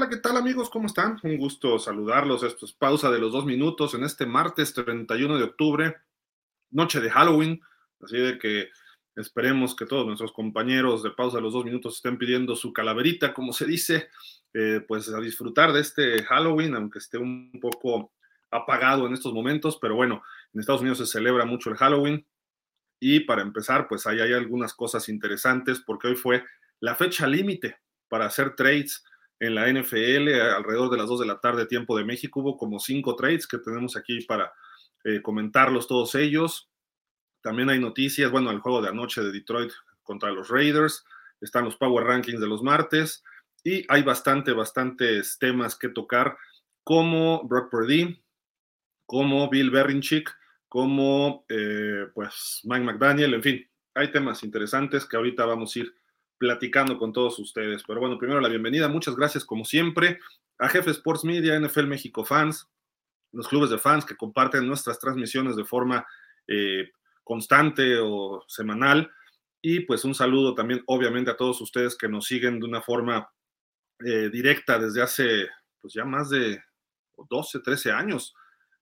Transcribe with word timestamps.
Hola, 0.00 0.08
¿qué 0.08 0.16
tal 0.16 0.38
amigos? 0.38 0.70
¿Cómo 0.70 0.86
están? 0.86 1.18
Un 1.22 1.36
gusto 1.36 1.78
saludarlos. 1.78 2.42
Esto 2.42 2.64
es 2.64 2.72
pausa 2.72 3.10
de 3.10 3.18
los 3.18 3.32
dos 3.32 3.44
minutos 3.44 3.92
en 3.92 4.02
este 4.02 4.24
martes 4.24 4.72
31 4.72 5.36
de 5.36 5.44
octubre, 5.44 5.96
noche 6.70 7.00
de 7.00 7.10
Halloween. 7.10 7.60
Así 8.00 8.16
de 8.16 8.38
que 8.38 8.70
esperemos 9.14 9.76
que 9.76 9.84
todos 9.84 10.06
nuestros 10.06 10.32
compañeros 10.32 11.02
de 11.02 11.10
pausa 11.10 11.36
de 11.36 11.42
los 11.42 11.52
dos 11.52 11.66
minutos 11.66 11.96
estén 11.96 12.16
pidiendo 12.16 12.56
su 12.56 12.72
calaverita, 12.72 13.34
como 13.34 13.52
se 13.52 13.66
dice, 13.66 14.08
eh, 14.54 14.82
pues 14.88 15.10
a 15.10 15.20
disfrutar 15.20 15.70
de 15.74 15.80
este 15.80 16.24
Halloween, 16.24 16.76
aunque 16.76 16.98
esté 16.98 17.18
un 17.18 17.52
poco 17.60 18.10
apagado 18.50 19.06
en 19.06 19.12
estos 19.12 19.34
momentos, 19.34 19.76
pero 19.82 19.96
bueno, 19.96 20.22
en 20.54 20.60
Estados 20.60 20.80
Unidos 20.80 20.96
se 20.96 21.06
celebra 21.06 21.44
mucho 21.44 21.68
el 21.68 21.76
Halloween. 21.76 22.26
Y 23.00 23.20
para 23.20 23.42
empezar, 23.42 23.86
pues 23.86 24.06
ahí 24.06 24.20
hay 24.20 24.32
algunas 24.32 24.72
cosas 24.72 25.10
interesantes 25.10 25.78
porque 25.78 26.08
hoy 26.08 26.16
fue 26.16 26.42
la 26.80 26.94
fecha 26.94 27.26
límite 27.26 27.80
para 28.08 28.24
hacer 28.24 28.56
trades 28.56 29.04
en 29.40 29.54
la 29.54 29.66
NFL 29.72 30.28
alrededor 30.54 30.90
de 30.90 30.98
las 30.98 31.08
2 31.08 31.20
de 31.20 31.26
la 31.26 31.40
tarde, 31.40 31.66
tiempo 31.66 31.96
de 31.96 32.04
México. 32.04 32.40
Hubo 32.40 32.56
como 32.56 32.78
cinco 32.78 33.16
trades 33.16 33.46
que 33.46 33.58
tenemos 33.58 33.96
aquí 33.96 34.20
para 34.26 34.52
eh, 35.02 35.22
comentarlos 35.22 35.88
todos 35.88 36.14
ellos. 36.14 36.70
También 37.42 37.70
hay 37.70 37.80
noticias, 37.80 38.30
bueno, 38.30 38.50
el 38.50 38.60
juego 38.60 38.82
de 38.82 38.90
anoche 38.90 39.22
de 39.22 39.32
Detroit 39.32 39.72
contra 40.02 40.30
los 40.30 40.48
Raiders, 40.48 41.04
están 41.40 41.64
los 41.64 41.76
Power 41.76 42.04
Rankings 42.04 42.40
de 42.40 42.46
los 42.46 42.62
martes 42.62 43.24
y 43.64 43.84
hay 43.88 44.02
bastante, 44.02 44.52
bastantes 44.52 45.38
temas 45.38 45.76
que 45.76 45.88
tocar, 45.88 46.36
como 46.84 47.46
Brock 47.46 47.70
Purdy, 47.70 48.22
como 49.06 49.48
Bill 49.48 49.70
Berinchick, 49.70 50.30
como 50.68 51.44
eh, 51.48 52.08
pues 52.14 52.60
Mike 52.64 52.84
McDaniel, 52.84 53.34
en 53.34 53.42
fin, 53.42 53.70
hay 53.94 54.12
temas 54.12 54.42
interesantes 54.42 55.06
que 55.06 55.16
ahorita 55.16 55.46
vamos 55.46 55.74
a 55.74 55.78
ir 55.78 55.94
platicando 56.40 56.96
con 56.96 57.12
todos 57.12 57.38
ustedes. 57.38 57.82
Pero 57.86 58.00
bueno, 58.00 58.16
primero 58.18 58.40
la 58.40 58.48
bienvenida, 58.48 58.88
muchas 58.88 59.14
gracias 59.14 59.44
como 59.44 59.66
siempre 59.66 60.18
a 60.58 60.70
Jefe 60.70 60.90
Sports 60.90 61.22
Media, 61.22 61.60
NFL 61.60 61.86
México 61.86 62.24
Fans, 62.24 62.66
los 63.32 63.46
clubes 63.46 63.68
de 63.68 63.76
fans 63.76 64.06
que 64.06 64.16
comparten 64.16 64.66
nuestras 64.66 64.98
transmisiones 64.98 65.54
de 65.54 65.66
forma 65.66 66.06
eh, 66.48 66.92
constante 67.22 67.98
o 67.98 68.42
semanal. 68.48 69.10
Y 69.60 69.80
pues 69.80 70.02
un 70.06 70.14
saludo 70.14 70.54
también, 70.54 70.82
obviamente, 70.86 71.30
a 71.30 71.36
todos 71.36 71.60
ustedes 71.60 71.94
que 71.94 72.08
nos 72.08 72.24
siguen 72.24 72.58
de 72.58 72.64
una 72.64 72.80
forma 72.80 73.30
eh, 74.02 74.30
directa 74.32 74.78
desde 74.78 75.02
hace, 75.02 75.46
pues 75.78 75.92
ya 75.92 76.06
más 76.06 76.30
de 76.30 76.64
12, 77.28 77.60
13 77.60 77.92
años 77.92 78.34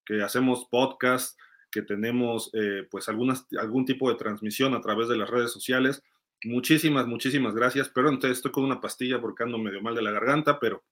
que 0.07 0.23
hacemos 0.23 0.69
podcast, 0.71 1.37
que 1.73 1.83
tenemos 1.83 2.51
eh, 2.55 2.87
pues 2.89 3.09
algunas, 3.09 3.49
algún 3.59 3.85
tipo 3.85 4.09
de 4.09 4.17
transmisión 4.17 4.75
a 4.75 4.81
través 4.81 5.09
de 5.09 5.17
las 5.17 5.29
redes 5.29 5.51
sociales 5.51 6.05
Muchísimas, 6.45 7.07
muchísimas 7.07 7.55
gracias. 7.55 7.89
Pero 7.89 8.09
entonces 8.09 8.39
estoy 8.39 8.53
con 8.53 8.65
una 8.65 8.81
pastilla 8.81 9.21
porque 9.21 9.43
ando 9.43 9.59
medio 9.59 9.83
mal 9.83 9.95
de 9.95 10.03
la 10.03 10.13
garganta, 10.13 10.59
pero 10.59 10.85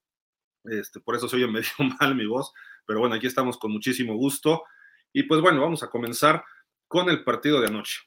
este, 0.63 0.99
por 0.99 1.15
eso 1.15 1.27
se 1.27 1.37
oye 1.37 1.47
medio 1.51 1.69
mal 1.99 2.15
mi 2.15 2.25
voz. 2.25 2.53
Pero 2.85 2.99
bueno, 2.99 3.15
aquí 3.15 3.27
estamos 3.27 3.57
con 3.57 3.71
muchísimo 3.71 4.15
gusto. 4.15 4.63
Y 5.13 5.23
pues 5.23 5.41
bueno, 5.41 5.61
vamos 5.61 5.83
a 5.83 5.89
comenzar 5.89 6.43
con 6.87 7.09
el 7.09 7.23
partido 7.23 7.61
de 7.61 7.67
anoche. 7.67 7.99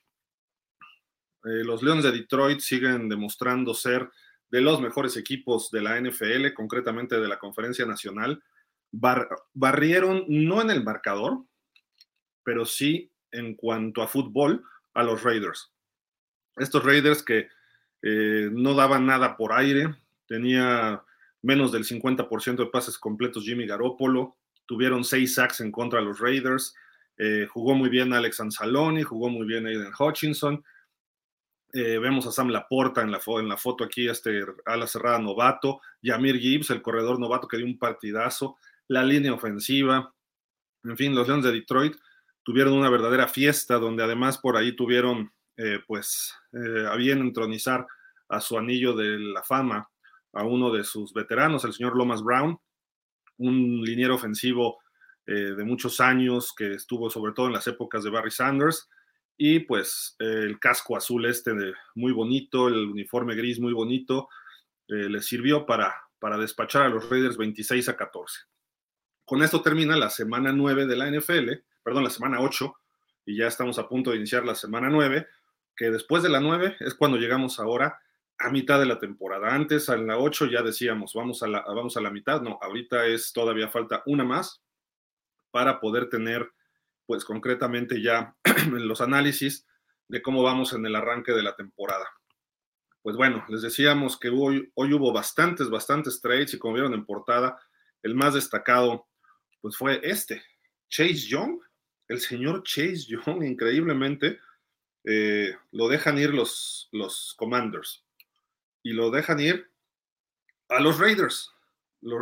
Eh, 1.45 1.65
los 1.65 1.83
Leones 1.83 2.05
de 2.05 2.13
Detroit 2.13 2.61
siguen 2.61 3.09
demostrando 3.09 3.73
ser 3.75 4.11
de 4.51 4.61
los 4.61 4.81
mejores 4.81 5.17
equipos 5.17 5.71
de 5.71 5.81
la 5.81 5.99
NFL, 6.01 6.53
concretamente 6.55 7.19
de 7.19 7.29
la 7.29 7.39
Conferencia 7.39 7.87
Nacional. 7.87 8.43
barrieron 8.91 10.25
no 10.29 10.61
en 10.61 10.71
el 10.71 10.83
marcador, 10.83 11.45
pero 12.43 12.65
sí 12.65 13.13
en 13.31 13.55
cuanto 13.55 14.03
a 14.03 14.09
fútbol 14.09 14.65
a 14.95 15.03
los 15.03 15.23
Raiders. 15.23 15.73
Estos 16.61 16.85
Raiders 16.85 17.23
que 17.23 17.49
eh, 18.03 18.49
no 18.53 18.75
daban 18.75 19.07
nada 19.07 19.37
por 19.37 19.53
aire, 19.53 19.95
tenía 20.27 21.03
menos 21.43 21.73
del 21.73 21.85
50% 21.85 22.57
de 22.57 22.67
pases 22.67 22.99
completos 22.99 23.45
Jimmy 23.45 23.67
Garoppolo, 23.67 24.37
tuvieron 24.67 25.05
seis 25.05 25.35
sacks 25.35 25.61
en 25.61 25.73
contra 25.73 26.01
de 26.01 26.07
los 26.07 26.21
Raiders, 26.21 26.75
eh, 27.17 27.47
jugó 27.51 27.75
muy 27.75 27.89
bien 27.89 28.13
Alex 28.13 28.41
Anzaloni, 28.41 29.03
jugó 29.03 29.29
muy 29.29 29.47
bien 29.47 29.67
Aiden 29.67 29.93
Hutchinson, 29.99 30.63
eh, 31.73 31.99
vemos 31.99 32.27
a 32.27 32.33
Sam 32.33 32.49
Laporta 32.49 33.03
en 33.03 33.11
la, 33.11 33.21
en 33.27 33.49
la 33.49 33.57
foto 33.57 33.85
aquí, 33.85 34.09
este 34.09 34.43
ala 34.67 34.87
cerrada 34.87 35.19
novato, 35.19 35.81
Yamir 36.03 36.39
Gibbs, 36.39 36.71
el 36.71 36.83
corredor 36.83 37.19
novato 37.19 37.49
que 37.49 37.57
dio 37.57 37.67
un 37.67 37.79
partidazo, 37.79 38.57
la 38.89 39.05
línea 39.05 39.33
ofensiva, 39.33 40.13
en 40.85 40.97
fin, 40.97 41.15
los 41.15 41.27
Leones 41.27 41.45
de 41.45 41.53
Detroit 41.53 41.97
tuvieron 42.43 42.73
una 42.73 42.91
verdadera 42.91 43.29
fiesta 43.29 43.77
donde 43.79 44.03
además 44.03 44.39
por 44.39 44.57
ahí 44.57 44.75
tuvieron 44.75 45.33
eh, 45.63 45.79
pues 45.87 46.35
eh, 46.55 46.87
habían 46.89 47.19
entronizar 47.19 47.87
a 48.31 48.41
su 48.41 48.57
anillo 48.57 48.95
de 48.95 49.19
la 49.19 49.43
fama 49.43 49.87
a 50.33 50.43
uno 50.43 50.71
de 50.71 50.85
sus 50.85 51.13
veteranos, 51.13 51.65
el 51.67 51.75
señor 51.75 51.97
Lomas 51.97 52.23
Brown, 52.23 52.59
un 53.37 53.83
liniero 53.83 54.15
ofensivo 54.15 54.79
eh, 55.27 55.35
de 55.35 55.65
muchos 55.65 56.01
años 56.01 56.55
que 56.57 56.73
estuvo 56.73 57.11
sobre 57.11 57.35
todo 57.35 57.49
en 57.49 57.53
las 57.53 57.67
épocas 57.67 58.03
de 58.03 58.09
Barry 58.09 58.31
Sanders 58.31 58.89
y 59.37 59.61
pues 59.61 60.17
el 60.19 60.59
casco 60.59 60.97
azul 60.97 61.27
este 61.27 61.53
muy 61.95 62.13
bonito, 62.13 62.69
el 62.69 62.89
uniforme 62.89 63.35
gris 63.35 63.61
muy 63.61 63.75
bonito, 63.75 64.29
le 64.87 65.23
sirvió 65.23 65.67
para, 65.67 65.95
para 66.19 66.37
despachar 66.37 66.83
a 66.83 66.89
los 66.89 67.09
Raiders 67.09 67.37
26 67.37 67.89
a 67.91 67.97
14. 67.97 68.41
Con 69.25 69.43
esto 69.43 69.63
termina 69.63 69.97
la 69.97 70.11
semana 70.11 70.53
9 70.53 70.87
de 70.87 70.97
la 70.97 71.11
NFL, 71.11 71.51
perdón, 71.83 72.05
la 72.05 72.11
semana 72.11 72.41
8, 72.41 72.75
y 73.27 73.37
ya 73.37 73.47
estamos 73.47 73.79
a 73.79 73.89
punto 73.89 74.11
de 74.11 74.17
iniciar 74.17 74.45
la 74.45 74.55
semana 74.55 74.91
9, 74.91 75.27
que 75.81 75.91
después 75.91 76.23
de 76.23 76.29
la 76.29 76.41
9 76.41 76.77
es 76.81 76.95
cuando 76.95 77.17
llegamos 77.17 77.59
ahora 77.59 77.99
a 78.37 78.51
mitad 78.51 78.79
de 78.79 78.85
la 78.85 78.99
temporada. 78.99 79.55
Antes, 79.55 79.89
en 79.89 80.07
la 80.07 80.19
8 80.19 80.45
ya 80.51 80.61
decíamos, 80.61 81.15
vamos 81.15 81.43
a 81.43 81.49
la, 81.49 81.63
vamos 81.63 81.97
a 81.97 82.03
la 82.03 82.11
mitad, 82.11 82.43
no, 82.43 82.59
ahorita 82.61 83.07
es 83.07 83.33
todavía 83.33 83.71
falta 83.71 84.03
una 84.05 84.23
más 84.23 84.63
para 85.51 85.81
poder 85.81 86.11
tener, 86.11 86.53
pues 87.07 87.25
concretamente 87.25 88.03
ya 88.03 88.37
los 88.71 89.01
análisis 89.01 89.67
de 90.07 90.21
cómo 90.21 90.43
vamos 90.43 90.75
en 90.75 90.85
el 90.85 90.95
arranque 90.95 91.33
de 91.33 91.45
la 91.45 91.57
temporada. 91.57 92.07
Pues 93.01 93.17
bueno, 93.17 93.43
les 93.49 93.63
decíamos 93.63 94.21
que 94.21 94.29
hoy, 94.29 94.71
hoy 94.75 94.93
hubo 94.93 95.15
bastantes, 95.15 95.71
bastantes 95.71 96.21
trades 96.21 96.53
y 96.53 96.59
como 96.59 96.75
vieron 96.75 96.93
en 96.93 97.07
portada, 97.07 97.59
el 98.03 98.15
más 98.15 98.35
destacado 98.35 99.09
pues 99.63 99.79
fue 99.79 99.99
este, 100.03 100.43
Chase 100.91 101.27
Young, 101.27 101.59
el 102.09 102.21
señor 102.21 102.65
Chase 102.65 103.07
Young, 103.09 103.43
increíblemente, 103.45 104.41
eh, 105.05 105.57
lo 105.73 105.89
dejan 105.89 106.19
ir 106.19 106.35
los, 106.35 106.89
los 106.93 107.35
Commanders 107.39 108.05
y 108.83 108.93
lo 108.93 109.11
dejan 109.11 109.41
ir 109.41 109.71
a 110.69 110.81
los 110.81 110.99
Raiders, 110.99 111.53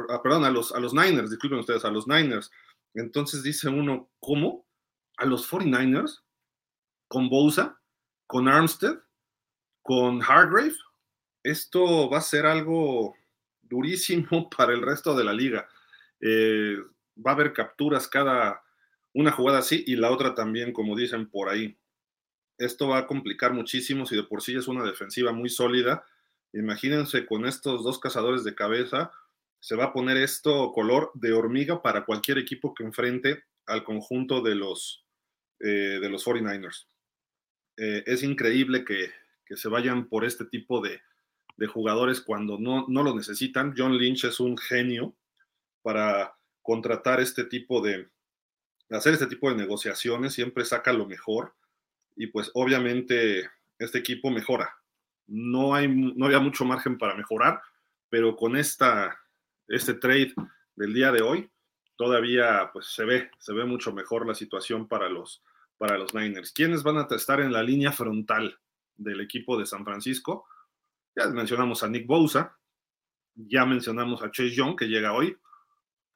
ah, 0.08 0.22
perdón, 0.22 0.44
a 0.44 0.50
los, 0.50 0.72
a 0.72 0.80
los 0.80 0.94
Niners, 0.94 1.30
disculpen 1.30 1.58
ustedes, 1.58 1.84
a 1.84 1.90
los 1.90 2.06
Niners. 2.06 2.50
Entonces 2.94 3.42
dice 3.42 3.68
uno, 3.68 4.10
¿cómo? 4.20 4.66
¿A 5.18 5.26
los 5.26 5.50
49ers? 5.50 6.22
¿Con 7.08 7.28
Bosa? 7.28 7.80
¿Con 8.26 8.48
Armstead? 8.48 8.98
¿Con 9.82 10.22
Hargrave? 10.22 10.74
Esto 11.42 12.08
va 12.08 12.18
a 12.18 12.22
ser 12.22 12.46
algo 12.46 13.14
durísimo 13.62 14.48
para 14.56 14.72
el 14.72 14.82
resto 14.82 15.14
de 15.14 15.24
la 15.24 15.32
liga. 15.32 15.68
Eh, 16.20 16.76
va 17.16 17.32
a 17.32 17.34
haber 17.34 17.52
capturas 17.52 18.08
cada 18.08 18.62
una 19.12 19.32
jugada 19.32 19.58
así 19.58 19.84
y 19.86 19.96
la 19.96 20.10
otra 20.10 20.34
también, 20.34 20.72
como 20.72 20.96
dicen 20.96 21.28
por 21.28 21.48
ahí 21.48 21.76
esto 22.58 22.88
va 22.88 22.98
a 22.98 23.06
complicar 23.06 23.52
muchísimo 23.52 24.04
si 24.04 24.16
de 24.16 24.24
por 24.24 24.42
sí 24.42 24.56
es 24.56 24.68
una 24.68 24.84
defensiva 24.84 25.32
muy 25.32 25.48
sólida. 25.48 26.04
Imagínense 26.52 27.24
con 27.24 27.46
estos 27.46 27.84
dos 27.84 27.98
cazadores 27.98 28.44
de 28.44 28.54
cabeza, 28.54 29.12
se 29.60 29.76
va 29.76 29.86
a 29.86 29.92
poner 29.92 30.16
esto 30.16 30.72
color 30.72 31.10
de 31.14 31.32
hormiga 31.32 31.82
para 31.82 32.04
cualquier 32.04 32.38
equipo 32.38 32.74
que 32.74 32.84
enfrente 32.84 33.44
al 33.66 33.84
conjunto 33.84 34.40
de 34.40 34.54
los, 34.54 35.04
eh, 35.60 35.98
de 36.00 36.08
los 36.08 36.24
49ers. 36.26 36.86
Eh, 37.76 38.02
es 38.06 38.22
increíble 38.22 38.84
que, 38.84 39.10
se 39.56 39.68
vayan 39.68 40.08
por 40.08 40.26
este 40.26 40.44
tipo 40.44 40.82
de, 40.82 41.00
jugadores 41.68 42.20
cuando 42.20 42.58
no, 42.58 42.86
no 42.88 43.02
lo 43.02 43.16
necesitan. 43.16 43.74
John 43.76 43.96
Lynch 43.96 44.24
es 44.24 44.40
un 44.40 44.56
genio 44.56 45.16
para 45.82 46.36
contratar 46.62 47.20
este 47.20 47.44
tipo 47.44 47.80
de, 47.80 48.08
hacer 48.90 49.14
este 49.14 49.26
tipo 49.26 49.48
de 49.50 49.56
negociaciones, 49.56 50.34
siempre 50.34 50.64
saca 50.64 50.92
lo 50.92 51.06
mejor 51.06 51.54
y 52.18 52.26
pues 52.26 52.50
obviamente 52.54 53.48
este 53.78 53.98
equipo 53.98 54.28
mejora. 54.30 54.76
No, 55.28 55.74
hay, 55.74 55.88
no 55.88 56.26
había 56.26 56.40
mucho 56.40 56.64
margen 56.64 56.98
para 56.98 57.14
mejorar, 57.14 57.62
pero 58.10 58.34
con 58.34 58.56
esta, 58.56 59.16
este 59.68 59.94
trade 59.94 60.34
del 60.74 60.92
día 60.92 61.12
de 61.12 61.22
hoy, 61.22 61.48
todavía 61.96 62.70
pues 62.72 62.86
se 62.88 63.04
ve, 63.04 63.30
se 63.38 63.52
ve 63.52 63.64
mucho 63.64 63.92
mejor 63.92 64.26
la 64.26 64.34
situación 64.34 64.88
para 64.88 65.08
los, 65.08 65.44
para 65.76 65.96
los 65.96 66.12
Niners. 66.12 66.52
¿Quiénes 66.52 66.82
van 66.82 66.98
a 66.98 67.06
estar 67.14 67.40
en 67.40 67.52
la 67.52 67.62
línea 67.62 67.92
frontal 67.92 68.58
del 68.96 69.20
equipo 69.20 69.56
de 69.56 69.66
San 69.66 69.84
Francisco? 69.84 70.46
Ya 71.14 71.28
mencionamos 71.28 71.84
a 71.84 71.88
Nick 71.88 72.06
Bosa, 72.06 72.58
ya 73.34 73.64
mencionamos 73.64 74.22
a 74.22 74.30
Chase 74.32 74.56
Young 74.56 74.76
que 74.76 74.86
llega 74.86 75.12
hoy, 75.12 75.38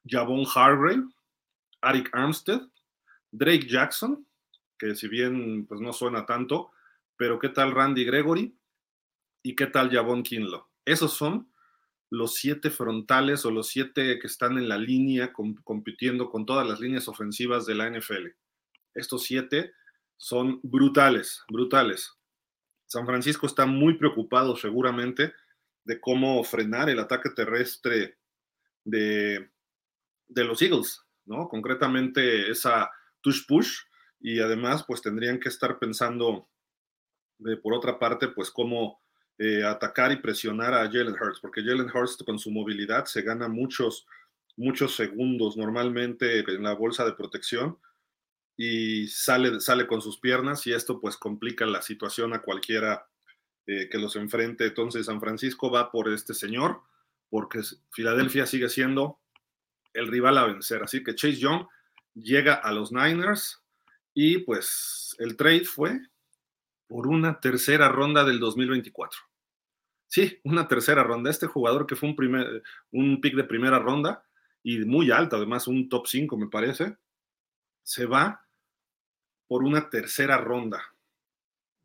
Javon 0.04 0.44
Hargrave, 0.52 1.04
Arik 1.80 2.10
Armstead, 2.12 2.62
Drake 3.30 3.68
Jackson, 3.68 4.26
que 4.82 4.96
si 4.96 5.06
bien 5.06 5.64
pues 5.66 5.80
no 5.80 5.92
suena 5.92 6.26
tanto, 6.26 6.72
pero 7.16 7.38
¿qué 7.38 7.48
tal 7.48 7.70
Randy 7.70 8.04
Gregory? 8.04 8.58
¿Y 9.44 9.54
qué 9.54 9.68
tal 9.68 9.92
Javon 9.92 10.24
Kinlo? 10.24 10.72
Esos 10.84 11.12
son 11.12 11.52
los 12.10 12.34
siete 12.34 12.68
frontales 12.68 13.46
o 13.46 13.52
los 13.52 13.68
siete 13.68 14.18
que 14.18 14.26
están 14.26 14.58
en 14.58 14.68
la 14.68 14.78
línea 14.78 15.32
compitiendo 15.32 16.30
con 16.30 16.46
todas 16.46 16.66
las 16.66 16.80
líneas 16.80 17.06
ofensivas 17.06 17.64
de 17.64 17.76
la 17.76 17.88
NFL. 17.88 18.26
Estos 18.94 19.22
siete 19.22 19.72
son 20.16 20.58
brutales, 20.64 21.44
brutales. 21.48 22.18
San 22.86 23.06
Francisco 23.06 23.46
está 23.46 23.66
muy 23.66 23.96
preocupado 23.96 24.56
seguramente 24.56 25.32
de 25.84 26.00
cómo 26.00 26.42
frenar 26.42 26.90
el 26.90 26.98
ataque 26.98 27.30
terrestre 27.30 28.18
de, 28.82 29.48
de 30.26 30.44
los 30.44 30.60
Eagles, 30.60 31.00
¿no? 31.24 31.48
Concretamente 31.48 32.50
esa 32.50 32.90
touch 33.22 33.46
push 33.46 33.78
y 34.22 34.38
además 34.40 34.84
pues 34.86 35.02
tendrían 35.02 35.40
que 35.40 35.48
estar 35.48 35.78
pensando 35.78 36.48
de, 37.38 37.56
por 37.56 37.74
otra 37.74 37.98
parte 37.98 38.28
pues 38.28 38.50
cómo 38.50 39.02
eh, 39.38 39.64
atacar 39.64 40.12
y 40.12 40.16
presionar 40.16 40.72
a 40.74 40.86
Jalen 40.86 41.16
Hurts, 41.20 41.40
porque 41.40 41.62
Jalen 41.62 41.90
Hurts 41.92 42.22
con 42.24 42.38
su 42.38 42.50
movilidad 42.50 43.06
se 43.06 43.22
gana 43.22 43.48
muchos, 43.48 44.06
muchos 44.56 44.94
segundos 44.94 45.56
normalmente 45.56 46.40
en 46.40 46.62
la 46.62 46.74
bolsa 46.74 47.04
de 47.04 47.14
protección 47.14 47.78
y 48.56 49.08
sale, 49.08 49.58
sale 49.60 49.86
con 49.88 50.00
sus 50.00 50.20
piernas 50.20 50.66
y 50.66 50.72
esto 50.72 51.00
pues 51.00 51.16
complica 51.16 51.66
la 51.66 51.82
situación 51.82 52.32
a 52.32 52.42
cualquiera 52.42 53.08
eh, 53.66 53.88
que 53.90 53.98
los 53.98 54.14
enfrente. 54.14 54.66
Entonces 54.66 55.06
San 55.06 55.20
Francisco 55.20 55.70
va 55.70 55.90
por 55.90 56.08
este 56.12 56.34
señor 56.34 56.82
porque 57.28 57.62
Filadelfia 57.90 58.46
sigue 58.46 58.68
siendo 58.68 59.18
el 59.94 60.06
rival 60.06 60.38
a 60.38 60.46
vencer. 60.46 60.82
Así 60.82 61.02
que 61.02 61.14
Chase 61.14 61.38
Young 61.38 61.66
llega 62.14 62.54
a 62.54 62.70
los 62.72 62.92
Niners 62.92 63.61
y 64.14 64.38
pues 64.38 65.16
el 65.18 65.36
trade 65.36 65.64
fue 65.64 66.00
por 66.86 67.06
una 67.06 67.40
tercera 67.40 67.88
ronda 67.88 68.24
del 68.24 68.38
2024. 68.38 69.20
Sí, 70.06 70.40
una 70.44 70.68
tercera 70.68 71.02
ronda. 71.02 71.30
Este 71.30 71.46
jugador 71.46 71.86
que 71.86 71.96
fue 71.96 72.10
un, 72.10 72.16
primer, 72.16 72.62
un 72.90 73.20
pick 73.20 73.34
de 73.34 73.44
primera 73.44 73.78
ronda 73.78 74.24
y 74.62 74.78
muy 74.80 75.10
alto, 75.10 75.36
además 75.36 75.66
un 75.66 75.88
top 75.88 76.06
5 76.06 76.36
me 76.36 76.48
parece, 76.48 76.96
se 77.82 78.06
va 78.06 78.46
por 79.48 79.62
una 79.64 79.88
tercera 79.88 80.36
ronda. 80.38 80.82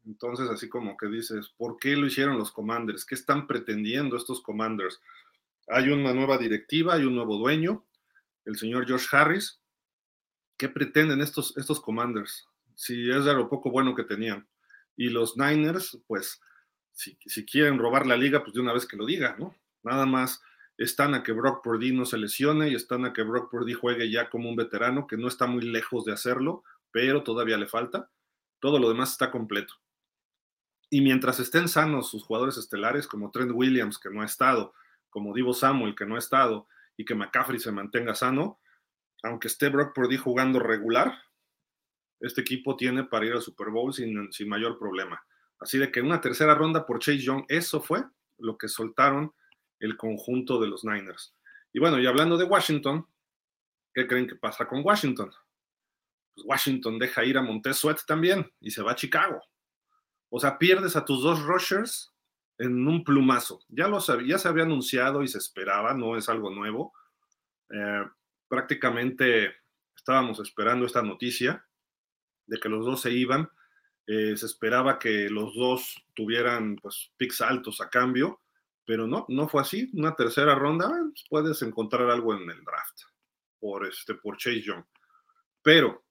Entonces, 0.06 0.50
así 0.50 0.70
como 0.70 0.96
que 0.96 1.08
dices, 1.08 1.50
¿por 1.58 1.78
qué 1.78 1.96
lo 1.96 2.08
hicieron 2.08 2.38
los 2.38 2.52
Commanders? 2.52 3.06
¿Qué 3.06 3.16
están 3.16 3.46
pretendiendo 3.46 4.16
estos 4.16 4.42
Commanders? 4.42 5.02
Hay 5.68 5.90
una 5.90 6.14
nueva 6.14 6.38
directiva, 6.38 6.94
hay 6.94 7.04
un 7.04 7.16
nuevo 7.16 7.38
dueño, 7.38 7.86
el 8.46 8.58
señor 8.58 8.90
Josh 8.90 9.08
Harris. 9.12 9.60
¿Qué 10.58 10.70
pretenden 10.70 11.22
estos, 11.22 11.56
estos 11.58 11.80
Commanders? 11.80 12.48
Si 12.76 13.10
es 13.10 13.26
de 13.26 13.34
lo 13.34 13.50
poco 13.50 13.72
bueno 13.72 13.96
que 13.96 14.04
tenían. 14.04 14.48
Y 14.96 15.10
los 15.10 15.38
Niners, 15.38 16.00
pues, 16.08 16.42
si, 16.94 17.46
quieren 17.46 17.78
robar 17.78 18.08
la 18.08 18.18
liga, 18.18 18.44
pues 18.44 18.54
de 18.54 18.62
una 18.62 18.74
vez 18.74 18.88
que 18.88 18.98
lo 18.98 19.06
diga, 19.06 19.36
¿no? 19.38 19.56
Nada 19.84 20.08
más 20.08 20.42
están 20.78 21.14
a 21.14 21.24
que 21.24 21.32
Brock 21.32 21.64
Purdy 21.64 21.92
no 21.92 22.06
se 22.06 22.18
lesione 22.18 22.70
y 22.70 22.76
están 22.76 23.06
a 23.06 23.14
que 23.14 23.22
Brock 23.22 23.52
Purdy 23.52 23.74
juegue 23.74 24.10
ya 24.12 24.30
como 24.30 24.50
un 24.50 24.56
veterano, 24.56 25.06
que 25.06 25.18
no 25.18 25.28
está 25.28 25.46
muy 25.46 25.62
lejos 25.62 26.06
de 26.06 26.14
hacerlo, 26.14 26.64
pero 26.92 27.24
todavía 27.24 27.58
le 27.58 27.68
falta. 27.68 28.10
Todo 28.60 28.80
lo 28.80 28.90
demás 28.90 29.12
está 29.12 29.30
completo. 29.30 29.76
Y 30.90 31.02
mientras 31.02 31.40
estén 31.40 31.68
sanos 31.68 32.10
sus 32.10 32.24
jugadores 32.24 32.58
estelares, 32.58 33.08
como 33.08 33.30
Trent 33.30 33.52
Williams, 33.54 34.00
que 34.00 34.10
no 34.10 34.22
ha 34.22 34.26
estado, 34.26 34.74
como 35.10 35.34
Divo 35.34 35.54
Samuel, 35.54 35.96
que 35.96 36.06
no 36.06 36.16
ha 36.16 36.20
estado, 36.20 36.68
y 36.96 37.06
que 37.06 37.14
McCaffrey 37.14 37.60
se 37.60 37.72
mantenga 37.72 38.16
sano, 38.16 38.60
aunque 39.28 39.48
esté 39.48 39.70
Brock 39.70 39.94
Purdy 39.94 40.18
jugando 40.18 40.60
regular, 40.60 41.14
este 42.20 42.42
equipo 42.42 42.76
tiene 42.76 43.04
para 43.04 43.26
ir 43.26 43.34
al 43.34 43.42
Super 43.42 43.70
Bowl 43.70 43.94
sin, 43.94 44.32
sin 44.32 44.50
mayor 44.50 44.80
problema. 44.80 45.24
Así 45.60 45.78
de 45.78 45.92
que 45.92 46.02
una 46.02 46.22
tercera 46.22 46.56
ronda 46.56 46.86
por 46.86 47.00
Chase 47.00 47.20
Young, 47.20 47.46
eso 47.48 47.82
fue 47.82 48.04
lo 48.38 48.58
que 48.58 48.68
soltaron 48.68 49.34
el 49.80 49.98
conjunto 49.98 50.60
de 50.60 50.68
los 50.68 50.84
Niners. 50.84 51.36
Y 51.74 51.80
bueno, 51.80 52.00
y 52.00 52.08
hablando 52.08 52.38
de 52.38 52.46
Washington, 52.46 53.08
¿qué 53.94 54.08
creen 54.08 54.28
que 54.28 54.36
pasa 54.36 54.68
con 54.68 54.84
Washington? 54.84 55.32
Pues 56.34 56.46
Washington 56.46 57.00
deja 57.00 57.24
ir 57.26 57.38
a 57.38 57.42
Montez 57.42 57.78
Sweat 57.78 58.00
también 58.06 58.52
y 58.60 58.72
se 58.72 58.82
va 58.82 58.92
a 58.92 58.96
Chicago. 58.96 59.42
O 60.30 60.40
sea, 60.40 60.58
pierdes 60.58 60.96
a 60.96 61.06
tus 61.06 61.24
dos 61.24 61.42
rushers 61.44 62.14
en 62.58 62.88
un 62.88 63.04
plumazo. 63.04 63.62
Ya, 63.68 63.88
lo 63.88 64.00
ya 64.22 64.38
se 64.38 64.48
había 64.48 64.64
anunciado 64.64 65.24
y 65.24 65.28
se 65.28 65.38
esperaba, 65.38 65.94
no 65.94 66.18
es 66.18 66.30
algo 66.30 66.50
nuevo. 66.50 66.94
Eh, 67.70 68.06
prácticamente 68.48 69.56
estábamos 69.96 70.40
esperando 70.40 70.86
esta 70.86 71.02
noticia 71.02 71.66
de 72.46 72.60
que 72.60 72.70
los 72.70 72.86
dos 72.86 73.02
se 73.02 73.12
iban. 73.12 73.50
Eh, 74.06 74.38
se 74.38 74.46
esperaba 74.46 74.98
que 75.00 75.30
los 75.30 75.54
dos 75.56 76.02
tuvieran 76.14 76.78
pues 76.78 77.12
picks 77.18 77.42
altos 77.42 77.82
a 77.82 77.90
cambio, 77.90 78.42
pero 78.86 79.06
no, 79.06 79.26
no 79.28 79.48
fue 79.50 79.62
así. 79.62 79.90
Una 79.94 80.16
tercera 80.16 80.56
ronda, 80.56 80.88
pues, 80.88 81.26
puedes 81.30 81.62
encontrar 81.62 82.10
algo 82.10 82.34
en 82.34 82.50
el 82.50 82.64
draft 82.64 83.02
por, 83.60 83.86
este, 83.86 84.16
por 84.16 84.38
Chase 84.38 84.62
Young. 84.62 84.86
Pero 85.62 86.06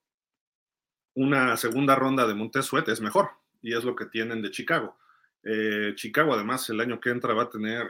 una 1.14 1.56
segunda 1.56 1.94
ronda 1.94 2.26
de 2.26 2.34
Montesuet 2.34 2.87
es 2.88 3.00
mejor 3.00 3.30
y 3.62 3.75
es 3.75 3.84
lo 3.84 3.96
que 3.96 4.06
tienen 4.06 4.42
de 4.42 4.50
Chicago. 4.50 4.99
Eh, 5.42 5.92
Chicago 5.94 6.34
además 6.34 6.68
el 6.68 6.80
año 6.80 7.00
que 7.00 7.10
entra 7.10 7.32
va 7.32 7.44
a 7.44 7.50
tener 7.50 7.88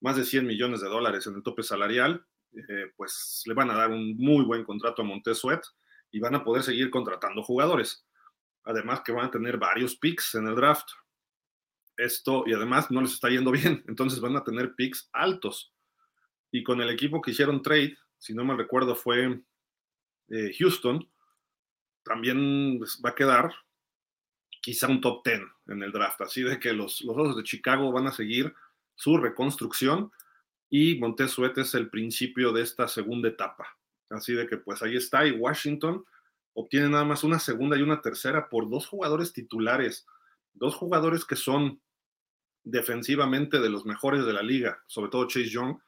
más 0.00 0.16
de 0.16 0.24
100 0.24 0.46
millones 0.46 0.82
de 0.82 0.88
dólares 0.88 1.26
en 1.26 1.36
el 1.36 1.42
tope 1.42 1.62
salarial, 1.62 2.26
eh, 2.52 2.92
pues 2.96 3.42
le 3.46 3.54
van 3.54 3.70
a 3.70 3.76
dar 3.76 3.90
un 3.90 4.16
muy 4.16 4.44
buen 4.44 4.64
contrato 4.64 5.02
a 5.02 5.04
Montesuet 5.04 5.60
y 6.10 6.20
van 6.20 6.34
a 6.34 6.44
poder 6.44 6.62
seguir 6.62 6.90
contratando 6.90 7.42
jugadores. 7.42 8.06
Además 8.64 9.02
que 9.04 9.12
van 9.12 9.26
a 9.26 9.30
tener 9.30 9.58
varios 9.58 9.96
picks 9.96 10.34
en 10.34 10.46
el 10.48 10.54
draft. 10.54 10.88
Esto, 11.96 12.44
y 12.46 12.52
además 12.52 12.90
no 12.90 13.00
les 13.00 13.12
está 13.12 13.28
yendo 13.28 13.50
bien, 13.52 13.84
entonces 13.88 14.20
van 14.20 14.36
a 14.36 14.44
tener 14.44 14.74
picks 14.74 15.08
altos. 15.12 15.72
Y 16.50 16.62
con 16.62 16.80
el 16.80 16.90
equipo 16.90 17.20
que 17.20 17.32
hicieron 17.32 17.62
trade, 17.62 17.96
si 18.18 18.34
no 18.34 18.44
me 18.44 18.56
recuerdo, 18.56 18.94
fue 18.94 19.42
eh, 20.28 20.52
Houston, 20.58 21.08
también 22.02 22.80
va 23.04 23.10
a 23.10 23.14
quedar 23.14 23.52
quizá 24.60 24.88
un 24.88 25.00
top 25.00 25.24
10 25.24 25.42
en 25.68 25.82
el 25.82 25.92
draft. 25.92 26.20
Así 26.22 26.42
de 26.42 26.58
que 26.58 26.72
los, 26.72 27.00
los 27.02 27.36
de 27.36 27.42
Chicago 27.42 27.92
van 27.92 28.06
a 28.06 28.12
seguir 28.12 28.54
su 28.94 29.16
reconstrucción 29.18 30.10
y 30.68 30.98
Montesuet 30.98 31.56
es 31.58 31.74
el 31.74 31.90
principio 31.90 32.52
de 32.52 32.62
esta 32.62 32.88
segunda 32.88 33.28
etapa. 33.28 33.76
Así 34.10 34.34
de 34.34 34.46
que 34.46 34.56
pues 34.56 34.82
ahí 34.82 34.96
está 34.96 35.26
y 35.26 35.32
Washington 35.32 36.04
obtiene 36.54 36.88
nada 36.88 37.04
más 37.04 37.24
una 37.24 37.38
segunda 37.38 37.76
y 37.76 37.82
una 37.82 38.00
tercera 38.00 38.48
por 38.48 38.68
dos 38.70 38.86
jugadores 38.86 39.32
titulares, 39.32 40.06
dos 40.54 40.74
jugadores 40.74 41.24
que 41.24 41.36
son 41.36 41.80
defensivamente 42.64 43.60
de 43.60 43.68
los 43.68 43.84
mejores 43.84 44.24
de 44.24 44.32
la 44.32 44.42
liga, 44.42 44.82
sobre 44.86 45.10
todo 45.10 45.28
Chase 45.28 45.48
Young, 45.48 45.78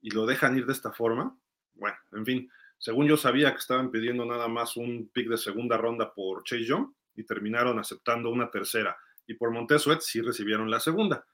y 0.00 0.10
lo 0.10 0.26
dejan 0.26 0.56
ir 0.56 0.66
de 0.66 0.72
esta 0.72 0.92
forma. 0.92 1.36
Bueno, 1.74 1.96
en 2.12 2.24
fin, 2.24 2.50
según 2.78 3.06
yo 3.06 3.16
sabía 3.16 3.52
que 3.52 3.58
estaban 3.58 3.90
pidiendo 3.90 4.24
nada 4.24 4.48
más 4.48 4.76
un 4.76 5.08
pick 5.12 5.28
de 5.28 5.38
segunda 5.38 5.76
ronda 5.76 6.12
por 6.12 6.44
Chase 6.44 6.64
Young 6.64 6.92
y 7.14 7.24
terminaron 7.24 7.78
aceptando 7.78 8.30
una 8.30 8.50
tercera. 8.50 8.96
Y 9.26 9.34
por 9.34 9.50
Montesuet 9.50 10.00
sí 10.00 10.20
recibieron 10.20 10.70
la 10.70 10.80
segunda. 10.80 11.24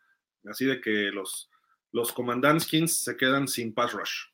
Así 0.45 0.67
de 0.67 0.81
que 0.81 1.11
los, 1.11 1.51
los 1.93 2.13
Commandantskins 2.13 3.03
se 3.05 3.17
quedan 3.17 3.49
sin 3.49 3.75
pass 3.75 3.93
rush. 3.93 4.25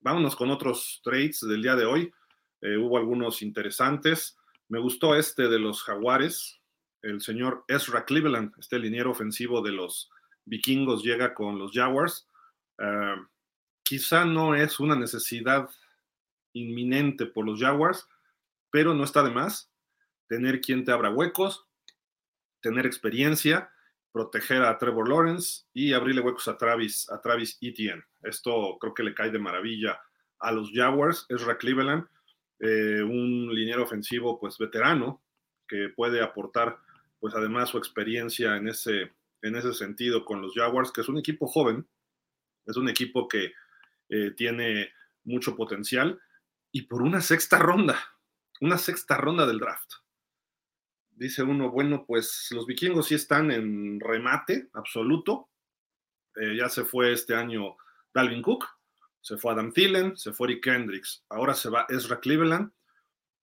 Vámonos 0.00 0.36
con 0.36 0.50
otros 0.50 1.00
trades 1.02 1.40
del 1.40 1.62
día 1.62 1.76
de 1.76 1.84
hoy. 1.84 2.12
Eh, 2.60 2.76
hubo 2.76 2.98
algunos 2.98 3.42
interesantes. 3.42 4.36
Me 4.68 4.78
gustó 4.80 5.14
este 5.14 5.48
de 5.48 5.58
los 5.58 5.82
Jaguares. 5.82 6.60
El 7.02 7.20
señor 7.20 7.64
Ezra 7.68 8.04
Cleveland, 8.04 8.52
este 8.58 8.78
liniero 8.78 9.10
ofensivo 9.10 9.60
de 9.60 9.72
los 9.72 10.10
vikingos, 10.44 11.02
llega 11.02 11.34
con 11.34 11.58
los 11.58 11.72
Jaguars. 11.72 12.28
Eh, 12.78 13.16
quizá 13.82 14.24
no 14.24 14.54
es 14.54 14.78
una 14.80 14.96
necesidad 14.96 15.68
inminente 16.52 17.26
por 17.26 17.46
los 17.46 17.60
Jaguars, 17.60 18.08
pero 18.70 18.94
no 18.94 19.04
está 19.04 19.22
de 19.22 19.30
más 19.30 19.72
tener 20.32 20.62
quien 20.62 20.82
te 20.82 20.92
abra 20.92 21.10
huecos, 21.10 21.66
tener 22.62 22.86
experiencia 22.86 23.70
proteger 24.12 24.62
a 24.62 24.76
Trevor 24.78 25.08
Lawrence 25.08 25.64
y 25.72 25.92
abrirle 25.92 26.20
huecos 26.20 26.46
a 26.48 26.56
Travis, 26.56 27.10
a 27.10 27.20
Travis 27.20 27.58
Etienne. 27.60 28.04
Esto 28.22 28.76
creo 28.78 28.94
que 28.94 29.02
le 29.02 29.14
cae 29.14 29.30
de 29.30 29.38
maravilla 29.38 30.00
a 30.38 30.52
los 30.52 30.70
Jaguars. 30.72 31.26
Ezra 31.28 31.56
Cleveland, 31.56 32.06
eh, 32.60 33.02
un 33.02 33.52
liniero 33.54 33.82
ofensivo 33.82 34.38
pues 34.38 34.58
veterano 34.58 35.22
que 35.66 35.88
puede 35.88 36.22
aportar 36.22 36.78
pues 37.18 37.34
además 37.34 37.70
su 37.70 37.78
experiencia 37.78 38.56
en 38.56 38.68
ese, 38.68 39.12
en 39.42 39.56
ese 39.56 39.72
sentido 39.72 40.24
con 40.24 40.42
los 40.42 40.54
Jaguars, 40.54 40.90
que 40.90 41.00
es 41.00 41.08
un 41.08 41.18
equipo 41.18 41.46
joven, 41.46 41.86
es 42.66 42.76
un 42.76 42.88
equipo 42.88 43.28
que 43.28 43.52
eh, 44.08 44.32
tiene 44.32 44.92
mucho 45.24 45.56
potencial 45.56 46.20
y 46.72 46.82
por 46.82 47.00
una 47.00 47.20
sexta 47.20 47.58
ronda, 47.58 47.98
una 48.60 48.76
sexta 48.76 49.16
ronda 49.16 49.46
del 49.46 49.60
draft 49.60 50.01
dice 51.22 51.42
uno, 51.42 51.70
bueno, 51.70 52.04
pues 52.06 52.48
los 52.50 52.66
vikingos 52.66 53.06
sí 53.06 53.14
están 53.14 53.50
en 53.50 54.00
remate 54.00 54.68
absoluto. 54.72 55.48
Eh, 56.36 56.56
ya 56.56 56.68
se 56.68 56.84
fue 56.84 57.12
este 57.12 57.34
año 57.34 57.76
Dalvin 58.12 58.42
Cook, 58.42 58.66
se 59.20 59.36
fue 59.36 59.52
Adam 59.52 59.72
Thielen, 59.72 60.16
se 60.16 60.32
fue 60.32 60.48
Rick 60.48 60.64
Kendricks, 60.64 61.24
ahora 61.28 61.54
se 61.54 61.70
va 61.70 61.86
Ezra 61.88 62.20
Cleveland. 62.20 62.72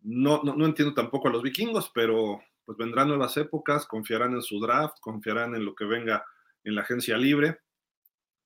No, 0.02 0.42
no, 0.44 0.66
entiendo 0.66 0.94
tampoco 0.94 1.28
a 1.28 1.32
los 1.32 1.44
vikingos, 1.44 1.92
pero 1.94 2.42
pues 2.66 2.78
vendrán 2.78 3.08
nuevas 3.08 3.36
épocas, 3.38 3.86
confiarán 3.86 4.34
en 4.34 4.42
su 4.42 4.60
draft, 4.60 4.98
confiarán 5.02 5.56
en 5.56 5.66
lo 5.66 5.76
que 5.76 5.86
venga 5.86 6.26
en 6.64 6.76
la 6.76 6.82
agencia 6.82 7.18
libre. 7.18 7.60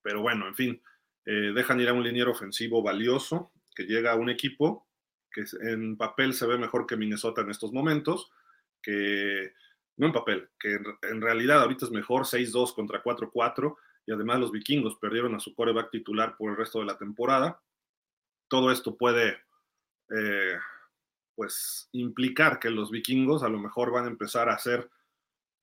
Pero 0.02 0.22
bueno, 0.22 0.48
en 0.48 0.56
fin, 0.56 0.84
eh, 1.26 1.52
dejan 1.54 1.80
ir 1.80 1.90
a 1.90 1.94
un 1.94 2.04
liniero 2.04 2.32
ofensivo 2.32 2.82
valioso 2.82 3.52
que 3.76 3.84
llega 3.84 4.12
a 4.12 4.16
un 4.16 4.30
equipo 4.30 4.88
que 5.32 5.44
en 5.62 5.98
papel 5.98 6.34
se 6.34 6.46
ve 6.46 6.58
mejor 6.58 6.86
que 6.86 6.96
Minnesota 6.96 7.42
en 7.42 7.50
estos 7.50 7.74
momentos, 7.74 8.32
que 8.84 9.54
no 9.98 10.08
en 10.08 10.14
papel, 10.14 10.50
que 10.60 10.78
en, 11.04 11.22
realidad 11.22 11.62
ahorita 11.62 11.86
es 11.86 11.92
mejor 11.92 12.24
6-2 12.24 12.76
contra 12.76 13.02
4-4 13.02 13.76
y 14.06 14.12
además 14.12 14.40
los 14.40 14.52
vikingos 14.52 14.98
perdieron 14.98 15.34
a 15.34 15.40
su 15.40 15.56
coreback 15.56 15.90
titular 15.92 16.36
por 16.38 16.52
el 16.52 16.58
resto 16.58 16.80
de 16.80 16.86
la 16.86 16.98
temporada. 16.98 17.62
Todo 18.48 18.72
esto 18.72 18.98
puede 18.98 19.42
eh, 20.10 20.58
pues 21.36 21.90
implicar 21.94 22.60
que 22.60 22.70
los 22.70 22.92
vikingos 22.92 23.44
a 23.44 23.50
lo 23.50 23.60
mejor 23.60 23.92
van 23.92 24.06
a 24.06 24.10
empezar 24.10 24.50
a 24.50 24.56
hacer 24.56 24.90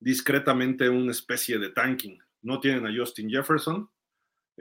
discretamente 0.01 0.89
una 0.89 1.13
especie 1.13 1.59
de 1.59 1.71
tanking. 1.71 2.19
No 2.43 2.59
tienen 2.59 2.87
a 2.87 2.97
Justin 2.97 3.29
Jefferson, 3.29 3.91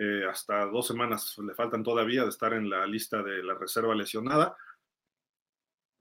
eh, 0.01 0.25
hasta 0.29 0.65
dos 0.65 0.87
semanas 0.87 1.37
le 1.39 1.53
faltan 1.53 1.83
todavía 1.83 2.23
de 2.23 2.29
estar 2.29 2.53
en 2.53 2.69
la 2.69 2.87
lista 2.87 3.21
de 3.21 3.43
la 3.43 3.53
reserva 3.53 3.93
lesionada. 3.93 4.55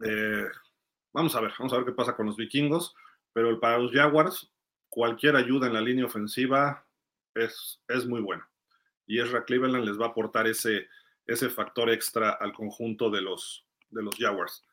Eh, 0.05 0.47
vamos 1.13 1.35
a 1.35 1.41
ver, 1.41 1.53
vamos 1.59 1.73
a 1.73 1.77
ver 1.77 1.87
qué 1.87 1.93
pasa 1.93 2.17
con 2.17 2.27
los 2.27 2.37
vikingos, 2.37 2.95
pero 3.33 3.59
para 3.61 3.79
los 3.79 3.93
Jaguars, 3.93 4.51
cualquier 4.89 5.37
ayuda 5.37 5.67
en 5.67 5.75
la 5.75 5.81
línea 5.81 6.07
ofensiva 6.07 6.87
es, 7.35 7.81
es 7.89 8.07
muy 8.07 8.21
buena. 8.21 8.49
Y 9.07 9.21
Ezra 9.21 9.45
Cleveland 9.45 9.85
les 9.85 9.99
va 9.99 10.07
a 10.07 10.09
aportar 10.09 10.47
ese, 10.47 10.89
ese 11.27 11.51
factor 11.51 11.91
extra 11.91 12.31
al 12.31 12.53
conjunto 12.53 13.11
de 13.11 13.23
los, 13.23 13.65
de 13.91 14.03
los 14.03 14.17
Jaguars. 14.17 14.65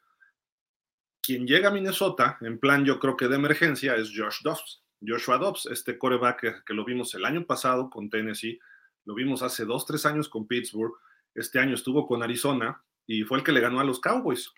Quien 1.22 1.48
llega 1.48 1.70
a 1.70 1.72
Minnesota, 1.72 2.38
en 2.42 2.60
plan 2.60 2.86
yo 2.86 3.00
creo 3.00 3.18
que 3.18 3.28
de 3.28 3.36
emergencia, 3.36 3.96
es 3.96 4.12
Josh 4.16 4.42
Dobbs. 4.44 4.84
Joshua 5.06 5.38
Dobbs, 5.38 5.66
este 5.68 5.98
coreback 5.98 6.64
que, 6.66 6.74
lo 6.74 6.86
vimos 6.86 7.14
el 7.16 7.26
año 7.26 7.46
pasado 7.46 7.90
con 7.90 8.10
Tennessee, 8.10 8.60
lo 9.06 9.14
vimos 9.14 9.42
hace 9.44 9.66
dos, 9.66 9.86
tres 9.86 10.06
años 10.06 10.30
con 10.30 10.48
Pittsburgh, 10.48 10.94
este 11.34 11.60
año 11.60 11.76
estuvo 11.76 12.08
con 12.08 12.24
Arizona 12.24 12.82
y 13.06 13.24
fue 13.24 13.38
el 13.38 13.44
que 13.44 13.52
le 13.52 13.60
ganó 13.60 13.80
a 13.80 13.84
los 13.84 14.00
Cowboys. 14.00 14.54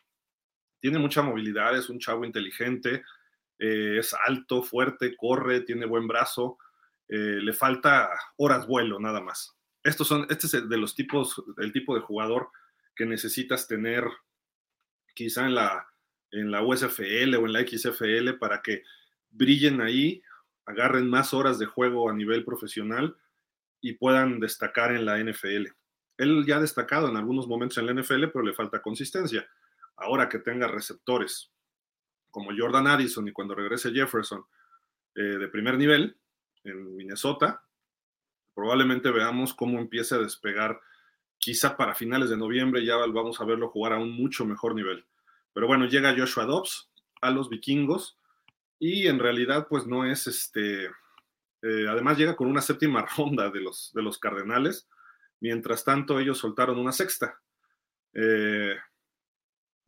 Tiene 0.80 1.00
mucha 1.00 1.22
movilidad, 1.22 1.78
es 1.78 1.90
un 1.90 2.00
chavo 2.00 2.26
inteligente, 2.26 3.04
eh, 3.60 3.98
es 4.00 4.16
alto, 4.26 4.62
fuerte, 4.62 5.16
corre, 5.16 5.62
tiene 5.62 5.86
buen 5.86 6.08
brazo, 6.08 6.58
eh, 7.08 7.40
le 7.42 7.54
falta 7.54 8.10
horas 8.38 8.68
vuelo 8.68 9.00
nada 9.00 9.22
más. 9.22 9.56
Estos 9.84 10.08
son, 10.08 10.28
este 10.30 10.48
es 10.48 10.70
de 10.70 10.78
los 10.78 10.96
tipos, 10.96 11.42
el 11.58 11.72
tipo 11.72 11.96
de 11.96 12.02
jugador 12.02 12.50
que 12.96 13.06
necesitas 13.06 13.68
tener 13.68 14.04
quizá 15.16 15.46
en 15.46 15.56
la, 15.56 15.88
en 16.32 16.52
la 16.52 16.62
USFL 16.64 17.36
o 17.36 17.46
en 17.46 17.54
la 17.54 17.66
XFL 17.66 18.34
para 18.40 18.62
que 18.62 18.84
brillen 19.30 19.82
ahí, 19.82 20.22
agarren 20.66 21.10
más 21.10 21.34
horas 21.34 21.58
de 21.60 21.66
juego 21.66 22.10
a 22.10 22.14
nivel 22.14 22.44
profesional 22.44 23.16
y 23.82 23.94
puedan 23.94 24.40
destacar 24.40 24.92
en 24.92 25.06
la 25.06 25.18
NFL. 25.18 25.68
Él 26.18 26.46
ya 26.46 26.58
ha 26.58 26.62
destacado 26.62 27.10
en 27.10 27.16
algunos 27.16 27.48
momentos 27.48 27.78
en 27.78 27.86
la 27.86 27.94
NFL, 27.94 28.26
pero 28.34 28.44
le 28.44 28.54
falta 28.54 28.82
consistencia. 28.82 29.48
Ahora 29.98 30.30
que 30.30 30.40
tenga 30.40 30.68
receptores 30.68 31.52
como 32.30 32.52
Jordan 32.58 32.88
Addison 32.88 33.28
y 33.28 33.32
cuando 33.32 33.56
regrese 33.56 33.92
Jefferson 33.92 34.46
eh, 35.16 35.22
de 35.22 35.48
primer 35.48 35.78
nivel 35.78 36.18
en 36.64 36.96
Minnesota, 36.96 37.64
probablemente 38.54 39.12
veamos 39.12 39.54
cómo 39.54 39.80
empieza 39.80 40.16
a 40.16 40.20
despegar. 40.20 40.80
Quizá 41.40 41.78
para 41.78 41.96
finales 41.96 42.30
de 42.30 42.38
noviembre 42.38 42.86
ya 42.86 42.96
vamos 42.96 43.40
a 43.40 43.46
verlo 43.46 43.70
jugar 43.70 43.94
a 43.94 44.00
un 44.00 44.12
mucho 44.12 44.46
mejor 44.46 44.76
nivel. 44.76 45.06
Pero 45.54 45.68
bueno, 45.68 45.86
llega 45.86 46.16
Joshua 46.16 46.46
Dobbs 46.46 46.90
a 47.22 47.32
los 47.32 47.50
vikingos 47.50 48.18
y 48.80 49.08
en 49.08 49.20
realidad 49.20 49.68
pues 49.68 49.88
no 49.88 50.06
es 50.06 50.28
este, 50.28 50.86
eh, 51.62 51.88
además 51.90 52.18
llega 52.18 52.36
con 52.36 52.48
una 52.48 52.62
séptima 52.62 53.06
ronda 53.18 53.50
de 53.50 53.62
los, 53.62 53.92
de 53.94 54.02
los 54.02 54.20
Cardenales, 54.20 54.88
mientras 55.40 55.84
tanto 55.84 56.20
ellos 56.20 56.38
soltaron 56.38 56.78
una 56.78 56.92
sexta. 56.92 57.40
Eh, 58.14 58.76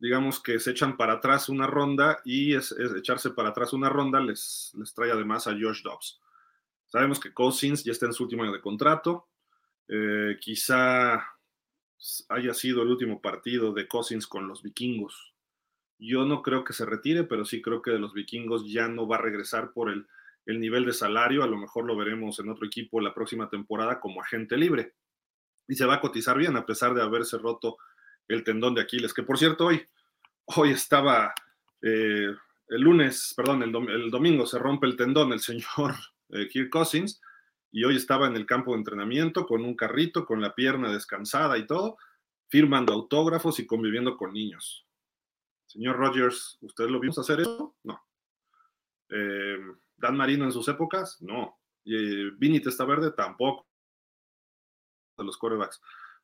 digamos 0.00 0.42
que 0.42 0.58
se 0.58 0.72
echan 0.72 0.96
para 0.96 1.14
atrás 1.14 1.48
una 1.48 1.66
ronda 1.66 2.20
y 2.24 2.54
es, 2.54 2.74
echarse 2.96 3.30
para 3.30 3.50
atrás 3.50 3.72
una 3.72 3.88
ronda 3.88 4.18
les, 4.18 4.72
les 4.76 4.92
trae 4.92 5.12
además 5.12 5.46
a 5.46 5.52
Josh 5.52 5.82
Dobbs. 5.82 6.20
Sabemos 6.86 7.20
que 7.20 7.32
Cousins 7.32 7.84
ya 7.84 7.92
está 7.92 8.06
en 8.06 8.12
su 8.12 8.24
último 8.24 8.42
año 8.42 8.52
de 8.52 8.60
contrato, 8.60 9.28
eh, 9.86 10.36
quizá 10.40 11.24
haya 12.30 12.54
sido 12.54 12.82
el 12.82 12.88
último 12.88 13.20
partido 13.20 13.72
de 13.72 13.86
Cousins 13.86 14.26
con 14.26 14.48
los 14.48 14.62
vikingos 14.62 15.30
yo 16.00 16.24
no 16.24 16.42
creo 16.42 16.64
que 16.64 16.72
se 16.72 16.86
retire, 16.86 17.24
pero 17.24 17.44
sí 17.44 17.60
creo 17.60 17.82
que 17.82 17.90
de 17.90 17.98
los 17.98 18.14
vikingos 18.14 18.70
ya 18.70 18.88
no 18.88 19.06
va 19.06 19.16
a 19.16 19.20
regresar 19.20 19.72
por 19.72 19.90
el, 19.90 20.06
nivel 20.46 20.86
de 20.86 20.92
salario. 20.92 21.44
A 21.44 21.46
lo 21.46 21.58
mejor 21.58 21.84
lo 21.84 21.96
veremos 21.96 22.40
en 22.40 22.48
otro 22.48 22.66
equipo 22.66 23.00
la 23.00 23.14
próxima 23.14 23.48
temporada 23.48 24.00
como 24.00 24.22
agente 24.22 24.56
libre. 24.56 24.94
Y 25.68 25.76
se 25.76 25.84
va 25.84 25.96
a 25.96 26.00
cotizar 26.00 26.38
bien 26.38 26.56
a 26.56 26.66
pesar 26.66 26.94
de 26.94 27.02
haberse 27.02 27.38
roto 27.38 27.76
el 28.34 28.44
tendón 28.44 28.74
de 28.74 28.82
Aquiles, 28.82 29.12
que 29.12 29.22
por 29.22 29.38
cierto 29.38 29.66
hoy, 29.66 29.86
hoy 30.56 30.70
estaba, 30.70 31.34
eh, 31.82 32.28
el 32.68 32.80
lunes, 32.80 33.34
perdón, 33.36 33.62
el, 33.62 34.10
domingo 34.10 34.46
se 34.46 34.58
rompe 34.58 34.86
el 34.86 34.96
tendón 34.96 35.32
el 35.32 35.40
señor 35.40 35.94
eh, 36.30 36.48
Kirk 36.48 36.70
Cousins 36.70 37.20
y 37.72 37.84
hoy 37.84 37.96
estaba 37.96 38.26
en 38.26 38.36
el 38.36 38.46
campo 38.46 38.72
de 38.72 38.78
entrenamiento 38.78 39.46
con 39.46 39.64
un 39.64 39.74
carrito, 39.74 40.24
con 40.24 40.40
la 40.40 40.54
pierna 40.54 40.92
descansada 40.92 41.58
y 41.58 41.66
todo, 41.66 41.98
firmando 42.48 42.92
autógrafos 42.92 43.58
y 43.60 43.66
conviviendo 43.66 44.16
con 44.16 44.32
niños. 44.32 44.86
Señor 45.66 45.96
Rogers, 45.96 46.58
¿usted 46.62 46.88
lo 46.88 46.98
vimos 46.98 47.18
hacer 47.18 47.40
eso? 47.40 47.76
No. 47.84 48.02
Eh, 49.08 49.58
Dan 49.96 50.16
Marino 50.16 50.44
en 50.44 50.52
sus 50.52 50.66
épocas, 50.66 51.20
no. 51.20 51.60
Y 51.84 51.94
eh, 51.94 52.30
Vini 52.38 52.60
Testa 52.60 52.84
Verde 52.84 53.12
tampoco. 53.12 53.68
De 55.16 55.24
los 55.24 55.36
corebacks. 55.36 55.80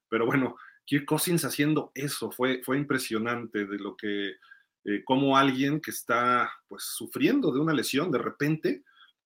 Pero 0.09 0.27
bueno, 0.27 0.57
Kirk 0.87 1.05
Cousins 1.05 1.45
haciendo 1.45 1.93
eso 1.95 2.31
fue, 2.31 2.63
fue 2.65 2.79
impresionante 2.79 3.67
de 3.67 3.79
lo 3.79 3.97
que, 3.97 4.37
eh, 4.85 5.03
como 5.05 5.37
alguien 5.37 5.81
que 5.81 5.91
está 5.91 6.51
pues 6.69 6.85
sufriendo 6.85 7.53
de 7.53 7.61
una 7.61 7.75
lesión, 7.75 8.11
de 8.11 8.19
repente 8.19 8.83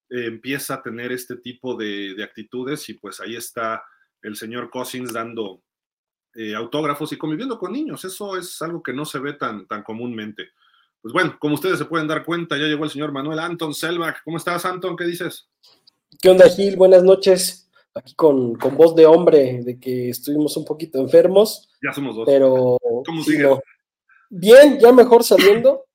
empieza 0.09 0.73
a 0.73 0.83
tener 0.83 1.13
este 1.13 1.37
tipo 1.37 1.77
de, 1.77 2.15
de, 2.15 2.23
actitudes 2.25 2.89
y 2.89 2.95
pues 2.95 3.21
ahí 3.21 3.37
está 3.37 3.81
el 4.21 4.35
señor 4.35 4.69
Cousins 4.69 5.13
dando, 5.13 5.63
eh, 6.33 6.55
autógrafos 6.55 7.11
y 7.11 7.17
conviviendo 7.17 7.59
con 7.59 7.73
niños. 7.73 8.05
Eso 8.05 8.37
es 8.37 8.61
algo 8.61 8.81
que 8.81 8.93
no 8.93 9.03
se 9.03 9.19
ve 9.19 9.33
tan, 9.33 9.67
tan 9.67 9.83
comúnmente. 9.83 10.51
Pues 11.01 11.13
bueno, 11.13 11.35
como 11.39 11.55
ustedes 11.55 11.77
se 11.77 11.85
pueden 11.85 12.07
dar 12.07 12.23
cuenta, 12.23 12.57
ya 12.57 12.67
llegó 12.67 12.85
el 12.85 12.89
señor 12.89 13.11
Manuel 13.11 13.39
Anton 13.39 13.73
Selbach. 13.73 14.23
¿Cómo 14.23 14.37
estás, 14.37 14.63
Anton? 14.65 14.95
¿Qué 14.95 15.03
dices? 15.03 15.49
¿Qué 16.21 16.29
onda, 16.29 16.47
Gil? 16.49 16.77
Buenas 16.77 17.03
noches. 17.03 17.69
Aquí 17.93 18.15
con, 18.15 18.53
voz 18.53 18.95
de 18.95 19.05
hombre, 19.05 19.63
de 19.63 19.79
que 19.79 20.09
estuvimos 20.09 20.55
un 20.55 20.65
poquito 20.65 20.99
enfermos. 20.99 21.69
Ya 21.83 21.93
somos 21.93 22.15
dos. 22.15 22.25
Pero. 22.25 22.77
¿Cómo 23.05 23.23
sigue? 23.23 23.49
Bien, 24.29 24.79
ya 24.79 24.93
mejor 24.93 25.25
saliendo, 25.25 25.85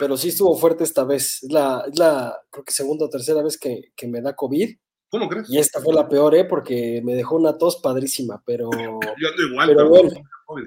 pero 0.00 0.16
sí 0.16 0.30
estuvo 0.30 0.56
fuerte 0.56 0.82
esta 0.82 1.04
vez. 1.04 1.42
Es 1.42 1.52
la, 1.52 1.84
la 1.94 2.36
creo 2.50 2.64
que 2.64 2.72
segunda 2.72 3.04
o 3.04 3.08
tercera 3.08 3.42
vez 3.42 3.56
que, 3.56 3.92
que 3.94 4.08
me 4.08 4.20
da 4.20 4.34
COVID. 4.34 4.76
¿Cómo 5.10 5.28
crees? 5.28 5.50
Y 5.50 5.58
esta 5.58 5.80
fue 5.80 5.92
la 5.92 6.08
peor, 6.08 6.34
¿eh? 6.34 6.44
Porque 6.44 7.00
me 7.04 7.14
dejó 7.14 7.36
una 7.36 7.58
tos 7.58 7.76
padrísima, 7.76 8.42
pero. 8.44 8.70
yo 8.72 9.28
ando 9.28 9.42
igual, 9.50 9.68
pero, 9.68 9.88
bueno. 9.88 10.10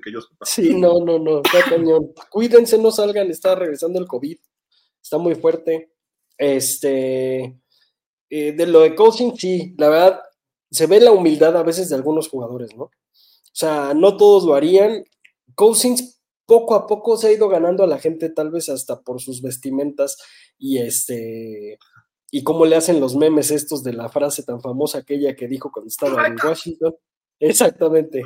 Que 0.01 0.13
yo 0.13 0.19
sí, 0.43 0.73
no, 0.75 1.03
no, 1.03 1.19
no, 1.19 1.41
está 1.41 1.61
cañón. 1.69 2.13
Cuídense, 2.29 2.77
no 2.77 2.89
salgan, 2.89 3.29
está 3.29 3.55
regresando 3.55 3.99
el 3.99 4.07
COVID. 4.07 4.37
Está 5.01 5.17
muy 5.17 5.35
fuerte. 5.35 5.91
Este. 6.37 7.59
Eh, 8.29 8.51
de 8.53 8.67
lo 8.67 8.79
de 8.79 8.95
coaching, 8.95 9.33
sí, 9.37 9.75
la 9.77 9.89
verdad, 9.89 10.21
se 10.73 10.87
ve 10.87 10.99
la 10.99 11.11
humildad 11.11 11.55
a 11.55 11.63
veces 11.63 11.89
de 11.89 11.95
algunos 11.95 12.27
jugadores, 12.29 12.75
¿no? 12.75 12.85
O 12.85 13.55
sea, 13.55 13.93
no 13.93 14.17
todos 14.17 14.43
lo 14.43 14.55
harían. 14.55 15.03
Cousins 15.55 16.19
poco 16.45 16.73
a 16.75 16.87
poco 16.87 17.15
se 17.15 17.27
ha 17.27 17.31
ido 17.31 17.47
ganando 17.47 17.83
a 17.83 17.87
la 17.87 17.99
gente, 17.99 18.29
tal 18.29 18.49
vez 18.49 18.69
hasta 18.69 19.01
por 19.01 19.21
sus 19.21 19.41
vestimentas 19.41 20.17
y 20.57 20.79
este 20.79 21.77
y 22.31 22.43
cómo 22.43 22.65
le 22.65 22.75
hacen 22.75 22.99
los 22.99 23.15
memes 23.15 23.51
estos 23.51 23.83
de 23.83 23.93
la 23.93 24.09
frase 24.09 24.41
tan 24.41 24.59
famosa 24.59 24.97
aquella 24.97 25.35
que 25.35 25.47
dijo 25.47 25.71
cuando 25.71 25.89
estaba 25.89 26.25
en 26.25 26.35
Washington. 26.43 26.95
Exactamente. 27.39 28.23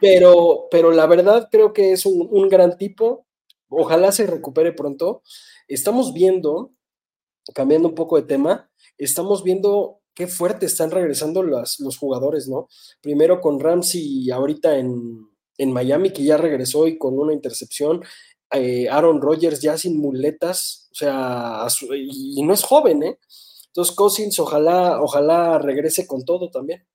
Pero, 0.00 0.68
pero 0.70 0.90
la 0.90 1.06
verdad 1.06 1.48
creo 1.50 1.74
que 1.74 1.92
es 1.92 2.06
un, 2.06 2.48
gran 2.48 2.78
tipo. 2.78 3.26
Ojalá 3.68 4.10
se 4.10 4.26
recupere 4.26 4.72
pronto. 4.72 5.22
Estamos 5.68 6.14
viendo, 6.14 6.72
cambiando 7.54 7.88
un 7.88 7.94
poco 7.94 8.16
de 8.16 8.22
tema, 8.22 8.70
estamos 8.96 9.44
viendo 9.44 10.01
qué 10.14 10.26
fuerte 10.26 10.66
están 10.66 10.90
regresando 10.90 11.42
los, 11.42 11.80
los 11.80 11.96
jugadores, 11.96 12.48
¿no? 12.48 12.68
Primero 13.00 13.40
con 13.40 13.60
Ramsey 13.60 14.30
ahorita 14.30 14.78
en, 14.78 15.28
en 15.58 15.72
Miami, 15.72 16.12
que 16.12 16.24
ya 16.24 16.36
regresó 16.36 16.86
y 16.86 16.98
con 16.98 17.18
una 17.18 17.32
intercepción. 17.32 18.02
Eh, 18.50 18.88
Aaron 18.88 19.20
Rodgers 19.20 19.60
ya 19.60 19.78
sin 19.78 19.98
muletas, 19.98 20.88
o 20.92 20.94
sea, 20.94 21.66
y 21.90 22.42
no 22.42 22.52
es 22.52 22.62
joven, 22.62 23.02
¿eh? 23.02 23.18
Entonces, 23.68 23.96
Cousins, 23.96 24.38
ojalá, 24.38 25.00
ojalá 25.00 25.58
regrese 25.58 26.06
con 26.06 26.26
todo 26.26 26.50
también. 26.50 26.86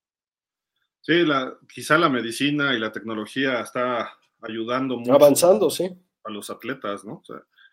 Sí, 1.00 1.24
la, 1.24 1.58
quizá 1.74 1.98
la 1.98 2.08
medicina 2.08 2.72
y 2.72 2.78
la 2.78 2.92
tecnología 2.92 3.60
está 3.60 4.12
ayudando 4.42 4.96
mucho. 4.96 5.12
Avanzando, 5.12 5.70
sí. 5.70 5.90
A 6.22 6.30
los 6.30 6.50
atletas, 6.50 7.04
¿no? 7.04 7.22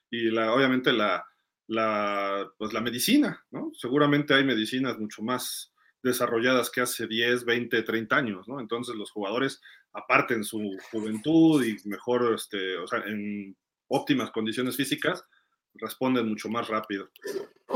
y 0.09 0.31
la, 0.31 0.53
obviamente 0.53 0.91
la, 0.91 1.23
la, 1.67 2.48
pues 2.57 2.74
la 2.74 2.81
medicina, 2.81 3.43
¿no? 3.51 3.72
Seguramente 3.74 4.34
hay 4.34 4.43
medicinas 4.43 4.98
mucho 4.98 5.22
más 5.22 5.74
desarrolladas 6.03 6.69
que 6.69 6.81
hace 6.81 7.07
10, 7.07 7.45
20, 7.45 7.81
30 7.81 8.15
años, 8.15 8.48
¿no? 8.48 8.60
Entonces 8.60 8.95
los 8.95 9.12
jugadores, 9.12 9.62
aparte 9.91 10.36
en 10.36 10.43
su 10.43 10.77
juventud 10.91 11.65
y 11.65 11.77
mejor, 11.88 12.34
este, 12.36 12.77
o 12.77 12.88
sea, 12.88 13.00
en 13.00 13.55
óptimas 13.88 14.31
condiciones 14.31 14.75
físicas, 14.75 15.24
responden 15.74 16.29
mucho 16.29 16.48
más 16.50 16.67
rápido. 16.67 17.10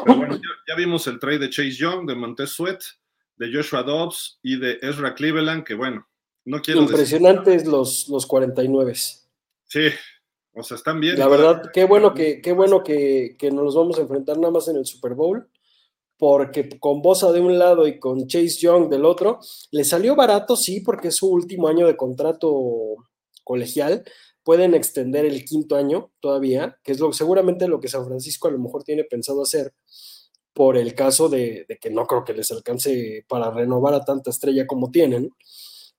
Pero 0.06 0.16
bueno, 0.16 0.36
ya, 0.36 0.50
ya, 0.68 0.76
vimos 0.76 1.08
el 1.08 1.20
trade 1.20 1.40
de 1.40 1.50
Chase 1.50 1.72
Young, 1.72 2.08
de 2.08 2.16
Montez 2.16 2.52
Sweat, 2.52 2.82
de 3.36 3.52
Joshua 3.52 3.84
Dobbs 3.84 4.40
y 4.44 4.58
de 4.58 4.80
Ezra 4.82 5.16
Cleveland, 5.16 5.64
que 5.64 5.74
bueno, 5.74 6.08
no 6.46 6.62
quiero 6.62 6.82
Impresionantes 6.82 7.64
decir... 7.64 7.72
los, 7.72 8.08
los 8.10 8.26
49. 8.26 8.94
Sí, 8.96 9.90
o 10.60 10.64
sea, 10.64 10.76
están 10.76 11.00
bien. 11.00 11.18
La 11.18 11.28
verdad, 11.28 11.64
qué 11.74 11.86
bueno 11.86 12.14
que, 12.14 12.42
qué 12.42 12.54
bueno 12.54 12.84
que, 12.84 13.36
que 13.38 13.52
nos 13.52 13.76
vamos 13.76 13.98
a 13.98 14.02
enfrentar 14.02 14.38
nada 14.38 14.52
más 14.52 14.68
en 14.68 14.78
el 14.78 14.86
Super 14.86 15.14
Bowl, 15.14 15.50
porque 16.18 16.70
con 16.80 17.02
Bosa 17.02 17.32
de 17.32 17.40
un 17.40 17.58
lado 17.58 17.88
y 17.88 18.00
con 18.00 18.28
Chase 18.28 18.60
Young 18.60 18.90
del 18.90 19.06
otro, 19.06 19.40
le 19.72 19.84
salió 19.84 20.16
barato, 20.16 20.56
sí, 20.56 20.82
porque 20.82 21.10
es 21.10 21.16
su 21.16 21.32
último 21.32 21.68
año 21.68 21.88
de 21.88 21.96
contrato 21.96 22.96
colegial, 23.44 24.04
pueden 24.44 24.74
extender 24.74 25.26
el 25.26 25.46
quinto 25.46 25.76
año 25.76 26.12
todavía, 26.20 26.78
que 26.84 26.92
es 26.92 27.00
lo, 27.00 27.14
seguramente 27.14 27.68
lo 27.68 27.80
que 27.80 27.88
San 27.88 28.06
Francisco 28.06 28.48
a 28.48 28.52
lo 28.52 28.60
mejor 28.60 28.84
tiene 28.84 29.04
pensado 29.04 29.42
hacer 29.42 29.74
por 30.54 30.76
el 30.76 30.94
caso 30.94 31.30
de, 31.30 31.66
de 31.70 31.78
que 31.78 31.90
no 31.90 32.06
creo 32.06 32.26
que 32.26 32.34
les 32.34 32.52
alcance 32.52 33.26
para 33.28 33.50
renovar 33.52 33.94
a 33.94 34.04
tanta 34.04 34.30
estrella 34.30 34.68
como 34.68 34.92
tienen. 34.92 35.30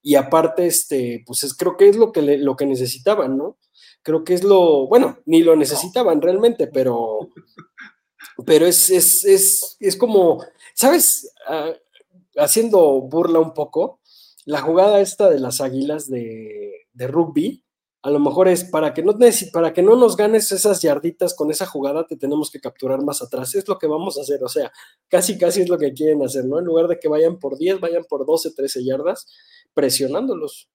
Y 0.03 0.17
aparte, 0.17 0.67
este, 0.67 1.23
pues 1.27 1.45
es, 1.45 1.55
creo 1.55 1.77
que 1.77 1.89
es 1.89 1.97
lo 1.97 2.13
que, 2.13 2.23
le, 2.23 2.39
lo 2.39 2.57
que 2.57 2.67
necesitaban, 2.67 3.37
¿no? 3.37 3.57
Creo 4.03 4.25
que 4.25 4.35
es 4.35 4.45
lo, 4.45 4.87
bueno, 4.87 5.19
ni 5.27 5.43
lo 5.43 5.57
necesitaban 5.57 6.23
realmente, 6.23 6.67
pero, 6.67 7.31
pero 8.47 8.67
es, 8.67 8.91
es, 8.91 9.25
es, 9.25 9.77
es 9.79 9.97
como, 9.97 10.43
¿sabes? 10.75 11.33
Uh, 11.49 11.75
haciendo 12.37 13.03
burla 13.03 13.41
un 13.41 13.53
poco, 13.53 14.01
la 14.47 14.61
jugada 14.61 15.01
esta 15.01 15.29
de 15.29 15.41
las 15.41 15.61
águilas 15.61 16.09
de, 16.09 16.87
de 16.93 17.07
rugby, 17.07 17.65
a 18.03 18.11
lo 18.11 18.19
mejor 18.19 18.49
es 18.49 18.65
para 18.65 18.95
que, 18.95 19.03
no, 19.03 19.19
para 19.53 19.73
que 19.75 19.83
no 19.83 19.95
nos 19.95 20.17
ganes 20.17 20.51
esas 20.53 20.81
yarditas 20.81 21.35
con 21.35 21.51
esa 21.51 21.67
jugada, 21.67 22.07
te 22.07 22.17
tenemos 22.17 22.51
que 22.51 22.61
capturar 22.61 23.03
más 23.03 23.21
atrás. 23.21 23.55
Es 23.55 23.69
lo 23.69 23.79
que 23.79 23.87
vamos 23.87 24.17
a 24.17 24.23
hacer, 24.23 24.43
o 24.43 24.49
sea, 24.49 24.73
casi, 25.09 25.37
casi 25.37 25.61
es 25.63 25.69
lo 25.69 25.77
que 25.77 25.93
quieren 25.93 26.23
hacer, 26.23 26.47
¿no? 26.47 26.59
En 26.59 26.65
lugar 26.65 26.89
de 26.89 26.99
que 26.99 27.09
vayan 27.09 27.39
por 27.39 27.59
10, 27.59 27.79
vayan 27.79 28.05
por 28.09 28.25
12, 28.25 28.53
13 28.53 28.85
yardas, 28.85 29.27
presionándolos. 29.75 30.71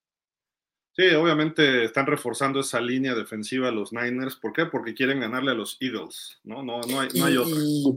Sí, 0.95 1.07
obviamente 1.15 1.83
están 1.83 2.05
reforzando 2.05 2.61
esa 2.61 2.79
línea 2.79 3.13
defensiva 3.13 3.69
los 3.71 3.91
Niners. 3.91 4.35
¿Por 4.35 4.53
qué? 4.53 4.65
Porque 4.65 4.93
quieren 4.93 5.19
ganarle 5.19 5.51
a 5.51 5.55
los 5.55 5.77
Eagles, 5.81 6.37
¿no? 6.43 6.63
No, 6.63 6.81
no, 6.81 7.01
hay, 7.01 7.09
no 7.13 7.25
hay 7.25 7.37
otra. 7.37 7.55
Y, 7.61 7.93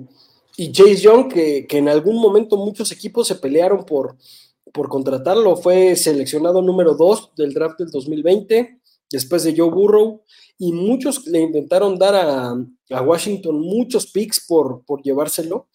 y 0.57 0.73
Chase 0.73 0.97
Young, 0.97 1.33
que, 1.33 1.67
que, 1.69 1.79
en 1.79 1.89
algún 1.89 2.21
momento 2.21 2.57
muchos 2.57 2.91
equipos 2.91 3.29
se 3.29 3.37
pelearon 3.37 3.85
por, 3.85 4.17
por 4.73 4.89
contratarlo, 4.89 5.57
fue 5.57 5.95
seleccionado 5.95 6.61
número 6.61 6.95
2 6.95 7.35
del 7.37 7.55
draft 7.55 7.79
del 7.79 7.91
2020 7.91 8.81
después 9.11 9.45
de 9.45 9.55
Joe 9.57 9.71
Burrow, 9.71 10.23
y 10.59 10.73
muchos 10.73 11.27
le 11.27 11.41
intentaron 11.41 11.99
dar 11.99 12.15
a, 12.17 12.51
a 12.91 13.03
Washington 13.03 13.61
muchos 13.61 14.11
picks 14.11 14.45
por, 14.47 14.85
por, 14.85 15.03
llevárselo 15.03 15.69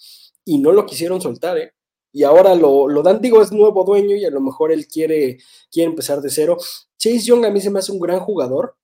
y 0.43 0.57
no 0.57 0.71
lo 0.71 0.85
quisieron 0.85 1.21
soltar, 1.21 1.57
¿eh? 1.57 1.73
Y 2.11 2.23
ahora 2.23 2.53
lo, 2.53 2.87
lo, 2.87 3.01
dan, 3.01 3.21
digo, 3.21 3.41
es 3.41 3.51
nuevo 3.51 3.83
dueño 3.83 4.15
y 4.15 4.23
a 4.25 4.29
lo 4.29 4.39
mejor 4.39 4.71
él 4.71 4.87
quiere, 4.87 5.39
quiere 5.71 5.89
empezar 5.89 6.21
de 6.21 6.29
cero. 6.29 6.57
Chase 7.03 7.25
Young 7.25 7.45
a 7.45 7.49
mí 7.49 7.59
se 7.59 7.69
me 7.69 7.79
hace 7.79 7.91
un 7.91 7.99
gran 7.99 8.19
jugador, 8.19 8.77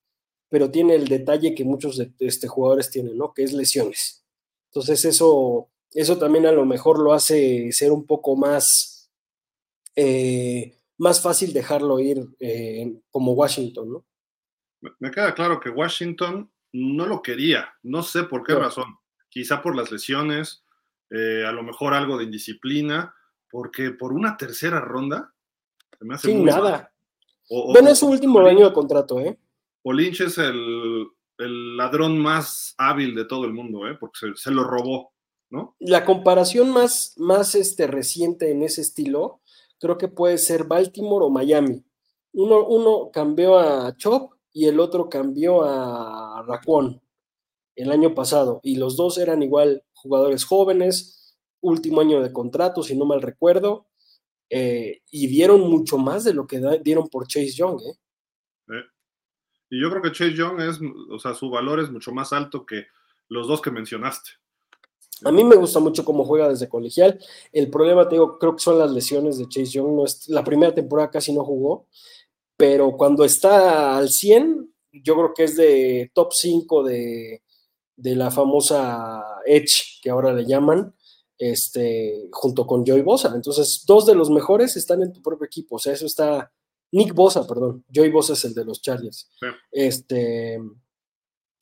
pero 0.49 0.69
tiene 0.69 0.95
el 0.95 1.07
detalle 1.07 1.55
que 1.55 1.63
muchos 1.63 1.97
de 1.97 2.11
este, 2.19 2.49
jugadores 2.49 2.91
tienen, 2.91 3.17
¿no? 3.17 3.33
Que 3.33 3.43
es 3.43 3.53
lesiones. 3.53 4.25
Entonces 4.65 5.05
eso, 5.05 5.69
eso 5.93 6.17
también 6.17 6.45
a 6.45 6.51
lo 6.51 6.65
mejor 6.65 6.99
lo 6.99 7.13
hace 7.13 7.71
ser 7.71 7.93
un 7.93 8.05
poco 8.05 8.35
más, 8.35 9.09
eh, 9.95 10.81
más 10.97 11.21
fácil 11.21 11.53
dejarlo 11.53 12.01
ir 12.01 12.27
eh, 12.41 12.93
como 13.09 13.31
Washington, 13.31 13.93
¿no? 13.93 14.05
me 14.99 15.11
queda 15.11 15.35
claro 15.35 15.59
que 15.59 15.69
Washington 15.69 16.49
no 16.71 17.05
lo 17.05 17.21
quería, 17.21 17.73
no 17.83 18.01
sé 18.01 18.23
por 18.23 18.43
qué 18.43 18.53
no. 18.53 18.59
razón, 18.59 18.97
quizá 19.29 19.61
por 19.61 19.75
las 19.75 19.91
lesiones, 19.91 20.63
eh, 21.09 21.43
a 21.45 21.51
lo 21.51 21.63
mejor 21.63 21.93
algo 21.93 22.17
de 22.17 22.25
indisciplina, 22.25 23.13
porque 23.49 23.91
por 23.91 24.13
una 24.13 24.37
tercera 24.37 24.79
ronda 24.79 25.33
se 25.97 26.05
me 26.05 26.15
hace 26.15 26.27
Sin 26.27 26.45
nada. 26.45 26.93
O, 27.49 27.73
bueno, 27.73 27.89
es 27.89 27.99
su 27.99 28.07
último 28.07 28.39
año 28.39 28.67
de 28.67 28.73
contrato, 28.73 29.19
¿eh? 29.19 29.37
O 29.83 29.91
Lynch 29.91 30.21
es 30.21 30.37
el, 30.37 31.07
el, 31.37 31.77
ladrón 31.77 32.17
más 32.19 32.75
hábil 32.77 33.15
de 33.15 33.25
todo 33.25 33.45
el 33.45 33.53
mundo, 33.53 33.87
¿eh? 33.87 33.95
Porque 33.99 34.19
se, 34.19 34.35
se, 34.35 34.51
lo 34.51 34.63
robó, 34.63 35.13
¿no? 35.49 35.75
La 35.79 36.05
comparación 36.05 36.69
más, 36.69 37.13
más 37.17 37.55
este, 37.55 37.87
reciente 37.87 38.51
en 38.51 38.61
ese 38.61 38.81
estilo, 38.81 39.41
creo 39.79 39.97
que 39.97 40.07
puede 40.07 40.37
ser 40.37 40.65
Baltimore 40.65 41.25
o 41.25 41.29
Miami. 41.29 41.83
Uno, 42.33 42.65
uno 42.65 43.09
cambió 43.11 43.57
a 43.57 43.95
Chop 43.97 44.33
y 44.53 44.67
el 44.67 44.79
otro 44.79 45.09
cambió 45.09 45.63
a 45.63 46.43
Racón 46.47 47.01
el 47.75 47.91
año 47.91 48.13
pasado. 48.13 48.59
Y 48.61 48.75
los 48.75 48.95
dos 48.97 49.17
eran 49.17 49.41
igual 49.41 49.83
jugadores 49.93 50.43
jóvenes, 50.43 51.37
último 51.61 52.01
año 52.01 52.21
de 52.21 52.31
contrato, 52.31 52.83
si 52.83 52.95
no 52.95 53.05
mal 53.05 53.21
recuerdo, 53.21 53.87
eh, 54.49 55.01
y 55.11 55.27
dieron 55.27 55.61
mucho 55.61 55.97
más 55.97 56.23
de 56.23 56.33
lo 56.33 56.47
que 56.47 56.61
dieron 56.83 57.07
por 57.07 57.27
Chase 57.27 57.51
Young. 57.51 57.81
¿eh? 57.81 58.73
¿eh? 58.75 58.83
Y 59.69 59.81
yo 59.81 59.89
creo 59.89 60.01
que 60.01 60.11
Chase 60.11 60.33
Young 60.33 60.61
es, 60.61 60.79
o 61.09 61.19
sea, 61.19 61.33
su 61.33 61.49
valor 61.49 61.79
es 61.79 61.91
mucho 61.91 62.11
más 62.11 62.33
alto 62.33 62.65
que 62.65 62.87
los 63.27 63.47
dos 63.47 63.61
que 63.61 63.71
mencionaste. 63.71 64.31
A 65.25 65.31
mí 65.31 65.43
me 65.43 65.57
gusta 65.57 65.79
mucho 65.79 66.05
cómo 66.05 66.23
juega 66.23 66.47
desde 66.47 66.69
colegial. 66.69 67.19
El 67.51 67.69
problema, 67.69 68.07
te 68.07 68.15
digo, 68.15 68.39
creo 68.39 68.55
que 68.55 68.63
son 68.63 68.79
las 68.79 68.91
lesiones 68.91 69.37
de 69.37 69.49
Chase 69.49 69.71
Young. 69.71 69.95
No 69.95 70.05
es, 70.05 70.29
la 70.29 70.43
primera 70.43 70.73
temporada 70.73 71.11
casi 71.11 71.33
no 71.33 71.43
jugó 71.43 71.87
pero 72.59 72.91
cuando 72.97 73.23
está 73.23 73.95
al 73.95 74.09
100, 74.09 74.69
yo 74.91 75.15
creo 75.15 75.33
que 75.33 75.45
es 75.45 75.55
de 75.55 76.11
top 76.13 76.33
5 76.33 76.83
de, 76.83 77.41
de 77.95 78.15
la 78.17 78.31
famosa 78.31 79.23
Edge, 79.45 80.01
que 80.01 80.09
ahora 80.09 80.33
le 80.33 80.45
llaman, 80.45 80.93
este, 81.39 82.27
junto 82.31 82.67
con 82.67 82.85
Joey 82.85 83.01
Bosa. 83.01 83.31
Entonces, 83.33 83.83
dos 83.87 84.05
de 84.05 84.13
los 84.13 84.29
mejores 84.29 84.77
están 84.77 85.01
en 85.01 85.11
tu 85.11 85.23
propio 85.23 85.47
equipo. 85.47 85.77
O 85.77 85.79
sea, 85.79 85.93
eso 85.93 86.05
está. 86.05 86.51
Nick 86.91 87.13
Bosa, 87.13 87.47
perdón. 87.47 87.83
Joey 87.93 88.11
Bosa 88.11 88.33
es 88.33 88.45
el 88.45 88.53
de 88.53 88.65
los 88.65 88.81
Chargers. 88.81 89.31
Sí. 89.39 89.47
Este. 89.71 90.59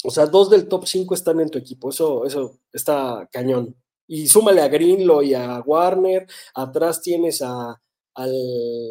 O 0.03 0.11
sea, 0.11 0.25
dos 0.25 0.49
del 0.49 0.67
top 0.67 0.85
5 0.85 1.13
están 1.13 1.39
en 1.39 1.49
tu 1.49 1.57
equipo. 1.57 1.89
Eso, 1.89 2.25
eso 2.25 2.59
está 2.73 3.29
cañón. 3.31 3.75
Y 4.07 4.27
súmale 4.27 4.61
a 4.61 4.67
Greenlow 4.67 5.21
y 5.21 5.33
a 5.33 5.61
Warner. 5.61 6.27
Atrás 6.53 7.01
tienes 7.01 7.41
a, 7.41 7.81
al, 8.17 8.33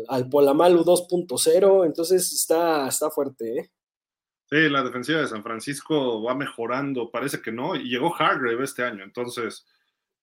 al 0.09 0.29
Polamalu 0.29 0.85
2.0, 0.85 1.85
entonces 1.85 2.33
está, 2.33 2.87
está 2.87 3.11
fuerte, 3.11 3.59
¿eh? 3.59 3.71
Sí, 4.49 4.69
la 4.69 4.85
defensiva 4.85 5.21
de 5.21 5.27
San 5.27 5.43
Francisco 5.43 6.23
va 6.23 6.37
mejorando, 6.37 7.11
parece 7.11 7.43
que 7.43 7.51
no, 7.51 7.75
y 7.75 7.89
llegó 7.89 8.15
Hargrave 8.15 8.63
este 8.63 8.85
año, 8.85 9.03
entonces, 9.03 9.67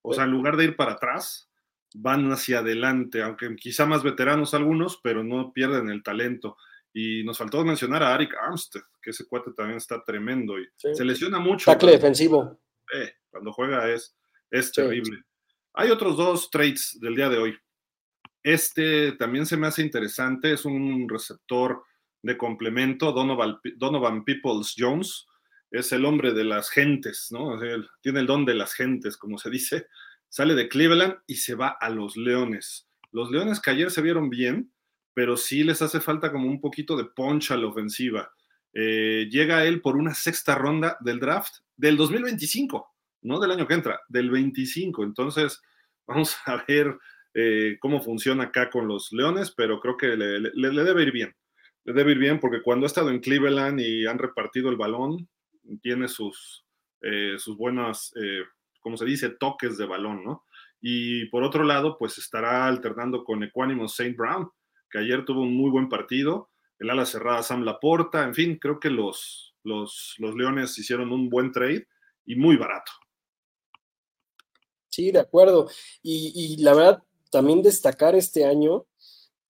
o 0.03 0.13
sea, 0.13 0.25
en 0.25 0.31
lugar 0.31 0.57
de 0.57 0.65
ir 0.65 0.75
para 0.75 0.93
atrás, 0.93 1.49
van 1.95 2.31
hacia 2.31 2.59
adelante, 2.59 3.21
aunque 3.21 3.55
quizá 3.55 3.85
más 3.85 4.03
veteranos 4.03 4.53
algunos, 4.53 4.99
pero 5.01 5.23
no 5.23 5.51
pierden 5.53 5.89
el 5.89 6.03
talento. 6.03 6.57
Y 6.93 7.23
nos 7.23 7.37
faltó 7.37 7.63
mencionar 7.65 8.03
a 8.03 8.13
Arik 8.13 8.35
Armstead, 8.35 8.83
que 9.01 9.11
ese 9.11 9.25
cuate 9.25 9.51
también 9.53 9.77
está 9.77 10.03
tremendo 10.03 10.59
y 10.59 10.67
sí. 10.75 10.93
se 10.93 11.03
lesiona 11.03 11.39
mucho. 11.39 11.71
Tacle 11.71 11.93
defensivo. 11.93 12.59
Eh, 12.93 13.13
cuando 13.29 13.51
juega 13.51 13.89
es, 13.89 14.15
es 14.51 14.71
terrible. 14.71 15.17
Sí. 15.17 15.23
Hay 15.75 15.89
otros 15.89 16.17
dos 16.17 16.51
trades 16.51 16.97
del 17.01 17.15
día 17.15 17.29
de 17.29 17.37
hoy. 17.37 17.57
Este 18.43 19.13
también 19.13 19.45
se 19.45 19.57
me 19.57 19.67
hace 19.67 19.81
interesante, 19.81 20.53
es 20.53 20.65
un 20.65 21.07
receptor 21.09 21.83
de 22.21 22.37
complemento, 22.37 23.11
Donovan, 23.11 23.57
Donovan 23.77 24.23
Peoples 24.23 24.75
Jones, 24.77 25.25
es 25.73 25.91
el 25.91 26.05
hombre 26.05 26.33
de 26.33 26.43
las 26.43 26.69
gentes, 26.69 27.29
¿no? 27.31 27.59
tiene 27.99 28.19
el 28.19 28.27
don 28.27 28.45
de 28.45 28.53
las 28.53 28.75
gentes, 28.75 29.17
como 29.17 29.39
se 29.39 29.49
dice. 29.49 29.87
Sale 30.29 30.53
de 30.53 30.69
Cleveland 30.69 31.15
y 31.25 31.37
se 31.37 31.55
va 31.55 31.69
a 31.69 31.89
los 31.89 32.15
Leones. 32.15 32.87
Los 33.11 33.31
Leones 33.31 33.59
que 33.59 33.71
ayer 33.71 33.89
se 33.89 34.03
vieron 34.03 34.29
bien, 34.29 34.71
pero 35.15 35.35
sí 35.35 35.63
les 35.63 35.81
hace 35.81 35.99
falta 35.99 36.31
como 36.31 36.47
un 36.47 36.61
poquito 36.61 36.95
de 36.95 37.05
poncha 37.05 37.55
a 37.55 37.57
la 37.57 37.67
ofensiva. 37.67 38.31
Eh, 38.71 39.27
llega 39.31 39.65
él 39.65 39.81
por 39.81 39.97
una 39.97 40.13
sexta 40.13 40.53
ronda 40.53 40.95
del 41.01 41.19
draft 41.19 41.55
del 41.75 41.97
2025, 41.97 42.95
no 43.23 43.39
del 43.39 43.51
año 43.51 43.67
que 43.67 43.73
entra, 43.73 43.99
del 44.07 44.29
25. 44.29 45.03
Entonces, 45.03 45.59
vamos 46.05 46.35
a 46.45 46.63
ver 46.67 46.95
eh, 47.33 47.77
cómo 47.79 47.99
funciona 47.99 48.43
acá 48.43 48.69
con 48.69 48.87
los 48.87 49.11
Leones, 49.11 49.51
pero 49.57 49.79
creo 49.79 49.97
que 49.97 50.15
le, 50.15 50.39
le, 50.39 50.51
le, 50.53 50.83
debe 50.83 51.01
ir 51.01 51.11
bien. 51.11 51.35
Le 51.83 51.93
debe 51.93 52.11
ir 52.11 52.19
bien 52.19 52.39
porque 52.39 52.61
cuando 52.61 52.85
ha 52.85 52.87
estado 52.87 53.09
en 53.09 53.21
Cleveland 53.21 53.79
y 53.79 54.05
han 54.05 54.19
repartido 54.19 54.69
el 54.69 54.77
balón, 54.77 55.27
tiene 55.81 56.07
sus, 56.07 56.65
eh, 57.01 57.35
sus 57.37 57.57
buenas, 57.57 58.13
eh, 58.15 58.43
como 58.79 58.97
se 58.97 59.05
dice, 59.05 59.29
toques 59.29 59.77
de 59.77 59.85
balón, 59.85 60.23
¿no? 60.23 60.45
Y 60.81 61.25
por 61.27 61.43
otro 61.43 61.63
lado, 61.63 61.97
pues 61.97 62.17
estará 62.17 62.67
alternando 62.67 63.23
con 63.23 63.43
Equánimo 63.43 63.85
St. 63.85 64.13
Brown, 64.17 64.49
que 64.89 64.99
ayer 64.99 65.23
tuvo 65.25 65.41
un 65.41 65.55
muy 65.55 65.71
buen 65.71 65.89
partido, 65.89 66.49
el 66.79 66.89
ala 66.89 67.05
cerrada 67.05 67.43
Sam 67.43 67.63
Laporta, 67.63 68.23
en 68.23 68.33
fin, 68.33 68.57
creo 68.59 68.79
que 68.79 68.89
los, 68.89 69.55
los, 69.63 70.15
los 70.17 70.35
Leones 70.35 70.77
hicieron 70.77 71.11
un 71.11 71.29
buen 71.29 71.51
trade 71.51 71.87
y 72.25 72.35
muy 72.35 72.57
barato. 72.57 72.91
Sí, 74.89 75.11
de 75.11 75.19
acuerdo. 75.19 75.69
Y, 76.01 76.33
y 76.35 76.61
la 76.61 76.73
verdad, 76.73 77.03
también 77.31 77.63
destacar 77.63 78.15
este 78.15 78.45
año 78.45 78.85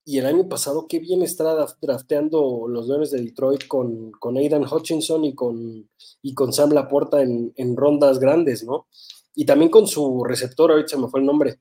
y 0.06 0.18
el 0.18 0.26
año 0.26 0.50
pasado, 0.50 0.86
qué 0.88 1.00
bien 1.00 1.22
está 1.22 1.56
drafteando 1.82 2.68
los 2.68 2.88
Leones 2.88 3.12
de 3.12 3.22
Detroit 3.22 3.68
con, 3.68 4.12
con 4.12 4.38
Aidan 4.38 4.66
Hutchinson 4.66 5.24
y 5.24 5.34
con, 5.34 5.90
y 6.22 6.34
con 6.34 6.52
Sam 6.52 6.72
Laporta 6.72 7.22
en, 7.22 7.54
en 7.56 7.78
rondas 7.78 8.20
grandes, 8.20 8.64
¿no? 8.64 8.88
Y 9.34 9.46
también 9.46 9.72
con 9.72 9.88
su 9.88 10.24
receptor, 10.26 10.72
ahorita 10.72 10.90
se 10.90 10.98
me 10.98 11.08
fue 11.08 11.22
el 11.22 11.26
nombre. 11.26 11.60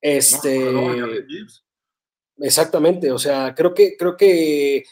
Este. 0.00 0.60
exactamente, 2.38 3.10
o 3.10 3.18
sea, 3.18 3.54
creo 3.54 3.72
que, 3.72 3.96
creo 3.96 4.16
que 4.16 4.84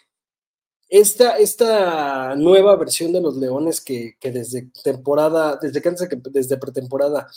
esta, 0.89 1.37
esta 1.37 2.35
nueva 2.37 2.77
versión 2.77 3.13
de 3.13 3.21
los 3.21 3.37
Leones 3.37 3.81
que, 3.81 4.17
que 4.19 4.33
desde 4.33 4.71
temporada, 4.83 5.59
desde 5.61 5.83
que 5.83 5.93
desde 6.31 6.57
pretemporada, 6.57 7.29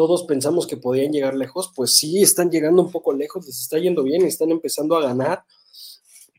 todos 0.00 0.22
pensamos 0.22 0.66
que 0.66 0.78
podían 0.78 1.12
llegar 1.12 1.34
lejos, 1.34 1.74
pues 1.76 1.92
sí, 1.92 2.22
están 2.22 2.50
llegando 2.50 2.80
un 2.80 2.90
poco 2.90 3.12
lejos, 3.12 3.44
les 3.44 3.60
está 3.60 3.76
yendo 3.76 4.02
bien, 4.02 4.22
están 4.22 4.50
empezando 4.50 4.96
a 4.96 5.02
ganar. 5.02 5.44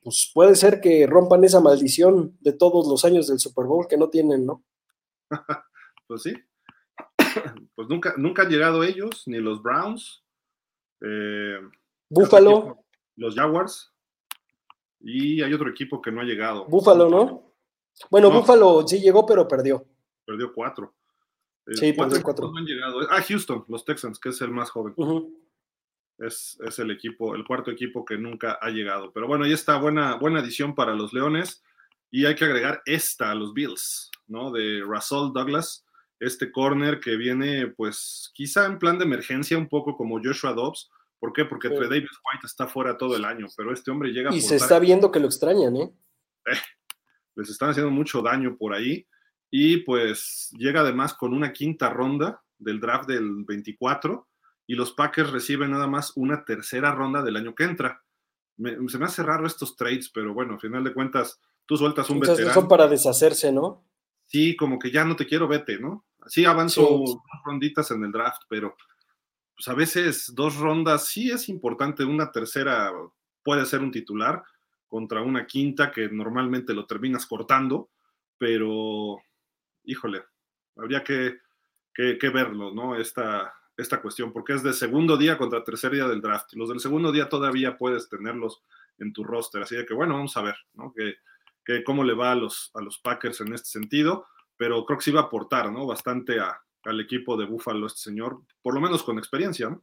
Pues 0.04 0.32
puede 0.34 0.56
ser 0.56 0.82
que 0.82 1.06
rompan 1.06 1.44
esa 1.44 1.60
maldición 1.60 2.36
de 2.40 2.54
todos 2.54 2.88
los 2.88 3.06
años 3.06 3.28
del 3.28 3.38
Super 3.38 3.66
Bowl 3.66 3.86
que 3.88 3.98
no 3.98 4.10
tienen, 4.10 4.48
¿no? 4.48 4.64
pues 6.08 6.24
sí. 6.24 6.34
Pues 7.76 7.88
nunca, 7.88 8.16
nunca 8.18 8.42
han 8.42 8.50
llegado 8.50 8.84
ellos, 8.84 9.28
ni 9.28 9.38
los 9.38 9.62
Browns. 9.62 10.24
Eh, 11.00 11.60
Búfalo. 12.10 12.84
Los 13.16 13.36
Jaguars. 13.36 13.94
Y 15.00 15.44
hay 15.44 15.54
otro 15.54 15.70
equipo 15.70 16.02
que 16.02 16.12
no 16.12 16.22
ha 16.22 16.24
llegado. 16.24 16.66
Búfalo, 16.66 17.10
¿no? 17.10 17.54
Bueno, 18.10 18.32
Búfalo 18.32 18.88
sí 18.88 19.00
llegó, 19.00 19.24
pero 19.24 19.48
perdió. 19.48 19.86
Perdió 20.26 20.52
cuatro. 20.52 20.96
Sí, 21.76 21.94
cuatro, 21.96 22.22
cuatro. 22.24 22.52
han 22.56 22.66
llegado. 22.66 23.00
Ah, 23.10 23.22
Houston, 23.22 23.66
los 23.68 23.86
Texans, 23.86 24.20
que 24.20 24.30
es 24.30 24.42
el 24.42 24.52
más 24.52 24.70
joven. 24.70 24.94
es, 26.18 26.60
es, 26.66 26.80
el 26.80 26.92
equipo, 26.92 27.36
el 27.36 27.46
cuarto 27.46 27.72
equipo 27.72 28.06
que 28.06 28.18
nunca 28.18 28.58
ha 28.62 28.70
llegado. 28.70 29.12
Pero 29.14 29.28
bueno, 29.28 29.46
ahí 29.46 29.54
está, 29.54 29.78
buena, 29.78 30.16
buena 30.16 30.40
adición 30.40 30.76
para 30.76 30.94
los 30.94 31.14
Leones. 31.14 31.64
Y 32.10 32.26
hay 32.26 32.36
que 32.36 32.46
agregar 32.46 32.82
esta 32.86 33.32
a 33.32 33.36
los 33.36 33.54
Bills, 33.54 34.12
¿no? 34.28 34.52
De 34.52 34.82
Russell 34.82 35.32
Douglas, 35.34 35.86
este 36.20 36.52
corner 36.52 37.00
que 37.00 37.16
viene, 37.16 37.68
pues, 37.68 38.32
quizá 38.34 38.66
en 38.66 38.80
plan 38.80 39.00
de 39.00 39.06
emergencia, 39.06 39.58
un 39.58 39.70
poco 39.70 39.96
como 39.96 40.20
Joshua 40.22 40.54
Dobbs. 40.54 40.90
¿Por 41.20 41.34
qué? 41.34 41.46
Porque 41.46 41.70
Trey 41.70 41.88
Davis 41.88 42.10
White 42.12 42.48
está 42.48 42.68
fuera 42.68 42.98
todo 42.98 43.16
el 43.16 43.24
año, 43.24 43.48
pero 43.56 43.72
este 43.72 43.92
hombre 43.92 44.10
llega. 44.10 44.34
Y 44.34 44.42
se 44.42 44.56
está 44.56 44.80
viendo 44.80 45.12
que 45.12 45.20
lo 45.20 45.28
extrañan, 45.28 45.76
¿eh? 45.78 45.94
¿eh? 46.48 46.58
Les 47.36 47.50
están 47.50 47.70
haciendo 47.70 47.92
mucho 47.92 48.22
daño 48.22 48.58
por 48.58 48.74
ahí. 48.74 49.06
Y 49.52 49.78
pues 49.78 50.50
llega 50.58 50.80
además 50.80 51.14
con 51.14 51.34
una 51.34 51.52
quinta 51.52 51.90
ronda 51.90 52.42
del 52.58 52.80
draft 52.80 53.08
del 53.08 53.44
24 53.44 54.28
y 54.66 54.76
los 54.76 54.94
Packers 54.94 55.32
reciben 55.32 55.72
nada 55.72 55.88
más 55.88 56.14
una 56.16 56.46
tercera 56.46 56.96
ronda 56.96 57.22
del 57.22 57.36
año 57.36 57.54
que 57.54 57.66
entra. 57.66 58.02
se 58.58 58.98
me 58.98 59.06
hace 59.06 59.22
raro 59.22 59.46
estos 59.46 59.76
trades, 59.76 60.10
pero 60.10 60.34
bueno, 60.34 60.54
al 60.54 60.60
final 60.62 60.84
de 60.84 60.94
cuentas, 60.94 61.40
tú 61.66 61.76
sueltas 61.76 62.10
un 62.10 62.18
Entonces, 62.18 62.38
veterano. 62.38 62.62
Son 62.62 62.70
para 62.70 62.88
deshacerse, 62.88 63.52
¿no? 63.52 63.84
Sí, 64.26 64.56
como 64.56 64.80
que 64.80 64.90
ya 64.90 65.04
no 65.04 65.18
te 65.18 65.26
quiero, 65.26 65.48
vete, 65.50 65.78
¿no? 65.78 66.06
Así 66.22 66.46
avanzo 66.46 66.82
dos 66.82 67.18
ronditas 67.44 67.92
en 67.92 68.06
el 68.06 68.12
draft, 68.14 68.44
pero 68.48 68.78
pues 69.54 69.68
a 69.68 69.74
veces 69.74 70.32
dos 70.34 70.56
rondas 70.56 71.08
sí 71.08 71.30
es 71.30 71.50
importante. 71.50 72.06
Una 72.06 72.32
tercera 72.32 72.92
puede 73.44 73.66
ser 73.66 73.82
un 73.82 73.92
titular 73.92 74.42
contra 74.88 75.22
una 75.22 75.46
quinta 75.46 75.92
que 75.92 76.08
normalmente 76.10 76.74
lo 76.74 76.86
terminas 76.86 77.26
cortando, 77.26 77.90
pero 78.38 79.20
híjole, 79.84 80.24
habría 80.76 81.04
que, 81.04 81.40
verlo, 82.34 82.74
¿no? 82.74 82.96
Esta, 82.96 83.54
esta 83.78 84.02
cuestión, 84.02 84.32
porque 84.32 84.54
es 84.54 84.64
de 84.64 84.74
segundo 84.74 85.18
día 85.18 85.38
contra 85.38 85.64
tercer 85.64 85.92
día 85.92 86.08
del 86.08 86.22
draft. 86.22 86.54
Los 86.54 86.70
del 86.70 86.80
segundo 86.80 87.12
día 87.12 87.30
todavía 87.30 87.78
puedes 87.78 88.10
tenerlos 88.10 88.64
en 88.98 89.14
tu 89.14 89.24
roster, 89.24 89.64
así 89.64 89.76
de 89.76 89.86
que 89.86 89.94
bueno, 89.94 90.16
vamos 90.16 90.36
a 90.38 90.42
ver, 90.42 90.56
¿no? 90.74 90.94
Que, 90.94 91.16
cómo 91.86 92.04
le 92.04 92.14
va 92.14 92.34
a 92.34 92.36
los, 92.36 92.70
a 92.74 92.82
los 92.82 93.00
Packers 93.00 93.40
en 93.40 93.54
este 93.54 93.70
sentido, 93.70 94.28
pero 94.58 94.86
creo 94.86 94.98
que 94.98 95.06
sí 95.06 95.12
va 95.12 95.22
a 95.22 95.24
aportar, 95.24 95.72
¿no? 95.72 95.86
Bastante 95.86 96.38
al 96.40 97.00
equipo 97.00 97.38
de 97.38 97.46
Buffalo 97.46 97.88
este 97.88 98.02
señor, 98.02 98.42
por 98.62 98.74
lo 98.74 98.82
menos 98.82 99.04
con 99.04 99.18
experiencia, 99.18 99.70
¿no? 99.70 99.82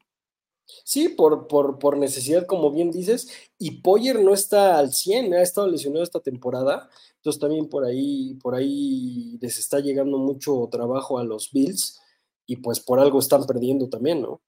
Sí, 0.84 1.08
por, 1.08 1.48
por, 1.48 1.78
por, 1.78 1.96
necesidad, 1.96 2.46
como 2.46 2.70
bien 2.70 2.90
dices, 2.90 3.30
y 3.58 3.80
Poyer 3.80 4.20
no 4.22 4.34
está 4.34 4.78
al 4.78 4.92
100, 4.92 5.34
ha 5.34 5.42
estado 5.42 5.66
lesionado 5.66 6.04
esta 6.04 6.20
temporada, 6.20 6.88
entonces 7.16 7.40
también 7.40 7.68
por 7.68 7.84
ahí, 7.84 8.34
por 8.42 8.54
ahí 8.54 9.38
les 9.40 9.58
está 9.58 9.80
llegando 9.80 10.18
mucho 10.18 10.68
trabajo 10.70 11.18
a 11.18 11.24
los 11.24 11.50
Bills, 11.52 12.00
y 12.46 12.56
pues 12.56 12.80
por 12.80 13.00
algo 13.00 13.18
están 13.18 13.44
perdiendo 13.46 13.88
también, 13.88 14.22
¿no? 14.22 14.40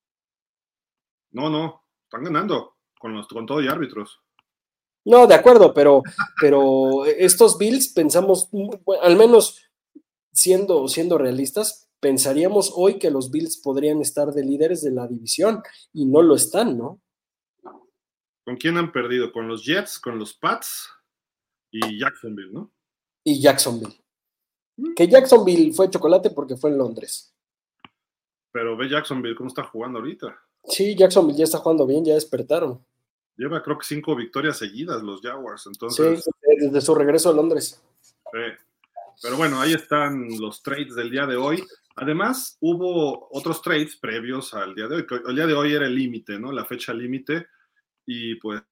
No, 1.32 1.50
no, 1.50 1.84
están 2.04 2.24
ganando 2.24 2.76
con, 2.98 3.14
los, 3.14 3.28
con 3.28 3.46
todo 3.46 3.62
y 3.62 3.68
árbitros. 3.68 4.20
No, 5.04 5.26
de 5.26 5.34
acuerdo, 5.34 5.72
pero, 5.72 6.02
pero 6.40 7.04
estos 7.06 7.56
Bills 7.56 7.88
pensamos, 7.88 8.48
al 9.02 9.16
menos 9.16 9.60
siendo, 10.32 10.88
siendo 10.88 11.18
realistas, 11.18 11.89
pensaríamos 12.00 12.72
hoy 12.74 12.98
que 12.98 13.10
los 13.10 13.30
Bills 13.30 13.58
podrían 13.58 14.00
estar 14.00 14.32
de 14.32 14.44
líderes 14.44 14.82
de 14.82 14.90
la 14.90 15.06
división 15.06 15.62
y 15.92 16.06
no 16.06 16.22
lo 16.22 16.34
están, 16.34 16.76
¿no? 16.76 17.00
¿Con 18.44 18.56
quién 18.56 18.76
han 18.78 18.90
perdido? 18.90 19.32
¿Con 19.32 19.46
los 19.46 19.64
Jets, 19.64 20.00
con 20.00 20.18
los 20.18 20.34
Pats 20.34 20.88
y 21.70 22.00
Jacksonville, 22.00 22.52
no? 22.52 22.72
Y 23.22 23.40
Jacksonville. 23.40 23.94
Mm. 24.76 24.94
Que 24.94 25.06
Jacksonville 25.06 25.72
fue 25.72 25.90
chocolate 25.90 26.30
porque 26.30 26.56
fue 26.56 26.70
en 26.70 26.78
Londres. 26.78 27.34
Pero 28.50 28.76
ve 28.76 28.88
Jacksonville 28.88 29.36
cómo 29.36 29.48
está 29.48 29.62
jugando 29.62 29.98
ahorita. 30.00 30.36
Sí, 30.64 30.96
Jacksonville 30.96 31.38
ya 31.38 31.44
está 31.44 31.58
jugando 31.58 31.86
bien, 31.86 32.04
ya 32.04 32.14
despertaron. 32.14 32.84
Lleva 33.36 33.62
creo 33.62 33.78
que 33.78 33.86
cinco 33.86 34.16
victorias 34.16 34.58
seguidas 34.58 35.02
los 35.02 35.20
Jaguars, 35.20 35.66
entonces. 35.66 36.24
Sí, 36.24 36.30
desde 36.58 36.80
su 36.80 36.94
regreso 36.94 37.30
a 37.30 37.32
Londres. 37.32 37.80
Pero 39.22 39.36
bueno, 39.36 39.60
ahí 39.60 39.72
están 39.72 40.28
los 40.38 40.62
trades 40.62 40.94
del 40.94 41.10
día 41.10 41.26
de 41.26 41.36
hoy. 41.36 41.64
Además, 41.96 42.56
hubo 42.60 43.28
otros 43.30 43.60
trades 43.62 43.96
previos 43.96 44.54
al 44.54 44.74
día 44.74 44.86
de 44.88 44.96
hoy. 44.96 45.06
El 45.28 45.34
día 45.34 45.46
de 45.46 45.54
hoy 45.54 45.74
era 45.74 45.86
el 45.86 45.94
límite, 45.94 46.38
¿no? 46.38 46.52
La 46.52 46.64
fecha 46.64 46.94
límite. 46.94 47.48
Y 48.06 48.36
pues, 48.36 48.62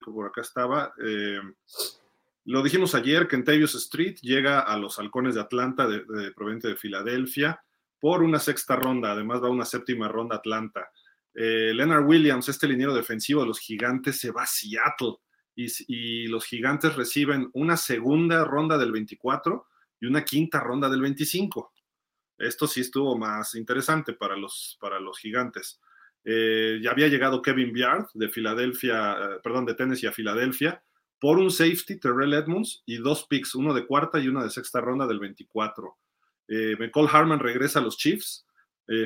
por 0.00 0.26
acá 0.26 0.40
estaba. 0.42 0.92
Eh, 1.04 1.40
lo 2.44 2.62
dijimos 2.62 2.94
ayer, 2.94 3.26
que 3.26 3.36
en 3.36 3.44
Tavius 3.44 3.74
Street 3.74 4.18
llega 4.22 4.60
a 4.60 4.76
los 4.76 4.98
halcones 4.98 5.34
de 5.34 5.40
Atlanta, 5.40 5.88
de, 5.88 6.04
de, 6.04 6.30
proveniente 6.32 6.68
de 6.68 6.76
Filadelfia, 6.76 7.60
por 7.98 8.22
una 8.22 8.38
sexta 8.38 8.76
ronda. 8.76 9.12
Además, 9.12 9.42
va 9.42 9.50
una 9.50 9.64
séptima 9.64 10.08
ronda 10.08 10.36
Atlanta. 10.36 10.90
Eh, 11.34 11.74
Leonard 11.74 12.06
Williams, 12.06 12.48
este 12.48 12.66
liniero 12.66 12.94
defensivo 12.94 13.42
de 13.42 13.48
los 13.48 13.58
gigantes, 13.58 14.18
se 14.18 14.30
va 14.30 14.44
a 14.44 14.46
Seattle. 14.46 15.16
Y, 15.54 15.66
y, 15.88 16.26
los 16.28 16.44
gigantes 16.46 16.94
reciben 16.96 17.50
una 17.52 17.76
segunda 17.76 18.44
ronda 18.44 18.78
del 18.78 18.92
24 18.92 19.66
y 20.00 20.06
una 20.06 20.24
quinta 20.24 20.60
ronda 20.60 20.88
del 20.88 21.00
25. 21.02 21.72
Esto 22.38 22.66
sí 22.66 22.80
estuvo 22.80 23.16
más 23.16 23.54
interesante 23.54 24.12
para 24.12 24.36
los, 24.36 24.76
para 24.80 25.00
los 25.00 25.18
gigantes. 25.18 25.80
Eh, 26.24 26.80
ya 26.82 26.90
había 26.90 27.06
llegado 27.06 27.40
Kevin 27.40 27.72
Byard 27.72 28.08
de 28.14 28.28
Filadelfia, 28.28 29.12
eh, 29.12 29.40
perdón, 29.42 29.64
de 29.64 29.74
Tennessee 29.74 30.08
a 30.08 30.12
Filadelfia 30.12 30.82
por 31.20 31.38
un 31.38 31.50
safety, 31.50 31.98
Terrell 31.98 32.34
Edmonds, 32.34 32.82
y 32.84 32.98
dos 32.98 33.26
picks, 33.26 33.54
uno 33.54 33.72
de 33.72 33.86
cuarta 33.86 34.18
y 34.18 34.28
una 34.28 34.42
de 34.42 34.50
sexta 34.50 34.80
ronda 34.80 35.06
del 35.06 35.20
24. 35.20 35.96
Eh, 36.48 36.76
McCall 36.78 37.08
Harman 37.10 37.38
regresa 37.38 37.78
a 37.78 37.82
los 37.82 37.96
Chiefs, 37.96 38.44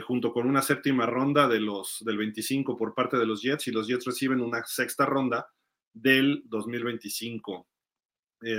junto 0.06 0.30
con 0.30 0.46
una 0.46 0.60
séptima 0.60 1.06
ronda 1.06 1.48
de 1.48 1.58
los, 1.58 2.02
del 2.04 2.18
25 2.18 2.76
por 2.76 2.94
parte 2.94 3.16
de 3.16 3.24
los 3.24 3.40
Jets, 3.40 3.66
y 3.66 3.70
los 3.70 3.86
Jets 3.86 4.04
reciben 4.04 4.42
una 4.42 4.62
sexta 4.66 5.06
ronda 5.06 5.48
del 5.94 6.42
2025. 6.44 7.66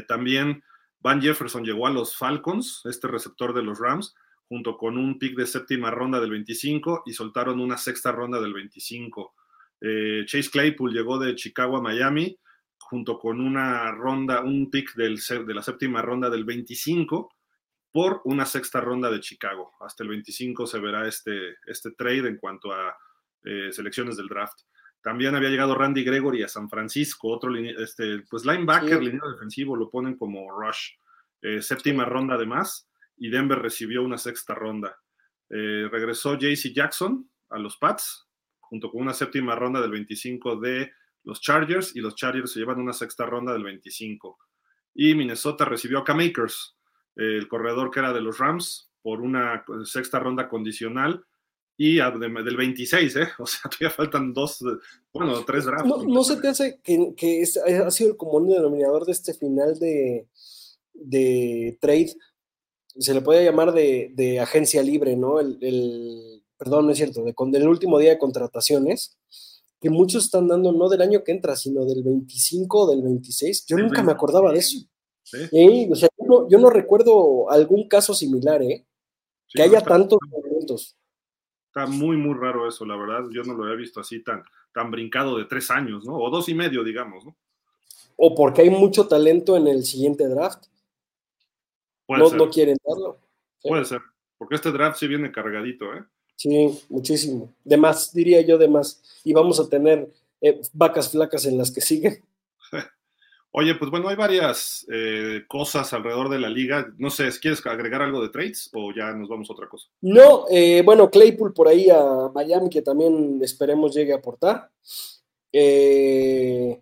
también 0.07 0.63
Van 0.99 1.21
Jefferson 1.21 1.63
llegó 1.63 1.85
a 1.85 1.91
los 1.91 2.15
Falcons, 2.15 2.81
este 2.85 3.07
receptor 3.07 3.53
de 3.53 3.61
los 3.61 3.77
Rams, 3.77 4.15
junto 4.51 4.75
con 4.75 4.97
un 4.97 5.17
pick 5.17 5.37
de 5.37 5.45
séptima 5.45 5.91
ronda 5.91 6.19
del 6.19 6.31
25 6.31 7.03
y 7.05 7.13
soltaron 7.13 7.61
una 7.61 7.77
sexta 7.77 8.11
ronda 8.11 8.37
del 8.41 8.53
25. 8.53 9.33
Eh, 9.79 10.25
Chase 10.25 10.49
Claypool 10.49 10.91
llegó 10.91 11.17
de 11.17 11.35
Chicago 11.35 11.77
a 11.77 11.81
Miami 11.81 12.37
junto 12.77 13.17
con 13.17 13.39
una 13.39 13.91
ronda, 13.91 14.41
un 14.41 14.69
pick 14.69 14.93
del, 14.95 15.21
de 15.47 15.53
la 15.53 15.61
séptima 15.61 16.01
ronda 16.01 16.29
del 16.29 16.43
25 16.43 17.33
por 17.93 18.19
una 18.25 18.45
sexta 18.45 18.81
ronda 18.81 19.09
de 19.09 19.21
Chicago. 19.21 19.71
Hasta 19.79 20.03
el 20.03 20.09
25 20.09 20.67
se 20.67 20.79
verá 20.79 21.07
este, 21.07 21.55
este 21.65 21.91
trade 21.91 22.27
en 22.27 22.35
cuanto 22.35 22.73
a 22.73 22.93
eh, 23.45 23.69
selecciones 23.71 24.17
del 24.17 24.27
draft. 24.27 24.59
También 25.01 25.33
había 25.33 25.47
llegado 25.47 25.75
Randy 25.75 26.03
Gregory 26.03 26.43
a 26.43 26.49
San 26.49 26.69
Francisco, 26.69 27.29
otro 27.29 27.55
este, 27.55 28.23
pues 28.29 28.45
linebacker, 28.45 29.01
línea 29.01 29.21
defensivo, 29.31 29.77
lo 29.77 29.89
ponen 29.89 30.17
como 30.17 30.51
rush. 30.51 30.89
Eh, 31.41 31.61
séptima 31.61 32.03
ronda 32.03 32.35
además 32.35 32.90
y 33.21 33.29
Denver 33.29 33.59
recibió 33.59 34.01
una 34.01 34.17
sexta 34.17 34.55
ronda. 34.55 34.99
Eh, 35.47 35.87
regresó 35.91 36.39
JC 36.39 36.73
Jackson 36.73 37.29
a 37.51 37.59
los 37.59 37.77
Pats, 37.77 38.27
junto 38.59 38.89
con 38.89 38.99
una 38.99 39.13
séptima 39.13 39.53
ronda 39.53 39.79
del 39.79 39.91
25 39.91 40.55
de 40.55 40.91
los 41.23 41.39
Chargers, 41.39 41.95
y 41.95 41.99
los 41.99 42.15
Chargers 42.15 42.51
se 42.51 42.59
llevan 42.59 42.79
una 42.79 42.93
sexta 42.93 43.27
ronda 43.27 43.53
del 43.53 43.63
25. 43.63 44.39
Y 44.95 45.13
Minnesota 45.13 45.65
recibió 45.65 45.99
a 45.99 46.03
K-Makers, 46.03 46.75
el 47.15 47.47
corredor 47.47 47.91
que 47.91 47.99
era 47.99 48.11
de 48.11 48.21
los 48.21 48.39
Rams, 48.39 48.91
por 49.03 49.21
una 49.21 49.63
sexta 49.83 50.17
ronda 50.17 50.49
condicional 50.49 51.23
y 51.77 51.97
del 51.97 52.57
26, 52.57 53.15
¿eh? 53.17 53.27
O 53.37 53.45
sea, 53.45 53.69
todavía 53.69 53.91
faltan 53.91 54.33
dos, 54.33 54.65
bueno, 55.13 55.45
tres 55.45 55.65
drafts. 55.65 56.07
No, 56.07 56.23
se 56.23 56.37
te 56.37 56.47
hace 56.47 56.81
que, 56.83 57.43
ha 57.85 57.91
sido 57.91 58.09
el 58.09 58.17
común 58.17 58.49
denominador 58.49 59.05
de 59.05 59.11
este 59.11 59.35
final 59.35 59.77
de 59.77 60.27
trade, 61.79 62.15
se 62.99 63.13
le 63.13 63.21
puede 63.21 63.43
llamar 63.43 63.73
de, 63.73 64.11
de 64.15 64.39
agencia 64.39 64.83
libre, 64.83 65.15
¿no? 65.15 65.39
El, 65.39 66.43
perdón, 66.57 66.85
no 66.85 66.91
es 66.91 66.97
cierto, 66.97 67.23
de, 67.23 67.33
del 67.51 67.67
último 67.67 67.99
día 67.99 68.11
de 68.11 68.17
contrataciones, 68.17 69.17
que 69.79 69.89
muchos 69.89 70.25
están 70.25 70.47
dando 70.47 70.71
no 70.71 70.89
del 70.89 71.01
año 71.01 71.23
que 71.23 71.31
entra, 71.31 71.55
sino 71.55 71.85
del 71.85 72.03
25 72.03 72.79
o 72.79 72.89
del 72.91 73.01
26. 73.01 73.65
Yo 73.65 73.77
nunca 73.77 74.03
me 74.03 74.11
acordaba 74.11 74.51
de 74.51 74.59
eso. 74.59 74.77
¿Sí? 75.23 75.89
O 75.91 75.95
sea, 75.95 76.09
yo 76.19 76.59
no, 76.59 76.69
recuerdo 76.69 77.49
algún 77.49 77.87
caso 77.87 78.13
similar, 78.13 78.61
¿eh? 78.61 78.85
que 79.49 79.63
haya 79.63 79.81
tantos 79.81 80.19
movimientos. 80.29 80.95
Está 81.67 81.87
muy, 81.87 82.17
muy 82.17 82.35
raro 82.35 82.67
eso, 82.67 82.85
la 82.85 82.95
verdad. 82.95 83.23
Yo 83.31 83.43
no 83.43 83.53
lo 83.53 83.63
había 83.63 83.77
visto 83.77 83.99
así 83.99 84.23
tan, 84.23 84.43
tan 84.73 84.91
brincado 84.91 85.37
de 85.37 85.45
tres 85.45 85.71
años, 85.71 86.05
¿no? 86.05 86.17
O 86.17 86.29
dos 86.29 86.49
y 86.49 86.53
medio, 86.53 86.83
digamos, 86.83 87.25
¿no? 87.25 87.35
O 88.17 88.35
porque 88.35 88.61
hay 88.61 88.69
mucho 88.69 89.07
talento 89.07 89.57
en 89.57 89.67
el 89.67 89.83
siguiente 89.85 90.27
draft. 90.27 90.65
No, 92.17 92.29
no 92.31 92.49
quieren 92.49 92.77
darlo. 92.83 93.17
Puede 93.61 93.85
ser, 93.85 94.01
porque 94.37 94.55
este 94.55 94.71
draft 94.71 94.97
sí 94.97 95.07
viene 95.07 95.31
cargadito, 95.31 95.93
¿eh? 95.93 96.03
Sí, 96.41 96.79
muchísimo. 96.89 97.53
De 97.63 97.77
más, 97.77 98.11
diría 98.13 98.41
yo, 98.41 98.57
de 98.57 98.67
más. 98.67 98.99
Y 99.23 99.31
vamos 99.31 99.59
a 99.59 99.69
tener 99.69 100.09
eh, 100.41 100.59
vacas 100.73 101.11
flacas 101.11 101.45
en 101.45 101.55
las 101.55 101.69
que 101.69 101.81
siguen. 101.81 102.23
Oye, 103.51 103.75
pues 103.75 103.91
bueno, 103.91 104.07
hay 104.07 104.15
varias 104.15 104.87
eh, 104.91 105.43
cosas 105.47 105.93
alrededor 105.93 106.29
de 106.29 106.39
la 106.39 106.49
liga. 106.49 106.91
No 106.97 107.11
sé, 107.11 107.29
¿quieres 107.39 107.63
agregar 107.67 108.01
algo 108.01 108.23
de 108.23 108.29
trades 108.29 108.71
o 108.73 108.91
ya 108.91 109.11
nos 109.11 109.29
vamos 109.29 109.51
a 109.51 109.53
otra 109.53 109.69
cosa? 109.69 109.87
No, 110.01 110.45
eh, 110.49 110.81
bueno, 110.83 111.11
Claypool 111.11 111.53
por 111.53 111.67
ahí 111.67 111.91
a 111.91 112.31
Miami, 112.33 112.71
que 112.71 112.81
también 112.81 113.39
esperemos 113.43 113.93
llegue 113.93 114.13
a 114.13 114.17
aportar. 114.17 114.71
el 115.53 116.79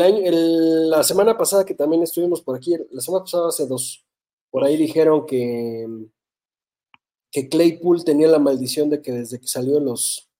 año, 0.00 0.22
la 0.88 1.02
semana 1.02 1.36
pasada 1.36 1.66
que 1.66 1.74
también 1.74 2.02
estuvimos 2.02 2.40
por 2.40 2.56
aquí, 2.56 2.76
la 2.90 3.02
semana 3.02 3.24
pasada 3.24 3.48
hace 3.48 3.66
dos, 3.66 4.03
por 4.54 4.62
ahí 4.62 4.76
dijeron 4.76 5.26
que 5.26 5.84
que 7.32 7.48
Claypool 7.48 8.04
tenía 8.04 8.28
la 8.28 8.38
maldición 8.38 8.88
de 8.88 9.02
que 9.02 9.10
desde 9.10 9.40
que 9.40 9.48
salió 9.48 9.80
los 9.80 10.30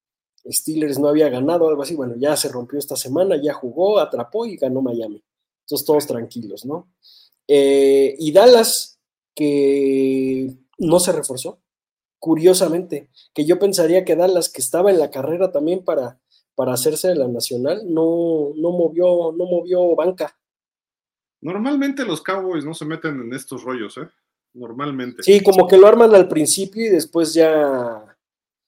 Steelers 0.49 1.01
no 1.01 1.09
había 1.09 1.29
ganado, 1.29 1.69
algo 1.69 1.83
así. 1.83 1.97
Bueno, 1.97 2.15
ya 2.17 2.37
se 2.37 2.49
rompió 2.49 2.79
esta 2.79 2.95
semana, 2.95 3.35
ya 3.43 3.53
jugó, 3.53 3.99
atrapó 3.99 4.47
y 4.47 4.57
ganó 4.57 4.81
Miami. 4.83 5.21
Entonces 5.63 5.85
todos 5.85 6.07
tranquilos, 6.07 6.65
¿no? 6.65 6.89
Eh, 7.49 8.15
y 8.17 8.31
Dallas, 8.31 9.01
que 9.35 10.55
no 10.79 11.01
se 11.01 11.11
reforzó, 11.11 11.59
curiosamente, 12.21 13.11
que 13.35 13.45
yo 13.45 13.59
pensaría 13.59 14.05
que 14.05 14.15
Dallas, 14.15 14.49
que 14.49 14.61
estaba 14.61 14.93
en 14.93 15.01
la 15.01 15.11
carrera 15.11 15.51
también 15.51 15.85
para, 15.85 16.21
para 16.55 16.75
hacerse 16.75 17.09
de 17.09 17.17
la 17.17 17.27
nacional, 17.27 17.83
no, 17.93 18.53
no, 18.55 18.71
movió, 18.71 19.33
no 19.33 19.47
movió 19.47 19.97
banca. 19.97 20.39
Normalmente 21.45 22.05
los 22.05 22.23
Cowboys 22.23 22.65
no 22.65 22.75
se 22.75 22.85
meten 22.85 23.21
en 23.21 23.33
estos 23.33 23.63
rollos, 23.63 23.97
¿eh? 23.99 24.09
normalmente. 24.55 25.23
Sí, 25.23 25.43
como 25.43 25.69
que 25.69 25.77
lo 25.77 25.87
arman 25.87 26.15
al 26.15 26.29
principio 26.29 26.87
y 26.87 26.89
después 26.89 27.35
ya. 27.35 28.17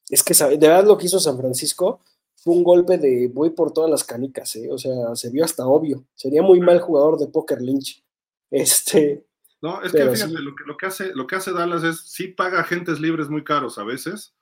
Es 0.09 0.23
que, 0.23 0.35
de 0.35 0.69
verdad, 0.69 0.87
lo 0.87 0.99
que 0.99 1.07
hizo 1.07 1.19
San 1.19 1.39
Francisco 1.39 2.01
fue 2.35 2.55
un 2.55 2.63
golpe 2.63 2.99
de 2.99 3.29
voy 3.33 3.51
por 3.51 3.73
todas 3.73 3.91
las 3.91 4.05
canicas, 4.05 4.55
¿eh? 4.57 4.69
O 4.71 4.79
sea, 4.79 5.17
se 5.17 5.31
vio 5.31 5.45
hasta 5.45 5.67
obvio. 5.67 6.05
Sería 6.15 6.43
muy 6.43 6.61
mal 6.61 6.81
jugador 6.81 7.19
de 7.19 7.29
Poker 7.29 7.61
Lynch. 7.61 8.05
Este. 8.51 9.25
No, 9.63 9.83
es 9.83 9.91
que 9.91 10.09
fíjate, 10.09 10.35
lo, 10.35 10.77
que, 10.77 10.87
hace, 10.87 11.15
lo 11.15 11.27
que 11.27 11.37
hace 11.37 11.53
Dallas 11.53 11.83
es 11.83 12.01
sí 12.01 12.29
paga 12.29 12.61
agentes 12.61 13.01
libres 13.01 13.29
muy 13.29 13.43
caros 13.43 13.79
a 13.79 13.85
veces, 13.85 14.35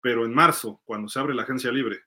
pero 0.00 0.24
en 0.24 0.32
marzo, 0.32 0.80
cuando 0.84 1.08
se 1.08 1.20
abre 1.20 1.34
la 1.34 1.42
agencia 1.42 1.70
libre, 1.70 2.00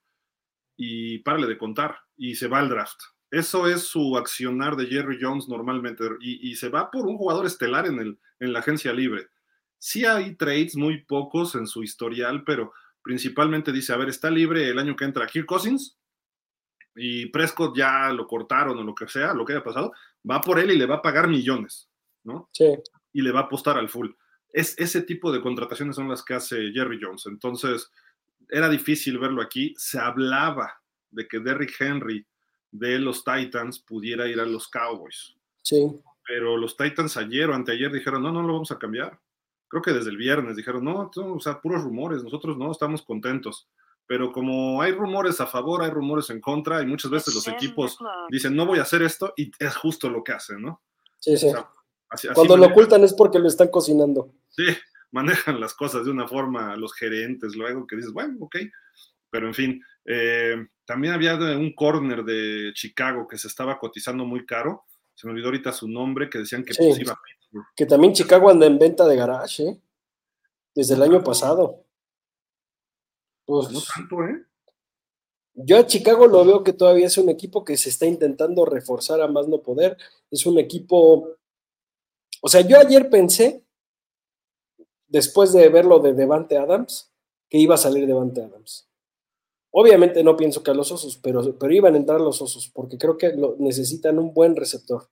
y 0.76 1.19
párale 1.19 1.48
de 1.48 1.58
contar, 1.58 1.95
y 2.17 2.36
se 2.36 2.48
va 2.48 2.60
al 2.60 2.69
draft. 2.69 3.00
Eso 3.32 3.68
es 3.68 3.84
su 3.84 4.18
accionar 4.18 4.76
de 4.76 4.86
Jerry 4.88 5.18
Jones 5.20 5.48
normalmente, 5.50 6.04
y, 6.22 6.52
y 6.52 6.56
se 6.56 6.70
va 6.70 6.92
por 6.92 7.06
un 7.08 7.18
jugador 7.18 7.46
estelar 7.46 7.86
en 7.88 8.00
el, 8.00 8.20
en 8.40 8.54
la 8.54 8.60
agencia 8.60 8.94
libre. 8.94 9.28
Sí 9.78 10.06
hay 10.06 10.36
trades, 10.36 10.76
muy 10.76 11.04
pocos 11.04 11.56
en 11.56 11.68
su 11.68 11.84
historial, 11.84 12.44
pero 12.44 12.72
principalmente 13.02 13.72
dice, 13.72 13.94
a 13.94 13.98
ver, 13.98 14.10
está 14.10 14.32
libre 14.32 14.70
el 14.70 14.80
año 14.80 14.96
que 14.96 15.06
entra 15.06 15.28
Kirk 15.28 15.46
Cousins 15.46 15.98
y 16.96 17.28
Prescott 17.28 17.78
ya 17.78 18.12
lo 18.12 18.26
cortaron 18.26 18.78
o 18.80 18.84
lo 18.84 18.96
que 18.96 19.08
sea, 19.08 19.34
lo 19.34 19.46
que 19.46 19.54
haya 19.54 19.64
pasado, 19.64 19.94
va 20.30 20.42
por 20.42 20.60
él 20.60 20.72
y 20.72 20.78
le 20.78 20.86
va 20.86 20.96
a 20.96 21.02
pagar 21.02 21.28
millones, 21.28 21.90
¿no? 22.24 22.50
Sí. 22.52 22.66
Y 23.14 23.22
le 23.22 23.32
va 23.32 23.42
a 23.42 23.44
apostar 23.44 23.78
al 23.78 23.90
full. 23.90 24.10
Es, 24.52 24.76
ese 24.80 25.02
tipo 25.02 25.32
de 25.32 25.42
contrataciones 25.42 25.98
son 25.98 26.10
las 26.10 26.24
que 26.24 26.34
hace 26.34 26.72
Jerry 26.74 27.00
Jones. 27.02 27.26
Entonces, 27.28 27.92
era 28.50 28.70
difícil 28.70 29.20
verlo 29.20 29.42
aquí. 29.42 29.74
Se 29.78 30.00
hablaba 30.00 30.82
de 31.12 31.28
que 31.28 31.40
Derrick 31.40 31.76
Henry 31.80 32.26
de 32.80 33.00
los 33.00 33.24
Titans 33.24 33.80
pudiera 33.80 34.28
ir 34.28 34.40
a 34.40 34.46
los 34.46 34.68
Cowboys. 34.68 35.36
Sí 35.62 36.00
pero 36.26 36.58
los 36.58 36.76
Titans 36.76 37.18
ayer 37.18 37.50
o 37.50 37.54
anteayer 37.54 37.92
dijeron, 37.92 38.24
no, 38.24 38.32
no 38.32 38.42
lo 38.42 38.54
vamos 38.54 38.72
a 38.72 38.80
cambiar. 38.80 39.20
Creo 39.68 39.82
que 39.82 39.94
desde 39.94 40.10
el 40.10 40.18
viernes 40.18 40.56
dijeron, 40.56 40.84
no, 40.84 41.12
o 41.16 41.40
sea, 41.40 41.62
puros 41.62 41.84
rumores, 41.84 42.24
nosotros 42.24 42.58
no 42.58 42.72
estamos 42.72 43.04
contentos. 43.04 43.70
Pero 44.08 44.32
como 44.32 44.82
hay 44.82 44.92
rumores 44.92 45.40
a 45.40 45.48
favor, 45.48 45.84
hay 45.84 45.90
rumores 45.90 46.30
en 46.30 46.42
contra, 46.42 46.82
y 46.82 46.86
muchas 46.86 47.12
veces 47.12 47.34
los 47.34 47.48
equipos 47.48 47.98
dicen, 48.30 48.56
no 48.56 48.66
voy 48.66 48.80
a 48.80 48.84
hacer 48.84 49.02
esto, 49.02 49.34
y 49.36 49.52
es 49.60 49.76
justo 49.76 50.10
lo 50.10 50.24
que 50.24 50.32
hacen, 50.32 50.62
¿no? 50.62 50.82
Sí, 51.20 51.38
sí. 51.38 51.52
Cuando 52.34 52.58
lo 52.58 52.68
ocultan 52.68 53.04
es 53.04 53.14
porque 53.14 53.40
lo 53.40 53.48
están 53.48 53.70
cocinando. 53.70 54.32
Sí, 54.50 54.66
manejan 55.12 55.60
las 55.60 55.74
cosas 55.74 56.06
de 56.06 56.12
una 56.12 56.28
forma 56.28 56.76
los 56.76 56.94
gerentes 56.94 57.56
luego 57.56 57.86
que 57.88 57.96
dices, 57.96 58.12
bueno, 58.12 58.38
ok. 58.42 58.58
Pero 59.32 59.48
en 59.48 59.54
fin, 59.54 59.84
eh, 60.06 60.68
también 60.86 61.13
había 61.13 61.36
un 61.36 61.74
corner 61.74 62.24
de 62.24 62.71
Chicago 62.74 63.28
que 63.28 63.38
se 63.38 63.48
estaba 63.48 63.78
cotizando 63.78 64.26
muy 64.26 64.45
caro 64.45 64.86
se 65.15 65.26
me 65.26 65.32
olvidó 65.32 65.48
ahorita 65.48 65.71
su 65.71 65.88
nombre, 65.88 66.30
que 66.30 66.39
decían 66.39 66.63
que 66.63 66.74
pues, 66.76 67.00
iba 67.00 67.13
a 67.13 67.21
Que 67.76 67.86
también 67.86 68.13
Chicago 68.13 68.50
anda 68.50 68.65
en 68.65 68.78
venta 68.78 69.08
de 69.08 69.15
garage, 69.15 69.63
¿eh? 69.63 69.82
Desde 70.76 70.95
el 70.95 71.02
año 71.02 71.24
pasado. 71.24 71.86
Pues, 73.45 73.71
no 73.71 73.80
tanto, 73.82 74.26
¿eh? 74.26 74.43
Yo 75.54 75.80
a 75.80 75.86
Chicago 75.86 76.28
lo 76.28 76.43
veo 76.43 76.63
que 76.65 76.74
todavía 76.74 77.06
es 77.06 77.17
un 77.17 77.30
equipo 77.30 77.63
que 77.63 77.78
se 77.78 77.88
está 77.88 78.06
intentando 78.06 78.65
reforzar 78.65 79.21
a 79.21 79.30
más 79.30 79.48
no 79.48 79.62
poder. 79.62 79.98
Es 80.30 80.45
un 80.45 80.60
equipo. 80.60 81.38
O 82.41 82.50
sea, 82.50 82.60
yo 82.60 82.78
ayer 82.78 83.10
pensé, 83.10 83.63
después 85.08 85.54
de 85.54 85.69
verlo 85.69 86.00
de 86.00 86.13
Devante 86.13 86.58
Adams, 86.58 87.10
que 87.48 87.58
iba 87.58 87.76
a 87.76 87.78
salir 87.78 88.06
Devante 88.06 88.43
Adams. 88.43 88.85
Obviamente 89.78 90.24
no 90.24 90.38
pienso 90.38 90.64
que 90.64 90.72
a 90.72 90.74
los 90.74 90.90
osos, 90.90 91.18
pero, 91.18 91.60
pero 91.60 91.74
iban 91.74 91.96
a 91.96 91.98
entrar 91.98 92.22
los 92.22 92.42
osos, 92.42 92.72
porque 92.74 92.98
creo 92.98 93.18
que 93.18 93.36
necesitan 93.60 94.18
un 94.18 94.34
buen 94.34 94.56
receptor. 94.56 95.10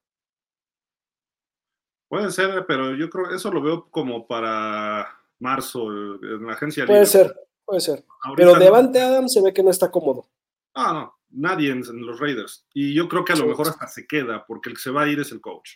Puede 2.07 2.31
ser, 2.31 2.65
pero 2.65 2.95
yo 2.95 3.09
creo 3.09 3.35
eso 3.35 3.51
lo 3.51 3.61
veo 3.61 3.89
como 3.89 4.25
para 4.25 5.19
marzo 5.39 5.91
en 5.91 6.47
la 6.47 6.53
agencia. 6.53 6.85
Puede 6.85 7.05
ser, 7.05 7.35
puede 7.65 7.81
ser. 7.81 8.05
pero 8.37 8.55
Devante 8.55 9.01
Adams 9.01 9.33
se 9.33 9.41
ve 9.41 9.53
que 9.53 9.63
no 9.63 9.69
está 9.69 9.91
cómodo. 9.91 10.29
Ah, 10.73 10.93
no, 10.93 11.19
nadie 11.31 11.69
en, 11.71 11.83
los 12.05 12.21
Raiders. 12.21 12.65
Y 12.73 12.93
yo 12.93 13.09
creo 13.09 13.25
que 13.25 13.33
a 13.33 13.35
lo 13.35 13.47
mejor 13.47 13.67
hasta 13.67 13.87
se 13.87 14.07
queda, 14.07 14.45
porque 14.45 14.69
el 14.69 14.75
que 14.77 14.81
se 14.81 14.91
va 14.91 15.01
a 15.01 15.09
ir 15.09 15.19
es 15.19 15.33
el 15.33 15.41
coach. 15.41 15.71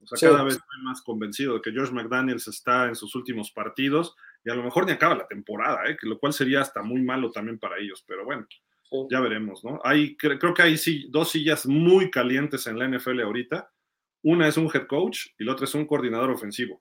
O 0.00 0.06
sea, 0.06 0.30
cada 0.30 0.44
vez 0.44 0.54
estoy 0.54 0.82
más 0.82 1.02
convencido 1.02 1.54
de 1.54 1.60
que 1.60 1.72
George 1.72 1.92
McDaniels 1.92 2.48
está 2.48 2.86
en 2.86 2.94
sus 2.94 3.14
últimos 3.14 3.50
partidos 3.50 4.16
y 4.46 4.50
a 4.50 4.54
lo 4.54 4.62
mejor 4.62 4.86
ni 4.86 4.92
acaba 4.92 5.16
la 5.16 5.26
temporada, 5.26 5.90
¿eh? 5.90 5.96
que 6.00 6.06
lo 6.06 6.20
cual 6.20 6.32
sería 6.32 6.60
hasta 6.60 6.80
muy 6.80 7.02
malo 7.02 7.32
también 7.32 7.58
para 7.58 7.78
ellos, 7.78 8.04
pero 8.06 8.24
bueno, 8.24 8.46
ya 9.10 9.18
veremos, 9.18 9.64
¿no? 9.64 9.80
Hay, 9.82 10.16
creo 10.16 10.54
que 10.54 10.62
hay 10.62 10.76
sí, 10.76 11.08
dos 11.10 11.32
sillas 11.32 11.66
muy 11.66 12.12
calientes 12.12 12.68
en 12.68 12.78
la 12.78 12.86
NFL 12.86 13.22
ahorita. 13.22 13.68
Una 14.22 14.46
es 14.46 14.56
un 14.56 14.70
head 14.72 14.86
coach 14.86 15.26
y 15.36 15.44
la 15.44 15.52
otra 15.52 15.64
es 15.64 15.74
un 15.74 15.84
coordinador 15.84 16.30
ofensivo. 16.30 16.80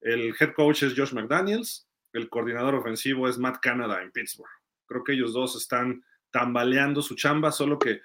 El 0.00 0.32
head 0.38 0.52
coach 0.54 0.84
es 0.84 0.94
Josh 0.96 1.12
McDaniels, 1.12 1.88
el 2.12 2.28
coordinador 2.28 2.76
ofensivo 2.76 3.28
es 3.28 3.36
Matt 3.36 3.58
Canada 3.60 4.00
en 4.00 4.12
Pittsburgh. 4.12 4.52
Creo 4.86 5.02
que 5.02 5.14
ellos 5.14 5.32
dos 5.32 5.56
están 5.56 6.04
tambaleando 6.30 7.02
su 7.02 7.16
chamba, 7.16 7.50
solo 7.50 7.80
que 7.80 8.00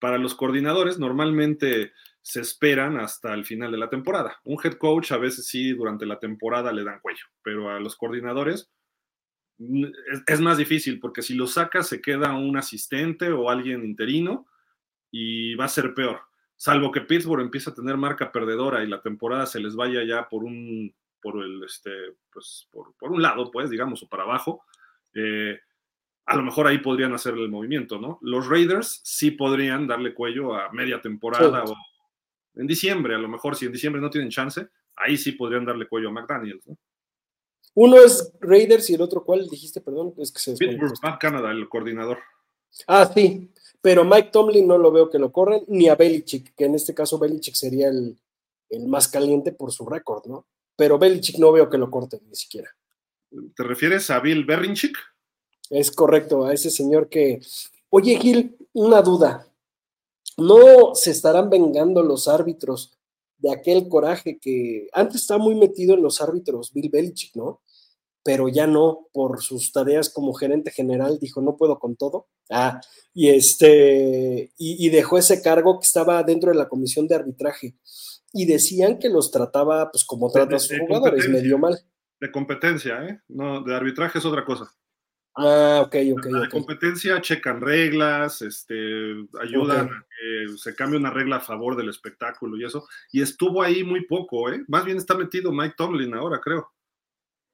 para 0.00 0.18
los 0.18 0.34
coordinadores 0.34 0.98
normalmente 0.98 1.92
se 2.22 2.40
esperan 2.40 2.98
hasta 2.98 3.32
el 3.34 3.44
final 3.44 3.72
de 3.72 3.78
la 3.78 3.88
temporada. 3.88 4.38
Un 4.44 4.58
head 4.62 4.74
coach 4.74 5.12
a 5.12 5.16
veces 5.16 5.46
sí 5.46 5.72
durante 5.72 6.06
la 6.06 6.18
temporada 6.18 6.72
le 6.72 6.84
dan 6.84 7.00
cuello, 7.00 7.24
pero 7.42 7.70
a 7.70 7.80
los 7.80 7.96
coordinadores 7.96 8.70
es, 10.26 10.40
más 10.40 10.56
difícil 10.56 11.00
porque 11.00 11.22
si 11.22 11.34
lo 11.34 11.46
sacas 11.46 11.88
se 11.88 12.00
queda 12.00 12.34
un 12.34 12.56
asistente 12.56 13.30
o 13.30 13.50
alguien 13.50 13.84
interino 13.84 14.46
y 15.10 15.54
va 15.54 15.66
a 15.66 15.68
ser 15.68 15.94
peor. 15.94 16.20
Salvo 16.56 16.90
que 16.90 17.02
Pittsburgh 17.02 17.42
empiece 17.42 17.70
a 17.70 17.74
tener 17.74 17.96
marca 17.96 18.32
perdedora 18.32 18.82
y 18.82 18.86
la 18.86 19.00
temporada 19.00 19.46
se 19.46 19.60
les 19.60 19.74
vaya 19.74 20.04
ya 20.04 20.28
por 20.28 20.44
un, 20.44 20.94
por 21.20 21.42
el, 21.42 21.62
este, 21.64 21.90
pues, 22.32 22.68
por, 22.70 22.94
un 23.00 23.22
lado, 23.22 23.50
pues, 23.50 23.70
digamos, 23.70 24.02
o 24.02 24.08
para 24.08 24.24
abajo. 24.24 24.62
Eh, 25.14 25.58
a 26.26 26.36
lo 26.36 26.42
mejor 26.42 26.66
ahí 26.66 26.78
podrían 26.78 27.14
hacer 27.14 27.34
el 27.34 27.48
movimiento, 27.48 27.98
¿no? 27.98 28.18
Los 28.22 28.46
Raiders 28.46 29.00
sí 29.04 29.30
podrían 29.30 29.86
darle 29.86 30.14
cuello 30.14 30.54
a 30.54 30.70
media 30.70 31.00
temporada 31.00 31.64
o 31.64 31.74
en 32.60 32.66
diciembre, 32.66 33.14
a 33.14 33.18
lo 33.18 33.28
mejor, 33.28 33.56
si 33.56 33.64
en 33.64 33.72
diciembre 33.72 34.02
no 34.02 34.10
tienen 34.10 34.28
chance, 34.28 34.68
ahí 34.96 35.16
sí 35.16 35.32
podrían 35.32 35.64
darle 35.64 35.88
cuello 35.88 36.10
a 36.10 36.12
McDaniels. 36.12 36.66
¿no? 36.66 36.76
Uno 37.74 37.96
es 37.98 38.32
Raiders 38.38 38.90
y 38.90 38.94
el 38.94 39.00
otro, 39.00 39.24
¿cuál 39.24 39.48
dijiste? 39.48 39.80
Perdón, 39.80 40.12
es 40.18 40.30
que 40.30 40.40
se 40.40 40.54
Pittsburgh, 40.56 41.18
Canada, 41.18 41.50
el 41.52 41.68
coordinador. 41.70 42.18
Ah, 42.86 43.10
sí, 43.12 43.50
pero 43.80 44.04
Mike 44.04 44.28
Tomlin 44.30 44.66
no 44.66 44.76
lo 44.76 44.92
veo 44.92 45.08
que 45.08 45.18
lo 45.18 45.32
corren, 45.32 45.64
ni 45.68 45.88
a 45.88 45.94
Belichick, 45.94 46.54
que 46.54 46.66
en 46.66 46.74
este 46.74 46.94
caso 46.94 47.18
Belichick 47.18 47.54
sería 47.54 47.88
el, 47.88 48.18
el 48.68 48.86
más 48.88 49.08
caliente 49.08 49.52
por 49.52 49.72
su 49.72 49.86
récord, 49.86 50.26
¿no? 50.26 50.46
Pero 50.76 50.98
Belichick 50.98 51.38
no 51.38 51.52
veo 51.52 51.70
que 51.70 51.78
lo 51.78 51.90
corten 51.90 52.20
ni 52.28 52.36
siquiera. 52.36 52.70
¿Te 53.56 53.62
refieres 53.62 54.10
a 54.10 54.20
Bill 54.20 54.44
Berrinchick? 54.44 54.98
Es 55.70 55.90
correcto, 55.90 56.44
a 56.44 56.52
ese 56.52 56.70
señor 56.70 57.08
que. 57.08 57.40
Oye, 57.88 58.16
Gil, 58.16 58.56
una 58.74 59.00
duda. 59.00 59.49
¿No 60.40 60.94
se 60.94 61.10
estarán 61.10 61.50
vengando 61.50 62.02
los 62.02 62.28
árbitros 62.28 62.98
de 63.38 63.52
aquel 63.52 63.88
coraje 63.88 64.38
que 64.38 64.88
antes 64.92 65.22
estaba 65.22 65.42
muy 65.42 65.54
metido 65.54 65.94
en 65.94 66.02
los 66.02 66.20
árbitros 66.20 66.72
Bill 66.72 66.90
Belichick, 66.90 67.34
¿no? 67.36 67.62
Pero 68.22 68.48
ya 68.48 68.66
no, 68.66 69.08
por 69.12 69.40
sus 69.42 69.72
tareas 69.72 70.10
como 70.10 70.34
gerente 70.34 70.70
general, 70.70 71.18
dijo, 71.18 71.40
no 71.40 71.56
puedo 71.56 71.78
con 71.78 71.96
todo. 71.96 72.28
Ah, 72.50 72.80
y 73.14 73.30
este, 73.30 74.52
y, 74.58 74.86
y 74.86 74.90
dejó 74.90 75.16
ese 75.16 75.40
cargo 75.40 75.80
que 75.80 75.86
estaba 75.86 76.22
dentro 76.22 76.50
de 76.50 76.58
la 76.58 76.68
comisión 76.68 77.08
de 77.08 77.14
arbitraje. 77.14 77.76
Y 78.32 78.44
decían 78.44 78.98
que 78.98 79.08
los 79.08 79.30
trataba, 79.30 79.90
pues 79.90 80.04
como 80.04 80.30
trata 80.30 80.56
a 80.56 80.58
sus 80.58 80.78
jugadores, 80.78 81.28
medio 81.28 81.58
mal. 81.58 81.78
De 82.20 82.30
competencia, 82.30 83.02
¿eh? 83.06 83.20
No, 83.28 83.62
de 83.64 83.74
arbitraje 83.74 84.18
es 84.18 84.24
otra 84.26 84.44
cosa. 84.44 84.70
Ah, 85.36 85.82
ok, 85.84 85.96
ok. 86.12 86.26
La 86.26 86.40
de 86.40 86.46
ok. 86.46 86.50
competencia 86.50 87.20
checan 87.20 87.60
reglas, 87.60 88.42
este, 88.42 88.74
ayudan 89.40 89.88
a 89.88 90.06
que 90.08 90.58
se 90.58 90.74
cambie 90.74 90.98
una 90.98 91.10
regla 91.10 91.36
a 91.36 91.40
favor 91.40 91.76
del 91.76 91.88
espectáculo 91.88 92.56
y 92.56 92.64
eso. 92.64 92.86
Y 93.12 93.22
estuvo 93.22 93.62
ahí 93.62 93.84
muy 93.84 94.04
poco, 94.06 94.50
¿eh? 94.50 94.64
Más 94.68 94.84
bien 94.84 94.96
está 94.96 95.14
metido 95.14 95.52
Mike 95.52 95.74
Tomlin 95.76 96.14
ahora, 96.14 96.40
creo. 96.40 96.72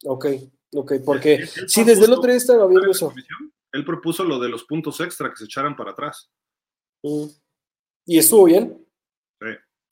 Ok, 0.05 0.27
ok, 0.75 0.93
porque 1.05 1.35
él 1.35 1.49
sí, 1.69 1.85
desde 1.85 2.07
el 2.07 2.12
otro 2.12 2.31
día 2.31 2.37
estaba 2.37 2.67
viendo 2.67 2.93
¿Sabe 2.93 3.17
la 3.17 3.23
eso. 3.23 3.37
Él 3.73 3.85
propuso 3.85 4.25
lo 4.25 4.39
de 4.39 4.49
los 4.49 4.65
puntos 4.65 5.01
extra 5.01 5.31
que 5.31 5.37
se 5.37 5.45
echaran 5.45 5.77
para 5.77 5.91
atrás. 5.91 6.31
Mm. 7.03 7.27
Y 8.07 8.19
estuvo 8.19 8.45
bien. 8.45 8.87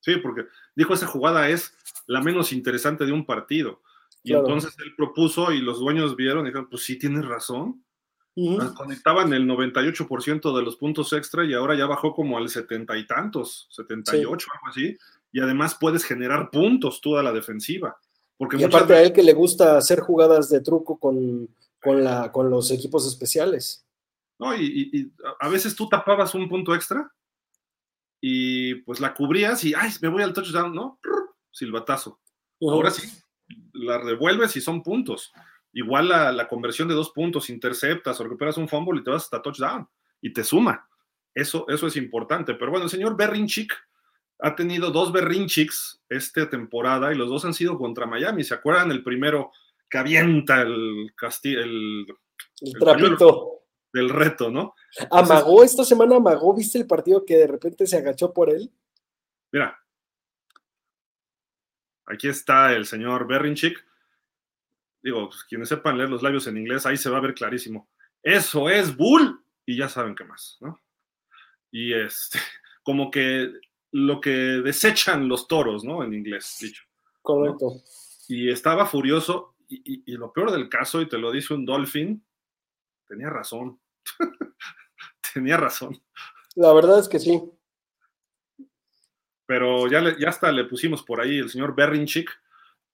Sí, 0.05 0.17
porque 0.19 0.45
dijo 0.77 0.93
esa 0.93 1.07
jugada 1.07 1.49
es 1.49 1.75
la 2.07 2.21
menos 2.21 2.53
interesante 2.53 3.07
de 3.07 3.13
un 3.13 3.25
partido. 3.25 3.81
Y 4.25 4.31
Claro. 4.31 4.47
entonces 4.47 4.75
él 4.85 4.95
propuso 4.97 5.53
y 5.53 5.61
los 5.61 5.79
dueños 5.79 6.17
vieron 6.17 6.45
y 6.45 6.49
dijeron, 6.49 6.69
pues 6.69 6.83
sí, 6.83 6.99
tienes 6.99 7.25
razón. 7.25 7.85
Ujú. 8.37 8.75
Conectaban 8.75 9.33
el 9.33 9.47
98% 9.47 10.57
de 10.57 10.63
los 10.63 10.77
puntos 10.77 11.13
extra 11.13 11.45
y 11.45 11.53
ahora 11.55 11.77
ya 11.77 11.87
bajó 11.87 12.13
como 12.15 12.37
al 12.39 12.49
setenta 12.49 12.97
y 12.99 13.07
tantos, 13.07 13.69
78, 13.71 14.49
algo 14.53 14.67
así. 14.69 14.97
Y 15.31 15.41
además 15.41 15.77
puedes 15.79 16.05
generar 16.05 16.51
puntos 16.51 17.01
tú 17.01 17.17
a 17.17 17.23
la 17.23 17.33
defensiva. 17.33 17.97
Porque 18.37 18.57
Y 18.57 18.65
aparte 18.65 18.95
a 18.95 19.03
él 19.03 19.13
que 19.13 19.23
le 19.23 19.35
gusta 19.35 19.77
hacer 19.77 20.01
jugadas 20.01 20.49
de 20.49 20.61
truco 20.61 20.99
con, 20.99 21.49
con, 21.81 22.03
la, 22.03 22.33
con 22.33 22.51
los 22.51 22.71
equipos 22.73 23.07
especiales. 23.07 23.87
no, 24.41 24.53
y, 24.57 24.65
y- 24.93 24.99
y 25.01 25.13
a 25.39 25.49
veces 25.49 25.77
tú 25.77 25.89
tapabas 25.89 26.35
un 26.35 26.49
punto 26.49 26.75
extra 26.75 27.09
y 28.21 28.75
pues 28.77 29.01
la 29.01 29.15
cubrías 29.15 29.63
y, 29.65 29.75
ay, 29.75 29.91
me 30.01 30.09
voy 30.09 30.23
al 30.23 30.33
touchdown, 30.33 30.75
¿no? 30.75 30.99
Silbatazo. 31.51 32.19
Ahora 32.63 32.91
sí, 32.91 33.09
la 33.73 33.99
revuelves 33.99 34.57
y 34.57 34.61
son 34.61 34.83
puntos. 34.83 35.33
Igual 35.73 36.09
la, 36.09 36.33
la 36.33 36.47
conversión 36.49 36.89
de 36.89 36.95
dos 36.95 37.11
puntos, 37.11 37.51
interceptas 37.51 38.21
o 38.21 38.25
recuperas 38.25 38.57
un 38.57 38.69
fumble 38.69 39.01
y 39.01 39.05
te 39.05 39.11
vas 39.11 39.25
hasta 39.25 39.43
touchdown 39.43 39.89
y 40.21 40.33
te 40.33 40.45
suma. 40.45 40.89
Eso, 41.35 41.67
eso 41.69 41.87
es 41.89 41.97
importante. 41.97 42.55
Pero 42.55 42.71
bueno, 42.71 42.85
el 42.85 42.91
señor 42.91 43.17
Berrinchick 43.17 43.75
ha 44.39 44.55
tenido 44.55 44.91
dos 44.91 45.13
Berrinchicks 45.13 46.03
esta 46.09 46.49
temporada 46.49 47.13
y 47.13 47.17
los 47.17 47.29
dos 47.29 47.45
han 47.45 47.55
sido 47.55 47.77
contra 47.77 48.07
Miami. 48.07 48.45
¿Se 48.45 48.55
acuerdan? 48.55 48.91
El 48.91 49.03
primero 49.03 49.51
que 49.89 49.99
avienta 49.99 50.63
el, 50.63 51.13
casti 51.17 51.55
el 51.55 52.07
El 52.61 52.73
el 52.73 52.79
trapito. 52.79 53.63
del 53.93 54.09
reto, 54.11 54.51
¿no? 54.51 54.75
Amagó 55.11 55.63
esta 55.63 55.85
semana, 55.85 56.17
amagó, 56.17 56.55
¿viste 56.55 56.79
el 56.79 56.87
partido 56.87 57.25
que 57.25 57.37
de 57.37 57.47
repente 57.47 57.87
se 57.87 57.97
agachó 57.97 58.33
por 58.33 58.51
él? 58.51 58.73
Mira, 59.53 59.79
aquí 62.07 62.29
está 62.29 62.73
el 62.75 62.87
señor 62.87 63.27
Berrinchick. 63.27 63.85
Digo, 65.03 65.29
pues, 65.29 65.45
quienes 65.45 65.69
sepan 65.69 65.99
leer 65.99 66.11
los 66.11 66.23
labios 66.23 66.47
en 66.47 66.57
inglés, 66.57 66.87
ahí 66.87 66.97
se 66.97 67.11
va 67.11 67.19
a 67.19 67.21
ver 67.21 67.35
clarísimo. 67.35 67.91
Eso 68.23 68.71
es 68.71 68.97
bull 68.97 69.45
y 69.67 69.77
ya 69.77 69.89
saben 69.89 70.15
qué 70.15 70.25
más, 70.25 70.57
¿no? 70.61 70.81
Y 71.71 71.93
este, 71.93 72.39
como 72.83 73.11
que 73.11 73.53
lo 73.93 74.21
que 74.21 74.31
desechan 74.31 75.29
los 75.29 75.47
toros, 75.47 75.85
¿no? 75.85 76.03
En 76.03 76.15
inglés, 76.15 76.57
dicho. 76.61 76.83
Correcto. 77.23 77.83
Y 78.29 78.51
estaba 78.51 78.87
furioso 78.87 79.55
y, 79.69 79.77
y- 79.85 80.03
y 80.13 80.17
lo 80.17 80.33
peor 80.33 80.51
del 80.53 80.69
caso, 80.69 81.01
y 81.01 81.09
te 81.09 81.19
lo 81.19 81.31
dice 81.31 81.55
un 81.55 81.65
Dolphin, 81.67 82.25
tenía 83.07 83.29
razón. 83.31 83.79
tenía 85.35 85.57
razón. 85.57 86.03
La 86.55 86.73
verdad 86.73 86.99
es 86.99 87.09
que 87.09 87.19
sí. 87.19 87.43
Pero 89.47 89.89
ya, 89.91 90.01
le- 90.01 90.19
ya 90.19 90.29
hasta 90.29 90.51
le 90.53 90.65
pusimos 90.65 91.03
por 91.03 91.21
ahí 91.21 91.39
el 91.39 91.51
señor 91.51 91.75
Berrinchick, 91.75 92.31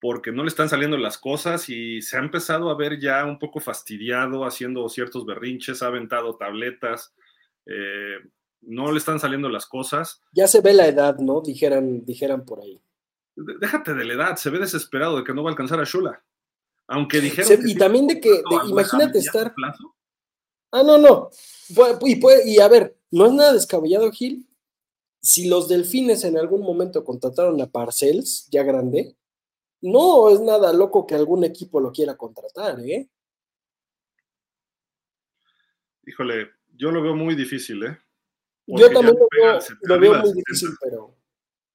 porque 0.01 0.33
no 0.33 0.43
le 0.43 0.49
están 0.49 0.69
saliendo 0.69 0.97
las 0.97 1.19
cosas 1.19 1.69
y 1.69 2.01
se 2.03 2.17
ha 2.17 2.21
empezado 2.21 2.71
a 2.71 2.75
ver 2.77 2.99
ya 2.99 3.25
un 3.27 3.39
poco 3.39 3.61
fastidiado 3.61 4.45
haciendo 4.47 4.89
ciertos 4.89 5.27
berrinches, 5.27 5.83
ha 5.83 5.89
aventado 5.89 6.37
tabletas, 6.37 7.13
eh, 7.67 8.17
no 8.63 8.91
le 8.93 8.99
están 8.99 9.21
saliendo 9.21 9.49
las 9.49 9.67
cosas. 9.67 10.23
Ya 10.33 10.49
se 10.49 10.61
ve 10.63 10.73
la 10.73 10.87
edad, 10.89 11.19
¿no? 11.19 11.41
Dijeran, 11.43 12.05
dijeran 12.05 12.45
por 12.47 12.61
ahí. 12.63 12.81
Déjate 13.37 13.95
de 13.95 14.05
la 14.05 14.15
edad, 14.15 14.37
se 14.37 14.51
ve 14.51 14.59
desesperado 14.59 15.19
de 15.19 15.25
que 15.25 15.33
no 15.35 15.43
va 15.43 15.51
a 15.51 15.53
alcanzar 15.53 15.81
a 15.81 15.85
Shula. 15.85 16.23
Aunque 16.89 17.21
dijeron. 17.21 17.47
Se- 17.47 17.61
que 17.61 17.71
y 17.71 17.75
también 17.77 18.07
de 18.07 18.21
que, 18.21 18.31
de- 18.31 18.43
imagínate 18.69 19.19
estar. 19.19 19.55
plazo. 19.55 19.95
Ah, 20.73 20.83
no, 20.83 20.99
no. 20.99 21.31
Y, 22.07 22.17
puede- 22.17 22.49
y 22.51 22.59
a 22.61 22.69
ver, 22.69 22.97
no 23.11 23.27
es 23.27 23.33
nada 23.33 23.53
descabellado, 23.53 24.11
Gil. 24.13 24.47
Si 25.23 25.49
los 25.49 25.69
delfines 25.69 26.25
en 26.25 26.39
algún 26.39 26.63
momento 26.63 27.05
contrataron 27.05 27.61
a 27.61 27.67
Parcells, 27.67 28.49
ya 28.51 28.63
grande, 28.63 29.17
no 29.83 30.31
es 30.31 30.41
nada 30.41 30.73
loco 30.73 31.07
que 31.07 31.15
algún 31.15 31.45
equipo 31.45 31.81
lo 31.81 31.93
quiera 31.93 32.17
contratar, 32.17 32.81
¿eh? 32.81 33.09
Híjole, 36.07 36.51
yo 36.75 36.91
lo 36.91 37.03
veo 37.03 37.15
muy 37.15 37.35
difícil, 37.35 37.85
¿eh? 37.85 37.99
Yo 38.67 38.87
Porque 38.87 38.95
también 38.95 39.17
lo 39.19 39.27
veo, 39.31 39.59
lo 39.83 40.01
veo 40.01 40.15
muy 40.15 40.21
70. 40.29 40.35
difícil, 40.35 40.69
pero 40.81 41.17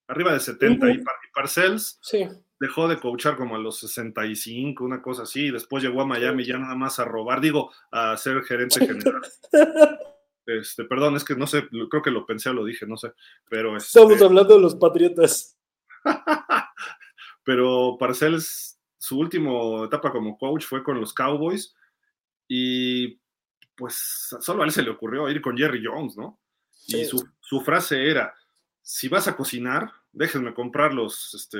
Arriba 0.08 0.34
de 0.34 0.40
70 0.40 0.88
y, 0.92 0.98
Ujú. 0.98 1.04
Par- 1.04 1.16
y 1.28 1.34
Parcells 1.34 1.98
sí. 2.02 2.28
dejó 2.60 2.88
de 2.88 3.00
coachar 3.00 3.36
como 3.36 3.56
a 3.56 3.60
los 3.60 3.80
65, 3.80 4.84
una 4.84 5.02
cosa 5.02 5.24
así, 5.24 5.48
y 5.48 5.52
después 5.52 5.84
llegó 5.84 6.02
a 6.02 6.06
Miami 6.06 6.46
ya 6.46 6.58
nada 6.60 6.76
más 6.76 7.00
a 7.00 7.06
robar, 7.06 7.42
digo, 7.42 7.72
a 7.92 8.16
ser 8.18 8.44
gerente 8.44 8.86
general. 8.86 9.22
Este, 10.46 10.84
perdón, 10.86 11.16
es 11.16 11.24
que 11.24 11.36
no 11.36 11.48
sé, 11.48 11.68
creo 11.90 12.02
que 12.04 12.12
lo 12.12 12.26
pensé 12.26 12.50
o 12.50 12.54
lo 12.54 12.64
dije, 12.66 12.86
no 12.86 12.98
sé, 12.98 13.14
pero 13.50 13.76
este, 13.78 14.00
Estamos 14.00 14.22
hablando 14.22 14.56
de 14.56 14.62
los 14.62 14.76
Patriotas. 14.76 15.58
pero 17.44 17.98
Parcells, 18.00 18.80
su 18.98 19.20
última 19.20 19.86
etapa 19.86 20.12
como 20.12 20.38
coach 20.38 20.66
fue 20.66 20.84
con 20.84 21.00
los 21.00 21.14
Cowboys 21.14 21.76
y 22.48 23.20
pues 23.76 24.30
solo 24.40 24.62
a 24.64 24.66
él 24.66 24.72
se 24.72 24.84
le 24.84 24.90
ocurrió 24.92 25.30
ir 25.30 25.42
con 25.42 25.58
Jerry 25.58 25.84
Jones, 25.84 26.16
¿no? 26.18 26.40
Y 26.88 26.92
Sí. 26.94 27.06
su, 27.06 27.28
su 27.42 27.62
frase 27.62 28.10
era, 28.10 28.34
si 28.82 29.08
vas 29.10 29.28
a 29.28 29.36
cocinar, 29.36 29.92
déjenme 30.12 30.54
comprar 30.54 30.94
los, 30.94 31.34
este, 31.34 31.58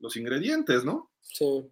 los 0.00 0.16
ingredientes, 0.16 0.84
¿no? 0.84 1.10
Sí. 1.22 1.68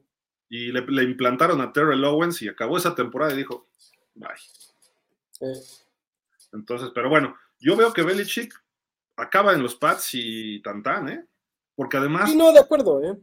y 0.48 0.70
le, 0.70 0.82
le 0.86 1.02
implantaron 1.02 1.60
a 1.60 1.72
Terrell 1.72 2.04
Owens 2.04 2.40
y 2.42 2.48
acabó 2.48 2.76
esa 2.76 2.94
temporada 2.94 3.32
y 3.34 3.38
dijo, 3.38 3.66
bye. 4.14 4.28
eh, 5.40 5.54
Entonces, 6.56 6.90
pero 6.94 7.08
bueno, 7.08 7.36
yo 7.58 7.76
veo 7.76 7.92
que 7.92 8.02
Belichick 8.02 8.52
acaba 9.16 9.52
en 9.52 9.62
los 9.62 9.76
Pats 9.76 10.10
y 10.14 10.60
tantán, 10.62 11.08
¿eh? 11.08 11.24
Porque 11.74 11.96
además, 11.96 12.30
Sí, 12.30 12.36
no, 12.36 12.52
de 12.52 12.60
acuerdo, 12.60 13.02
¿eh? 13.02 13.16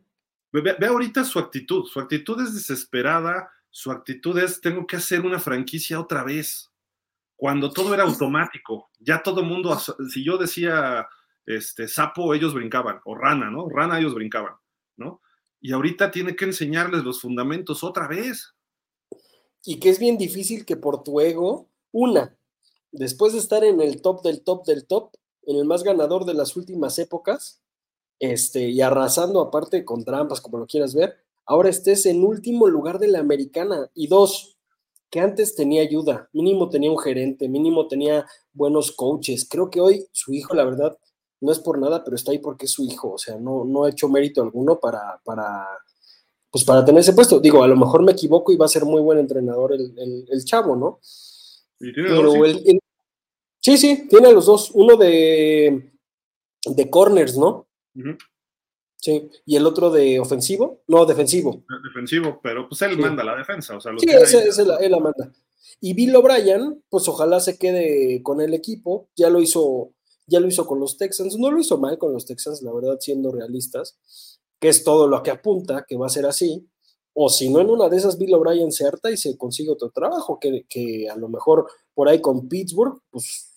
ve, 0.51 0.75
ve 0.79 0.86
ahorita 0.86 1.23
su 1.23 1.39
actitud, 1.39 1.86
su 1.86 1.99
actitud 1.99 2.39
es 2.41 2.53
desesperada, 2.53 3.51
su 3.69 3.91
actitud 3.91 4.38
es, 4.38 4.61
tengo 4.61 4.86
que 4.86 4.97
hacer 4.97 5.21
una 5.21 5.39
franquicia 5.39 5.99
otra 5.99 6.23
vez. 6.23 6.71
Cuando 7.36 7.71
todo 7.71 7.93
era 7.93 8.03
automático, 8.03 8.91
ya 8.99 9.23
todo 9.23 9.43
mundo, 9.43 9.77
si 10.09 10.23
yo 10.23 10.38
decía, 10.38 11.07
este, 11.45 11.88
sapo, 11.88 12.34
ellos 12.34 12.53
brincaban, 12.53 13.01
o 13.05 13.15
rana, 13.15 13.49
¿no? 13.49 13.67
Rana, 13.67 13.99
ellos 13.99 14.13
brincaban, 14.13 14.53
¿no? 14.95 15.21
Y 15.59 15.71
ahorita 15.71 16.11
tiene 16.11 16.36
que 16.36 16.45
enseñarles 16.45 17.03
los 17.03 17.19
fundamentos 17.19 17.84
otra 17.84 18.07
vez. 18.07 18.53
Y 19.65 19.79
que 19.79 19.89
es 19.89 19.99
bien 19.99 20.17
difícil 20.17 20.65
que 20.65 20.77
por 20.77 21.03
tu 21.03 21.19
ego, 21.19 21.69
una, 21.91 22.38
después 22.93 23.33
de 23.33 23.39
estar 23.39 23.63
en 23.65 23.81
el 23.81 24.01
top 24.01 24.23
del 24.23 24.41
top 24.41 24.65
del 24.65 24.85
top, 24.85 25.11
en 25.45 25.57
el 25.57 25.65
más 25.65 25.83
ganador 25.83 26.25
de 26.25 26.33
las 26.33 26.55
últimas 26.55 26.97
épocas, 26.99 27.61
este, 28.19 28.69
y 28.69 28.79
arrasando 28.79 29.41
aparte 29.41 29.83
con 29.83 30.05
trampas, 30.05 30.39
como 30.39 30.57
lo 30.57 30.65
quieras 30.65 30.95
ver, 30.95 31.17
ahora 31.45 31.69
estés 31.69 32.05
en 32.05 32.23
último 32.23 32.67
lugar 32.67 32.99
de 32.99 33.09
la 33.09 33.19
americana. 33.19 33.89
Y 33.93 34.07
dos, 34.07 34.57
que 35.09 35.19
antes 35.19 35.55
tenía 35.55 35.81
ayuda, 35.81 36.29
mínimo 36.31 36.69
tenía 36.69 36.89
un 36.89 36.97
gerente, 36.97 37.49
mínimo 37.49 37.87
tenía 37.87 38.25
buenos 38.53 38.91
coaches. 38.93 39.45
Creo 39.49 39.69
que 39.69 39.81
hoy 39.81 40.07
su 40.11 40.33
hijo, 40.33 40.55
la 40.55 40.63
verdad, 40.63 40.97
no 41.41 41.51
es 41.51 41.59
por 41.59 41.77
nada, 41.77 42.03
pero 42.03 42.15
está 42.15 42.31
ahí 42.31 42.39
porque 42.39 42.65
es 42.65 42.71
su 42.71 42.83
hijo. 42.85 43.11
O 43.11 43.17
sea, 43.17 43.37
no, 43.37 43.65
no 43.65 43.83
ha 43.83 43.89
hecho 43.89 44.07
mérito 44.07 44.41
alguno 44.41 44.79
para, 44.79 45.19
para, 45.25 45.67
pues 46.49 46.63
para 46.63 46.85
tener 46.85 47.01
ese 47.01 47.13
puesto. 47.13 47.39
Digo, 47.39 47.61
a 47.61 47.67
lo 47.67 47.75
mejor 47.75 48.03
me 48.03 48.13
equivoco 48.13 48.53
y 48.53 48.57
va 48.57 48.65
a 48.65 48.69
ser 48.69 48.85
muy 48.85 49.01
buen 49.01 49.19
entrenador 49.19 49.73
el, 49.73 50.25
el, 50.29 50.45
chavo, 50.45 50.75
¿no? 50.75 50.99
¿Y 51.79 51.91
tiene 51.93 52.09
Pero 52.09 52.33
dos, 52.33 52.63
sí, 53.64 53.78
sí, 53.78 54.07
tiene 54.09 54.32
los 54.32 54.45
dos. 54.45 54.72
Uno 54.74 54.97
de, 54.97 55.91
de 56.66 56.89
corners, 56.89 57.38
¿no? 57.38 57.68
Sí, 58.97 59.30
y 59.45 59.55
el 59.55 59.66
otro 59.66 59.89
de 59.89 60.20
ofensivo, 60.20 60.84
no, 60.88 61.05
defensivo. 61.05 61.64
Defensivo, 61.84 62.39
pero 62.41 62.70
pues 62.70 62.82
él 62.84 62.97
manda 62.97 63.24
la 63.24 63.36
defensa, 63.36 63.76
o 63.76 63.82
sea, 63.82 63.91
Sí, 63.97 64.07
ese, 64.09 64.61
él 64.61 64.91
la 64.91 64.99
manda. 64.99 65.34
Y 65.82 65.93
Bill 65.93 66.16
O'Brien, 66.16 66.82
pues 66.89 67.07
ojalá 67.09 67.41
se 67.41 67.57
quede 67.57 68.24
con 68.24 68.39
el 68.39 68.53
equipo, 68.53 69.09
ya 69.18 69.30
lo 69.30 69.41
hizo, 69.41 69.91
ya 70.26 70.39
lo 70.39 70.47
hizo 70.47 70.66
con 70.66 70.80
los 70.80 70.97
Texans, 70.97 71.38
no 71.38 71.51
lo 71.51 71.59
hizo 71.59 71.78
mal 71.78 71.97
con 71.97 72.14
los 72.14 72.26
Texans, 72.26 72.61
la 72.61 72.72
verdad, 72.72 72.97
siendo 73.01 73.32
realistas, 73.32 74.39
que 74.59 74.70
es 74.70 74.86
todo 74.86 75.07
lo 75.09 75.22
que 75.22 75.32
apunta, 75.32 75.86
que 75.86 75.97
va 75.97 76.05
a 76.05 76.09
ser 76.09 76.26
así, 76.26 76.66
o 77.14 77.30
si 77.30 77.49
no, 77.49 77.59
en 77.59 77.70
una 77.70 77.89
de 77.89 77.97
esas 77.97 78.18
Bill 78.18 78.34
O'Brien 78.34 78.72
se 78.72 78.88
harta 78.88 79.11
y 79.11 79.18
se 79.18 79.38
consigue 79.38 79.72
otro 79.72 79.89
trabajo, 79.91 80.39
que, 80.39 80.66
que 80.68 81.09
a 81.09 81.16
lo 81.16 81.30
mejor 81.30 81.68
por 81.93 82.09
ahí 82.09 82.22
con 82.22 82.47
Pittsburgh, 82.47 82.99
pues 83.09 83.53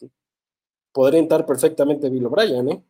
podría 0.92 1.20
entrar 1.20 1.44
perfectamente 1.46 2.08
Bill 2.10 2.26
O'Brien, 2.26 2.68
¿eh? 2.68 2.84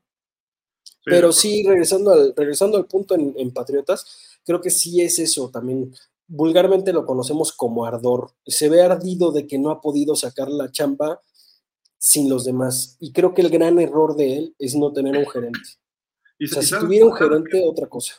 Pero 1.04 1.32
sí, 1.32 1.64
regresando 1.64 2.12
al, 2.12 2.34
regresando 2.36 2.76
al 2.76 2.86
punto 2.86 3.14
en, 3.14 3.50
Patriotas, 3.52 4.38
creo 4.44 4.60
que 4.60 4.70
sí 4.70 5.00
es 5.00 5.20
eso 5.20 5.50
también. 5.50 5.94
Vulgarmente 6.26 6.92
lo 6.92 7.06
conocemos 7.06 7.52
como 7.52 7.86
ardor. 7.86 8.32
Se 8.44 8.68
ve 8.68 8.82
ardido 8.82 9.30
de 9.30 9.46
que 9.46 9.56
no 9.56 9.70
ha 9.70 9.80
podido 9.80 10.16
sacar 10.16 10.50
la 10.50 10.72
chamba 10.72 11.20
sin 11.96 12.28
los 12.28 12.44
demás. 12.44 12.96
Y 12.98 13.12
creo 13.12 13.34
que 13.34 13.42
el 13.42 13.50
gran 13.50 13.78
error 13.78 14.16
de 14.16 14.36
él 14.36 14.56
es 14.58 14.74
no 14.74 14.92
tener 14.92 15.16
un 15.16 15.28
gerente. 15.28 15.60
o 16.42 16.46
sea, 16.48 16.62
si 16.62 16.76
tuviera 16.76 17.06
un 17.06 17.14
gerente, 17.14 17.64
otra 17.64 17.88
cosa. 17.88 18.14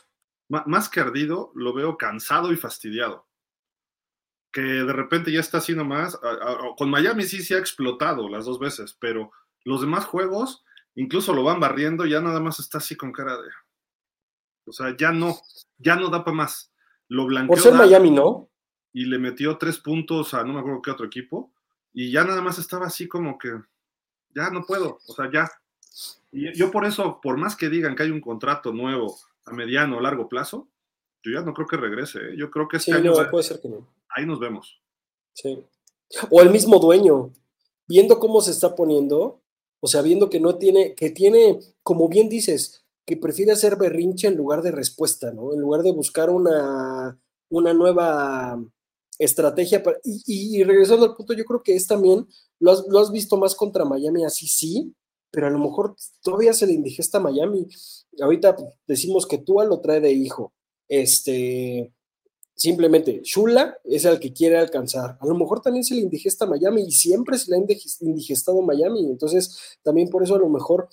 Más 0.48 0.88
que 0.88 1.00
ardido, 1.00 1.52
lo 1.54 1.74
veo 1.74 1.98
cansado 1.98 2.52
y 2.52 2.56
fastidiado. 2.56 3.26
Que 4.50 4.62
de 4.62 4.92
repente 4.92 5.30
ya 5.30 5.40
está 5.40 5.58
haciendo 5.58 5.84
más. 5.84 6.18
Con 6.76 6.88
Miami 6.88 7.24
sí 7.24 7.42
se 7.42 7.54
ha 7.54 7.58
explotado 7.58 8.28
las 8.28 8.46
dos 8.46 8.58
veces, 8.58 8.96
pero 8.98 9.30
los 9.64 9.82
demás 9.82 10.06
juegos 10.06 10.64
incluso 10.94 11.32
lo 11.32 11.44
van 11.44 11.60
barriendo, 11.60 12.06
ya 12.06 12.20
nada 12.20 12.40
más 12.40 12.58
está 12.58 12.78
así 12.78 12.96
con 12.96 13.12
cara 13.12 13.36
de. 13.36 13.48
O 14.66 14.72
sea, 14.72 14.96
ya 14.96 15.12
no, 15.12 15.38
ya 15.78 15.96
no 15.96 16.08
da 16.08 16.24
para 16.24 16.36
más. 16.36 16.72
Lo 17.08 17.26
blanqueó. 17.26 17.54
Por 17.54 17.60
ser 17.62 17.74
Miami, 17.74 18.10
¿no? 18.10 18.50
Y 18.92 19.04
le 19.04 19.18
metió 19.18 19.56
tres 19.58 19.78
puntos 19.78 20.34
a 20.34 20.44
no 20.44 20.54
me 20.54 20.60
acuerdo 20.60 20.82
qué 20.82 20.90
otro 20.90 21.06
equipo. 21.06 21.52
Y 21.92 22.10
ya 22.10 22.24
nada 22.24 22.42
más 22.42 22.58
estaba 22.58 22.86
así 22.86 23.06
como 23.06 23.38
que. 23.38 23.50
Ya 24.34 24.50
no 24.50 24.64
puedo. 24.64 24.98
O 25.06 25.14
sea, 25.14 25.30
ya. 25.30 25.50
Y 26.32 26.56
yo 26.58 26.70
por 26.70 26.84
eso, 26.84 27.20
por 27.20 27.36
más 27.36 27.56
que 27.56 27.68
digan 27.68 27.94
que 27.94 28.02
hay 28.02 28.10
un 28.10 28.20
contrato 28.20 28.72
nuevo 28.72 29.16
a 29.48 29.54
mediano 29.54 29.96
o 29.96 30.00
largo 30.00 30.28
plazo, 30.28 30.68
yo 31.22 31.32
ya 31.32 31.42
no 31.42 31.54
creo 31.54 31.66
que 31.66 31.76
regrese. 31.76 32.18
¿eh? 32.18 32.36
Yo 32.36 32.50
creo 32.50 32.68
que 32.68 32.78
este 32.78 32.92
año. 32.92 33.12
puede 33.30 33.44
ser 33.44 33.60
que 33.60 33.68
no. 33.68 33.88
Ahí 34.08 34.26
nos 34.26 34.40
vemos. 34.40 34.80
Sí. 35.34 35.62
O 36.30 36.40
el 36.40 36.50
mismo 36.50 36.78
dueño, 36.78 37.32
viendo 37.86 38.18
cómo 38.18 38.40
se 38.40 38.50
está 38.50 38.74
poniendo, 38.74 39.42
o 39.80 39.86
sea, 39.86 40.02
viendo 40.02 40.30
que 40.30 40.40
no 40.40 40.56
tiene, 40.56 40.94
que 40.94 41.10
tiene, 41.10 41.58
como 41.82 42.08
bien 42.08 42.28
dices, 42.28 42.84
que 43.04 43.16
prefiere 43.16 43.52
hacer 43.52 43.76
berrinche 43.76 44.28
en 44.28 44.36
lugar 44.36 44.62
de 44.62 44.70
respuesta, 44.70 45.32
¿no? 45.32 45.52
En 45.52 45.60
lugar 45.60 45.82
de 45.82 45.92
buscar 45.92 46.30
una, 46.30 47.18
una 47.50 47.74
nueva 47.74 48.62
estrategia. 49.18 49.82
y, 50.04 50.62
regresando 50.64 51.06
al 51.06 51.14
punto, 51.14 51.32
yo 51.32 51.44
creo 51.44 51.62
que 51.62 51.74
es 51.74 51.86
también, 51.86 52.26
lo 52.60 52.72
has, 52.72 52.84
lo 52.88 52.98
has, 52.98 53.10
visto 53.10 53.36
más 53.36 53.54
contra 53.54 53.84
Miami, 53.84 54.24
así 54.24 54.46
sí, 54.46 54.94
pero 55.30 55.46
a 55.46 55.50
lo 55.50 55.58
mejor 55.58 55.96
todavía 56.22 56.52
se 56.52 56.66
le 56.66 56.72
indigesta 56.72 57.18
a 57.18 57.22
Miami. 57.22 57.66
Ahorita 58.20 58.56
decimos 58.86 59.26
que 59.26 59.38
Tua 59.38 59.64
lo 59.64 59.80
trae 59.80 60.00
de 60.00 60.12
hijo. 60.12 60.52
Este, 60.88 61.92
Simplemente, 62.58 63.20
Shula 63.22 63.78
es 63.84 64.04
el 64.04 64.18
que 64.18 64.32
quiere 64.32 64.58
alcanzar. 64.58 65.16
A 65.20 65.26
lo 65.26 65.36
mejor 65.36 65.60
también 65.60 65.84
se 65.84 65.94
le 65.94 66.00
indigesta 66.00 66.44
Miami 66.44 66.82
y 66.82 66.90
siempre 66.90 67.38
se 67.38 67.52
le 67.52 67.56
ha 67.56 67.60
indigestado 68.00 68.60
Miami. 68.62 69.08
Entonces, 69.08 69.78
también 69.84 70.08
por 70.08 70.24
eso 70.24 70.34
a 70.34 70.40
lo 70.40 70.48
mejor 70.48 70.88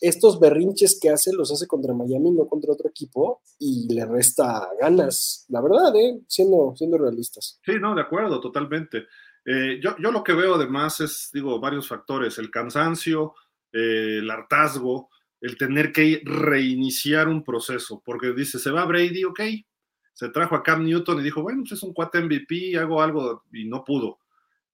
estos 0.00 0.40
berrinches 0.40 0.98
que 0.98 1.10
hace 1.10 1.34
los 1.34 1.52
hace 1.52 1.66
contra 1.66 1.92
Miami, 1.92 2.30
no 2.30 2.48
contra 2.48 2.72
otro 2.72 2.88
equipo, 2.88 3.42
y 3.58 3.92
le 3.92 4.06
resta 4.06 4.66
ganas, 4.80 5.44
la 5.50 5.60
verdad, 5.60 5.94
¿eh? 5.94 6.22
siendo, 6.26 6.72
siendo 6.74 6.96
realistas. 6.96 7.60
Sí, 7.66 7.72
no, 7.78 7.94
de 7.94 8.00
acuerdo, 8.00 8.40
totalmente. 8.40 9.04
Eh, 9.44 9.78
yo, 9.82 9.96
yo, 10.02 10.10
lo 10.10 10.24
que 10.24 10.32
veo 10.32 10.54
además 10.54 11.02
es, 11.02 11.28
digo, 11.34 11.60
varios 11.60 11.86
factores, 11.86 12.38
el 12.38 12.50
cansancio, 12.50 13.34
eh, 13.72 14.18
el 14.18 14.30
hartazgo, 14.30 15.10
el 15.40 15.56
tener 15.56 15.92
que 15.92 16.22
reiniciar 16.24 17.28
un 17.28 17.44
proceso, 17.44 18.02
porque 18.04 18.32
dice, 18.32 18.58
se 18.58 18.70
va 18.70 18.84
Brady, 18.84 19.24
ok, 19.24 19.40
se 20.12 20.28
trajo 20.28 20.54
a 20.54 20.62
Cam 20.62 20.84
Newton 20.84 21.20
y 21.20 21.22
dijo, 21.22 21.42
bueno, 21.42 21.62
pues 21.62 21.72
es 21.72 21.82
un 21.82 21.94
cuate 21.94 22.20
MVP, 22.20 22.76
hago 22.78 23.02
algo 23.02 23.44
y 23.52 23.64
no 23.64 23.84
pudo. 23.84 24.18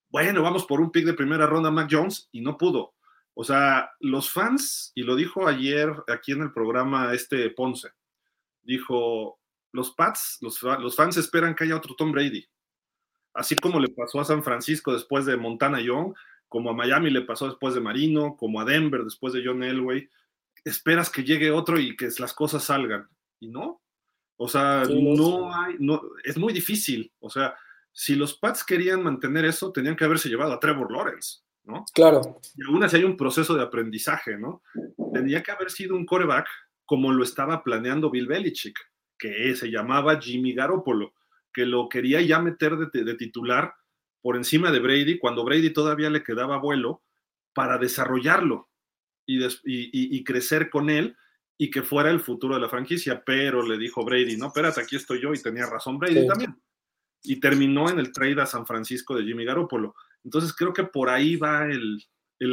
Bueno, 0.09 0.41
vamos 0.41 0.65
por 0.65 0.81
un 0.81 0.91
pick 0.91 1.05
de 1.05 1.13
primera 1.13 1.45
ronda 1.45 1.71
Mac 1.71 1.87
Jones 1.89 2.29
y 2.31 2.41
no 2.41 2.57
pudo. 2.57 2.95
O 3.33 3.43
sea, 3.43 3.91
los 3.99 4.31
fans, 4.31 4.91
y 4.95 5.03
lo 5.03 5.15
dijo 5.15 5.47
ayer 5.47 5.93
aquí 6.07 6.31
en 6.31 6.41
el 6.41 6.51
programa 6.51 7.13
este 7.13 7.49
Ponce, 7.51 7.89
dijo, 8.63 9.39
los 9.71 9.91
Pats, 9.91 10.39
los, 10.41 10.61
los 10.63 10.95
fans 10.95 11.17
esperan 11.17 11.55
que 11.55 11.65
haya 11.65 11.77
otro 11.77 11.95
Tom 11.95 12.11
Brady. 12.11 12.45
Así 13.33 13.55
como 13.55 13.79
le 13.79 13.89
pasó 13.89 14.19
a 14.19 14.25
San 14.25 14.43
Francisco 14.43 14.91
después 14.91 15.25
de 15.25 15.37
Montana 15.37 15.79
Young, 15.79 16.15
como 16.47 16.69
a 16.69 16.73
Miami 16.73 17.09
le 17.09 17.21
pasó 17.21 17.47
después 17.47 17.73
de 17.73 17.81
Marino, 17.81 18.35
como 18.37 18.61
a 18.61 18.65
Denver 18.65 19.03
después 19.03 19.33
de 19.33 19.43
John 19.45 19.63
Elway, 19.63 20.09
esperas 20.63 21.09
que 21.09 21.23
llegue 21.23 21.51
otro 21.51 21.79
y 21.79 21.95
que 21.95 22.09
las 22.19 22.33
cosas 22.33 22.63
salgan. 22.63 23.07
Y 23.39 23.49
no, 23.49 23.81
o 24.37 24.47
sea, 24.47 24.83
no 24.87 25.53
hay, 25.53 25.75
no, 25.79 26.01
es 26.23 26.37
muy 26.37 26.53
difícil. 26.53 27.11
O 27.19 27.29
sea, 27.29 27.55
si 27.91 28.15
los 28.15 28.37
Pats 28.37 28.63
querían 28.63 29.03
mantener 29.03 29.45
eso, 29.45 29.71
tenían 29.71 29.95
que 29.95 30.05
haberse 30.05 30.29
llevado 30.29 30.53
a 30.53 30.59
Trevor 30.59 30.91
Lawrence, 30.91 31.39
¿no? 31.63 31.83
Claro. 31.93 32.39
Y 32.55 32.63
aún 32.63 32.83
así 32.83 32.97
hay 32.97 33.03
un 33.03 33.17
proceso 33.17 33.55
de 33.55 33.63
aprendizaje, 33.63 34.37
¿no? 34.37 34.61
Tenía 35.13 35.41
que 35.41 35.51
haber 35.51 35.71
sido 35.71 35.95
un 35.95 36.05
coreback 36.05 36.47
como 36.85 37.11
lo 37.11 37.23
estaba 37.23 37.63
planeando 37.63 38.11
Bill 38.11 38.27
Belichick, 38.27 38.79
que 39.17 39.55
se 39.55 39.71
llamaba 39.71 40.21
Jimmy 40.21 40.53
Garoppolo, 40.53 41.13
que 41.51 41.65
lo 41.65 41.89
quería 41.89 42.21
ya 42.21 42.39
meter 42.39 42.77
de, 42.77 43.15
titular 43.15 43.73
por 44.21 44.35
encima 44.35 44.71
de 44.71 44.79
Brady, 44.79 45.19
cuando 45.19 45.43
Brady 45.43 45.71
todavía 45.71 46.09
le 46.09 46.23
quedaba 46.23 46.57
vuelo, 46.57 47.03
para 47.53 47.77
desarrollarlo 47.77 48.69
y, 49.25 49.43
y 49.63 50.23
crecer 50.23 50.69
con 50.69 50.89
él 50.89 51.17
y 51.57 51.71
que 51.71 51.81
fuera 51.81 52.11
el 52.11 52.19
futuro 52.19 52.55
de 52.55 52.61
la 52.61 52.69
franquicia, 52.69 53.23
pero 53.25 53.65
le 53.65 53.77
dijo 53.77 54.05
Brady, 54.05 54.37
no, 54.37 54.47
espérate, 54.47 54.81
aquí 54.81 54.95
estoy 54.95 55.21
yo 55.21 55.33
y 55.33 55.41
tenía 55.41 55.65
razón 55.65 55.97
Brady 55.97 56.27
también. 56.27 56.55
Y 57.23 57.39
terminó 57.39 57.89
en 57.89 57.97
el 57.97 58.11
trade 58.11 58.41
a 58.41 58.45
San 58.45 58.65
Francisco 58.67 59.15
de 59.15 59.23
Jimmy 59.23 59.43
Garoppolo. 59.43 59.95
Entonces 60.23 60.53
creo 60.53 60.71
que 60.71 60.83
por 60.83 61.09
ahí 61.09 61.35
va 61.35 61.65
el, 61.65 62.03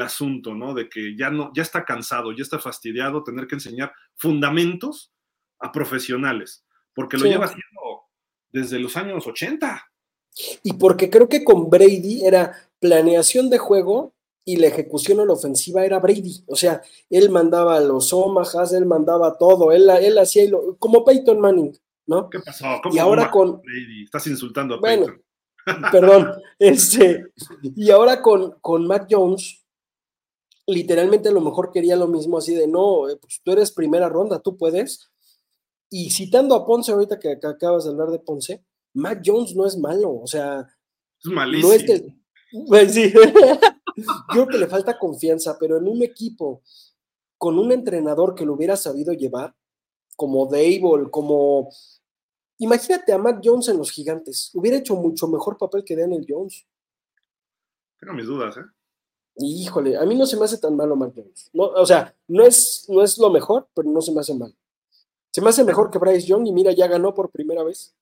asunto, 0.01 0.55
¿no? 0.55 0.73
De 0.73 0.89
que 0.89 1.15
ya 1.15 1.29
no, 1.29 1.53
ya 1.55 1.63
está 1.63 1.85
cansado, 1.85 2.33
ya 2.33 2.43
está 2.43 2.59
fastidiado 2.59 3.23
tener 3.23 3.47
que 3.47 3.57
enseñar 3.57 3.93
fundamentos 4.17 5.13
a 5.59 5.71
profesionales, 5.71 6.65
porque 6.95 7.19
lo 7.19 7.27
lleva 7.27 7.45
haciendo 7.45 8.05
desde 8.51 8.79
los 8.79 8.97
años 8.97 9.27
80. 9.27 9.85
Y 10.63 10.75
porque 10.75 11.11
creo 11.11 11.29
que 11.29 11.45
con 11.45 11.71
Brady 11.71 12.25
era 12.25 12.53
planeación 12.81 13.51
de 13.51 13.59
juego 13.59 14.13
y 14.45 14.57
la 14.57 14.67
ejecución 14.67 15.21
a 15.21 15.25
la 15.25 15.33
ofensiva 15.33 15.85
era 15.85 16.01
Brady. 16.01 16.45
O 16.47 16.57
sea, 16.57 16.83
él 17.09 17.31
mandaba 17.31 17.81
los 17.81 18.13
Omahas, 18.13 18.73
él 18.73 18.87
mandaba 18.87 19.39
todo, 19.39 19.73
él, 19.73 19.89
él 20.01 20.19
hacía 20.19 20.45
como 20.79 21.05
Peyton 21.05 21.41
Manning, 21.41 21.77
¿no? 22.07 22.29
¿Qué 22.29 22.41
pasó? 22.41 22.67
y 22.91 22.99
ahora 22.99 23.31
con. 23.31 23.63
Brady? 23.63 24.05
Estás 24.05 24.27
insultando 24.27 24.75
a 24.75 24.81
bueno, 24.81 25.07
Perdón, 25.93 26.43
este, 26.59 27.27
y 27.63 27.91
ahora 27.91 28.21
con, 28.21 28.53
con 28.61 28.87
Mac 28.87 29.07
Jones, 29.11 29.65
literalmente 30.67 31.29
a 31.29 31.33
lo 31.33 31.41
mejor 31.41 31.73
quería 31.73 31.97
lo 31.97 32.07
mismo 32.07 32.39
así 32.39 32.55
de 32.55 32.67
no, 32.67 33.09
eh, 33.09 33.17
pues 33.17 33.41
tú 33.43 33.53
eres 33.53 33.71
primera 33.71 34.09
ronda, 34.09 34.41
tú 34.41 34.57
puedes. 34.57 35.11
Y 35.91 36.11
citando 36.11 36.55
a 36.55 36.67
Ponce, 36.67 36.93
ahorita 36.93 37.19
que, 37.19 37.39
acabas 37.43 37.85
de 37.85 37.91
hablar 37.91 38.11
de 38.11 38.19
Ponce, 38.19 38.65
Mac 38.95 39.23
Jones 39.25 39.55
no 39.55 39.67
es 39.67 39.77
malo, 39.77 40.21
o 40.21 40.27
sea, 40.27 40.67
es 41.23 41.31
malísimo. 41.31 41.69
No 41.69 41.75
es 41.75 41.85
que, 41.85 42.17
pues 42.67 42.95
sí. 42.95 43.13
Yo 43.97 44.05
creo 44.29 44.49
que 44.49 44.59
le 44.59 44.67
falta 44.67 44.99
confianza, 44.99 45.57
pero 45.59 45.79
en 45.79 45.87
un 45.87 46.03
equipo 46.03 46.63
con 47.39 47.59
un 47.59 47.73
entrenador 47.73 48.35
que 48.35 48.45
lo 48.45 48.55
hubiera 48.55 48.77
sabido 48.77 49.13
llevar, 49.13 49.55
como 50.17 50.47
Dable, 50.47 51.11
como... 51.11 51.69
Imagínate 52.59 53.13
a 53.13 53.19
Matt 53.19 53.41
Jones 53.45 53.69
en 53.69 53.79
los 53.79 53.91
gigantes. 53.91 54.51
Hubiera 54.55 54.79
hecho 54.79 54.95
mucho 54.95 55.27
mejor 55.27 55.59
papel 55.59 55.85
que 55.85 55.97
Daniel 55.97 56.25
Jones. 56.27 56.67
Tengo 57.99 58.15
mis 58.15 58.27
dudas, 58.27 58.57
¿eh? 58.57 58.63
Híjole, 59.37 59.97
a 59.97 60.05
mí 60.05 60.15
no 60.15 60.25
se 60.25 60.37
me 60.37 60.45
hace 60.45 60.59
tan 60.59 60.77
malo 60.77 60.95
Matt 60.95 61.15
Jones. 61.17 61.51
No, 61.53 61.65
o 61.65 61.85
sea, 61.85 62.17
no 62.29 62.45
es, 62.45 62.87
no 62.89 63.03
es 63.03 63.19
lo 63.19 63.31
mejor, 63.31 63.69
pero 63.75 63.91
no 63.91 64.01
se 64.01 64.13
me 64.13 64.21
hace 64.21 64.35
mal. 64.35 64.55
Se 65.33 65.41
me 65.41 65.51
hace 65.51 65.65
mejor 65.65 65.91
que 65.91 65.99
Bryce 65.99 66.27
Young 66.27 66.47
y 66.47 66.53
mira, 66.53 66.73
ya 66.73 66.87
ganó 66.87 67.13
por 67.13 67.31
primera 67.31 67.65
vez. 67.65 67.95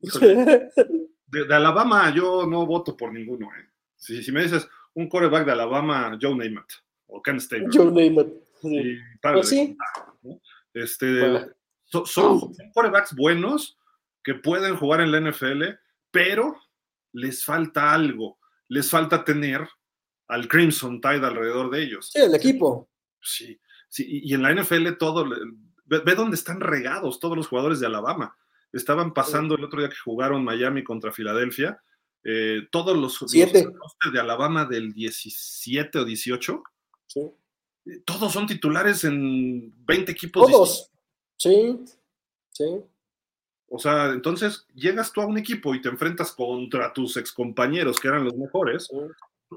De, 1.30 1.54
Alabama 1.54 2.12
yo 2.14 2.46
no 2.46 2.64
voto 2.64 2.96
por 2.96 3.12
ninguno. 3.12 3.48
¿eh? 3.48 3.68
Si, 3.96 4.22
si 4.22 4.32
me 4.32 4.42
dices, 4.42 4.66
un 4.94 5.08
coreback 5.08 5.44
de 5.44 5.52
Alabama, 5.52 6.18
Joe 6.20 6.34
Namath, 6.34 6.72
o 7.06 7.22
Kent 7.22 7.40
State. 7.40 7.66
Joe 7.70 7.92
Namath. 7.92 8.32
Sí. 8.62 8.98
Pues 9.22 9.48
sí. 9.48 9.76
Este, 10.74 11.46
son, 11.84 12.54
corebacks 12.72 13.14
buenos 13.14 13.78
que 14.22 14.34
pueden 14.34 14.76
jugar 14.76 15.00
en 15.00 15.12
la 15.12 15.20
NFL, 15.20 15.64
pero 16.10 16.56
les 17.12 17.44
falta 17.44 17.92
algo, 17.92 18.38
les 18.68 18.90
falta 18.90 19.24
tener 19.24 19.66
al 20.28 20.46
Crimson 20.48 21.00
Tide 21.00 21.24
alrededor 21.26 21.70
de 21.70 21.82
ellos. 21.82 22.10
Sí, 22.12 22.20
el 22.20 22.34
equipo. 22.34 22.90
Sí, 23.22 23.60
sí, 23.88 24.20
y 24.24 24.34
en 24.34 24.42
la 24.42 24.54
NFL 24.54 24.92
todo, 24.98 25.28
ve, 25.84 26.00
ve 26.00 26.14
dónde 26.14 26.36
están 26.36 26.60
regados 26.60 27.18
todos 27.18 27.36
los 27.36 27.48
jugadores 27.48 27.80
de 27.80 27.86
Alabama. 27.86 28.36
Estaban 28.72 29.12
pasando 29.14 29.54
el 29.56 29.64
otro 29.64 29.80
día 29.80 29.88
que 29.88 29.96
jugaron 30.04 30.44
Miami 30.44 30.84
contra 30.84 31.12
Filadelfia, 31.12 31.82
eh, 32.24 32.66
todos 32.70 32.96
los, 32.96 33.20
los 33.22 33.30
de 33.32 34.20
Alabama 34.20 34.64
del 34.66 34.92
17 34.92 35.98
o 35.98 36.04
18, 36.04 36.62
Sí. 37.06 37.20
eh, 37.86 38.02
todos 38.04 38.32
son 38.32 38.46
titulares 38.46 39.04
en 39.04 39.72
20 39.86 40.12
equipos. 40.12 40.50
Todos. 40.50 40.90
Sí, 41.36 41.78
sí. 42.50 42.64
O 43.70 43.78
sea, 43.78 44.06
entonces 44.10 44.66
llegas 44.74 45.12
tú 45.12 45.20
a 45.20 45.26
un 45.26 45.38
equipo 45.38 45.74
y 45.74 45.80
te 45.80 45.88
enfrentas 45.88 46.32
contra 46.32 46.92
tus 46.92 47.16
excompañeros 47.16 47.98
que 48.00 48.08
eran 48.08 48.24
los 48.24 48.34
mejores. 48.34 48.86
sí. 48.90 48.96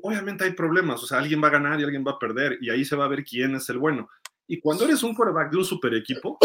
Obviamente 0.04 0.46
hay 0.46 0.54
problemas, 0.54 1.04
o 1.04 1.06
sea, 1.06 1.18
alguien 1.18 1.44
va 1.44 1.50
a 1.50 1.52
ganar 1.52 1.78
y 1.78 1.84
alguien 1.84 2.06
va 2.08 2.12
a 2.12 2.18
perder, 2.20 2.58
y 2.62 2.70
ahí 2.70 2.86
se 2.86 2.96
va 2.96 3.04
a 3.04 3.10
ver 3.10 3.26
quién 3.26 3.56
es 3.56 3.68
el 3.68 3.78
bueno. 3.78 4.08
Y 4.48 4.58
cuando 4.62 4.86
eres 4.86 5.04
un 5.04 5.14
quarterback 5.14 5.52
de 5.52 5.58
un 5.58 5.66
super 5.66 5.94
equipo, 5.94 6.38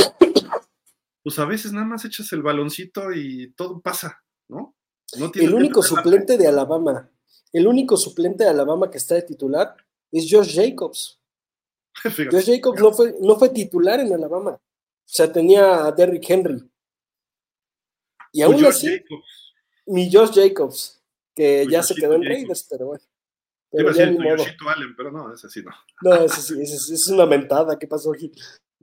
pues 1.26 1.40
a 1.40 1.44
veces 1.44 1.72
nada 1.72 1.84
más 1.84 2.04
echas 2.04 2.32
el 2.32 2.40
baloncito 2.40 3.12
y 3.12 3.50
todo 3.56 3.80
pasa, 3.80 4.22
¿no? 4.46 4.76
El 5.34 5.54
único 5.54 5.82
suplente 5.82 6.38
de 6.38 6.46
Alabama, 6.46 7.10
el 7.52 7.66
único 7.66 7.96
suplente 7.96 8.44
de 8.44 8.50
Alabama 8.50 8.88
que 8.92 8.98
está 8.98 9.16
de 9.16 9.22
titular 9.22 9.74
es 10.12 10.28
Josh 10.30 10.54
Jacobs. 10.54 11.20
Josh 12.30 12.46
Jacobs 12.46 12.80
no 12.80 12.92
fue, 12.92 13.16
no 13.20 13.36
fue 13.36 13.48
titular 13.48 13.98
en 13.98 14.14
Alabama. 14.14 14.52
O 14.52 14.60
sea, 15.04 15.32
tenía 15.32 15.86
a 15.86 15.90
Derrick 15.90 16.30
Henry. 16.30 16.62
Y 18.32 18.42
aún 18.42 18.54
Josh 18.54 18.66
así, 18.66 18.86
Jacobs. 18.86 19.54
mi 19.86 20.08
Josh 20.12 20.30
Jacobs, 20.32 21.02
que 21.34 21.66
ya 21.68 21.82
se 21.82 21.96
quedó 21.96 22.14
en 22.14 22.22
Jacobs. 22.22 22.38
Raiders, 22.38 22.66
pero 22.70 22.86
bueno. 22.86 23.04
Iba 23.72 23.78
Pero 23.78 23.88
a 23.88 23.92
ya 23.94 23.98
decir 23.98 24.12
ni 24.12 24.16
tu 24.18 24.22
modo. 24.22 24.36
Yoshito 24.36 24.68
Allen, 24.68 24.96
pero 24.96 25.10
no, 25.10 25.34
ese 25.34 25.50
sí 25.50 25.60
no. 25.64 25.72
No, 26.02 26.14
ese 26.24 26.40
sí, 26.40 26.54
ese 26.62 26.76
es, 26.76 26.88
es 26.88 27.08
una 27.08 27.26
mentada. 27.26 27.76
¿Qué 27.76 27.88
pasó, 27.88 28.12
Gil? 28.12 28.30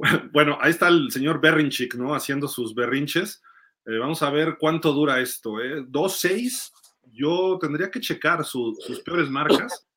Bueno, 0.32 0.58
ahí 0.62 0.72
está 0.72 0.88
el 0.90 1.12
señor 1.12 1.40
Berrinchik, 1.42 1.96
¿no? 1.96 2.14
Haciendo 2.16 2.48
sus 2.48 2.74
berrinches. 2.76 3.42
Eh, 3.86 3.98
vamos 3.98 4.22
a 4.22 4.30
ver 4.30 4.58
cuánto 4.60 4.94
dura 4.94 5.20
esto, 5.20 5.60
¿eh? 5.62 5.84
2-6. 5.88 6.72
Yo 7.12 7.58
tendría 7.60 7.92
que 7.92 8.00
checar 8.00 8.44
su- 8.46 8.76
sus 8.80 9.00
peores 9.02 9.30
marcas. 9.30 9.88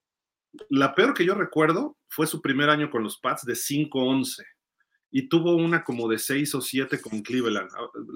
La 0.71 0.95
peor 0.95 1.15
que 1.15 1.25
yo 1.25 1.35
recuerdo 1.35 1.97
fue 2.09 2.27
su 2.27 2.41
primer 2.41 2.69
año 2.71 2.91
con 2.91 3.03
los 3.03 3.19
Pats 3.19 3.45
de 3.45 3.55
5-11 3.55 4.43
y 5.11 5.29
tuvo 5.29 5.55
una 5.55 5.85
como 5.85 6.09
de 6.09 6.19
6 6.19 6.55
o 6.55 6.61
7 6.61 7.01
con 7.01 7.23
Cleveland. 7.23 7.71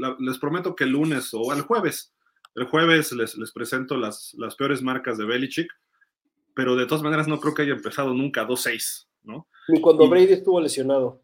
Ah, 0.05 0.17
les 0.19 0.39
prometo 0.39 0.75
que 0.75 0.85
el 0.85 0.91
lunes 0.91 1.31
o 1.33 1.53
el 1.53 1.63
jueves, 1.63 2.13
el 2.55 2.65
jueves 2.65 3.13
les, 3.13 3.37
les 3.39 3.53
presento 3.53 3.97
las, 3.97 4.35
las 4.39 4.57
peores 4.57 4.83
marcas 4.83 5.19
de 5.19 5.25
Belichick, 5.25 5.71
pero 6.55 6.77
de 6.77 6.87
todas 6.87 7.03
maneras 7.05 7.29
no 7.29 7.39
creo 7.41 7.55
que 7.55 7.63
haya 7.63 7.75
empezado 7.75 8.13
nunca 8.13 8.47
2-6, 8.47 9.07
¿no? 9.23 9.47
Ni 9.69 9.81
cuando 9.81 10.05
Y- 10.05 10.09
Brady 10.09 10.33
estuvo 10.33 10.61
lesionado. 10.61 11.23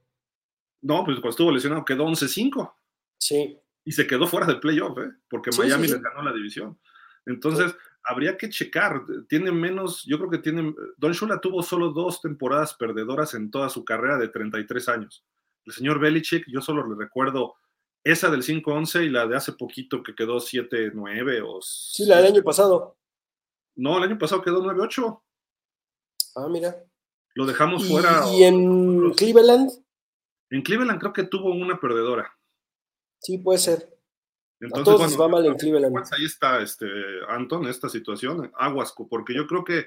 No, 0.83 1.05
pues 1.05 1.17
cuando 1.17 1.31
estuvo 1.31 1.51
lesionado 1.53 1.85
quedó 1.85 2.05
11-5 2.07 2.73
Sí. 3.19 3.59
y 3.85 3.93
se 3.93 4.07
quedó 4.07 4.27
fuera 4.27 4.47
del 4.47 4.61
playoff, 4.61 4.99
¿eh? 4.99 5.11
porque 5.29 5.53
Sí, 5.53 5.61
Miami 5.61 5.85
sí, 5.85 5.89
sí. 5.89 5.95
les 5.95 6.03
ganó 6.03 6.23
la 6.23 6.33
división. 6.33 6.79
Entonces, 7.25 7.75
habría 8.05 8.37
que 8.37 8.49
checar. 8.51 9.03
Tiene 9.29 9.51
menos, 9.51 10.05
yo 10.05 10.19
creo 10.19 10.31
que 10.31 10.39
tiene. 10.39 10.75
Don 10.97 11.13
Shula 11.13 11.41
tuvo 11.41 11.63
solo 11.63 11.91
dos 11.91 12.21
temporadas 12.21 12.75
perdedoras 12.75 13.35
en 13.35 13.51
toda 13.51 13.69
su 13.69 13.85
carrera 13.85 14.17
de 14.19 14.29
33 14.29 14.89
años. 14.89 15.25
El 15.65 15.73
señor 15.73 15.99
Belichick, 15.99 16.45
yo 16.47 16.61
solo 16.61 16.87
le 16.87 16.95
recuerdo 16.95 17.55
esa 18.05 18.31
del 18.31 18.45
5-11 18.45 19.07
y 19.07 19.09
la 19.09 19.27
de 19.27 19.35
hace 19.37 19.53
poquito 19.55 20.05
que 20.05 20.15
quedó 20.15 20.37
7-9 20.37 21.43
o. 21.45 21.61
Sí, 21.63 22.07
la 22.07 22.19
del 22.19 22.33
año 22.35 22.43
pasado. 22.45 22.97
No, 23.75 23.99
el 23.99 24.05
año 24.05 24.19
pasado 24.19 24.41
quedó 24.43 24.63
9-8. 24.63 25.21
Ah, 26.37 26.47
mira. 26.49 26.77
Lo 27.35 27.45
dejamos 27.45 27.89
fuera. 27.89 28.23
y 28.33 28.45
en 28.45 29.11
Cleveland, 29.15 29.71
En 30.51 30.63
Cleveland 30.63 31.01
creo 31.01 31.13
que 31.13 31.25
tuvo 31.25 31.53
una 31.53 31.79
perdedora. 31.81 32.33
sí 33.21 33.39
puede 33.39 33.59
ser. 33.59 33.93
Entonces, 34.61 34.85
todos 34.85 35.21
va 35.21 35.29
mal 35.29 35.45
en 35.45 35.55
Cleveland. 35.55 35.93
pues 35.93 36.13
ahí 36.13 36.25
está, 36.25 36.63
este, 36.63 36.87
Anton, 37.29 37.67
esta 37.67 37.89
situación, 37.91 38.51
aguasco, 38.57 39.07
porque 39.07 39.35
yo 39.35 39.47
creo 39.47 39.63
que 39.65 39.87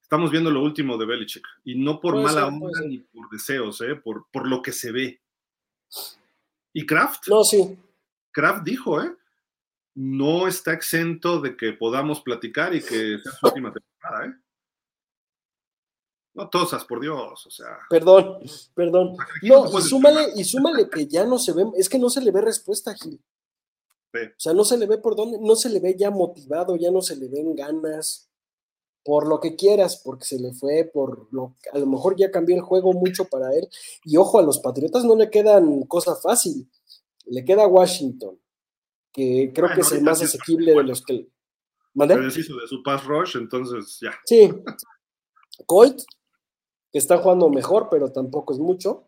estamos 0.00 0.30
viendo 0.30 0.50
lo 0.50 0.62
último 0.62 0.96
de 0.96 1.04
Belichick, 1.04 1.46
y 1.64 1.74
no 1.78 2.00
por 2.00 2.14
Puede 2.14 2.24
mala 2.26 2.44
ser, 2.44 2.52
onda 2.52 2.78
ser. 2.78 2.88
ni 2.88 2.98
por 3.00 3.28
deseos, 3.28 3.80
¿eh? 3.82 3.94
por, 3.96 4.26
por 4.32 4.46
lo 4.48 4.62
que 4.62 4.72
se 4.72 4.90
ve. 4.92 5.20
Y 6.72 6.86
Kraft, 6.86 7.28
No, 7.28 7.44
sí. 7.44 7.76
Kraft 8.32 8.64
dijo, 8.64 9.02
¿eh? 9.02 9.12
no 9.94 10.46
está 10.46 10.72
exento 10.72 11.40
de 11.40 11.56
que 11.56 11.72
podamos 11.72 12.20
platicar 12.20 12.74
y 12.74 12.80
que 12.80 13.18
sea 13.18 13.32
su 13.32 13.46
última 13.46 13.72
temporada. 13.72 13.95
No 16.36 16.50
tosas, 16.50 16.84
por 16.84 17.00
Dios, 17.00 17.46
o 17.46 17.50
sea. 17.50 17.78
Perdón, 17.88 18.38
perdón. 18.74 19.16
no 19.42 19.78
y 19.78 19.82
súmale, 19.82 20.32
y 20.36 20.44
súmale 20.44 20.88
que 20.90 21.06
ya 21.06 21.24
no 21.24 21.38
se 21.38 21.52
ve, 21.52 21.64
es 21.76 21.88
que 21.88 21.98
no 21.98 22.10
se 22.10 22.20
le 22.20 22.30
ve 22.30 22.42
respuesta, 22.42 22.94
Gil. 22.94 23.20
Sí. 24.12 24.20
O 24.20 24.40
sea, 24.40 24.52
no 24.52 24.64
se 24.64 24.76
le 24.76 24.86
ve 24.86 24.98
por 24.98 25.16
dónde, 25.16 25.38
no 25.40 25.56
se 25.56 25.70
le 25.70 25.80
ve 25.80 25.96
ya 25.98 26.10
motivado, 26.10 26.76
ya 26.76 26.90
no 26.90 27.00
se 27.00 27.16
le 27.16 27.28
ven 27.28 27.56
ganas, 27.56 28.26
por 29.06 29.28
lo 29.28 29.38
que 29.40 29.54
quieras, 29.54 30.02
porque 30.04 30.24
se 30.24 30.38
le 30.40 30.52
fue, 30.52 30.84
por 30.92 31.28
lo 31.32 31.54
a 31.72 31.78
lo 31.78 31.86
mejor 31.86 32.16
ya 32.16 32.32
cambió 32.32 32.56
el 32.56 32.62
juego 32.62 32.92
mucho 32.92 33.24
para 33.26 33.54
él. 33.54 33.68
Y 34.04 34.16
ojo, 34.16 34.40
a 34.40 34.42
los 34.42 34.58
Patriotas 34.58 35.04
no 35.04 35.14
le 35.14 35.30
quedan 35.30 35.82
cosa 35.84 36.16
fácil. 36.16 36.68
Le 37.26 37.44
queda 37.44 37.68
Washington, 37.68 38.38
que 39.12 39.52
creo 39.54 39.68
que 39.72 39.80
es 39.80 39.92
el 39.92 40.02
más 40.02 40.20
asequible 40.20 40.74
de 40.74 40.82
los 40.82 41.02
que. 41.02 41.18
Se 41.18 41.30
¿Mande? 41.94 42.18
deshizo 42.18 42.56
de 42.56 42.66
su 42.66 42.82
pass 42.82 43.04
rush, 43.06 43.36
entonces 43.36 43.98
ya. 44.02 44.12
Sí. 44.26 44.52
Colt, 45.66 46.02
que 46.96 47.00
está 47.00 47.18
jugando 47.18 47.50
mejor, 47.50 47.88
pero 47.90 48.10
tampoco 48.10 48.54
es 48.54 48.58
mucho. 48.58 49.06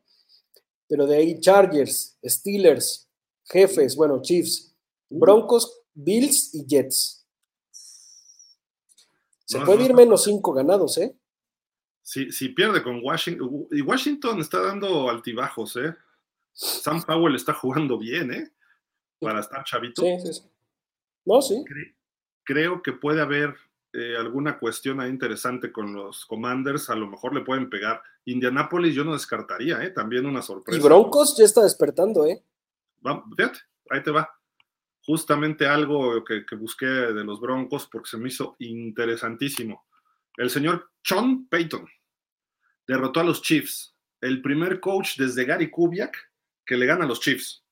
Pero 0.89 1.07
de 1.07 1.17
ahí 1.17 1.41
Chargers, 1.41 2.19
Steelers, 2.23 3.09
Jefes, 3.47 3.97
bueno, 3.97 4.21
Chiefs, 4.21 4.77
Broncos, 5.09 5.85
Bills 5.95 6.55
y 6.55 6.67
Jets. 6.67 7.27
Se 9.47 9.59
No, 9.59 9.65
puede 9.65 9.79
no 9.79 9.85
ir 9.87 9.95
menos 9.95 10.25
cinco 10.25 10.53
ganados, 10.53 10.99
¿eh? 10.99 11.17
Si, 12.03 12.31
si 12.31 12.51
pierde 12.51 12.83
con 12.83 13.01
Washington, 13.03 13.69
y 13.71 13.81
Washington 13.81 14.39
está 14.41 14.61
dando 14.61 15.09
altibajos, 15.09 15.75
¿eh? 15.77 15.95
Sam 16.53 17.03
Powell 17.07 17.37
está 17.37 17.55
jugando 17.55 17.97
bien, 17.97 18.35
¿eh? 18.35 18.53
Para 19.19 19.41
estar 19.41 19.65
chavito. 19.65 20.03
Sí, 20.03 20.09
sí, 20.27 20.33
sí. 20.35 20.43
No, 21.25 21.41
sí. 21.41 21.65
Cre- 21.67 21.97
creo 22.45 22.83
que 22.83 22.93
puede 22.93 23.23
haber 23.23 23.55
eh, 23.93 24.17
alguna 24.19 24.59
cuestión 24.59 25.01
ahí 25.01 25.11
interesante 25.11 25.73
con 25.73 25.93
los 25.95 26.27
Commanders, 26.27 26.91
a 26.91 26.95
lo 26.97 27.07
mejor 27.07 27.35
le 27.35 27.41
pueden 27.43 27.71
pegar. 27.71 28.03
Indianapolis 28.25 28.95
yo 28.95 29.05
no 29.05 29.13
descartaría, 29.15 29.83
¿eh? 29.83 29.91
También 29.91 30.27
una 30.27 30.43
sorpresa. 30.43 30.79
Y 30.79 30.83
Broncos 30.83 31.37
ya 31.39 31.45
está 31.45 31.63
despertando, 31.63 32.27
¿eh? 32.27 32.43
Va- 33.07 33.25
fíjate, 33.37 33.59
ahí 33.91 34.03
te 34.03 34.11
va. 34.11 34.29
Justamente 35.03 35.67
algo 35.67 36.23
que, 36.23 36.45
que 36.45 36.55
busqué 36.57 36.85
de 36.87 37.25
los 37.25 37.41
Broncos 37.41 37.89
porque 37.91 38.11
se 38.11 38.19
me 38.19 38.29
hizo 38.29 38.57
interesantísimo. 38.59 39.87
El 40.37 40.51
señor 40.51 40.91
Sean 41.03 41.47
Payton 41.49 41.87
derrotó 42.87 43.21
a 43.21 43.25
los 43.25 43.41
Chiefs. 43.43 43.95
El 44.21 44.43
primer 44.43 44.81
coach 44.81 45.17
desde 45.17 45.45
Gary 45.45 45.71
Kubiak 45.71 46.17
que 46.67 46.77
le 46.77 46.85
gana 46.87 47.05
a 47.05 47.09
los 47.09 47.21
Chiefs. 47.21 47.65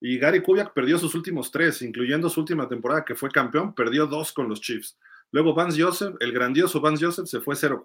Y 0.00 0.18
Gary 0.18 0.42
Kubiak 0.42 0.72
perdió 0.74 0.98
sus 0.98 1.14
últimos 1.14 1.52
tres, 1.52 1.80
incluyendo 1.82 2.28
su 2.28 2.40
última 2.40 2.68
temporada 2.68 3.04
que 3.04 3.14
fue 3.14 3.30
campeón, 3.30 3.72
perdió 3.72 4.06
dos 4.08 4.32
con 4.32 4.48
los 4.48 4.60
Chiefs. 4.60 4.98
Luego 5.32 5.54
Vance 5.54 5.82
Joseph, 5.82 6.14
el 6.20 6.32
grandioso 6.32 6.80
Vance 6.80 7.04
Joseph, 7.04 7.26
se 7.26 7.40
fue 7.40 7.54
0-4. 7.56 7.82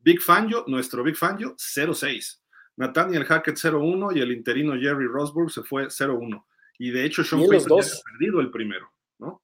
Big 0.00 0.20
Fangio, 0.22 0.64
nuestro 0.68 1.02
Big 1.02 1.16
Fangio, 1.16 1.56
0-6. 1.56 2.40
Nathaniel 2.76 3.24
Hackett 3.24 3.56
0-1 3.56 4.16
y 4.16 4.20
el 4.20 4.30
interino 4.30 4.74
Jerry 4.74 5.06
Rosburg 5.06 5.50
se 5.50 5.62
fue 5.62 5.86
0-1. 5.90 6.44
Y 6.78 6.90
de 6.92 7.04
hecho 7.04 7.24
Sean 7.24 7.40
los 7.40 7.48
Payton 7.50 7.80
ya 7.80 7.84
había 7.86 8.02
perdido 8.04 8.40
el 8.40 8.50
primero, 8.52 8.86
¿no? 9.18 9.42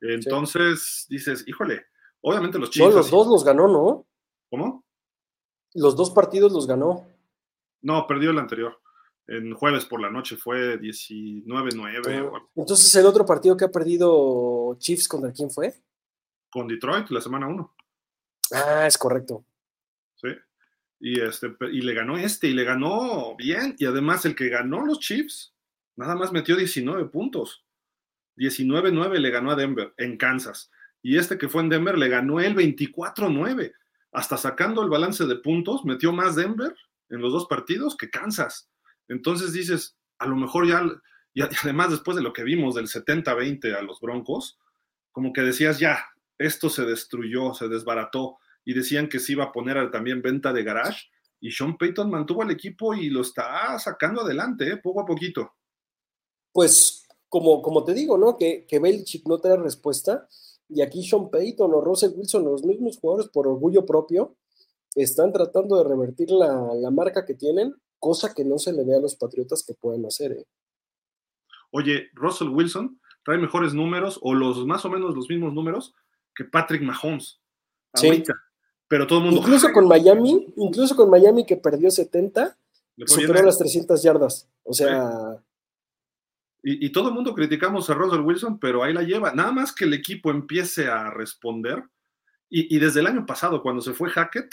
Entonces 0.00 1.06
dices, 1.08 1.44
híjole, 1.48 1.84
obviamente 2.20 2.58
los 2.58 2.68
No, 2.68 2.72
Chiefs. 2.72 2.94
los 2.94 3.06
así- 3.06 3.16
dos 3.16 3.26
los 3.26 3.44
ganó, 3.44 3.66
¿no? 3.66 4.06
¿Cómo? 4.50 4.84
Los 5.74 5.96
dos 5.96 6.10
partidos 6.10 6.52
los 6.52 6.66
ganó. 6.66 7.06
No, 7.82 8.06
perdió 8.06 8.30
el 8.30 8.38
anterior. 8.38 8.78
En 9.26 9.54
jueves 9.54 9.84
por 9.86 10.00
la 10.00 10.10
noche 10.10 10.36
fue 10.36 10.78
19-9 10.78 12.20
o 12.22 12.34
algo. 12.36 12.50
Entonces, 12.56 12.94
el 12.96 13.06
otro 13.06 13.24
partido 13.24 13.56
que 13.56 13.64
ha 13.64 13.70
perdido 13.70 14.76
Chiefs, 14.78 15.06
¿contra 15.08 15.32
quién 15.32 15.50
fue? 15.50 15.74
Con 16.50 16.68
Detroit 16.68 17.08
la 17.10 17.20
semana 17.20 17.46
1. 17.46 17.74
Ah, 18.52 18.86
es 18.86 18.98
correcto. 18.98 19.44
¿sí? 20.16 20.28
Y, 20.98 21.20
este, 21.20 21.54
y 21.72 21.80
le 21.80 21.94
ganó 21.94 22.18
este, 22.18 22.48
y 22.48 22.54
le 22.54 22.64
ganó 22.64 23.34
bien. 23.36 23.74
Y 23.78 23.86
además 23.86 24.24
el 24.24 24.34
que 24.34 24.48
ganó 24.48 24.84
los 24.84 25.00
Chiefs, 25.00 25.54
nada 25.96 26.14
más 26.14 26.32
metió 26.32 26.56
19 26.56 27.06
puntos. 27.06 27.64
19-9 28.36 29.18
le 29.18 29.30
ganó 29.30 29.50
a 29.50 29.56
Denver 29.56 29.94
en 29.96 30.16
Kansas. 30.16 30.70
Y 31.02 31.16
este 31.16 31.38
que 31.38 31.48
fue 31.48 31.62
en 31.62 31.70
Denver 31.70 31.96
le 31.96 32.08
ganó 32.08 32.40
el 32.40 32.54
24-9. 32.54 33.72
Hasta 34.12 34.36
sacando 34.36 34.82
el 34.82 34.90
balance 34.90 35.24
de 35.24 35.36
puntos, 35.36 35.84
metió 35.84 36.12
más 36.12 36.36
Denver 36.36 36.74
en 37.08 37.20
los 37.20 37.32
dos 37.32 37.46
partidos 37.46 37.96
que 37.96 38.10
Kansas. 38.10 38.70
Entonces 39.08 39.52
dices, 39.52 39.96
a 40.18 40.26
lo 40.26 40.36
mejor 40.36 40.66
ya 40.66 40.84
Y 41.32 41.42
además, 41.42 41.90
después 41.90 42.16
de 42.16 42.22
lo 42.22 42.32
que 42.32 42.44
vimos 42.44 42.74
del 42.74 42.88
70-20 42.88 43.74
a 43.74 43.82
los 43.82 44.00
Broncos, 44.00 44.58
como 45.12 45.32
que 45.32 45.42
decías, 45.42 45.78
ya, 45.78 46.06
esto 46.40 46.70
se 46.70 46.86
destruyó, 46.86 47.52
se 47.52 47.68
desbarató. 47.68 48.38
Y 48.64 48.74
decían 48.74 49.08
que 49.08 49.20
se 49.20 49.32
iba 49.32 49.44
a 49.44 49.52
poner 49.52 49.90
también 49.90 50.22
venta 50.22 50.52
de 50.52 50.64
garage. 50.64 51.08
Y 51.38 51.50
Sean 51.50 51.76
Payton 51.76 52.10
mantuvo 52.10 52.42
al 52.42 52.50
equipo 52.50 52.94
y 52.94 53.10
lo 53.10 53.20
está 53.20 53.78
sacando 53.78 54.22
adelante, 54.22 54.68
¿eh? 54.68 54.76
poco 54.78 55.00
a 55.00 55.06
poquito. 55.06 55.52
Pues, 56.52 57.06
como, 57.28 57.62
como 57.62 57.84
te 57.84 57.94
digo, 57.94 58.18
¿no? 58.18 58.36
Que, 58.36 58.66
que 58.66 58.78
Belichick 58.78 59.26
no 59.26 59.38
te 59.38 59.48
da 59.48 59.56
respuesta. 59.56 60.28
Y 60.68 60.82
aquí 60.82 61.06
Sean 61.06 61.30
Payton 61.30 61.72
o 61.74 61.80
Russell 61.80 62.12
Wilson, 62.14 62.44
los 62.44 62.64
mismos 62.64 62.98
jugadores 62.98 63.30
por 63.30 63.46
orgullo 63.46 63.84
propio, 63.84 64.36
están 64.94 65.32
tratando 65.32 65.76
de 65.76 65.88
revertir 65.88 66.30
la, 66.30 66.74
la 66.74 66.90
marca 66.90 67.24
que 67.24 67.34
tienen, 67.34 67.74
cosa 67.98 68.34
que 68.34 68.44
no 68.44 68.58
se 68.58 68.72
le 68.72 68.84
ve 68.84 68.96
a 68.96 69.00
los 69.00 69.14
Patriotas 69.16 69.62
que 69.66 69.74
pueden 69.74 70.06
hacer. 70.06 70.32
¿eh? 70.32 70.46
Oye, 71.70 72.08
Russell 72.14 72.48
Wilson 72.48 73.00
trae 73.24 73.38
mejores 73.38 73.74
números 73.74 74.18
o 74.22 74.34
los 74.34 74.66
más 74.66 74.84
o 74.84 74.90
menos 74.90 75.14
los 75.14 75.28
mismos 75.28 75.52
números 75.52 75.94
que 76.40 76.44
Patrick 76.46 76.80
Mahomes. 76.80 77.38
Ahorita. 77.92 78.32
Pero 78.88 79.06
todo 79.06 79.18
el 79.18 79.24
mundo. 79.26 79.40
Incluso 79.40 79.70
con 79.72 79.86
Miami, 79.86 80.54
incluso 80.56 80.96
con 80.96 81.10
Miami 81.10 81.44
que 81.44 81.58
perdió 81.58 81.90
70, 81.90 82.56
superó 83.04 83.42
las 83.42 83.58
300 83.58 84.02
yardas. 84.02 84.48
O 84.64 84.72
sea. 84.72 85.36
Y, 86.62 86.86
y, 86.86 86.92
todo 86.92 87.08
el 87.08 87.14
mundo 87.14 87.34
criticamos 87.34 87.88
a 87.90 87.94
Russell 87.94 88.20
Wilson, 88.20 88.58
pero 88.58 88.82
ahí 88.82 88.92
la 88.92 89.02
lleva. 89.02 89.32
Nada 89.32 89.52
más 89.52 89.74
que 89.74 89.84
el 89.84 89.94
equipo 89.94 90.30
empiece 90.30 90.88
a 90.88 91.10
responder. 91.10 91.84
Y, 92.48 92.74
y 92.74 92.78
desde 92.78 93.00
el 93.00 93.06
año 93.06 93.26
pasado, 93.26 93.62
cuando 93.62 93.82
se 93.82 93.92
fue 93.92 94.10
Hackett, 94.10 94.50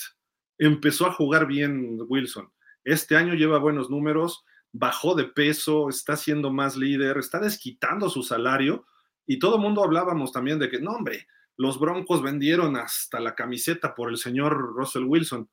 empezó 0.58 1.06
a 1.06 1.14
jugar 1.14 1.48
bien 1.48 2.00
Wilson. 2.08 2.52
Este 2.84 3.16
año 3.16 3.34
lleva 3.34 3.60
buenos 3.60 3.90
números 3.90 4.46
bajó 4.72 5.16
de 5.16 5.26
peso, 5.26 5.90
está 5.90 6.16
siendo 6.16 6.52
más 6.52 6.76
líder, 6.76 7.18
está 7.18 7.40
desquitando 7.40 8.10
su 8.10 8.24
salario 8.24 8.86
y 9.26 9.40
todo 9.40 9.56
el 9.56 9.62
mundo 9.62 9.84
hablábamos 9.84 10.32
también 10.32 10.60
de 10.60 10.70
que, 10.70 10.80
no, 10.80 10.92
hombre, 10.92 11.28
los 11.58 11.80
Broncos 11.80 12.22
vendieron 12.22 12.76
hasta 12.78 13.20
la 13.20 13.36
camiseta 13.36 13.96
por 13.96 14.10
el 14.10 14.18
señor 14.18 14.76
Russell 14.76 15.04
Wilson. 15.04 15.50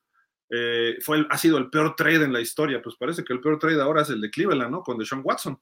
Eh, 0.50 0.96
fue 1.00 1.26
ha 1.30 1.38
sido 1.38 1.56
el 1.58 1.70
peor 1.70 1.96
trade 1.96 2.24
en 2.24 2.32
la 2.32 2.40
historia. 2.40 2.80
Pues 2.82 2.96
parece 2.96 3.24
que 3.24 3.32
el 3.32 3.40
peor 3.40 3.58
trade 3.58 3.80
ahora 3.80 4.02
es 4.02 4.10
el 4.10 4.20
de 4.20 4.30
Cleveland, 4.30 4.70
¿no? 4.70 4.82
Con 4.82 4.98
Deshaun 4.98 5.22
Watson. 5.24 5.58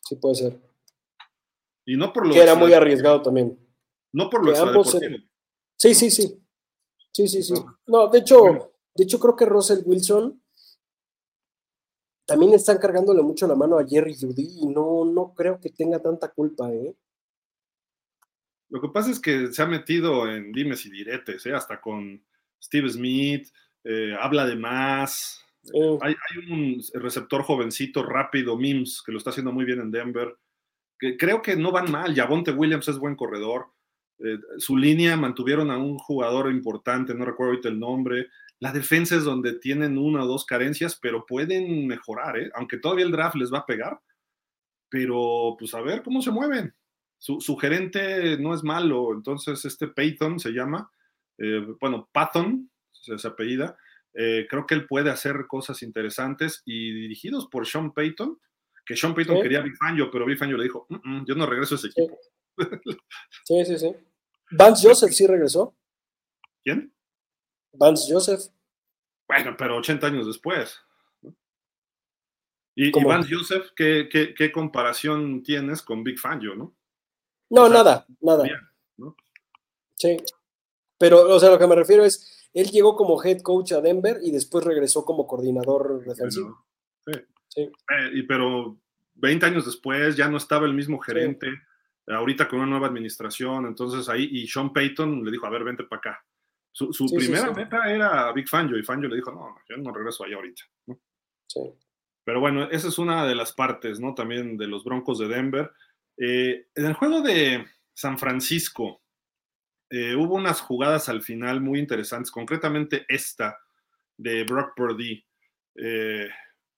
Sí, 0.00 0.16
puede 0.16 0.34
ser. 0.34 0.60
Y 1.84 1.96
no 1.96 2.12
por 2.12 2.26
lo 2.26 2.32
que 2.32 2.42
era 2.42 2.54
muy 2.54 2.72
arriesgado 2.72 3.22
también. 3.22 3.58
No 4.12 4.30
por 4.30 4.44
lo 4.44 4.52
que 4.52 5.20
Sí, 5.76 5.94
sí, 5.94 6.10
sí. 6.10 6.42
Sí, 7.12 7.28
sí, 7.28 7.42
sí. 7.42 7.54
No, 7.86 8.08
de 8.08 8.18
hecho, 8.18 8.72
de 8.94 9.04
hecho 9.04 9.20
creo 9.20 9.36
que 9.36 9.44
Russell 9.44 9.82
Wilson 9.84 10.42
también 12.26 12.54
están 12.54 12.78
cargándole 12.78 13.22
mucho 13.22 13.46
la 13.46 13.54
mano 13.54 13.78
a 13.78 13.86
Jerry 13.86 14.16
Judy 14.18 14.58
y 14.62 14.66
no, 14.66 15.04
no 15.04 15.32
creo 15.34 15.60
que 15.60 15.70
tenga 15.70 16.00
tanta 16.00 16.32
culpa, 16.32 16.72
¿eh? 16.72 16.96
Lo 18.68 18.80
que 18.80 18.88
pasa 18.88 19.10
es 19.10 19.20
que 19.20 19.52
se 19.52 19.62
ha 19.62 19.66
metido 19.66 20.30
en 20.30 20.52
dimes 20.52 20.84
y 20.86 20.90
diretes, 20.90 21.46
¿eh? 21.46 21.54
hasta 21.54 21.80
con 21.80 22.22
Steve 22.60 22.88
Smith, 22.88 23.48
eh, 23.84 24.14
habla 24.18 24.46
de 24.46 24.56
más. 24.56 25.44
Hay, 26.00 26.14
un 26.50 26.82
receptor 26.94 27.42
jovencito, 27.42 28.02
rápido, 28.02 28.56
Mims, 28.56 29.02
que 29.04 29.12
lo 29.12 29.18
está 29.18 29.30
haciendo 29.30 29.52
muy 29.52 29.64
bien 29.64 29.80
en 29.80 29.90
Denver. 29.90 30.36
Que 30.98 31.16
creo 31.16 31.42
que 31.42 31.56
no 31.56 31.70
van 31.72 31.90
mal. 31.90 32.14
Yavonte 32.14 32.52
Williams 32.52 32.88
es 32.88 32.98
buen 32.98 33.16
corredor. 33.16 33.72
Eh, 34.18 34.38
su 34.58 34.76
línea 34.76 35.16
mantuvieron 35.16 35.70
a 35.70 35.76
un 35.76 35.98
jugador 35.98 36.50
importante, 36.50 37.14
no 37.14 37.24
recuerdo 37.24 37.52
ahorita 37.52 37.68
el 37.68 37.78
nombre. 37.78 38.28
La 38.58 38.72
defensa 38.72 39.16
es 39.16 39.24
donde 39.24 39.58
tienen 39.58 39.98
una 39.98 40.24
o 40.24 40.26
dos 40.26 40.46
carencias, 40.46 40.98
pero 41.00 41.26
pueden 41.26 41.86
mejorar, 41.86 42.38
¿eh? 42.38 42.50
aunque 42.54 42.78
todavía 42.78 43.04
el 43.04 43.12
draft 43.12 43.36
les 43.36 43.52
va 43.52 43.58
a 43.58 43.66
pegar. 43.66 44.00
Pero, 44.88 45.56
pues 45.58 45.74
a 45.74 45.80
ver 45.80 46.02
cómo 46.02 46.22
se 46.22 46.30
mueven. 46.30 46.72
Su, 47.18 47.56
gerente 47.56 48.38
no 48.38 48.54
es 48.54 48.62
malo, 48.62 49.12
entonces 49.12 49.64
este 49.64 49.88
Peyton 49.88 50.38
se 50.38 50.50
llama, 50.50 50.90
eh, 51.38 51.66
bueno, 51.80 52.08
Patton, 52.12 52.70
se, 52.92 53.14
apellida. 53.26 53.76
Eh, 54.14 54.46
creo 54.48 54.66
que 54.66 54.74
él 54.74 54.86
puede 54.86 55.10
hacer 55.10 55.46
cosas 55.48 55.82
interesantes 55.82 56.62
y 56.64 56.92
dirigidos 56.92 57.48
por 57.48 57.66
Sean 57.66 57.92
Payton, 57.92 58.38
que 58.84 58.96
Sean 58.96 59.14
Payton 59.14 59.42
quería 59.42 59.58
a 59.58 59.62
Big 59.62 59.76
Fangio, 59.76 60.10
pero 60.10 60.24
Big 60.24 60.38
Fangio 60.38 60.56
le 60.56 60.64
dijo, 60.64 60.86
yo 61.26 61.34
no 61.34 61.46
regreso 61.46 61.74
a 61.74 61.78
ese 61.78 61.88
equipo. 61.88 62.18
Sí, 63.44 63.64
sí, 63.64 63.78
sí. 63.78 63.92
Vance 64.50 64.88
Joseph 64.88 65.12
sí 65.12 65.26
regresó. 65.26 65.76
¿Quién? 66.62 66.94
Vance 67.72 68.12
Joseph. 68.12 68.52
Bueno, 69.28 69.54
pero 69.58 69.76
80 69.76 70.06
años 70.06 70.26
después. 70.26 70.80
Y, 72.74 72.90
Vance 72.90 73.34
Joseph, 73.34 73.70
¿qué, 73.74 74.50
comparación 74.52 75.42
tienes 75.42 75.82
con 75.82 76.04
Big 76.04 76.18
Fangio, 76.18 76.54
no? 76.54 76.74
No, 77.50 77.68
nada, 77.68 78.06
nada. 78.20 78.44
Sí. 79.94 80.16
Pero, 80.98 81.34
o 81.34 81.40
sea, 81.40 81.50
lo 81.50 81.58
que 81.58 81.66
me 81.66 81.74
refiero 81.74 82.04
es, 82.04 82.48
él 82.52 82.70
llegó 82.70 82.96
como 82.96 83.22
head 83.22 83.40
coach 83.42 83.72
a 83.72 83.80
Denver 83.80 84.18
y 84.22 84.30
después 84.30 84.64
regresó 84.64 85.04
como 85.04 85.26
coordinador 85.26 86.04
defensivo. 86.04 86.66
Sí. 87.06 87.12
sí. 87.48 87.60
Eh, 87.62 88.10
y, 88.14 88.22
pero 88.22 88.78
20 89.16 89.46
años 89.46 89.66
después 89.66 90.16
ya 90.16 90.28
no 90.28 90.36
estaba 90.36 90.66
el 90.66 90.74
mismo 90.74 90.98
gerente, 90.98 91.48
ahorita 92.06 92.48
con 92.48 92.60
una 92.60 92.68
nueva 92.68 92.86
administración, 92.86 93.66
entonces 93.66 94.08
ahí, 94.08 94.28
y 94.30 94.46
Sean 94.46 94.72
Payton 94.72 95.24
le 95.24 95.30
dijo, 95.30 95.46
a 95.46 95.50
ver, 95.50 95.64
vente 95.64 95.84
para 95.84 95.98
acá. 95.98 96.24
Su, 96.72 97.06
primera 97.06 97.52
meta 97.52 97.90
era 97.90 98.30
Big 98.32 98.46
Fangio 98.48 98.76
y 98.78 98.82
Fangio 98.82 99.08
le 99.08 99.16
dijo, 99.16 99.32
no, 99.32 99.56
yo 99.66 99.78
no 99.78 99.92
regreso 99.92 100.24
allá 100.24 100.36
ahorita. 100.36 100.62
Pero 102.22 102.40
bueno, 102.40 102.64
esa 102.64 102.88
es 102.88 102.98
una 102.98 103.26
de 103.26 103.34
las 103.34 103.54
partes, 103.54 103.98
¿no? 103.98 104.14
También 104.14 104.58
de 104.58 104.66
los 104.66 104.84
Broncos 104.84 105.18
de 105.18 105.26
Denver. 105.26 105.72
Eh, 106.18 106.66
en 106.74 106.86
el 106.86 106.94
juego 106.94 107.20
de 107.20 107.66
San 107.94 108.18
Francisco 108.18 109.02
eh, 109.90 110.14
hubo 110.14 110.34
unas 110.34 110.60
jugadas 110.60 111.08
al 111.08 111.22
final 111.22 111.60
muy 111.60 111.78
interesantes, 111.78 112.30
concretamente 112.30 113.04
esta 113.08 113.58
de 114.16 114.44
Brock 114.44 114.74
Purdy. 114.74 115.24
Eh, 115.76 116.28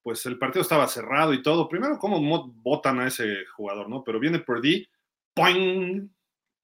pues 0.03 0.24
el 0.26 0.39
partido 0.39 0.62
estaba 0.62 0.89
cerrado 0.89 1.32
y 1.34 1.43
todo. 1.43 1.68
Primero, 1.68 1.99
cómo 1.99 2.49
botan 2.53 3.01
a 3.01 3.07
ese 3.07 3.45
jugador, 3.47 3.89
¿no? 3.89 4.03
Pero 4.05 4.18
viene 4.18 4.41
Purdy, 4.41 4.89
¡poing! 5.34 6.09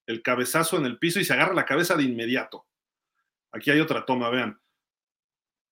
El 0.07 0.23
cabezazo 0.23 0.77
en 0.77 0.87
el 0.87 0.99
piso 0.99 1.21
y 1.21 1.25
se 1.25 1.33
agarra 1.33 1.55
la 1.55 1.65
cabeza 1.65 1.97
de 1.97 2.05
inmediato. 2.05 2.67
Aquí 3.53 3.71
hay 3.71 3.81
otra 3.81 4.05
toma, 4.05 4.31
vean. 4.31 4.61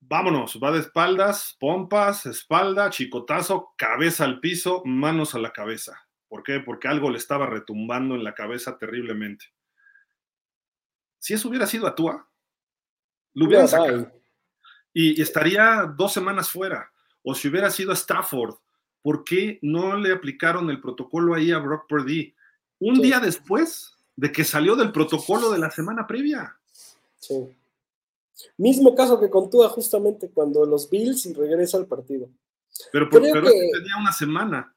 Vámonos, 0.00 0.58
va 0.62 0.72
de 0.72 0.80
espaldas, 0.80 1.56
pompas, 1.60 2.26
espalda, 2.26 2.90
chicotazo, 2.90 3.72
cabeza 3.76 4.24
al 4.24 4.40
piso, 4.40 4.82
manos 4.84 5.34
a 5.34 5.38
la 5.38 5.52
cabeza. 5.52 6.08
¿Por 6.32 6.42
qué? 6.42 6.60
Porque 6.60 6.88
algo 6.88 7.10
le 7.10 7.18
estaba 7.18 7.44
retumbando 7.44 8.14
en 8.14 8.24
la 8.24 8.34
cabeza 8.34 8.78
terriblemente. 8.78 9.44
Si 11.18 11.34
eso 11.34 11.46
hubiera 11.50 11.66
sido 11.66 11.86
Atua, 11.86 12.26
lo 13.34 13.44
hubieran 13.44 13.68
sacado. 13.68 14.10
Y, 14.94 15.20
estaría 15.20 15.82
dos 15.94 16.10
semanas 16.10 16.48
fuera. 16.48 16.90
O 17.22 17.34
si 17.34 17.48
hubiera 17.48 17.70
sido 17.70 17.92
Stafford, 17.92 18.54
¿por 19.02 19.24
qué 19.24 19.58
no 19.60 19.94
le 19.98 20.10
aplicaron 20.10 20.70
el 20.70 20.80
protocolo 20.80 21.34
ahí 21.34 21.52
a 21.52 21.58
Brock 21.58 21.86
Purdy? 21.86 22.34
Un 22.78 23.02
día 23.02 23.20
después 23.20 23.94
de 24.16 24.32
que 24.32 24.44
salió 24.44 24.74
del 24.74 24.90
protocolo 24.90 25.50
de 25.50 25.58
la 25.58 25.70
semana 25.70 26.06
previa. 26.06 26.56
Sí. 27.18 27.54
Mismo 28.56 28.94
caso 28.94 29.20
que 29.20 29.28
con 29.28 29.50
justamente 29.50 30.30
cuando 30.30 30.64
los 30.64 30.88
Bills 30.88 31.26
y 31.26 31.34
regresa 31.34 31.76
al 31.76 31.84
partido. 31.84 32.30
Pero, 32.90 33.08
pero 33.10 33.24
tenía 33.24 33.96
una 34.00 34.12
semana. 34.12 34.74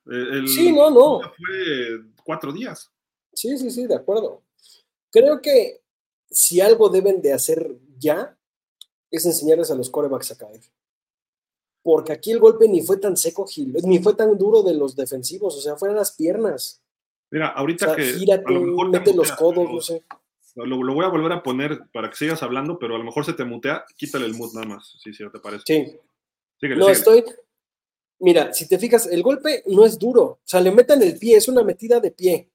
Sí, 0.47 0.71
no, 0.71 0.89
no. 0.89 1.21
Fue 1.21 2.01
cuatro 2.23 2.51
días. 2.51 2.91
Sí, 3.33 3.57
sí, 3.57 3.71
sí, 3.71 3.87
de 3.87 3.95
acuerdo. 3.95 4.43
Creo 5.11 5.41
que 5.41 5.81
si 6.29 6.61
algo 6.61 6.89
deben 6.89 7.21
de 7.21 7.33
hacer 7.33 7.77
ya 7.97 8.37
es 9.09 9.25
enseñarles 9.25 9.71
a 9.71 9.75
los 9.75 9.89
corebacks 9.89 10.31
a 10.31 10.37
caer. 10.37 10.61
Porque 11.81 12.13
aquí 12.13 12.31
el 12.31 12.39
golpe 12.39 12.67
ni 12.67 12.81
fue 12.81 12.97
tan 12.97 13.15
seco, 13.15 13.45
Gil, 13.45 13.73
ni 13.83 13.99
fue 13.99 14.15
tan 14.15 14.37
duro 14.37 14.63
de 14.63 14.73
los 14.73 14.95
defensivos, 14.95 15.55
o 15.55 15.61
sea, 15.61 15.75
fueron 15.75 15.97
las 15.97 16.13
piernas. 16.13 16.81
Mira, 17.29 17.49
ahorita 17.49 17.95
que. 17.95 18.03
Gírate, 18.13 18.51
mete 18.51 19.13
los 19.13 19.31
codos, 19.33 19.71
no 19.71 19.81
sé. 19.81 20.03
Lo, 20.55 20.77
voy 20.77 21.05
a 21.05 21.09
volver 21.09 21.33
a 21.33 21.43
poner 21.43 21.81
para 21.91 22.09
que 22.09 22.15
sigas 22.15 22.41
hablando, 22.41 22.79
pero 22.79 22.95
a 22.95 22.97
lo 22.97 23.03
mejor 23.03 23.25
se 23.25 23.33
te 23.33 23.43
mutea, 23.43 23.85
quítale 23.97 24.25
el 24.25 24.35
mood 24.35 24.53
nada 24.53 24.65
más, 24.65 24.97
si 25.03 25.13
sí, 25.13 25.23
te 25.31 25.39
parece. 25.39 25.63
Sí. 25.65 25.99
no, 26.75 26.89
estoy. 26.89 27.23
Mira, 28.19 28.53
si 28.53 28.67
te 28.67 28.79
fijas, 28.79 29.07
el 29.07 29.21
golpe 29.23 29.63
no 29.67 29.85
es 29.85 29.99
duro. 29.99 30.23
O 30.23 30.39
sea, 30.43 30.61
le 30.61 30.71
metan 30.71 31.01
el 31.01 31.17
pie, 31.17 31.37
es 31.37 31.47
una 31.47 31.63
metida 31.63 31.99
de 31.99 32.11
pie, 32.11 32.49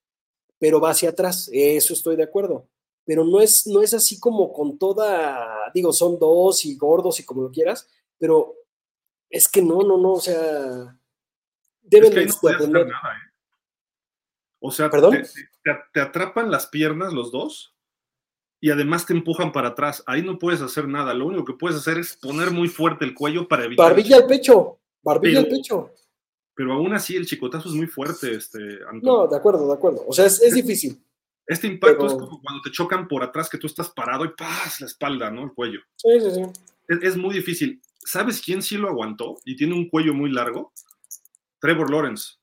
pero 0.59 0.81
va 0.81 0.91
hacia 0.91 1.11
atrás. 1.11 1.51
Eso 1.53 1.93
estoy 1.93 2.17
de 2.17 2.23
acuerdo. 2.23 2.69
Pero 3.05 3.25
no 3.25 3.41
es, 3.41 3.67
no 3.67 3.83
es 3.83 3.93
así 3.95 4.19
como 4.19 4.53
con 4.53 4.79
toda. 4.79 5.71
Digo, 5.75 5.93
son 5.93 6.19
dos 6.19 6.65
y 6.65 6.77
gordos 6.77 7.21
y 7.21 7.25
como 7.25 7.43
lo 7.43 7.51
quieras, 7.51 7.89
pero 8.19 8.55
es 9.29 9.49
que 9.49 9.63
no, 9.63 9.83
no, 9.83 9.99
no, 9.99 10.13
o 10.13 10.21
sea. 10.21 10.97
Deben 11.83 12.17
es 12.19 12.39
que 12.39 12.67
nada, 12.69 12.85
¿eh? 12.85 13.31
O 14.61 14.71
sea, 14.71 14.91
¿Perdón? 14.91 15.23
te 15.93 16.01
atrapan 16.01 16.51
las 16.51 16.67
piernas 16.67 17.13
los 17.15 17.33
dos 17.33 17.75
y 18.61 18.71
además 18.71 19.07
te 19.07 19.15
empujan 19.15 19.53
para 19.53 19.69
atrás. 19.69 20.03
Ahí 20.07 20.23
no 20.23 20.39
puedes 20.39 20.61
hacer 20.61 20.87
nada. 20.87 21.15
Lo 21.15 21.27
único 21.27 21.47
que 21.47 21.55
puedes 21.55 21.79
hacer 21.79 21.99
es 21.99 22.17
poner 22.17 22.51
muy 22.51 22.69
fuerte 22.69 23.07
el 23.07 23.15
cuello 23.15 23.49
para 23.49 23.65
evitar. 23.65 23.87
Barbilla 23.87 24.17
al 24.17 24.27
pecho. 24.27 24.80
Barbilla 25.03 25.41
al 25.41 25.49
pecho. 25.49 25.93
pero 26.55 26.75
aún 26.75 26.93
así 26.93 27.17
el 27.17 27.27
chicotazo 27.27 27.69
es 27.69 27.75
muy 27.75 27.87
fuerte, 27.87 28.35
este, 28.35 28.59
No, 29.03 29.27
de 29.27 29.37
acuerdo, 29.37 29.67
de 29.67 29.75
acuerdo. 29.75 30.05
O 30.07 30.13
sea, 30.13 30.27
es, 30.27 30.55
difícil. 30.55 31.03
Este 31.47 31.67
impacto 31.67 32.07
es 32.07 32.13
como 32.13 32.41
cuando 32.41 32.63
te 32.63 32.71
chocan 32.71 33.09
por 33.09 33.23
atrás 33.23 33.49
que 33.49 33.59
tú 33.59 33.67
estás 33.67 33.91
parado 33.91 34.25
y 34.25 34.31
¡paz! 34.37 34.81
la 34.81 34.87
espalda, 34.87 35.31
¿no? 35.31 35.45
El 35.45 35.53
cuello. 35.53 35.81
Sí, 35.97 36.09
sí, 36.21 36.31
sí. 36.31 36.43
Es, 37.03 37.17
muy 37.17 37.35
difícil. 37.35 37.81
¿Sabes 38.05 38.41
quién 38.41 38.63
sí 38.63 38.77
lo 38.77 38.89
aguantó 38.89 39.39
y 39.45 39.57
tiene 39.57 39.75
un 39.75 39.89
cuello 39.89 40.13
muy 40.13 40.31
largo? 40.31 40.73
Trevor 41.61 41.91
Lawrence. 41.91 42.35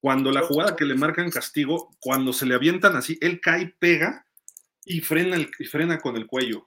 Cuando 0.00 0.30
la 0.30 0.42
jugada 0.42 0.76
que 0.76 0.84
le 0.84 0.94
marcan 0.94 1.30
castigo, 1.30 1.90
cuando 2.00 2.32
se 2.32 2.46
le 2.46 2.54
avientan 2.54 2.94
así, 2.94 3.18
él 3.20 3.40
cae, 3.40 3.74
pega 3.78 4.26
y 4.84 5.00
frena, 5.00 5.36
y 5.38 5.64
frena 5.64 5.98
con 5.98 6.16
el 6.16 6.26
cuello. 6.26 6.66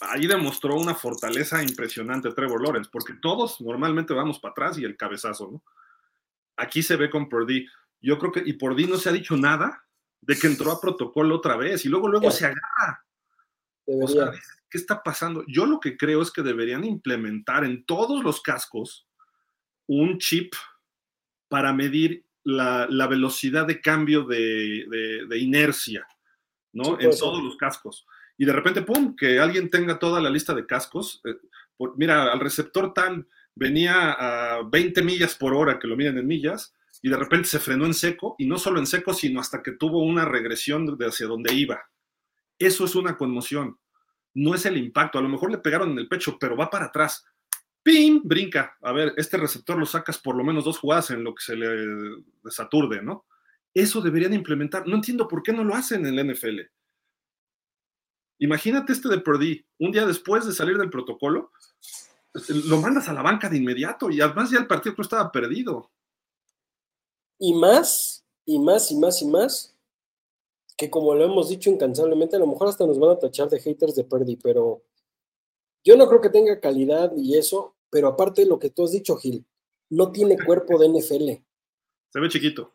Ahí 0.00 0.26
demostró 0.26 0.76
una 0.76 0.94
fortaleza 0.94 1.62
impresionante 1.62 2.30
Trevor 2.32 2.62
Lawrence, 2.62 2.90
porque 2.92 3.14
todos 3.14 3.60
normalmente 3.60 4.14
vamos 4.14 4.38
para 4.38 4.52
atrás 4.52 4.78
y 4.78 4.84
el 4.84 4.96
cabezazo, 4.96 5.50
¿no? 5.50 5.64
Aquí 6.56 6.82
se 6.82 6.96
ve 6.96 7.10
con 7.10 7.28
Purdy. 7.28 7.66
Yo 8.00 8.18
creo 8.18 8.32
que, 8.32 8.42
y 8.44 8.52
Purdy 8.54 8.86
no 8.86 8.96
se 8.96 9.08
ha 9.08 9.12
dicho 9.12 9.36
nada 9.36 9.84
de 10.20 10.36
que 10.36 10.46
entró 10.46 10.72
a 10.72 10.80
protocolo 10.80 11.36
otra 11.36 11.56
vez 11.56 11.84
y 11.84 11.88
luego, 11.88 12.08
luego 12.08 12.30
se 12.30 12.46
agarra. 12.46 13.04
¿qué 14.70 14.76
está 14.76 15.02
pasando? 15.02 15.44
Yo 15.46 15.66
lo 15.66 15.80
que 15.80 15.96
creo 15.96 16.20
es 16.20 16.30
que 16.30 16.42
deberían 16.42 16.84
implementar 16.84 17.64
en 17.64 17.84
todos 17.84 18.22
los 18.22 18.40
cascos 18.42 19.06
un 19.86 20.18
chip 20.18 20.52
para 21.48 21.72
medir 21.72 22.24
la, 22.44 22.86
velocidad 23.08 23.66
de 23.66 23.80
cambio 23.80 24.24
de, 24.24 25.26
inercia, 25.38 26.06
¿no? 26.72 27.00
en 27.00 27.16
todos 27.16 27.42
los 27.42 27.56
cascos. 27.56 28.06
Y 28.38 28.46
de 28.46 28.52
repente, 28.52 28.82
¡pum!, 28.82 29.16
que 29.16 29.40
alguien 29.40 29.68
tenga 29.68 29.98
toda 29.98 30.20
la 30.20 30.30
lista 30.30 30.54
de 30.54 30.64
cascos. 30.64 31.20
Eh, 31.24 31.36
mira, 31.96 32.32
al 32.32 32.40
receptor 32.40 32.94
tal 32.94 33.26
venía 33.54 34.12
a 34.12 34.62
20 34.62 35.02
millas 35.02 35.34
por 35.34 35.52
hora, 35.52 35.78
que 35.78 35.88
lo 35.88 35.96
miden 35.96 36.16
en 36.16 36.26
millas, 36.26 36.74
y 37.02 37.10
de 37.10 37.16
repente 37.16 37.48
se 37.48 37.58
frenó 37.58 37.84
en 37.84 37.94
seco, 37.94 38.36
y 38.38 38.46
no 38.46 38.56
solo 38.56 38.78
en 38.78 38.86
seco, 38.86 39.12
sino 39.12 39.40
hasta 39.40 39.62
que 39.62 39.72
tuvo 39.72 40.02
una 40.04 40.24
regresión 40.24 40.96
de 40.96 41.06
hacia 41.06 41.26
donde 41.26 41.52
iba. 41.52 41.90
Eso 42.58 42.84
es 42.84 42.94
una 42.94 43.16
conmoción, 43.16 43.78
no 44.34 44.54
es 44.54 44.66
el 44.66 44.76
impacto. 44.76 45.18
A 45.18 45.22
lo 45.22 45.28
mejor 45.28 45.50
le 45.50 45.58
pegaron 45.58 45.90
en 45.90 45.98
el 45.98 46.08
pecho, 46.08 46.38
pero 46.38 46.56
va 46.56 46.70
para 46.70 46.86
atrás. 46.86 47.24
¡Pim! 47.82 48.20
Brinca. 48.24 48.76
A 48.82 48.92
ver, 48.92 49.14
este 49.16 49.36
receptor 49.36 49.78
lo 49.78 49.86
sacas 49.86 50.18
por 50.18 50.36
lo 50.36 50.44
menos 50.44 50.64
dos 50.64 50.78
jugadas 50.78 51.10
en 51.10 51.24
lo 51.24 51.34
que 51.34 51.42
se 51.42 51.56
le 51.56 51.68
desaturde, 52.44 53.02
¿no? 53.02 53.26
Eso 53.74 54.00
deberían 54.00 54.34
implementar. 54.34 54.86
No 54.86 54.96
entiendo 54.96 55.26
por 55.26 55.42
qué 55.42 55.52
no 55.52 55.64
lo 55.64 55.74
hacen 55.74 56.06
en 56.06 56.18
el 56.18 56.34
NFL. 56.34 56.60
Imagínate 58.38 58.92
este 58.92 59.08
de 59.08 59.20
Purdy, 59.20 59.64
un 59.80 59.92
día 59.92 60.06
después 60.06 60.46
de 60.46 60.52
salir 60.52 60.78
del 60.78 60.90
protocolo, 60.90 61.50
lo 62.48 62.80
mandas 62.80 63.08
a 63.08 63.12
la 63.12 63.22
banca 63.22 63.48
de 63.48 63.56
inmediato 63.56 64.10
y 64.10 64.20
además 64.20 64.50
ya 64.50 64.58
el 64.58 64.66
partido 64.66 64.94
no 64.96 65.02
estaba 65.02 65.32
perdido. 65.32 65.90
Y 67.38 67.54
más, 67.54 68.24
y 68.44 68.58
más, 68.58 68.90
y 68.90 68.96
más, 68.96 69.22
y 69.22 69.26
más, 69.26 69.76
que 70.76 70.90
como 70.90 71.14
lo 71.14 71.24
hemos 71.24 71.48
dicho 71.48 71.70
incansablemente, 71.70 72.36
a 72.36 72.38
lo 72.38 72.46
mejor 72.46 72.68
hasta 72.68 72.86
nos 72.86 72.98
van 72.98 73.10
a 73.10 73.18
tachar 73.18 73.48
de 73.48 73.60
haters 73.60 73.96
de 73.96 74.04
Purdy, 74.04 74.36
pero 74.36 74.82
yo 75.84 75.96
no 75.96 76.06
creo 76.08 76.20
que 76.20 76.30
tenga 76.30 76.60
calidad 76.60 77.12
y 77.16 77.36
eso, 77.36 77.74
pero 77.90 78.08
aparte 78.08 78.42
de 78.42 78.48
lo 78.48 78.58
que 78.58 78.70
tú 78.70 78.84
has 78.84 78.92
dicho, 78.92 79.16
Gil, 79.16 79.44
no 79.90 80.12
tiene 80.12 80.36
cuerpo 80.44 80.78
de 80.78 80.88
NFL. 80.88 81.42
Se 82.12 82.20
ve 82.20 82.28
chiquito. 82.28 82.72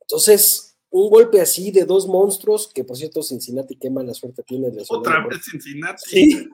Entonces, 0.00 0.69
un 0.90 1.08
golpe 1.08 1.40
así 1.40 1.70
de 1.70 1.84
dos 1.84 2.06
monstruos, 2.06 2.70
que 2.72 2.84
por 2.84 2.96
cierto 2.96 3.22
Cincinnati 3.22 3.76
qué 3.76 3.90
mala 3.90 4.12
suerte 4.12 4.42
tiene. 4.42 4.70
De 4.70 4.84
Otra 4.88 5.26
vez 5.26 5.42
Cincinnati. 5.44 6.48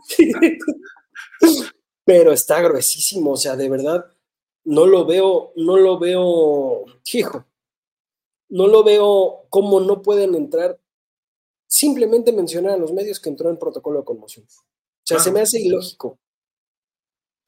Pero 2.05 2.32
está 2.32 2.61
gruesísimo, 2.61 3.32
o 3.32 3.37
sea, 3.37 3.57
de 3.57 3.68
verdad, 3.68 4.07
no 4.64 4.87
lo 4.87 5.07
veo, 5.07 5.53
no 5.57 5.76
lo 5.76 5.99
veo, 5.99 6.84
hijo, 7.12 7.47
no 8.49 8.68
lo 8.68 8.84
veo 8.84 9.47
cómo 9.49 9.80
no 9.80 10.03
pueden 10.03 10.34
entrar. 10.34 10.78
Simplemente 11.68 12.32
mencionar 12.32 12.74
a 12.74 12.78
los 12.78 12.93
medios 12.93 13.18
que 13.18 13.28
entró 13.28 13.51
en 13.51 13.59
protocolo 13.59 13.99
de 13.99 14.05
conmoción. 14.05 14.47
O 14.47 15.03
sea, 15.03 15.18
se 15.18 15.32
me 15.32 15.41
hace 15.41 15.61
ilógico. 15.61 16.18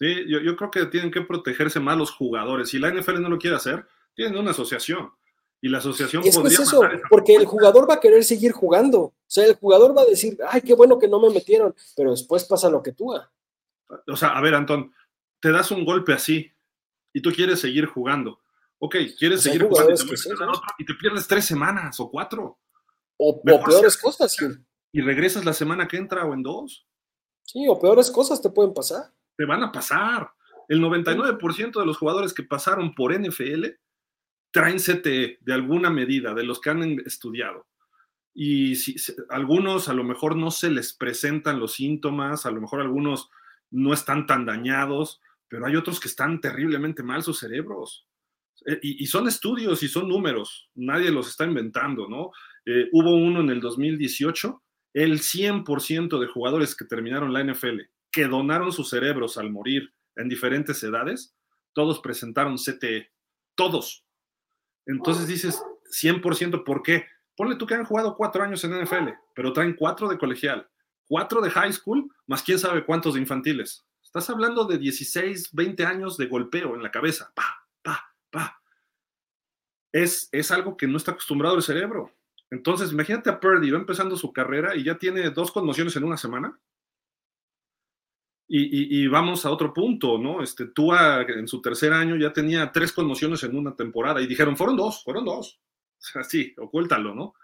Sí, 0.00 0.24
yo, 0.28 0.40
yo, 0.40 0.56
creo 0.56 0.70
que 0.70 0.86
tienen 0.86 1.10
que 1.10 1.22
protegerse 1.22 1.78
más 1.78 1.96
los 1.96 2.10
jugadores. 2.10 2.68
Si 2.68 2.78
la 2.78 2.90
NFL 2.90 3.20
no 3.20 3.28
lo 3.28 3.38
quiere 3.38 3.56
hacer, 3.56 3.86
tienen 4.14 4.36
una 4.36 4.50
asociación. 4.50 5.12
Y 5.60 5.68
la 5.68 5.78
asociación 5.78 6.22
es 6.24 6.36
podría 6.36 6.58
eso, 6.58 6.82
porque 7.10 7.34
el 7.34 7.44
jugador 7.44 7.88
va 7.88 7.94
a 7.94 8.00
querer 8.00 8.22
seguir 8.22 8.52
jugando. 8.52 9.00
O 9.00 9.14
sea, 9.26 9.44
el 9.44 9.56
jugador 9.56 9.96
va 9.96 10.02
a 10.02 10.06
decir, 10.06 10.38
ay, 10.48 10.60
qué 10.62 10.74
bueno 10.74 10.98
que 10.98 11.08
no 11.08 11.20
me 11.20 11.30
metieron, 11.30 11.74
pero 11.96 12.12
después 12.12 12.44
pasa 12.44 12.70
lo 12.70 12.82
que 12.82 12.92
tú. 12.92 13.12
O 14.06 14.16
sea, 14.16 14.36
a 14.36 14.40
ver, 14.40 14.54
Antón, 14.54 14.92
te 15.40 15.50
das 15.50 15.70
un 15.70 15.84
golpe 15.84 16.12
así 16.12 16.52
y 17.12 17.20
tú 17.20 17.32
quieres 17.32 17.60
seguir 17.60 17.86
jugando. 17.86 18.40
Ok, 18.78 18.96
quieres 19.18 19.42
seguir 19.42 19.64
jugando 19.64 19.92
y 20.78 20.84
te, 20.84 20.94
pierdes 20.94 21.26
tres 21.26 21.44
semanas 21.44 21.98
o 21.98 22.08
cuatro. 22.08 22.58
O, 23.16 23.42
peores 23.42 23.96
cosas, 23.96 24.32
sí. 24.32 24.46
Y 24.92 25.00
regresas 25.00 25.44
la 25.44 25.52
semana 25.52 25.88
que 25.88 25.96
entra 25.96 26.24
o 26.24 26.34
en 26.34 26.44
dos. 26.44 26.86
Sí, 27.42 27.66
o 27.68 27.80
peores 27.80 28.10
cosas 28.12 28.40
te 28.40 28.50
pueden 28.50 28.72
pasar. 28.72 29.12
Te 29.36 29.44
van 29.44 29.64
a 29.64 29.72
pasar. 29.72 30.30
El 30.68 30.80
99% 30.80 31.80
de 31.80 31.86
los 31.86 31.96
jugadores 31.96 32.32
que 32.32 32.42
pasaron 32.44 32.94
por 32.94 33.18
NFL 33.18 33.64
traen 34.50 34.78
CTE 34.78 35.38
de 35.40 35.52
alguna 35.52 35.90
medida, 35.90 36.34
de 36.34 36.44
los 36.44 36.60
que 36.60 36.70
han 36.70 36.82
estudiado. 37.00 37.66
Y 38.34 38.76
si, 38.76 38.96
algunos 39.30 39.88
a 39.88 39.94
lo 39.94 40.04
mejor 40.04 40.36
no 40.36 40.50
se 40.50 40.70
les 40.70 40.92
presentan 40.92 41.58
los 41.58 41.74
síntomas, 41.74 42.46
a 42.46 42.50
lo 42.50 42.60
mejor 42.60 42.80
algunos 42.80 43.30
no 43.70 43.92
están 43.92 44.26
tan 44.26 44.46
dañados, 44.46 45.20
pero 45.48 45.66
hay 45.66 45.76
otros 45.76 45.98
que 46.00 46.08
están 46.08 46.40
terriblemente 46.40 47.02
mal 47.02 47.22
sus 47.22 47.38
cerebros. 47.38 48.06
Eh, 48.66 48.78
y, 48.82 49.06
son 49.06 49.28
estudios 49.28 49.82
y 49.82 49.88
son 49.88 50.08
números, 50.08 50.68
nadie 50.74 51.10
los 51.10 51.28
está 51.28 51.44
inventando, 51.44 52.08
¿no? 52.08 52.30
Eh, 52.66 52.88
hubo 52.92 53.16
uno 53.16 53.40
en 53.40 53.50
el 53.50 53.60
2018, 53.60 54.62
el 54.94 55.20
100% 55.20 56.18
de 56.18 56.26
jugadores 56.26 56.74
que 56.74 56.84
terminaron 56.84 57.32
la 57.32 57.44
NFL, 57.44 57.82
que 58.10 58.26
donaron 58.26 58.72
sus 58.72 58.90
cerebros 58.90 59.38
al 59.38 59.50
morir 59.50 59.92
en 60.16 60.28
diferentes 60.28 60.82
edades, 60.82 61.34
todos 61.72 62.00
presentaron 62.00 62.56
CTE, 62.56 63.10
todos. 63.54 64.04
Entonces 64.88 65.28
dices, 65.28 65.62
100%, 65.90 66.64
¿por 66.64 66.82
qué? 66.82 67.06
Ponle 67.36 67.56
tú 67.56 67.66
que 67.66 67.74
han 67.74 67.84
jugado 67.84 68.16
cuatro 68.16 68.42
años 68.42 68.64
en 68.64 68.82
NFL, 68.82 69.10
pero 69.34 69.52
traen 69.52 69.74
cuatro 69.74 70.08
de 70.08 70.18
colegial, 70.18 70.68
cuatro 71.06 71.40
de 71.40 71.50
high 71.50 71.72
school, 71.72 72.10
más 72.26 72.42
quién 72.42 72.58
sabe 72.58 72.84
cuántos 72.84 73.14
de 73.14 73.20
infantiles. 73.20 73.86
Estás 74.02 74.28
hablando 74.30 74.64
de 74.64 74.78
16, 74.78 75.50
20 75.52 75.84
años 75.84 76.16
de 76.16 76.26
golpeo 76.26 76.74
en 76.74 76.82
la 76.82 76.90
cabeza. 76.90 77.30
Pa, 77.34 77.66
pa, 77.82 78.12
pa. 78.30 78.60
Es, 79.92 80.30
es 80.32 80.50
algo 80.50 80.76
que 80.76 80.86
no 80.86 80.96
está 80.96 81.12
acostumbrado 81.12 81.56
el 81.56 81.62
cerebro. 81.62 82.10
Entonces, 82.50 82.90
imagínate 82.90 83.28
a 83.28 83.38
Purdy, 83.38 83.70
va 83.70 83.78
empezando 83.78 84.16
su 84.16 84.32
carrera 84.32 84.74
y 84.74 84.84
ya 84.84 84.96
tiene 84.96 85.28
dos 85.30 85.52
conmociones 85.52 85.94
en 85.96 86.04
una 86.04 86.16
semana. 86.16 86.58
Y, 88.50 89.06
vamos 89.08 89.44
a 89.44 89.50
otro 89.50 89.74
punto, 89.74 90.16
¿no? 90.16 90.42
Este, 90.42 90.68
Tua 90.68 91.20
en 91.22 91.46
su 91.46 91.60
tercer 91.60 91.92
año 91.92 92.16
ya 92.16 92.32
tenía 92.32 92.72
tres 92.72 92.92
conmociones 92.92 93.42
en 93.42 93.54
una 93.54 93.76
temporada 93.76 94.22
y 94.22 94.26
dijeron, 94.26 94.56
fueron 94.56 94.76
dos, 94.76 95.04
fueron 95.04 95.26
dos. 95.26 95.60
Sí, 96.26 96.54
ocúltalo, 96.56 97.14
¿no? 97.14 97.34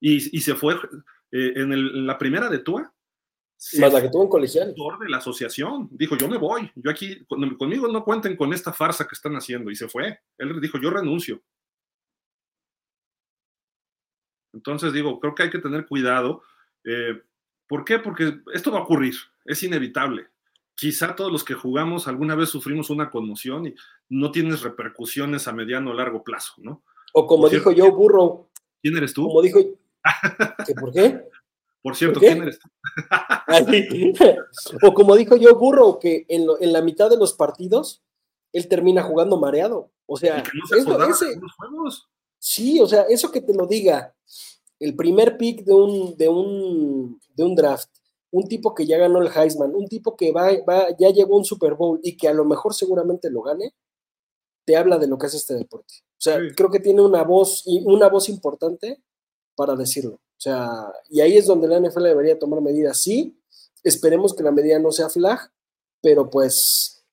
Y, 0.00 0.20
se 0.20 0.54
fue 0.54 0.74
eh, 1.32 1.52
en, 1.56 2.06
la 2.06 2.16
primera 2.16 2.48
de 2.48 2.60
Tua. 2.60 2.92
Más 3.80 3.92
la 3.92 4.00
que 4.00 4.10
tuvo 4.10 4.22
en 4.22 4.28
colegial. 4.28 4.72
de 4.72 5.08
la 5.08 5.16
asociación. 5.16 5.88
Dijo, 5.90 6.16
yo 6.16 6.28
me 6.28 6.38
voy. 6.38 6.70
Yo 6.76 6.90
aquí, 6.90 7.26
conmigo 7.26 7.88
no 7.88 8.04
cuenten 8.04 8.36
con 8.36 8.52
esta 8.52 8.72
farsa 8.72 9.08
que 9.08 9.16
están 9.16 9.34
haciendo. 9.34 9.72
Y 9.72 9.74
se 9.74 9.88
fue. 9.88 10.20
Él 10.38 10.60
dijo, 10.60 10.78
yo 10.78 10.90
renuncio. 10.90 11.42
Entonces 14.52 14.92
digo, 14.92 15.18
creo 15.18 15.34
que 15.34 15.42
hay 15.42 15.50
que 15.50 15.58
tener 15.58 15.86
cuidado. 15.86 16.42
Eh, 16.84 17.20
¿Por 17.66 17.84
qué? 17.84 17.98
Porque 17.98 18.40
esto 18.54 18.72
va 18.72 18.78
a 18.78 18.82
ocurrir, 18.82 19.14
es 19.48 19.62
inevitable. 19.62 20.28
Quizá 20.74 21.16
todos 21.16 21.32
los 21.32 21.42
que 21.42 21.54
jugamos 21.54 22.06
alguna 22.06 22.36
vez 22.36 22.50
sufrimos 22.50 22.90
una 22.90 23.10
conmoción 23.10 23.66
y 23.66 23.74
no 24.08 24.30
tienes 24.30 24.62
repercusiones 24.62 25.48
a 25.48 25.52
mediano 25.52 25.90
o 25.90 25.94
largo 25.94 26.22
plazo, 26.22 26.54
¿no? 26.58 26.84
O 27.14 27.26
como 27.26 27.48
dijo 27.48 27.72
yo, 27.72 27.90
burro. 27.92 28.50
¿Quién 28.80 28.96
eres 28.96 29.12
tú? 29.12 29.26
Como 29.26 29.42
dijo. 29.42 29.58
¿Por 30.80 30.92
qué? 30.92 31.24
Por 31.82 31.96
cierto, 31.96 32.20
¿quién 32.20 32.42
eres 32.42 32.60
tú? 32.60 32.68
o 34.86 34.94
como 34.94 35.16
dijo 35.16 35.36
yo, 35.36 35.56
burro, 35.56 35.98
que 35.98 36.26
en, 36.28 36.46
la 36.72 36.82
mitad 36.82 37.10
de 37.10 37.16
los 37.16 37.32
partidos 37.32 38.02
él 38.52 38.68
termina 38.68 39.02
jugando 39.02 39.38
mareado. 39.38 39.90
O 40.06 40.16
sea, 40.16 40.42
Sí, 42.38 42.78
o 42.80 42.86
sea, 42.86 43.02
eso 43.08 43.32
que 43.32 43.40
te 43.40 43.52
lo 43.52 43.66
diga 43.66 44.14
el 44.78 44.94
primer 44.94 45.36
pick 45.36 45.64
de 45.64 45.72
un, 45.72 46.16
de 46.16 46.28
un, 46.28 47.20
de 47.34 47.44
un 47.44 47.54
draft, 47.54 47.90
un 48.30 48.46
tipo 48.48 48.74
que 48.74 48.86
ya 48.86 48.98
ganó 48.98 49.22
el 49.22 49.30
Heisman, 49.34 49.74
un 49.74 49.88
tipo 49.88 50.16
que 50.16 50.32
va, 50.32 50.50
va, 50.68 50.88
ya 50.98 51.10
llegó 51.10 51.36
un 51.36 51.44
Super 51.44 51.74
Bowl 51.74 52.00
y 52.02 52.16
que 52.16 52.28
a 52.28 52.34
lo 52.34 52.44
mejor 52.44 52.74
seguramente 52.74 53.30
lo 53.30 53.42
gane, 53.42 53.74
te 54.64 54.76
habla 54.76 54.98
de 54.98 55.06
lo 55.06 55.16
que 55.16 55.26
es 55.26 55.34
este 55.34 55.54
deporte. 55.54 55.94
O 56.12 56.20
sea, 56.20 56.38
creo 56.54 56.70
que 56.70 56.80
tiene 56.80 57.00
una 57.00 57.22
voz, 57.22 57.64
una 57.84 58.08
voz 58.08 58.28
importante 58.28 59.02
para 59.54 59.74
decirlo. 59.76 60.14
O 60.14 60.40
sea, 60.40 60.92
y 61.08 61.20
ahí 61.20 61.36
es 61.36 61.46
donde 61.46 61.68
la 61.68 61.80
NFL 61.80 62.02
debería 62.02 62.38
tomar 62.38 62.60
medidas. 62.60 63.00
Sí, 63.00 63.40
esperemos 63.82 64.34
que 64.34 64.42
la 64.42 64.52
medida 64.52 64.78
no 64.78 64.92
sea 64.92 65.08
flag, 65.08 65.50
pero 66.02 66.28
pues, 66.28 67.04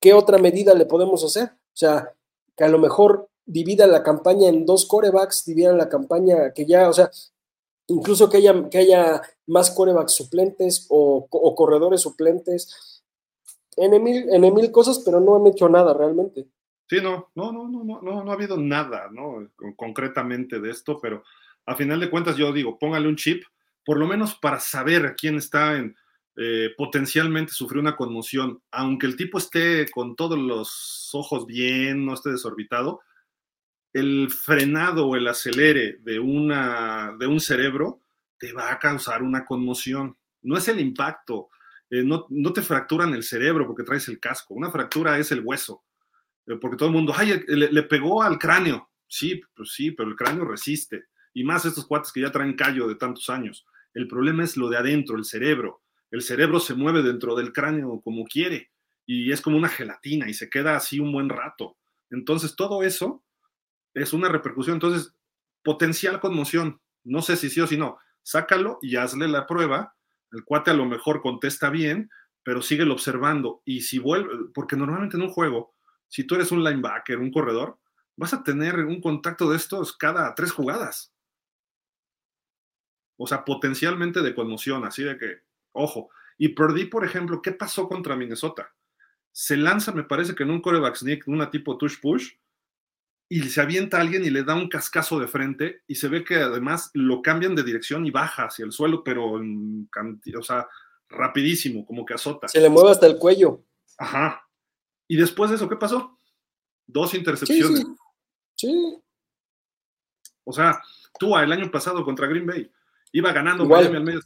¿qué 0.00 0.12
otra 0.12 0.38
medida 0.38 0.74
le 0.74 0.86
podemos 0.86 1.24
hacer? 1.24 1.44
O 1.44 1.76
sea, 1.76 2.14
que 2.56 2.64
a 2.64 2.68
lo 2.68 2.78
mejor 2.78 3.28
dividan 3.46 3.92
la 3.92 4.02
campaña 4.02 4.48
en 4.48 4.66
dos 4.66 4.86
corebacks, 4.86 5.44
dividan 5.44 5.78
la 5.78 5.88
campaña 5.88 6.52
que 6.52 6.66
ya, 6.66 6.88
o 6.88 6.92
sea, 6.92 7.10
incluso 7.88 8.30
que 8.30 8.38
haya, 8.38 8.68
que 8.68 8.78
haya 8.78 9.22
más 9.46 9.70
corebacks 9.70 10.14
suplentes 10.14 10.86
o, 10.90 11.26
corredores 11.56 12.00
suplentes, 12.00 13.02
en 13.76 14.02
mil, 14.02 14.26
en 14.32 14.54
mil 14.54 14.70
cosas, 14.70 15.02
pero 15.04 15.20
no 15.20 15.36
han 15.36 15.46
hecho 15.46 15.68
nada 15.68 15.92
realmente. 15.94 16.46
Sí, 16.88 16.98
no, 17.02 17.30
no, 17.34 17.52
no, 17.52 17.68
no, 17.68 17.82
no, 17.84 18.02
no, 18.02 18.24
no 18.24 18.30
ha 18.30 18.34
habido 18.34 18.56
nada, 18.56 19.08
¿no? 19.10 19.48
Concretamente 19.76 20.60
de 20.60 20.70
esto, 20.70 20.98
pero 21.00 21.24
a 21.66 21.74
final 21.74 21.98
de 22.00 22.10
cuentas 22.10 22.36
yo 22.36 22.52
digo, 22.52 22.78
póngale 22.78 23.08
un 23.08 23.16
chip, 23.16 23.42
por 23.84 23.98
lo 23.98 24.06
menos 24.06 24.34
para 24.34 24.60
saber 24.60 25.14
quién 25.16 25.36
está 25.36 25.76
en, 25.76 25.96
eh, 26.36 26.70
potencialmente 26.76 27.52
sufrir 27.52 27.80
una 27.80 27.96
conmoción, 27.96 28.60
aunque 28.72 29.06
el 29.06 29.14
tipo 29.14 29.38
esté 29.38 29.88
con 29.92 30.16
todos 30.16 30.36
los 30.36 31.10
ojos 31.12 31.46
bien, 31.46 32.04
no 32.04 32.14
esté 32.14 32.30
desorbitado, 32.30 33.02
el 33.94 34.28
frenado 34.30 35.06
o 35.06 35.16
el 35.16 35.26
acelere 35.26 35.98
de, 36.02 36.18
una, 36.18 37.16
de 37.18 37.26
un 37.26 37.40
cerebro 37.40 38.02
te 38.38 38.52
va 38.52 38.70
a 38.70 38.78
causar 38.78 39.22
una 39.22 39.46
conmoción. 39.46 40.14
No 40.42 40.58
es 40.58 40.68
el 40.68 40.80
impacto, 40.80 41.48
eh, 41.88 42.02
no, 42.04 42.26
te 42.52 42.60
fracturan 42.60 43.14
el 43.14 43.22
cerebro 43.22 43.66
porque 43.66 43.84
traes 43.84 44.06
el 44.08 44.20
casco, 44.20 44.52
una 44.52 44.70
fractura 44.70 45.18
es 45.18 45.32
el 45.32 45.40
hueso, 45.40 45.84
eh, 46.46 46.56
porque 46.60 46.76
todo 46.76 46.90
el 46.90 46.94
mundo, 46.94 47.14
ay, 47.16 47.42
le, 47.46 47.72
le, 47.72 47.82
pegó 47.84 48.22
al 48.22 48.38
cráneo. 48.38 48.90
Sí, 49.06 49.40
pues 49.56 49.72
sí, 49.72 49.92
pero 49.92 50.10
el 50.10 50.16
cráneo 50.16 50.44
resiste. 50.44 51.04
Y 51.32 51.44
más 51.44 51.64
estos 51.64 51.86
cuates 51.86 52.12
que 52.12 52.20
ya 52.20 52.30
traen 52.30 52.54
callo 52.54 52.86
de 52.86 52.96
tantos 52.96 53.30
años. 53.30 53.64
El 53.94 54.08
problema 54.08 54.44
es 54.44 54.58
lo 54.58 54.68
de 54.68 54.76
adentro, 54.76 55.16
el 55.16 55.24
cerebro 55.24 55.84
el 56.14 56.22
cerebro 56.22 56.60
se 56.60 56.74
mueve 56.74 57.02
dentro 57.02 57.34
del 57.34 57.52
cráneo 57.52 58.00
como 58.00 58.24
quiere 58.24 58.70
y 59.04 59.32
es 59.32 59.40
como 59.40 59.56
una 59.56 59.68
gelatina 59.68 60.30
y 60.30 60.34
se 60.34 60.48
queda 60.48 60.76
así 60.76 61.00
un 61.00 61.12
buen 61.12 61.28
rato. 61.28 61.76
Entonces, 62.08 62.54
todo 62.54 62.84
eso 62.84 63.24
es 63.94 64.12
una 64.12 64.28
repercusión. 64.28 64.76
Entonces, 64.76 65.14
potencial 65.62 66.20
conmoción, 66.20 66.80
no 67.04 67.22
sé 67.22 67.36
si 67.36 67.50
sí 67.50 67.60
o 67.60 67.66
si 67.66 67.76
no, 67.76 67.98
sácalo 68.22 68.78
y 68.82 68.96
hazle 68.96 69.28
la 69.28 69.46
prueba. 69.46 69.96
El 70.32 70.44
cuate 70.44 70.70
a 70.70 70.74
lo 70.74 70.84
mejor 70.84 71.22
contesta 71.22 71.70
bien, 71.70 72.10
pero 72.42 72.60
síguelo 72.60 72.92
observando. 72.92 73.62
Y 73.64 73.82
si 73.82 73.98
vuelve, 73.98 74.50
porque 74.52 74.76
normalmente 74.76 75.16
en 75.16 75.22
un 75.22 75.30
juego, 75.30 75.74
si 76.08 76.24
tú 76.24 76.34
eres 76.34 76.52
un 76.52 76.62
linebacker, 76.62 77.18
un 77.18 77.30
corredor, 77.30 77.78
vas 78.16 78.34
a 78.34 78.42
tener 78.42 78.76
un 78.84 79.00
contacto 79.00 79.50
de 79.50 79.56
estos 79.56 79.96
cada 79.96 80.34
tres 80.34 80.52
jugadas. 80.52 81.12
O 83.16 83.26
sea, 83.26 83.44
potencialmente 83.44 84.20
de 84.22 84.34
conmoción, 84.34 84.84
así 84.84 85.04
de 85.04 85.16
que 85.16 85.44
Ojo. 85.74 86.10
Y 86.38 86.48
Purdy, 86.48 86.86
por 86.86 87.04
ejemplo, 87.04 87.42
¿qué 87.42 87.52
pasó 87.52 87.88
contra 87.88 88.16
Minnesota? 88.16 88.72
Se 89.32 89.56
lanza, 89.56 89.92
me 89.92 90.04
parece 90.04 90.34
que 90.34 90.44
en 90.44 90.50
un 90.50 90.60
coreback 90.60 90.96
sneak, 90.96 91.28
una 91.28 91.50
tipo 91.50 91.76
touch 91.76 92.00
push, 92.00 92.32
y 93.28 93.42
se 93.42 93.60
avienta 93.60 93.96
a 93.96 94.00
alguien 94.00 94.24
y 94.24 94.30
le 94.30 94.44
da 94.44 94.54
un 94.54 94.68
cascazo 94.68 95.18
de 95.18 95.28
frente 95.28 95.82
y 95.86 95.94
se 95.94 96.08
ve 96.08 96.24
que 96.24 96.36
además 96.36 96.90
lo 96.94 97.22
cambian 97.22 97.54
de 97.54 97.62
dirección 97.62 98.06
y 98.06 98.10
baja 98.10 98.44
hacia 98.44 98.64
el 98.64 98.72
suelo, 98.72 99.02
pero 99.02 99.38
en, 99.40 99.88
o 100.38 100.42
sea, 100.42 100.68
rapidísimo, 101.08 101.86
como 101.86 102.04
que 102.04 102.14
azota. 102.14 102.48
Se 102.48 102.60
le 102.60 102.68
mueve 102.68 102.90
hasta 102.90 103.06
el 103.06 103.18
cuello. 103.18 103.64
Ajá. 103.98 104.46
Y 105.08 105.16
después 105.16 105.50
de 105.50 105.56
eso, 105.56 105.68
¿qué 105.68 105.76
pasó? 105.76 106.18
Dos 106.86 107.14
intercepciones. 107.14 107.80
Sí, 107.80 107.86
sí. 108.56 108.98
O 110.44 110.52
sea, 110.52 110.82
tú 111.18 111.36
el 111.36 111.52
año 111.52 111.70
pasado 111.70 112.04
contra 112.04 112.26
Green 112.26 112.46
Bay 112.46 112.70
iba 113.12 113.32
ganando 113.32 113.64
Miami 113.64 113.96
al 113.96 114.04
medio 114.04 114.20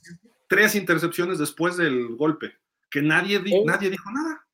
tres 0.49 0.75
intercepciones 0.75 1.39
después 1.39 1.77
del 1.77 2.17
golpe, 2.17 2.57
que 2.91 3.03
nadie, 3.03 3.41
nadie 3.65 3.91
dijo 3.91 4.11
nada. 4.11 4.48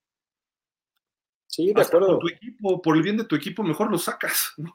Sí, 1.54 1.72
de 1.72 1.80
acuerdo. 1.80 2.18
Por, 2.18 2.18
tu 2.18 2.28
equipo, 2.28 2.82
por 2.82 2.96
el 2.96 3.02
bien 3.02 3.16
de 3.16 3.24
tu 3.24 3.36
equipo, 3.36 3.62
mejor 3.62 3.88
lo 3.88 3.96
sacas, 3.96 4.54
¿no? 4.56 4.74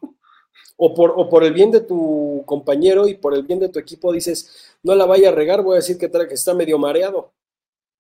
O 0.78 0.96
por, 0.96 1.14
o 1.14 1.28
por 1.28 1.44
el 1.44 1.52
bien 1.52 1.72
de 1.72 1.82
tu 1.82 2.42
compañero 2.46 3.06
y 3.06 3.16
por 3.16 3.34
el 3.34 3.44
bien 3.44 3.60
de 3.60 3.68
tu 3.68 3.80
equipo 3.80 4.14
dices, 4.14 4.78
no 4.82 4.96
la 4.96 5.06
vaya 5.06 5.28
a 5.28 5.34
regar, 5.34 5.62
voy 5.62 5.74
a 5.74 5.76
decir 5.84 5.98
que, 5.98 6.10
que 6.10 6.34
está 6.34 6.54
medio 6.54 6.80
mareado. 6.80 7.34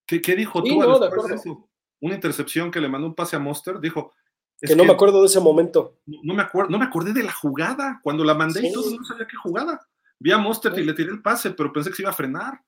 ¿Qué, 0.07 0.21
qué 0.21 0.33
dijo 0.33 0.63
tú? 0.63 0.79
No, 0.79 0.97
de 0.97 1.07
acuerdo. 1.07 1.69
Una 1.99 2.15
intercepción 2.15 2.71
que 2.71 2.79
le 2.79 2.87
mandó 2.87 3.07
un 3.07 3.15
pase 3.15 3.35
a 3.35 3.39
Monster, 3.39 3.81
dijo, 3.81 4.13
que 4.61 4.75
no 4.77 4.85
me 4.85 4.93
acuerdo 4.93 5.19
de 5.19 5.27
ese 5.27 5.41
momento. 5.41 5.99
No 6.05 6.33
me, 6.33 6.41
acuerdo, 6.41 6.69
no 6.69 6.79
me 6.79 6.85
acordé 6.85 7.11
de 7.11 7.23
la 7.23 7.33
jugada. 7.33 7.99
Cuando 8.01 8.23
la 8.23 8.33
mandé 8.33 8.65
y 8.65 8.71
todo, 8.71 8.89
no 8.91 9.03
sabía 9.03 9.27
qué 9.27 9.35
jugada. 9.35 9.85
Vi 10.17 10.31
a 10.31 10.37
Monster 10.37 10.77
y 10.79 10.85
le 10.85 10.93
tiré 10.93 11.11
el 11.11 11.21
pase, 11.21 11.51
pero 11.51 11.73
pensé 11.73 11.89
que 11.89 11.97
se 11.97 12.01
iba 12.03 12.11
a 12.11 12.13
frenar. 12.13 12.61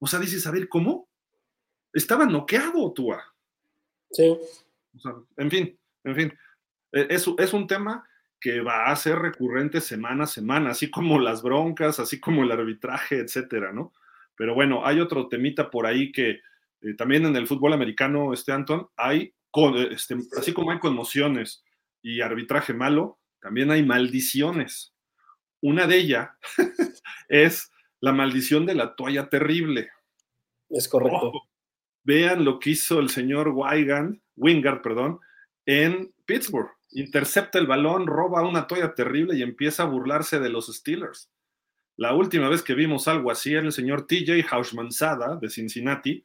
O 0.00 0.08
sea, 0.08 0.18
dices, 0.18 0.44
a 0.46 0.50
ver, 0.50 0.68
¿cómo? 0.68 1.08
Estaba 1.92 2.26
noqueado, 2.26 2.92
Tua. 2.92 3.22
Sí. 4.10 4.36
En 5.36 5.50
fin, 5.50 5.78
en 6.04 6.14
fin. 6.14 6.38
E, 6.92 7.06
es, 7.10 7.26
es 7.38 7.52
un 7.52 7.66
tema 7.66 8.04
que 8.40 8.60
va 8.60 8.86
a 8.86 8.96
ser 8.96 9.18
recurrente 9.18 9.80
semana 9.80 10.24
a 10.24 10.26
semana, 10.26 10.70
así 10.70 10.90
como 10.90 11.18
las 11.18 11.42
broncas, 11.42 12.00
así 12.00 12.18
como 12.18 12.42
el 12.42 12.50
arbitraje, 12.50 13.18
etcétera, 13.18 13.72
¿no? 13.72 13.92
Pero 14.34 14.54
bueno, 14.54 14.86
hay 14.86 15.00
otro 15.00 15.28
temita 15.28 15.70
por 15.70 15.86
ahí 15.86 16.10
que 16.10 16.40
eh, 16.80 16.94
también 16.96 17.26
en 17.26 17.36
el 17.36 17.46
fútbol 17.46 17.74
americano, 17.74 18.32
este 18.32 18.52
Anton, 18.52 18.88
hay, 18.96 19.34
este, 19.90 20.16
así 20.38 20.52
como 20.54 20.70
hay 20.70 20.78
conmociones 20.78 21.62
y 22.02 22.22
arbitraje 22.22 22.72
malo, 22.72 23.18
también 23.40 23.70
hay 23.70 23.82
maldiciones. 23.82 24.94
Una 25.60 25.86
de 25.86 25.96
ellas 25.96 26.30
es 27.28 27.70
la 28.00 28.12
maldición 28.12 28.64
de 28.64 28.74
la 28.74 28.94
toalla 28.94 29.28
terrible. 29.28 29.90
Es 30.70 30.88
correcto. 30.88 31.32
vean 32.02 32.44
lo 32.44 32.58
que 32.58 32.70
hizo 32.70 33.00
el 33.00 33.10
señor 33.10 33.48
Wygand, 33.48 34.22
Wingard, 34.40 34.82
perdón, 34.82 35.20
en 35.66 36.12
Pittsburgh. 36.24 36.70
Intercepta 36.92 37.58
el 37.58 37.66
balón, 37.66 38.06
roba 38.06 38.42
una 38.42 38.66
toalla 38.66 38.94
terrible 38.94 39.36
y 39.36 39.42
empieza 39.42 39.84
a 39.84 39.86
burlarse 39.86 40.40
de 40.40 40.48
los 40.48 40.66
Steelers. 40.66 41.30
La 41.96 42.14
última 42.14 42.48
vez 42.48 42.62
que 42.62 42.74
vimos 42.74 43.06
algo 43.06 43.30
así 43.30 43.52
era 43.52 43.66
el 43.66 43.72
señor 43.72 44.06
TJ 44.06 44.46
Hausmanzada 44.50 45.36
de 45.36 45.50
Cincinnati, 45.50 46.24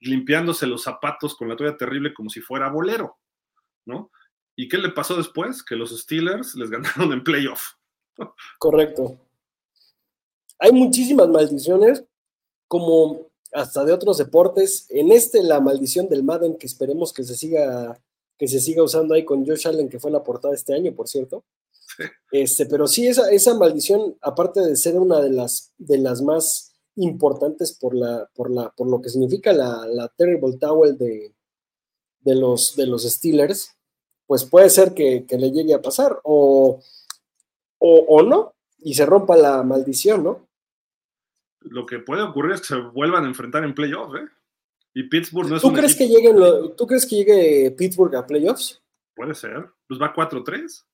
limpiándose 0.00 0.66
los 0.66 0.82
zapatos 0.82 1.36
con 1.36 1.48
la 1.48 1.56
toalla 1.56 1.76
terrible 1.76 2.14
como 2.14 2.30
si 2.30 2.40
fuera 2.40 2.70
bolero, 2.70 3.18
¿no? 3.84 4.10
¿Y 4.56 4.68
qué 4.68 4.78
le 4.78 4.90
pasó 4.90 5.16
después? 5.16 5.62
Que 5.62 5.76
los 5.76 5.90
Steelers 5.98 6.54
les 6.54 6.70
ganaron 6.70 7.12
en 7.12 7.22
playoff. 7.22 7.74
Correcto 8.58 9.20
hay 10.60 10.72
muchísimas 10.72 11.28
maldiciones, 11.28 12.04
como 12.68 13.29
hasta 13.52 13.84
de 13.84 13.92
otros 13.92 14.18
deportes. 14.18 14.86
En 14.88 15.12
este, 15.12 15.42
la 15.42 15.60
maldición 15.60 16.08
del 16.08 16.22
Madden, 16.22 16.56
que 16.56 16.66
esperemos 16.66 17.12
que 17.12 17.24
se 17.24 17.36
siga, 17.36 18.00
que 18.38 18.48
se 18.48 18.60
siga 18.60 18.82
usando 18.82 19.14
ahí 19.14 19.24
con 19.24 19.46
Josh 19.46 19.66
Allen, 19.66 19.88
que 19.88 20.00
fue 20.00 20.10
la 20.10 20.22
portada 20.22 20.54
este 20.54 20.74
año, 20.74 20.94
por 20.94 21.08
cierto. 21.08 21.44
Este, 22.30 22.66
pero 22.66 22.86
sí, 22.86 23.06
esa, 23.06 23.30
esa 23.30 23.54
maldición, 23.54 24.16
aparte 24.20 24.60
de 24.60 24.76
ser 24.76 24.98
una 24.98 25.20
de 25.20 25.30
las, 25.30 25.72
de 25.78 25.98
las 25.98 26.22
más 26.22 26.72
importantes 26.96 27.76
por, 27.76 27.94
la, 27.94 28.28
por, 28.34 28.50
la, 28.50 28.70
por 28.70 28.88
lo 28.88 29.00
que 29.00 29.08
significa 29.08 29.52
la, 29.52 29.86
la 29.86 30.08
Terrible 30.08 30.56
Towel 30.56 30.96
de, 30.96 31.34
de, 32.20 32.34
los, 32.34 32.76
de 32.76 32.86
los 32.86 33.02
Steelers, 33.02 33.70
pues 34.26 34.44
puede 34.44 34.70
ser 34.70 34.94
que, 34.94 35.26
le 35.28 35.50
llegue 35.50 35.74
a 35.74 35.82
pasar 35.82 36.20
o, 36.22 36.80
o, 37.78 37.98
o 38.08 38.22
no, 38.22 38.54
y 38.78 38.94
se 38.94 39.04
rompa 39.04 39.36
la 39.36 39.62
maldición, 39.62 40.22
¿no? 40.22 40.49
Lo 41.60 41.86
que 41.86 41.98
puede 41.98 42.22
ocurrir 42.22 42.52
es 42.52 42.60
que 42.60 42.68
se 42.68 42.76
vuelvan 42.76 43.24
a 43.24 43.28
enfrentar 43.28 43.64
en 43.64 43.74
playoffs, 43.74 44.20
¿eh? 44.20 44.28
Y 44.94 45.04
Pittsburgh 45.04 45.48
no 45.48 45.56
es 45.56 45.62
¿Tú 45.62 45.72
crees 45.72 45.94
que 45.94 46.08
lleguen 46.08 46.36
¿Tú 46.76 46.86
crees 46.86 47.06
que 47.06 47.16
llegue 47.16 47.70
Pittsburgh 47.72 48.14
a 48.16 48.26
playoffs? 48.26 48.82
Puede 49.14 49.34
ser. 49.34 49.68
Pues 49.86 50.00
va 50.00 50.12
4-3. 50.12 50.84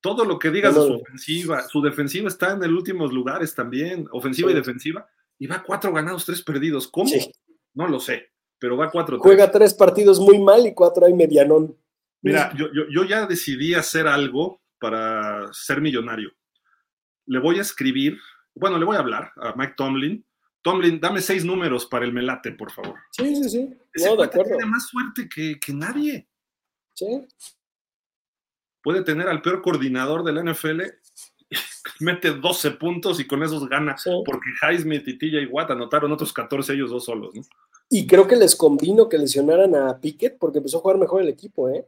Todo 0.00 0.24
lo 0.24 0.38
que 0.38 0.50
digas 0.50 0.74
de 0.74 0.80
su 0.80 0.94
ofensiva, 0.94 1.62
su 1.68 1.80
defensiva 1.80 2.28
está 2.28 2.52
en 2.52 2.62
el 2.62 2.72
últimos 2.72 3.12
lugares 3.12 3.54
también, 3.54 4.06
ofensiva 4.12 4.50
y 4.50 4.54
defensiva, 4.54 5.08
y 5.38 5.46
va 5.46 5.62
cuatro 5.62 5.92
ganados, 5.92 6.24
tres 6.24 6.42
perdidos. 6.42 6.88
¿Cómo? 6.88 7.10
No 7.74 7.88
lo 7.88 7.98
sé, 7.98 8.30
pero 8.58 8.76
va 8.76 8.90
4-3. 8.90 9.18
Juega 9.18 9.50
tres 9.50 9.74
partidos 9.74 10.20
muy 10.20 10.38
mal 10.38 10.66
y 10.66 10.74
cuatro 10.74 11.06
hay 11.06 11.14
medianón. 11.14 11.76
Mira, 12.22 12.52
yo, 12.56 12.66
yo, 12.72 12.82
yo 12.88 13.04
ya 13.04 13.26
decidí 13.26 13.74
hacer 13.74 14.06
algo 14.06 14.60
para 14.78 15.52
ser 15.52 15.80
millonario. 15.80 16.30
Le 17.26 17.40
voy 17.40 17.58
a 17.58 17.62
escribir 17.62 18.18
bueno, 18.56 18.78
le 18.78 18.84
voy 18.84 18.96
a 18.96 19.00
hablar 19.00 19.32
a 19.36 19.54
Mike 19.54 19.74
Tomlin. 19.76 20.24
Tomlin, 20.62 20.98
dame 20.98 21.20
seis 21.20 21.44
números 21.44 21.86
para 21.86 22.04
el 22.04 22.12
Melate, 22.12 22.52
por 22.52 22.72
favor. 22.72 22.96
Sí, 23.12 23.36
sí, 23.36 23.48
sí. 23.48 23.70
no, 24.04 24.16
de 24.16 24.24
acuerdo. 24.24 24.56
tiene 24.56 24.66
más 24.66 24.88
suerte 24.88 25.28
que, 25.28 25.72
nadie. 25.72 26.26
Sí. 26.94 27.26
Puede 28.82 29.02
tener 29.02 29.28
al 29.28 29.42
peor 29.42 29.62
coordinador 29.62 30.24
de 30.24 30.32
la 30.32 30.42
NFL, 30.42 30.82
mete 32.00 32.32
12 32.32 32.72
puntos 32.72 33.20
y 33.20 33.26
con 33.26 33.42
esos 33.42 33.68
gana, 33.68 33.94
porque 34.24 34.50
Highsmith 34.62 35.06
y 35.06 35.18
TJ 35.18 35.46
Watt 35.52 35.70
anotaron 35.70 36.10
otros 36.12 36.32
14 36.32 36.72
ellos 36.72 36.90
dos 36.90 37.04
solos, 37.04 37.34
¿no? 37.34 37.42
Y 37.88 38.06
creo 38.06 38.26
que 38.26 38.34
les 38.34 38.56
convino 38.56 39.08
que 39.08 39.18
lesionaran 39.18 39.74
a 39.76 40.00
Pickett 40.00 40.38
porque 40.38 40.58
empezó 40.58 40.78
a 40.78 40.80
jugar 40.80 40.98
mejor 40.98 41.22
el 41.22 41.28
equipo, 41.28 41.68
¿eh? 41.68 41.86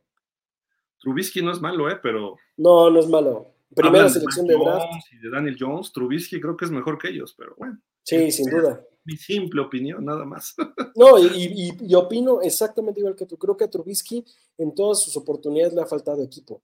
Trubisky 1.01 1.43
no 1.43 1.51
es 1.51 1.61
malo, 1.61 1.91
¿eh? 1.91 1.99
Pero. 2.01 2.37
No, 2.57 2.91
no 2.91 3.01
es 3.01 3.09
malo. 3.09 3.55
Primera 3.75 4.09
selección 4.09 4.47
de, 4.47 4.55
draft. 4.55 4.87
Y 5.13 5.19
de 5.19 5.31
Daniel 5.31 5.57
Jones, 5.59 5.93
Trubisky 5.93 6.41
creo 6.41 6.57
que 6.57 6.65
es 6.65 6.71
mejor 6.71 6.99
que 6.99 7.09
ellos, 7.09 7.35
pero 7.37 7.55
bueno. 7.57 7.81
Sí, 8.03 8.31
sin 8.31 8.49
duda. 8.51 8.83
mi 9.05 9.17
simple 9.17 9.61
opinión, 9.61 10.05
nada 10.05 10.25
más. 10.25 10.55
No, 10.97 11.19
y, 11.19 11.77
y, 11.81 11.95
opino 11.95 12.41
exactamente 12.43 13.01
igual 13.01 13.15
que 13.15 13.27
tú. 13.27 13.37
Creo 13.37 13.57
que 13.57 13.65
a 13.65 13.71
Trubisky 13.71 14.25
en 14.57 14.75
todas 14.75 15.01
sus 15.03 15.17
oportunidades 15.17 15.75
le 15.75 15.83
ha 15.83 15.87
faltado 15.87 16.23
equipo. 16.23 16.63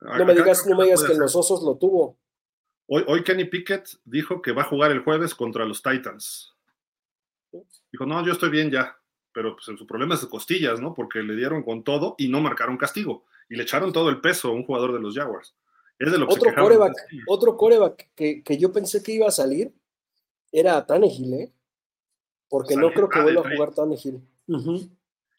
No 0.00 0.24
me 0.24 0.34
digas, 0.34 0.64
no 0.66 0.76
me 0.76 0.84
digas 0.84 1.02
que 1.02 1.12
en 1.12 1.18
los 1.18 1.34
osos 1.34 1.62
lo 1.62 1.76
tuvo. 1.76 2.18
Hoy, 2.86 3.04
hoy 3.08 3.24
Kenny 3.24 3.44
Pickett 3.46 3.88
dijo 4.04 4.40
que 4.40 4.52
va 4.52 4.62
a 4.62 4.66
jugar 4.66 4.92
el 4.92 5.00
jueves 5.00 5.34
contra 5.34 5.64
los 5.64 5.82
Titans. 5.82 6.54
Dijo, 7.90 8.06
no, 8.06 8.24
yo 8.24 8.32
estoy 8.32 8.50
bien 8.50 8.70
ya, 8.70 8.96
pero 9.32 9.56
pues, 9.56 9.78
su 9.78 9.86
problema 9.86 10.14
es 10.14 10.20
de 10.20 10.28
costillas, 10.28 10.80
¿no? 10.80 10.94
Porque 10.94 11.22
le 11.22 11.34
dieron 11.34 11.62
con 11.62 11.82
todo 11.82 12.14
y 12.18 12.28
no 12.28 12.40
marcaron 12.40 12.76
castigo. 12.76 13.24
Y 13.48 13.56
le 13.56 13.62
echaron 13.62 13.92
todo 13.92 14.10
el 14.10 14.20
peso 14.20 14.48
a 14.48 14.52
un 14.52 14.64
jugador 14.64 14.92
de 14.92 15.00
los 15.00 15.14
Jaguars. 15.14 15.54
Es 15.98 16.12
de 16.12 16.18
lo 16.18 16.28
que 16.28 16.34
otro 16.34 16.54
coreback, 16.54 16.94
otro 17.26 17.56
coreback 17.56 18.10
que, 18.14 18.42
que, 18.42 18.56
yo 18.56 18.72
pensé 18.72 19.02
que 19.02 19.12
iba 19.12 19.26
a 19.26 19.32
salir 19.32 19.72
era 20.52 20.86
Tannehill, 20.86 21.34
¿eh? 21.34 21.52
Porque 22.48 22.76
no 22.76 22.90
creo 22.90 23.08
que 23.08 23.20
vuelva 23.20 23.42
a 23.42 23.54
jugar 23.54 23.74
Tannehill. 23.74 24.20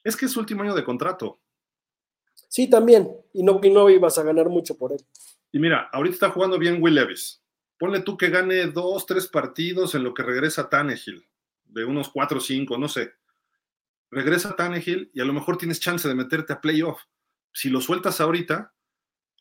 Es 0.04 0.16
que 0.16 0.26
es 0.26 0.32
su 0.32 0.40
último 0.40 0.64
año 0.64 0.76
de 0.76 0.84
contrato. 0.84 1.40
Sí, 2.48 2.70
también. 2.70 3.16
Y 3.34 3.44
no, 3.44 3.60
y 3.64 3.70
no 3.70 3.90
ibas 3.90 4.18
a 4.18 4.24
ganar 4.24 4.50
mucho 4.50 4.78
por 4.78 4.92
él. 4.92 5.00
Y 5.52 5.60
mira, 5.60 5.90
ahorita 5.92 6.14
está 6.14 6.30
jugando 6.30 6.60
bien 6.60 6.82
Will 6.82 6.96
Levis. 6.96 7.42
Ponle 7.78 8.02
tú 8.02 8.18
que 8.18 8.30
gane 8.30 8.68
dos, 8.68 9.06
tres 9.06 9.28
partidos 9.28 9.96
en 9.96 10.04
lo 10.04 10.14
que 10.14 10.24
regresa 10.24 10.70
Tannehill, 10.70 11.26
de 11.66 11.86
unos 11.86 12.10
cuatro 12.10 12.40
cinco, 12.40 12.78
no 12.78 12.88
sé. 12.88 13.14
Regresa 14.12 14.56
Tannehill 14.56 15.12
y 15.14 15.22
a 15.22 15.26
lo 15.26 15.34
mejor 15.34 15.58
tienes 15.58 15.80
chance 15.80 16.08
de 16.08 16.16
meterte 16.16 16.54
a 16.54 16.62
playoff. 16.62 17.02
Si 17.60 17.70
lo 17.70 17.82
sueltas 17.82 18.22
ahorita, 18.22 18.74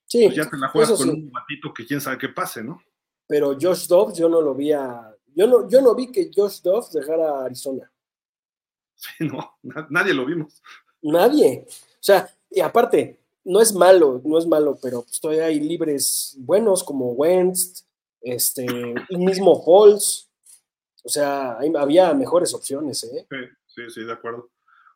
sí, 0.05 0.25
pues 0.25 0.35
ya 0.35 0.51
te 0.51 0.57
la 0.57 0.67
juegas 0.71 0.99
con 0.99 1.09
un 1.09 1.31
batito 1.31 1.73
que 1.73 1.87
quién 1.87 2.01
sabe 2.01 2.19
qué 2.19 2.29
pase, 2.29 2.65
¿no? 2.65 2.83
Pero 3.29 3.57
Josh 3.61 3.87
Dobbs 3.87 4.19
yo 4.19 4.29
no 4.29 4.43
lo 4.43 4.57
vi 4.57 4.73
a... 4.73 5.15
Yo 5.37 5.47
no, 5.47 5.71
yo 5.71 5.81
no 5.81 5.95
vi 5.95 6.11
que 6.11 6.29
Josh 6.35 6.61
Dobbs 6.61 6.91
dejara 6.91 7.31
a 7.31 7.45
Arizona. 7.45 7.89
Sí, 8.97 9.11
no, 9.21 9.57
nadie 9.89 10.13
lo 10.15 10.27
vimos. 10.27 10.61
Nadie. 11.01 11.65
O 11.69 12.01
sea, 12.03 12.29
y 12.51 12.59
aparte, 12.59 13.21
no 13.45 13.61
es 13.61 13.73
malo, 13.73 14.21
no 14.25 14.37
es 14.37 14.47
malo, 14.49 14.77
pero 14.83 15.03
pues 15.03 15.21
todavía 15.21 15.45
hay 15.45 15.61
libres 15.61 16.35
buenos 16.41 16.83
como 16.83 17.13
Wentz, 17.13 17.87
este, 18.21 18.67
el 19.11 19.19
mismo 19.19 19.63
Halls. 19.65 20.29
O 21.05 21.09
sea, 21.09 21.57
había 21.77 22.13
mejores 22.15 22.53
opciones, 22.53 23.05
¿eh? 23.05 23.29
Sí, 23.69 23.83
sí, 23.91 24.03
de 24.03 24.13
acuerdo. 24.13 24.51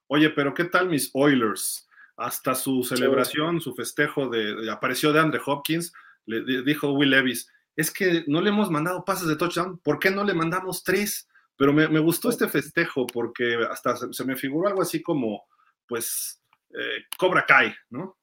Oye, 0.08 0.28
pero 0.30 0.52
¿qué 0.52 0.64
tal 0.64 0.88
mis 0.88 1.08
Oilers? 1.14 1.86
Hasta 2.16 2.54
su 2.54 2.82
celebración, 2.84 3.60
su 3.60 3.74
festejo 3.74 4.28
de, 4.28 4.70
apareció 4.70 5.12
de 5.12 5.20
Andre 5.20 5.40
Hopkins, 5.44 5.92
le 6.26 6.62
dijo 6.62 6.92
Will 6.92 7.10
Levis, 7.10 7.50
es 7.74 7.90
que 7.90 8.24
no 8.26 8.40
le 8.40 8.50
hemos 8.50 8.70
mandado 8.70 9.04
pases 9.04 9.28
de 9.28 9.36
touchdown, 9.36 9.78
¿por 9.78 9.98
qué 9.98 10.10
no 10.10 10.24
le 10.24 10.34
mandamos 10.34 10.84
tres? 10.84 11.28
Pero 11.56 11.72
me, 11.72 11.86
gustó 12.00 12.28
este 12.28 12.48
festejo 12.48 13.06
porque 13.06 13.58
hasta 13.70 13.96
se 13.96 14.24
me 14.24 14.36
figuró 14.36 14.68
algo 14.68 14.82
así 14.82 15.02
como, 15.02 15.44
pues, 15.86 16.42
eh, 16.70 17.04
Cobra 17.16 17.44
Kai, 17.46 17.74
¿no? 17.90 18.18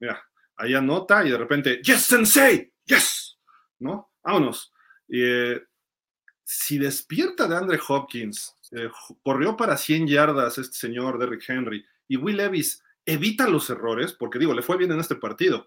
Mira, 0.00 0.22
ahí 0.56 0.74
anota 0.74 1.24
y 1.24 1.30
de 1.30 1.38
repente, 1.38 1.80
yes, 1.82 2.02
sensei, 2.02 2.72
yes, 2.84 3.38
¿no? 3.78 4.12
Vámonos. 4.22 4.72
Eh, 5.08 5.62
si 6.44 6.78
despierta 6.78 7.46
de 7.46 7.56
Andre 7.56 7.78
Hopkins, 7.86 8.56
eh, 8.72 8.88
corrió 9.22 9.56
para 9.56 9.76
100 9.76 10.06
yardas 10.06 10.58
este 10.58 10.78
señor 10.78 11.18
Derrick 11.18 11.48
Henry 11.48 11.84
y 12.06 12.16
Will 12.16 12.36
Levis 12.36 12.82
evita 13.08 13.48
los 13.48 13.70
errores, 13.70 14.12
porque 14.12 14.38
digo, 14.38 14.52
le 14.52 14.62
fue 14.62 14.76
bien 14.76 14.92
en 14.92 15.00
este 15.00 15.16
partido, 15.16 15.66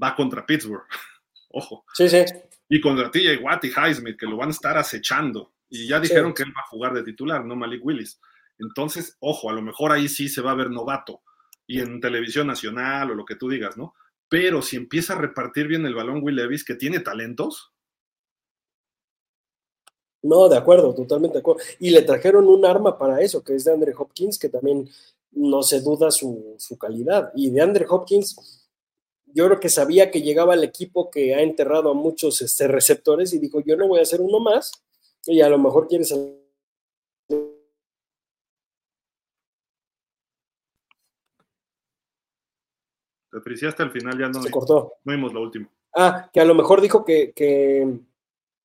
va 0.00 0.14
contra 0.14 0.44
Pittsburgh, 0.44 0.84
ojo. 1.50 1.84
Sí, 1.94 2.08
sí. 2.08 2.24
Y 2.68 2.80
contra 2.80 3.10
TJ 3.10 3.38
Watt 3.42 3.64
y 3.64 3.68
Highsmith, 3.68 4.18
que 4.18 4.26
lo 4.26 4.36
van 4.36 4.48
a 4.48 4.52
estar 4.52 4.76
acechando. 4.76 5.54
Y 5.68 5.88
ya 5.88 5.98
dijeron 5.98 6.34
que 6.34 6.42
él 6.42 6.50
va 6.50 6.60
a 6.60 6.68
jugar 6.68 6.92
de 6.94 7.02
titular, 7.02 7.44
no 7.44 7.56
Malik 7.56 7.84
Willis. 7.84 8.20
Entonces, 8.58 9.16
ojo, 9.20 9.50
a 9.50 9.52
lo 9.52 9.62
mejor 9.62 9.92
ahí 9.92 10.08
sí 10.08 10.28
se 10.28 10.40
va 10.40 10.52
a 10.52 10.56
ver 10.56 10.70
novato 10.70 11.22
y 11.66 11.80
en 11.80 12.00
televisión 12.00 12.46
nacional 12.46 13.10
o 13.10 13.14
lo 13.14 13.24
que 13.24 13.36
tú 13.36 13.48
digas, 13.48 13.76
¿no? 13.76 13.94
Pero 14.28 14.62
si 14.62 14.76
empieza 14.76 15.14
a 15.14 15.18
repartir 15.18 15.66
bien 15.66 15.86
el 15.86 15.94
balón 15.94 16.22
Will 16.22 16.36
Levis, 16.36 16.64
que 16.64 16.74
tiene 16.74 17.00
talentos. 17.00 17.72
No, 20.22 20.48
de 20.48 20.56
acuerdo, 20.56 20.94
totalmente 20.94 21.34
de 21.34 21.40
acuerdo. 21.40 21.62
Y 21.78 21.90
le 21.90 22.02
trajeron 22.02 22.46
un 22.46 22.64
arma 22.64 22.98
para 22.98 23.20
eso, 23.20 23.42
que 23.42 23.54
es 23.54 23.64
de 23.64 23.72
Andre 23.72 23.94
Hopkins, 23.96 24.38
que 24.38 24.48
también 24.48 24.88
no 25.36 25.62
se 25.62 25.80
duda 25.80 26.10
su, 26.10 26.56
calidad. 26.78 27.30
Y 27.34 27.50
de 27.50 27.60
Andre 27.60 27.86
Hopkins, 27.88 28.68
yo 29.26 29.46
creo 29.46 29.60
que 29.60 29.68
sabía 29.68 30.10
que 30.10 30.22
llegaba 30.22 30.54
el 30.54 30.64
equipo 30.64 31.10
que 31.10 31.34
ha 31.34 31.42
enterrado 31.42 31.90
a 31.90 31.94
muchos 31.94 32.40
este, 32.42 32.68
receptores 32.68 33.32
y 33.32 33.38
dijo, 33.38 33.60
yo 33.60 33.76
no 33.76 33.88
voy 33.88 33.98
a 33.98 34.02
hacer 34.02 34.20
uno 34.20 34.40
más, 34.40 34.72
y 35.26 35.40
a 35.40 35.48
lo 35.48 35.58
mejor 35.58 35.88
quiere 35.88 36.04
salir 36.04 36.44
Te 43.42 43.66
hasta 43.66 43.82
el 43.82 43.90
final, 43.90 44.18
ya 44.18 44.28
no, 44.28 44.42
Se 44.42 44.50
cortó. 44.50 44.94
no 45.04 45.12
vimos 45.12 45.32
lo 45.32 45.42
último. 45.42 45.68
Ah, 45.94 46.30
que 46.32 46.40
a 46.40 46.44
lo 46.44 46.54
mejor 46.54 46.80
dijo 46.80 47.04
que, 47.04 48.00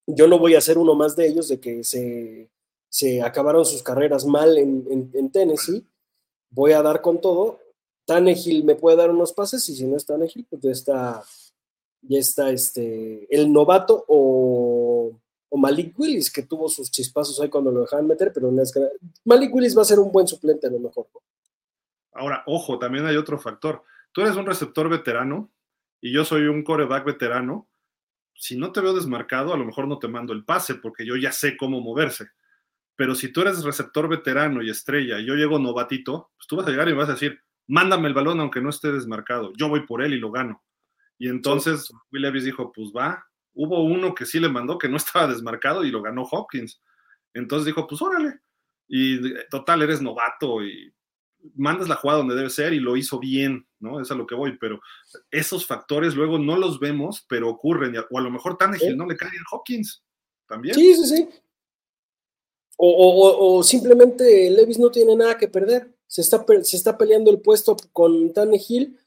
yo 0.05 0.27
no 0.27 0.39
voy 0.39 0.55
a 0.55 0.61
ser 0.61 0.77
uno 0.77 0.95
más 0.95 1.15
de 1.15 1.27
ellos, 1.27 1.47
de 1.47 1.59
que 1.59 1.83
se, 1.83 3.21
acabaron 3.21 3.65
sus 3.65 3.81
carreras 3.81 4.25
mal 4.25 4.57
en, 4.57 5.31
Tennessee. 5.31 5.85
Voy 6.49 6.71
a 6.73 6.81
dar 6.81 7.01
con 7.01 7.21
todo. 7.21 7.59
Tannehill 8.05 8.63
me 8.63 8.75
puede 8.75 8.97
dar 8.97 9.11
unos 9.11 9.33
pases 9.33 9.67
y 9.69 9.75
si 9.75 9.85
no 9.85 9.95
es 9.95 10.05
Tannehill, 10.05 10.45
pues 10.49 10.61
ya 10.61 10.71
está, 10.71 11.23
ya 12.01 12.19
está 12.19 12.49
este, 12.49 13.27
el 13.29 13.51
novato 13.51 14.05
o, 14.07 15.11
Malik 15.51 15.97
Willis, 15.99 16.31
que 16.31 16.43
tuvo 16.43 16.69
sus 16.69 16.89
chispazos 16.89 17.39
ahí 17.41 17.49
cuando 17.49 17.71
lo 17.71 17.81
dejaban 17.81 18.07
meter, 18.07 18.31
pero 18.33 18.49
es 18.61 18.73
Malik 19.25 19.53
Willis 19.53 19.77
va 19.77 19.81
a 19.81 19.85
ser 19.85 19.99
un 19.99 20.11
buen 20.11 20.25
suplente 20.25 20.67
a 20.67 20.69
lo 20.69 20.79
mejor. 20.79 21.07
Ahora, 22.13 22.43
ojo, 22.47 22.79
también 22.79 23.05
hay 23.05 23.17
otro 23.17 23.37
factor 23.37 23.83
tú 24.11 24.21
eres 24.21 24.35
un 24.35 24.45
receptor 24.45 24.89
veterano 24.89 25.51
y 26.01 26.11
yo 26.11 26.25
soy 26.25 26.43
un 26.43 26.63
coreback 26.63 27.05
veterano, 27.05 27.67
si 28.33 28.55
no 28.55 28.71
te 28.71 28.81
veo 28.81 28.93
desmarcado, 28.93 29.53
a 29.53 29.57
lo 29.57 29.65
mejor 29.65 29.87
no 29.87 29.99
te 29.99 30.07
mando 30.07 30.33
el 30.33 30.45
pase 30.45 30.75
porque 30.75 31.05
yo 31.05 31.15
ya 31.17 31.31
sé 31.31 31.57
cómo 31.57 31.81
moverse. 31.81 32.29
Pero 32.99 33.15
si 33.15 33.31
tú 33.31 33.39
eres 33.39 33.63
receptor 33.63 34.09
veterano 34.09 34.61
y 34.61 34.69
estrella 34.69 35.19
y 35.19 35.25
yo 35.25 35.35
llego 35.35 35.57
novatito, 35.57 36.31
pues 36.35 36.47
tú 36.47 36.57
vas 36.57 36.67
a 36.67 36.69
llegar 36.69 36.89
y 36.89 36.91
me 36.91 36.97
vas 36.97 37.07
a 37.07 37.13
decir, 37.13 37.39
mándame 37.65 38.09
el 38.09 38.13
balón 38.13 38.41
aunque 38.41 38.59
no 38.59 38.69
esté 38.69 38.91
desmarcado, 38.91 39.53
yo 39.55 39.69
voy 39.69 39.85
por 39.85 40.03
él 40.03 40.13
y 40.13 40.19
lo 40.19 40.31
gano. 40.31 40.61
Y 41.17 41.29
entonces 41.29 41.89
Will 42.11 42.23
Levis 42.23 42.43
dijo, 42.43 42.73
pues 42.73 42.89
va, 42.89 43.25
hubo 43.53 43.85
uno 43.85 44.13
que 44.13 44.25
sí 44.25 44.37
le 44.41 44.49
mandó 44.49 44.77
que 44.77 44.89
no 44.89 44.97
estaba 44.97 45.27
desmarcado 45.27 45.85
y 45.85 45.91
lo 45.91 46.01
ganó 46.01 46.23
Hopkins. 46.23 46.81
Entonces 47.33 47.67
dijo, 47.67 47.87
pues 47.87 48.01
órale. 48.01 48.41
Y 48.89 49.33
total, 49.49 49.81
eres 49.81 50.01
novato 50.01 50.61
y 50.61 50.93
mandas 51.55 51.87
la 51.87 51.95
jugada 51.95 52.19
donde 52.19 52.35
debe 52.35 52.49
ser 52.49 52.73
y 52.73 52.81
lo 52.81 52.97
hizo 52.97 53.17
bien, 53.17 53.65
¿no? 53.79 54.01
Es 54.01 54.11
a 54.11 54.15
lo 54.15 54.27
que 54.27 54.35
voy, 54.35 54.57
pero 54.57 54.81
esos 55.31 55.65
factores 55.65 56.15
luego 56.15 56.37
no 56.37 56.57
los 56.57 56.81
vemos, 56.81 57.25
pero 57.29 57.47
ocurren, 57.47 57.95
o 57.97 58.19
a 58.19 58.21
lo 58.21 58.29
mejor 58.29 58.57
Tannehill 58.57 58.97
no 58.97 59.05
le 59.05 59.15
cae 59.15 59.29
en 59.29 59.45
Hawkins 59.49 60.03
también. 60.47 60.75
Sí, 60.75 60.95
sí, 60.95 61.05
sí. 61.05 61.29
O, 62.81 63.61
simplemente 63.61 64.49
Levis 64.49 64.79
no 64.79 64.89
tiene 64.89 65.13
nada 65.15 65.37
que 65.37 65.49
perder, 65.49 65.91
se 66.07 66.21
está, 66.21 66.45
se 66.63 66.77
está 66.77 66.97
peleando 66.97 67.29
el 67.29 67.41
puesto 67.41 67.75
con 67.91 68.31
Tannehill 68.31 68.97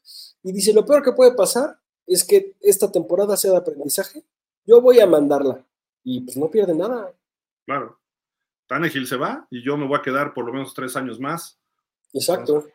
y 0.43 0.51
dice, 0.51 0.73
lo 0.73 0.85
peor 0.85 1.01
que 1.01 1.13
puede 1.13 1.33
pasar 1.33 1.79
es 2.05 2.23
que 2.23 2.53
esta 2.61 2.91
temporada 2.91 3.35
sea 3.35 3.51
de 3.51 3.57
aprendizaje, 3.57 4.23
yo 4.65 4.79
voy 4.79 4.99
a 4.99 5.07
mandarla 5.07 5.65
y 6.03 6.21
pues 6.21 6.37
no 6.37 6.51
pierde 6.51 6.75
nada. 6.75 7.13
Claro. 7.65 7.97
Tannehill 8.67 9.07
se 9.07 9.17
va 9.17 9.47
y 9.49 9.63
yo 9.63 9.75
me 9.75 9.87
voy 9.87 9.97
a 9.97 10.03
quedar 10.03 10.33
por 10.35 10.45
lo 10.45 10.53
menos 10.53 10.73
tres 10.75 10.95
años 10.95 11.19
más 11.19 11.57
Exacto. 12.13 12.67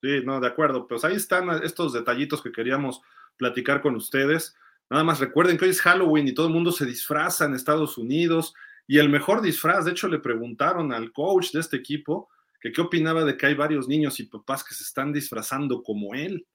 Sí, 0.00 0.22
no, 0.24 0.40
de 0.40 0.46
acuerdo. 0.46 0.86
Pues 0.86 1.04
ahí 1.04 1.16
están 1.16 1.50
estos 1.62 1.92
detallitos 1.92 2.42
que 2.42 2.52
queríamos 2.52 3.02
platicar 3.36 3.82
con 3.82 3.96
ustedes. 3.96 4.54
Nada 4.88 5.02
más 5.02 5.18
recuerden 5.18 5.56
que 5.56 5.64
hoy 5.64 5.70
es 5.70 5.80
Halloween 5.80 6.28
y 6.28 6.34
todo 6.34 6.46
el 6.46 6.52
mundo 6.52 6.72
se 6.72 6.86
disfraza 6.86 7.46
en 7.46 7.54
Estados 7.54 7.98
Unidos. 7.98 8.54
Y 8.86 8.98
el 8.98 9.08
mejor 9.08 9.40
disfraz, 9.40 9.84
de 9.84 9.92
hecho, 9.92 10.08
le 10.08 10.18
preguntaron 10.18 10.92
al 10.92 11.12
coach 11.12 11.52
de 11.52 11.60
este 11.60 11.76
equipo 11.76 12.28
que 12.60 12.72
qué 12.72 12.80
opinaba 12.80 13.24
de 13.24 13.36
que 13.36 13.46
hay 13.46 13.54
varios 13.54 13.88
niños 13.88 14.20
y 14.20 14.24
papás 14.24 14.64
que 14.64 14.74
se 14.74 14.84
están 14.84 15.12
disfrazando 15.12 15.82
como 15.82 16.14
él. 16.14 16.46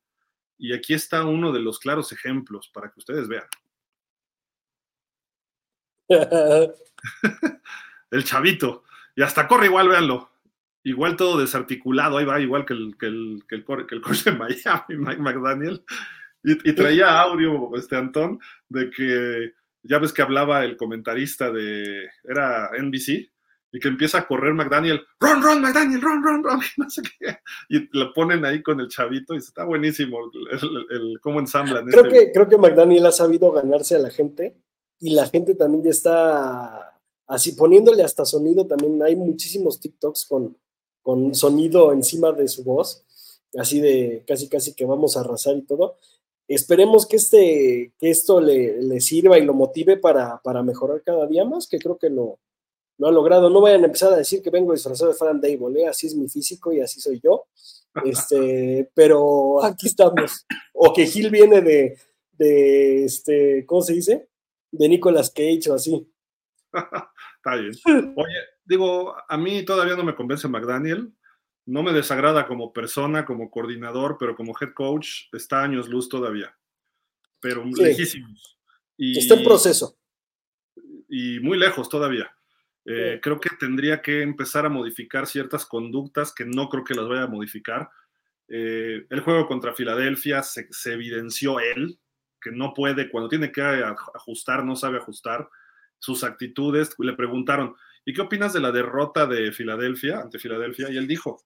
Y 0.58 0.74
aquí 0.74 0.94
está 0.94 1.24
uno 1.26 1.52
de 1.52 1.60
los 1.60 1.80
claros 1.80 2.12
ejemplos 2.12 2.70
para 2.74 2.92
que 2.92 3.00
ustedes 3.00 3.28
vean. 3.28 3.48
el 8.12 8.24
chavito. 8.24 8.84
Y 9.16 9.22
hasta 9.22 9.48
corre 9.48 9.68
igual, 9.68 9.90
véanlo 9.90 10.30
igual 10.84 11.16
todo 11.16 11.40
desarticulado, 11.40 12.18
ahí 12.18 12.26
va, 12.26 12.40
igual 12.40 12.66
que 12.66 12.74
el, 12.74 12.96
que 12.98 13.08
el, 13.08 13.44
que 13.48 13.56
el, 13.56 13.66
que 13.66 13.96
el 13.96 14.02
coach 14.02 14.24
de 14.24 14.32
Miami, 14.32 14.56
Mike 14.98 15.22
McDaniel, 15.22 15.84
y, 16.44 16.74
traía 16.74 17.20
audio, 17.20 17.70
este 17.76 17.98
Antón, 17.98 18.40
de 18.70 18.90
que 18.90 19.54
ya 19.84 20.00
ves 20.00 20.14
que 20.14 20.22
hablaba 20.22 20.64
el 20.64 20.78
comentarista 20.78 21.52
de, 21.52 22.08
era 22.24 22.72
NBC, 22.78 23.32
y 23.72 23.80
que 23.80 23.88
empieza 23.88 24.18
a 24.20 24.28
correr 24.28 24.54
McDaniel, 24.54 25.02
run, 25.20 25.44
run, 25.44 25.62
McDaniel, 25.62 26.02
run, 26.02 26.24
run, 26.24 26.44
run, 26.44 26.60
no 26.78 26.90
sé 26.90 27.02
qué, 27.04 27.38
y 27.70 27.88
lo 27.98 28.14
ponen 28.14 28.46
ahí 28.46 28.64
con 28.64 28.80
el 28.80 28.88
chavito, 28.88 29.34
y 29.36 29.38
está 29.38 29.64
buenísimo 29.64 30.20
el, 30.90 31.20
cómo 31.22 31.40
ensamblan. 31.40 31.86
Creo, 31.86 32.06
este 32.06 32.26
que, 32.26 32.32
creo 32.32 32.50
que 32.50 32.58
McDaniel 32.58 33.06
ha 33.06 33.12
sabido 33.12 33.52
ganarse 33.52 33.96
a 33.96 34.00
la 34.00 34.10
gente, 34.10 34.58
y 35.00 35.12
la 35.12 35.28
gente 35.28 35.56
también 35.56 35.84
ya 35.84 35.92
está 35.92 37.00
así 37.28 37.54
poniéndole 37.54 38.04
hasta 38.04 38.26
sonido 38.26 38.68
también. 38.68 39.02
Hay 39.02 39.16
muchísimos 39.16 39.80
TikToks 39.80 40.26
con, 40.26 40.58
con 41.02 41.34
sonido 41.34 41.94
encima 41.94 42.32
de 42.34 42.48
su 42.48 42.64
voz, 42.64 43.06
así 43.58 43.80
de 43.80 44.24
casi 44.28 44.50
casi 44.50 44.76
que 44.76 44.86
vamos 44.86 45.16
a 45.16 45.22
arrasar 45.22 45.56
y 45.56 45.62
todo. 45.62 45.98
Esperemos 46.50 47.06
que, 47.06 47.18
este, 47.18 47.94
que 48.00 48.10
esto 48.10 48.42
le, 48.42 49.00
sirva 49.02 49.38
y 49.38 49.46
lo 49.46 49.54
motive 49.54 49.98
para, 49.98 50.42
para, 50.44 50.64
mejorar 50.64 51.04
cada 51.04 51.28
día 51.28 51.46
más, 51.46 51.68
que 51.68 51.78
creo 51.78 52.00
que 52.00 52.10
lo, 52.10 52.40
lo 52.98 53.08
ha 53.08 53.12
logrado. 53.12 53.52
No 53.52 53.62
vayan 53.62 53.84
a 53.84 53.86
empezar 53.86 54.12
a 54.12 54.18
decir 54.18 54.42
que 54.42 54.50
vengo 54.50 54.74
disfrazado 54.74 55.12
de 55.12 55.18
Fran 55.18 55.40
Dable, 55.40 55.84
¿eh? 55.84 55.88
así 55.88 56.08
es 56.08 56.16
mi 56.16 56.28
físico 56.28 56.74
y 56.74 56.82
así 56.82 57.00
soy 57.00 57.22
yo. 57.24 57.46
Este, 58.04 58.90
pero 58.96 59.64
aquí 59.64 59.86
estamos. 59.86 60.48
O 60.74 60.92
que 60.92 61.06
Gil 61.06 61.30
viene 61.30 61.62
de, 61.62 62.00
de 62.32 63.06
este, 63.06 63.64
¿cómo 63.68 63.84
se 63.84 63.94
dice? 63.94 64.28
De 64.72 64.90
Nicolas 64.90 65.30
Cage 65.30 65.70
o 65.70 65.76
así. 65.76 66.12
Está 66.74 67.56
bien. 67.58 67.74
Oye, 68.16 68.38
digo, 68.66 69.14
a 69.28 69.38
mí 69.38 69.64
todavía 69.64 69.96
no 69.96 70.04
me 70.04 70.16
convence 70.16 70.48
McDaniel. 70.48 71.14
No 71.70 71.84
me 71.84 71.94
desagrada 71.94 72.48
como 72.48 72.74
persona, 72.74 73.26
como 73.26 73.52
coordinador, 73.52 74.18
pero 74.20 74.36
como 74.36 74.56
head 74.60 74.74
coach 74.74 75.28
está 75.34 75.62
años 75.62 75.88
luz 75.88 76.10
todavía. 76.10 76.58
Pero 77.40 77.64
lejísimos. 77.64 78.58
Y, 78.98 79.20
está 79.20 79.36
en 79.36 79.44
proceso. 79.44 79.96
Y 81.08 81.40
muy 81.42 81.60
lejos 81.60 81.88
todavía. 81.88 82.36
Eh, 82.86 83.20
creo 83.22 83.40
que 83.40 83.52
tendría 83.60 84.02
que 84.02 84.24
empezar 84.24 84.66
a 84.66 84.70
modificar 84.70 85.28
ciertas 85.28 85.64
conductas 85.68 86.34
que 86.34 86.44
no 86.44 86.70
creo 86.70 86.84
que 86.84 86.96
las 86.96 87.08
vaya 87.08 87.24
a 87.24 87.28
modificar. 87.28 87.88
Eh, 88.48 89.06
el 89.08 89.20
juego 89.20 89.46
contra 89.46 89.76
Filadelfia 89.76 90.42
se, 90.42 90.68
evidenció 90.86 91.60
él, 91.60 92.00
que 92.42 92.50
no 92.52 92.74
puede, 92.74 93.12
cuando 93.12 93.30
tiene 93.30 93.52
que 93.52 93.62
ajustar, 93.62 94.66
no 94.66 94.76
sabe 94.76 94.98
ajustar 94.98 95.48
sus 96.00 96.24
actitudes. 96.24 96.96
Le 96.98 97.14
preguntaron, 97.14 97.76
¿y 98.06 98.14
qué 98.14 98.22
opinas 98.22 98.54
de 98.54 98.62
la 98.62 98.72
derrota 98.72 99.28
de 99.28 99.52
Filadelfia, 99.52 100.22
ante 100.22 100.40
Filadelfia? 100.40 100.90
Y 100.90 100.98
él 100.98 101.08
dijo, 101.08 101.44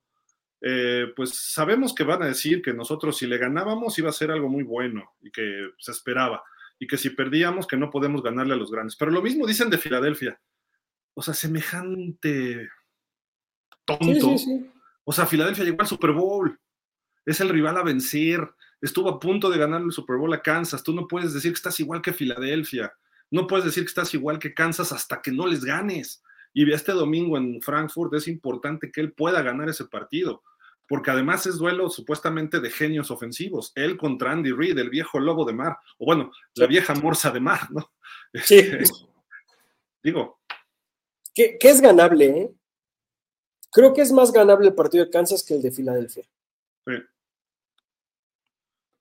eh, 0.63 1.13
pues 1.15 1.35
sabemos 1.35 1.93
que 1.93 2.03
van 2.03 2.23
a 2.23 2.27
decir 2.27 2.61
que 2.61 2.73
nosotros 2.73 3.17
si 3.17 3.27
le 3.27 3.37
ganábamos 3.37 3.99
iba 3.99 4.09
a 4.09 4.13
ser 4.13 4.31
algo 4.31 4.49
muy 4.49 4.63
bueno 4.63 5.11
y 5.21 5.29
que 5.29 5.69
se 5.77 5.91
esperaba, 5.91 6.41
y 6.79 6.87
que 6.87 6.97
si 6.97 7.11
perdíamos 7.11 7.67
que 7.67 7.77
no 7.77 7.91
podemos 7.91 8.23
ganarle 8.23 8.53
a 8.53 8.57
los 8.57 8.71
grandes. 8.71 8.95
Pero 8.95 9.11
lo 9.11 9.21
mismo 9.21 9.45
dicen 9.45 9.69
de 9.69 9.77
Filadelfia 9.77 10.39
o 11.13 11.21
sea, 11.21 11.33
semejante 11.33 12.69
tonto. 13.85 14.35
O 15.03 15.11
sea, 15.11 15.25
Filadelfia 15.25 15.63
llegó 15.63 15.81
al 15.81 15.87
Super 15.87 16.11
Bowl. 16.11 16.59
Es 17.25 17.39
el 17.41 17.49
rival 17.49 17.77
a 17.77 17.83
vencer. 17.83 18.49
Estuvo 18.81 19.09
a 19.09 19.19
punto 19.19 19.49
de 19.49 19.57
ganar 19.57 19.81
el 19.81 19.91
Super 19.91 20.17
Bowl 20.17 20.33
a 20.33 20.41
Kansas. 20.41 20.83
Tú 20.83 20.93
no 20.93 21.07
puedes 21.07 21.33
decir 21.33 21.51
que 21.51 21.57
estás 21.57 21.79
igual 21.79 22.01
que 22.01 22.13
Filadelfia. 22.13 22.93
No 23.31 23.47
puedes 23.47 23.65
decir 23.65 23.83
que 23.83 23.89
estás 23.89 24.13
igual 24.13 24.39
que 24.39 24.53
Kansas 24.53 24.91
hasta 24.91 25.21
que 25.21 25.31
no 25.31 25.47
les 25.47 25.63
ganes. 25.63 26.23
Y 26.53 26.71
este 26.71 26.91
domingo 26.91 27.37
en 27.37 27.61
Frankfurt 27.61 28.13
es 28.13 28.27
importante 28.27 28.91
que 28.91 29.01
él 29.01 29.13
pueda 29.13 29.41
ganar 29.41 29.69
ese 29.69 29.85
partido. 29.85 30.43
Porque 30.87 31.11
además 31.11 31.45
es 31.45 31.57
duelo 31.57 31.89
supuestamente 31.89 32.59
de 32.59 32.69
genios 32.69 33.09
ofensivos. 33.11 33.71
Él 33.75 33.97
contra 33.97 34.31
Andy 34.31 34.51
Reid, 34.51 34.77
el 34.77 34.89
viejo 34.89 35.19
lobo 35.19 35.45
de 35.45 35.53
mar. 35.53 35.77
O 35.97 36.05
bueno, 36.05 36.31
la 36.55 36.67
vieja 36.67 36.93
morsa 36.95 37.31
de 37.31 37.39
mar, 37.39 37.71
¿no? 37.71 37.91
Sí. 38.43 38.57
Este, 38.57 38.83
digo, 40.03 40.39
que, 41.33 41.57
es 41.61 41.81
ganable, 41.81 42.25
¿eh? 42.25 42.51
Creo 43.71 43.93
que 43.93 44.01
es 44.01 44.11
más 44.11 44.31
ganable 44.31 44.67
el 44.67 44.75
partido 44.75 45.05
de 45.05 45.09
Kansas 45.09 45.43
que 45.43 45.55
el 45.55 45.61
de 45.61 45.71
Filadelfia. 45.71 46.23
Sí. 46.85 46.93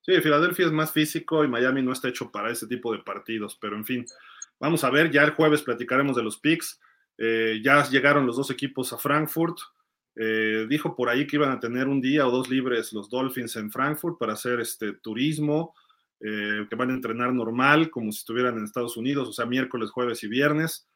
Sí, 0.01 0.21
Filadelfia 0.21 0.65
es 0.65 0.71
más 0.71 0.91
físico 0.91 1.43
y 1.43 1.47
Miami 1.47 1.81
no 1.81 1.93
está 1.93 2.09
hecho 2.09 2.31
para 2.31 2.51
ese 2.51 2.67
tipo 2.67 2.91
de 2.91 2.99
partidos, 2.99 3.57
pero 3.61 3.77
en 3.77 3.85
fin, 3.85 4.05
vamos 4.59 4.83
a 4.83 4.89
ver, 4.89 5.11
ya 5.11 5.23
el 5.23 5.31
jueves 5.31 5.61
platicaremos 5.61 6.15
de 6.15 6.23
los 6.23 6.37
picks. 6.39 6.81
Eh, 7.17 7.61
ya 7.63 7.87
llegaron 7.87 8.25
los 8.25 8.35
dos 8.35 8.49
equipos 8.49 8.91
a 8.91 8.97
Frankfurt. 8.97 9.57
Eh, 10.15 10.67
dijo 10.69 10.95
por 10.95 11.09
ahí 11.09 11.25
que 11.25 11.37
iban 11.37 11.51
a 11.51 11.59
tener 11.59 11.87
un 11.87 11.99
día 11.99 12.27
o 12.27 12.31
dos 12.31 12.49
libres 12.49 12.93
los 12.93 13.09
Dolphins 13.09 13.55
en 13.55 13.71
Frankfurt 13.71 14.19
para 14.19 14.33
hacer 14.33 14.59
este 14.59 14.93
turismo, 14.93 15.73
eh, 16.19 16.67
que 16.69 16.75
van 16.75 16.91
a 16.91 16.93
entrenar 16.93 17.33
normal, 17.33 17.89
como 17.89 18.11
si 18.11 18.19
estuvieran 18.19 18.57
en 18.57 18.63
Estados 18.63 18.95
Unidos, 18.95 19.27
o 19.27 19.33
sea, 19.33 19.45
miércoles, 19.45 19.89
jueves 19.91 20.23
y 20.23 20.27
viernes. 20.27 20.87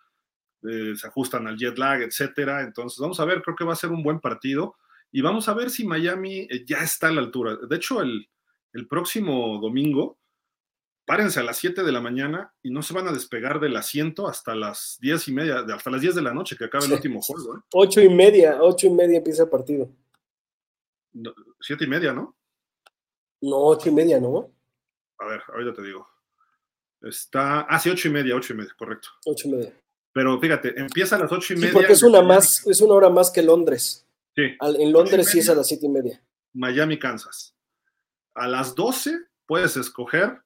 Eh, 0.63 0.93
se 0.95 1.07
ajustan 1.07 1.47
al 1.47 1.57
jet 1.57 1.78
lag, 1.78 2.01
etcétera. 2.01 2.61
Entonces, 2.61 2.99
vamos 2.99 3.20
a 3.20 3.26
ver, 3.26 3.41
creo 3.41 3.55
que 3.55 3.65
va 3.65 3.74
a 3.74 3.78
ser 3.78 3.91
un 3.91 4.03
buen 4.03 4.20
partido 4.20 4.76
y 5.11 5.22
vamos 5.22 5.47
a 5.49 5.53
ver 5.53 5.70
si 5.70 5.86
Miami 5.86 6.47
ya 6.65 6.78
está 6.84 7.07
a 7.07 7.11
la 7.11 7.22
altura. 7.22 7.57
De 7.68 7.76
hecho, 7.76 8.01
el, 8.01 8.28
próximo 8.88 9.59
domingo, 9.59 10.20
párense 11.08 11.39
a 11.39 11.43
las 11.43 11.58
7 11.58 11.84
de 11.84 11.91
la 11.91 12.01
mañana 12.01 12.53
y 12.62 12.70
no 12.70 12.84
se 12.84 12.93
van 12.93 13.08
a 13.08 13.14
despegar 13.14 13.62
del 13.62 13.78
asiento 13.78 14.28
hasta 14.28 14.53
las 14.53 14.97
10 14.99 15.30
y 15.30 15.32
media, 15.32 15.66
hasta 15.74 15.89
las 15.89 16.01
10 16.01 16.16
de 16.16 16.22
la 16.22 16.34
noche 16.34 16.58
que 16.58 16.66
acabe 16.66 16.86
el 16.86 16.91
último 16.91 17.22
juego. 17.22 17.55
¿eh? 17.55 17.60
8 17.72 18.01
y 18.01 18.10
media, 18.10 18.58
8 18.62 18.88
y 18.88 18.89
media 18.89 19.18
empieza 19.18 19.43
el 19.43 19.50
partido. 19.50 19.89
7 21.62 21.84
y 21.84 21.88
media, 21.88 22.12
¿no? 22.12 22.36
No, 23.42 23.58
8 23.67 23.89
y 23.89 23.92
media, 23.93 24.20
¿no? 24.20 24.51
A 25.20 25.28
ver, 25.28 25.42
ahorita 25.47 25.74
te 25.74 25.82
digo. 25.82 26.05
Está, 27.01 27.62
ah, 27.62 27.79
sí, 27.79 27.89
8 27.89 28.09
y 28.09 28.12
media, 28.12 28.36
8 28.36 28.54
y 28.54 28.58
media, 28.58 28.75
correcto. 28.78 29.08
8 29.25 29.47
y 29.47 29.51
media. 29.51 29.74
Pero 30.17 30.39
fíjate, 30.42 30.74
empieza 30.79 31.16
a 31.16 31.20
las 31.20 31.32
ocho 31.32 31.54
y 31.54 31.58
media. 31.58 31.74
porque 31.74 31.93
es 31.93 32.01
una, 32.01 32.24
más, 32.24 32.66
es 32.66 32.82
una 32.82 32.96
hora 32.96 33.08
más 33.08 33.29
que 33.29 33.43
Londres. 33.43 34.04
Sí. 34.36 34.58
en 34.59 34.92
Londres 34.92 35.29
sí 35.29 35.38
es 35.38 35.47
a 35.47 35.54
las 35.54 35.67
siete 35.67 35.86
y 35.86 35.89
media. 35.89 36.20
Miami, 36.54 36.97
Kansas. 36.97 37.55
A 38.34 38.47
las 38.47 38.74
12 38.74 39.16
puedes 39.46 39.78
escoger 39.78 40.42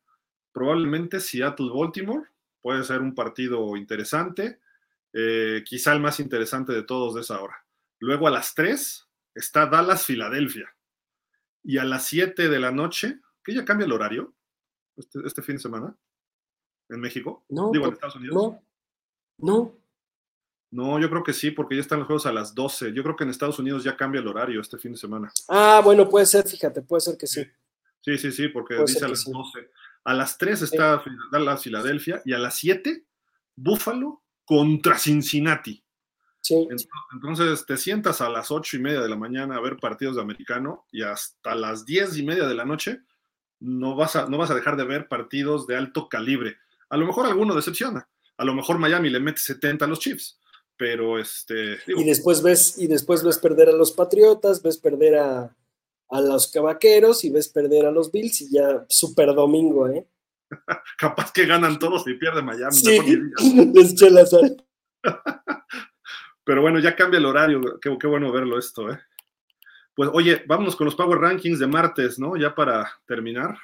probablemente 0.51 1.19
Seattle-Baltimore. 1.19 2.27
Puede 2.61 2.83
ser 2.83 3.01
un 3.01 3.15
partido 3.15 3.75
interesante. 3.75 4.59
Eh, 5.13 5.63
quizá 5.65 5.93
el 5.93 5.99
más 5.99 6.19
interesante 6.19 6.73
de 6.73 6.83
todos 6.83 7.15
de 7.15 7.21
esa 7.21 7.41
hora. 7.41 7.65
Luego 7.99 8.27
a 8.27 8.31
las 8.31 8.53
3 8.55 9.07
está 9.35 9.65
Dallas-Filadelfia. 9.65 10.73
Y 11.63 11.77
a 11.77 11.83
las 11.83 12.05
7 12.05 12.49
de 12.49 12.59
la 12.59 12.71
noche, 12.71 13.19
que 13.43 13.53
ya 13.53 13.65
cambia 13.65 13.85
el 13.85 13.91
horario 13.91 14.33
este, 14.97 15.19
este, 15.25 15.41
fin 15.41 15.55
de 15.55 15.61
semana 15.61 15.95
en 16.89 16.99
México. 16.99 17.45
No, 17.49 17.71
Digo, 17.71 17.87
en 17.87 17.93
Estados 17.93 18.15
Unidos. 18.15 18.35
No, 18.35 18.63
no. 19.37 19.77
No, 20.71 20.99
yo 20.99 21.09
creo 21.09 21.23
que 21.23 21.33
sí, 21.33 21.51
porque 21.51 21.75
ya 21.75 21.81
están 21.81 21.99
los 21.99 22.07
juegos 22.07 22.25
a 22.25 22.31
las 22.31 22.55
12. 22.55 22.93
Yo 22.93 23.03
creo 23.03 23.15
que 23.15 23.25
en 23.25 23.29
Estados 23.29 23.59
Unidos 23.59 23.83
ya 23.83 23.97
cambia 23.97 24.21
el 24.21 24.27
horario 24.27 24.61
este 24.61 24.77
fin 24.77 24.93
de 24.93 24.97
semana. 24.97 25.31
Ah, 25.49 25.81
bueno, 25.83 26.07
puede 26.07 26.25
ser, 26.25 26.47
fíjate, 26.47 26.81
puede 26.81 27.01
ser 27.01 27.17
que 27.17 27.27
sí. 27.27 27.45
Sí, 27.99 28.17
sí, 28.17 28.31
sí, 28.31 28.47
porque 28.47 28.75
dice 28.75 29.03
a 29.03 29.09
las 29.09 29.25
12. 29.25 29.69
A 30.03 30.13
las 30.13 30.37
3 30.37 30.61
está 30.63 31.03
la 31.31 31.57
Filadelfia 31.57 32.21
y 32.25 32.33
a 32.33 32.39
las 32.39 32.55
7, 32.55 33.05
Buffalo 33.55 34.23
contra 34.45 34.97
Cincinnati. 34.97 35.83
Sí. 36.41 36.67
Entonces 37.13 37.65
te 37.67 37.77
sientas 37.77 38.19
a 38.19 38.29
las 38.29 38.49
ocho 38.49 38.75
y 38.75 38.79
media 38.79 39.01
de 39.01 39.09
la 39.09 39.15
mañana 39.15 39.55
a 39.55 39.61
ver 39.61 39.77
partidos 39.77 40.15
de 40.15 40.23
americano 40.23 40.87
y 40.91 41.03
hasta 41.03 41.53
las 41.53 41.85
diez 41.85 42.17
y 42.17 42.23
media 42.23 42.47
de 42.47 42.55
la 42.55 42.65
noche 42.65 43.01
no 43.59 43.95
vas 43.95 44.15
a, 44.15 44.27
no 44.27 44.39
vas 44.39 44.49
a 44.49 44.55
dejar 44.55 44.75
de 44.75 44.85
ver 44.85 45.07
partidos 45.07 45.67
de 45.67 45.77
alto 45.77 46.09
calibre. 46.09 46.57
A 46.89 46.97
lo 46.97 47.05
mejor 47.05 47.27
alguno 47.27 47.53
decepciona, 47.53 48.09
a 48.37 48.43
lo 48.43 48.55
mejor 48.55 48.79
Miami 48.79 49.11
le 49.11 49.19
mete 49.19 49.39
70 49.39 49.85
a 49.85 49.87
los 49.87 49.99
Chiefs, 49.99 50.39
pero 50.75 51.19
este... 51.19 51.77
y 51.85 52.03
después 52.03 52.41
ves, 52.41 52.79
y 52.79 52.87
después 52.87 53.23
ves 53.23 53.37
perder 53.37 53.69
a 53.69 53.73
los 53.73 53.91
Patriotas, 53.91 54.63
ves 54.63 54.79
perder 54.79 55.17
a, 55.19 55.55
los 56.19 56.51
Cavaqueros 56.51 57.23
y 57.23 57.29
ves 57.29 57.47
perder 57.47 57.85
a 57.85 57.91
los 57.91 58.11
Bills 58.11 58.41
y 58.41 58.51
ya 58.51 58.85
super 58.89 59.33
domingo, 59.33 59.87
¿eh? 59.87 60.05
Capaz 60.97 61.31
que 61.31 61.45
ganan 61.45 61.79
todos 61.79 62.05
y 62.07 62.15
pierde 62.15 62.41
Miami. 62.41 62.73
Sí, 62.73 62.99
la 64.09 64.25
sal. 64.25 64.65
Pero 66.43 66.61
bueno, 66.61 66.79
ya 66.79 66.95
cambia 66.95 67.19
el 67.19 67.25
horario. 67.25 67.61
Qué, 67.79 67.95
qué, 67.97 68.07
bueno 68.07 68.31
verlo 68.31 68.59
esto, 68.59 68.89
¿eh? 68.91 68.99
Pues 69.93 70.09
oye, 70.11 70.43
vámonos 70.47 70.75
con 70.75 70.85
los 70.85 70.95
Power 70.95 71.19
Rankings 71.19 71.59
de 71.59 71.67
martes, 71.67 72.19
¿no? 72.19 72.35
Ya 72.35 72.55
para 72.55 72.91
terminar. 73.05 73.57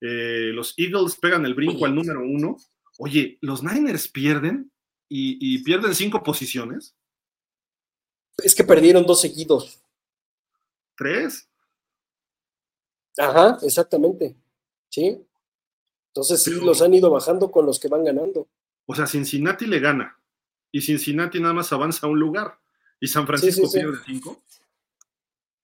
Eh, 0.00 0.52
los 0.54 0.72
Eagles 0.78 1.16
pegan 1.16 1.44
el 1.44 1.54
brinco 1.54 1.84
al 1.84 1.94
número 1.94 2.20
uno 2.20 2.56
Oye, 3.02 3.38
los 3.40 3.62
Niners 3.62 4.08
pierden 4.08 4.70
y, 5.08 5.64
pierden 5.64 5.94
cinco 5.94 6.22
posiciones. 6.22 6.94
Es 8.36 8.54
que 8.54 8.62
perdieron 8.62 9.06
dos 9.06 9.22
seguidos. 9.22 9.82
¿Tres? 10.98 11.49
Ajá, 13.18 13.58
exactamente. 13.62 14.36
Sí. 14.88 15.24
Entonces 16.08 16.42
sí, 16.42 16.52
los 16.60 16.82
han 16.82 16.94
ido 16.94 17.10
bajando 17.10 17.50
con 17.50 17.66
los 17.66 17.78
que 17.78 17.88
van 17.88 18.04
ganando. 18.04 18.48
O 18.86 18.94
sea, 18.94 19.06
Cincinnati 19.06 19.66
le 19.66 19.78
gana. 19.78 20.18
Y 20.72 20.80
Cincinnati 20.80 21.40
nada 21.40 21.54
más 21.54 21.72
avanza 21.72 22.06
a 22.06 22.10
un 22.10 22.18
lugar. 22.18 22.58
¿Y 23.00 23.06
San 23.06 23.26
Francisco 23.26 23.70
pierde 23.72 23.98
cinco? 24.04 24.42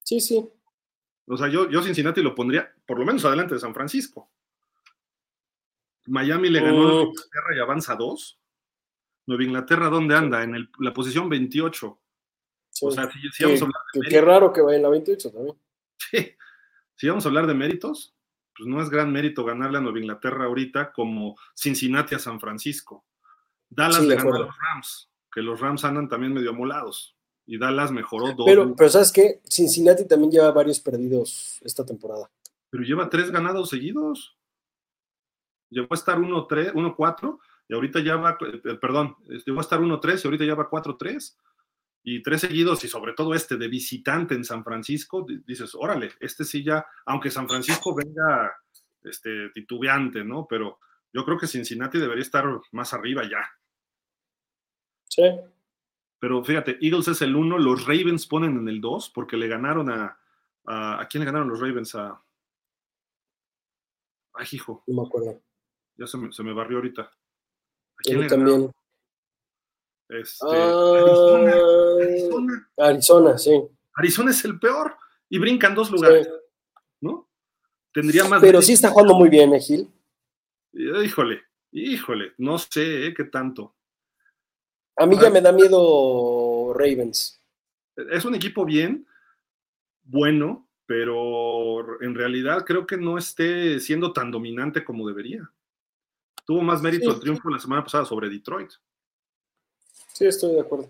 Sí, 0.03 0.21
sí. 0.21 0.49
O 1.27 1.37
sea, 1.37 1.49
yo, 1.49 1.69
yo 1.69 1.83
Cincinnati 1.83 2.23
lo 2.23 2.35
pondría 2.35 2.73
por 2.87 2.99
lo 2.99 3.05
menos 3.05 3.25
adelante 3.25 3.55
de 3.55 3.61
San 3.61 3.75
Francisco. 3.75 4.31
Miami 6.07 6.49
le 6.51 6.61
ganó 6.61 6.83
a 6.83 6.83
Nueva 6.83 7.03
Inglaterra 7.03 7.57
y 7.57 7.59
avanza 7.59 7.95
dos. 7.97 8.39
Nueva 9.27 9.43
Inglaterra, 9.43 9.89
¿dónde 9.89 10.15
anda? 10.15 10.45
En 10.45 10.71
la 10.79 10.93
posición 10.93 11.29
28. 11.29 11.99
O 12.83 12.91
sea, 12.91 13.11
si, 13.11 13.45
vamos 13.45 13.63
a 13.63 13.65
hablar 13.65 13.83
de 13.93 14.09
Qué 14.09 14.21
raro 14.21 14.53
que 14.53 14.61
vaya 14.61 14.77
en 14.77 14.83
la 14.83 14.89
28 14.91 15.33
también. 15.33 15.57
Sí. 15.99 16.37
Si 16.97 17.09
vamos 17.09 17.25
a 17.25 17.29
hablar 17.29 17.47
de 17.47 17.55
méritos, 17.55 18.15
pues 18.57 18.69
no 18.69 18.83
es 18.83 18.89
gran 18.89 19.13
mérito 19.13 19.45
ganarle 19.45 19.79
a 19.79 19.81
Nueva 19.81 19.99
Inglaterra 19.99 20.47
ahorita 20.47 20.93
como 20.93 21.37
Cincinnati 21.55 22.15
a 22.15 22.19
San 22.19 22.41
Francisco. 22.41 23.05
Dallas 23.69 24.03
le 24.03 24.17
ganó 24.17 24.35
a 24.35 24.39
los 24.41 24.57
Rams. 24.57 25.11
que 25.31 25.43
los 25.43 25.61
Rams 25.61 25.85
andan 25.85 26.09
también 26.09 26.33
medio 26.33 26.51
amolados. 26.51 27.15
Y 27.45 27.59
Dallas 27.59 27.93
mejoró 27.93 28.33
dos. 28.35 28.47
Pero, 28.47 28.75
pero 28.75 28.91
¿sabes 28.91 29.13
qué? 29.13 29.41
Cincinnati 29.45 30.07
también 30.07 30.33
lleva 30.33 30.51
varios 30.51 30.81
perdidos 30.81 31.61
esta 31.63 31.85
temporada. 31.85 32.31
Pero 32.71 32.83
lleva 32.83 33.11
tres 33.11 33.31
ganados 33.31 33.69
seguidos. 33.69 34.37
Llegó 35.69 35.89
a 35.91 35.95
estar 35.95 36.19
1-3, 36.19 36.73
1-4 36.73 37.39
y 37.69 37.75
ahorita 37.75 38.01
ya 38.01 38.17
va, 38.17 38.39
eh, 38.41 38.75
perdón, 38.81 39.17
llegó 39.45 39.59
a 39.59 39.63
estar 39.63 39.81
1-3 39.81 40.25
y 40.25 40.27
ahorita 40.27 40.45
ya 40.45 40.55
va 40.55 40.71
4-3 40.71 41.37
y 42.09 42.23
tres 42.23 42.43
seguidos 42.43 42.85
y 42.85 42.89
sobre 42.89 43.15
todo 43.15 43.35
este 43.35 43.57
de 43.57 43.67
visitante 43.67 44.37
en 44.37 44.45
San 44.45 44.63
Francisco, 44.63 45.27
dices, 45.45 45.75
órale, 45.75 46.13
este 46.21 46.45
sí 46.45 46.63
ya, 46.63 46.87
aunque 47.05 47.33
San 47.33 47.49
Francisco 47.49 47.97
venga 47.97 48.57
este, 49.03 49.51
titubeante, 49.51 50.23
¿no? 50.23 50.47
Pero 50.49 50.79
yo 51.13 51.25
creo 51.25 51.37
que 51.37 51.49
Cincinnati 51.49 51.99
debería 51.99 52.23
estar 52.23 52.45
más 52.71 52.95
arriba 52.95 53.25
ya. 53.25 53.41
Sí. 55.09 55.25
Pero 56.21 56.45
fíjate, 56.45 56.79
Eagles 56.81 57.09
es 57.09 57.23
el 57.23 57.35
1, 57.35 57.59
los 57.59 57.87
Ravens 57.87 58.29
ponen 58.29 58.57
en 58.57 58.69
el 58.69 58.81
2 58.81 59.11
porque 59.11 59.37
le 59.37 59.49
ganaron 59.49 59.91
a, 59.91 60.17
a... 60.65 61.01
¿A 61.01 61.09
quién 61.09 61.23
le 61.23 61.27
ganaron 61.27 61.49
los 61.49 61.59
Ravens? 61.59 61.93
A... 61.97 62.23
Ay, 64.35 64.47
hijo. 64.53 64.85
No 64.87 65.03
me 65.03 65.09
acuerdo. 65.09 65.43
Ya 65.97 66.07
se 66.07 66.19
me, 66.19 66.31
se 66.31 66.45
me 66.45 66.53
barrió 66.53 66.77
ahorita. 66.77 67.03
¿A 67.03 68.03
quién 68.05 68.21
le 68.21 68.29
también. 68.29 68.71
Este, 70.09 70.47
Arizona, 70.47 71.55
Arizona. 72.01 72.71
Arizona, 72.77 73.39
sí. 73.39 73.63
Arizona 73.95 74.31
es 74.31 74.45
el 74.45 74.59
peor 74.61 74.97
y 75.29 75.39
brincan 75.39 75.75
dos 75.75 75.91
lugares, 75.91 76.29
¿no? 77.01 77.29
Tendría 77.93 78.25
más. 78.25 78.41
Pero 78.41 78.63
sí 78.63 78.75
está 78.75 78.91
jugando 78.91 79.15
muy 79.15 79.29
bien, 79.29 79.55
¿eh, 79.55 79.61
Gil? 79.61 79.91
Híjole, 80.73 81.43
híjole, 81.73 82.35
no 82.39 82.59
sé 82.59 83.07
¿eh? 83.07 83.15
qué 83.15 83.25
tanto. 83.25 83.75
A 84.97 85.07
mí 85.07 85.19
ya 85.21 85.31
me 85.31 85.41
da 85.41 85.53
miedo 85.53 86.73
Ravens. 86.75 87.43
Es 87.97 88.25
un 88.25 88.35
equipo 88.35 88.65
bien, 88.65 89.07
bueno, 90.05 90.69
pero 90.87 92.01
en 92.01 92.15
realidad 92.15 92.65
creo 92.65 92.87
que 92.87 92.97
no 92.97 93.19
esté 93.19 93.81
siendo 93.81 94.13
tan 94.13 94.31
dominante 94.31 94.85
como 94.85 95.07
debería. 95.07 95.51
Tuvo 96.47 96.63
más 96.63 96.81
mérito 96.81 97.11
el 97.11 97.21
triunfo 97.21 97.51
la 97.51 97.59
semana 97.59 97.83
pasada 97.83 98.05
sobre 98.05 98.29
Detroit. 98.29 98.71
Sí, 100.17 100.25
estoy 100.25 100.55
de 100.55 100.61
acuerdo. 100.63 100.89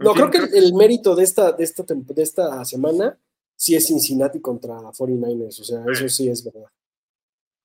No, 0.00 0.12
creo 0.12 0.30
que 0.32 0.38
el, 0.38 0.74
mérito 0.74 1.14
de 1.14 1.22
esta, 1.22 1.52
de, 1.52 1.62
esta, 1.62 1.84
de 1.86 2.22
esta 2.24 2.64
semana 2.64 3.16
sí 3.54 3.76
es 3.76 3.86
Cincinnati 3.86 4.40
contra 4.40 4.74
49ers, 4.74 5.60
o 5.60 5.64
sea, 5.64 5.84
eso 5.88 6.08
sí 6.08 6.28
es 6.28 6.44
verdad. 6.44 6.68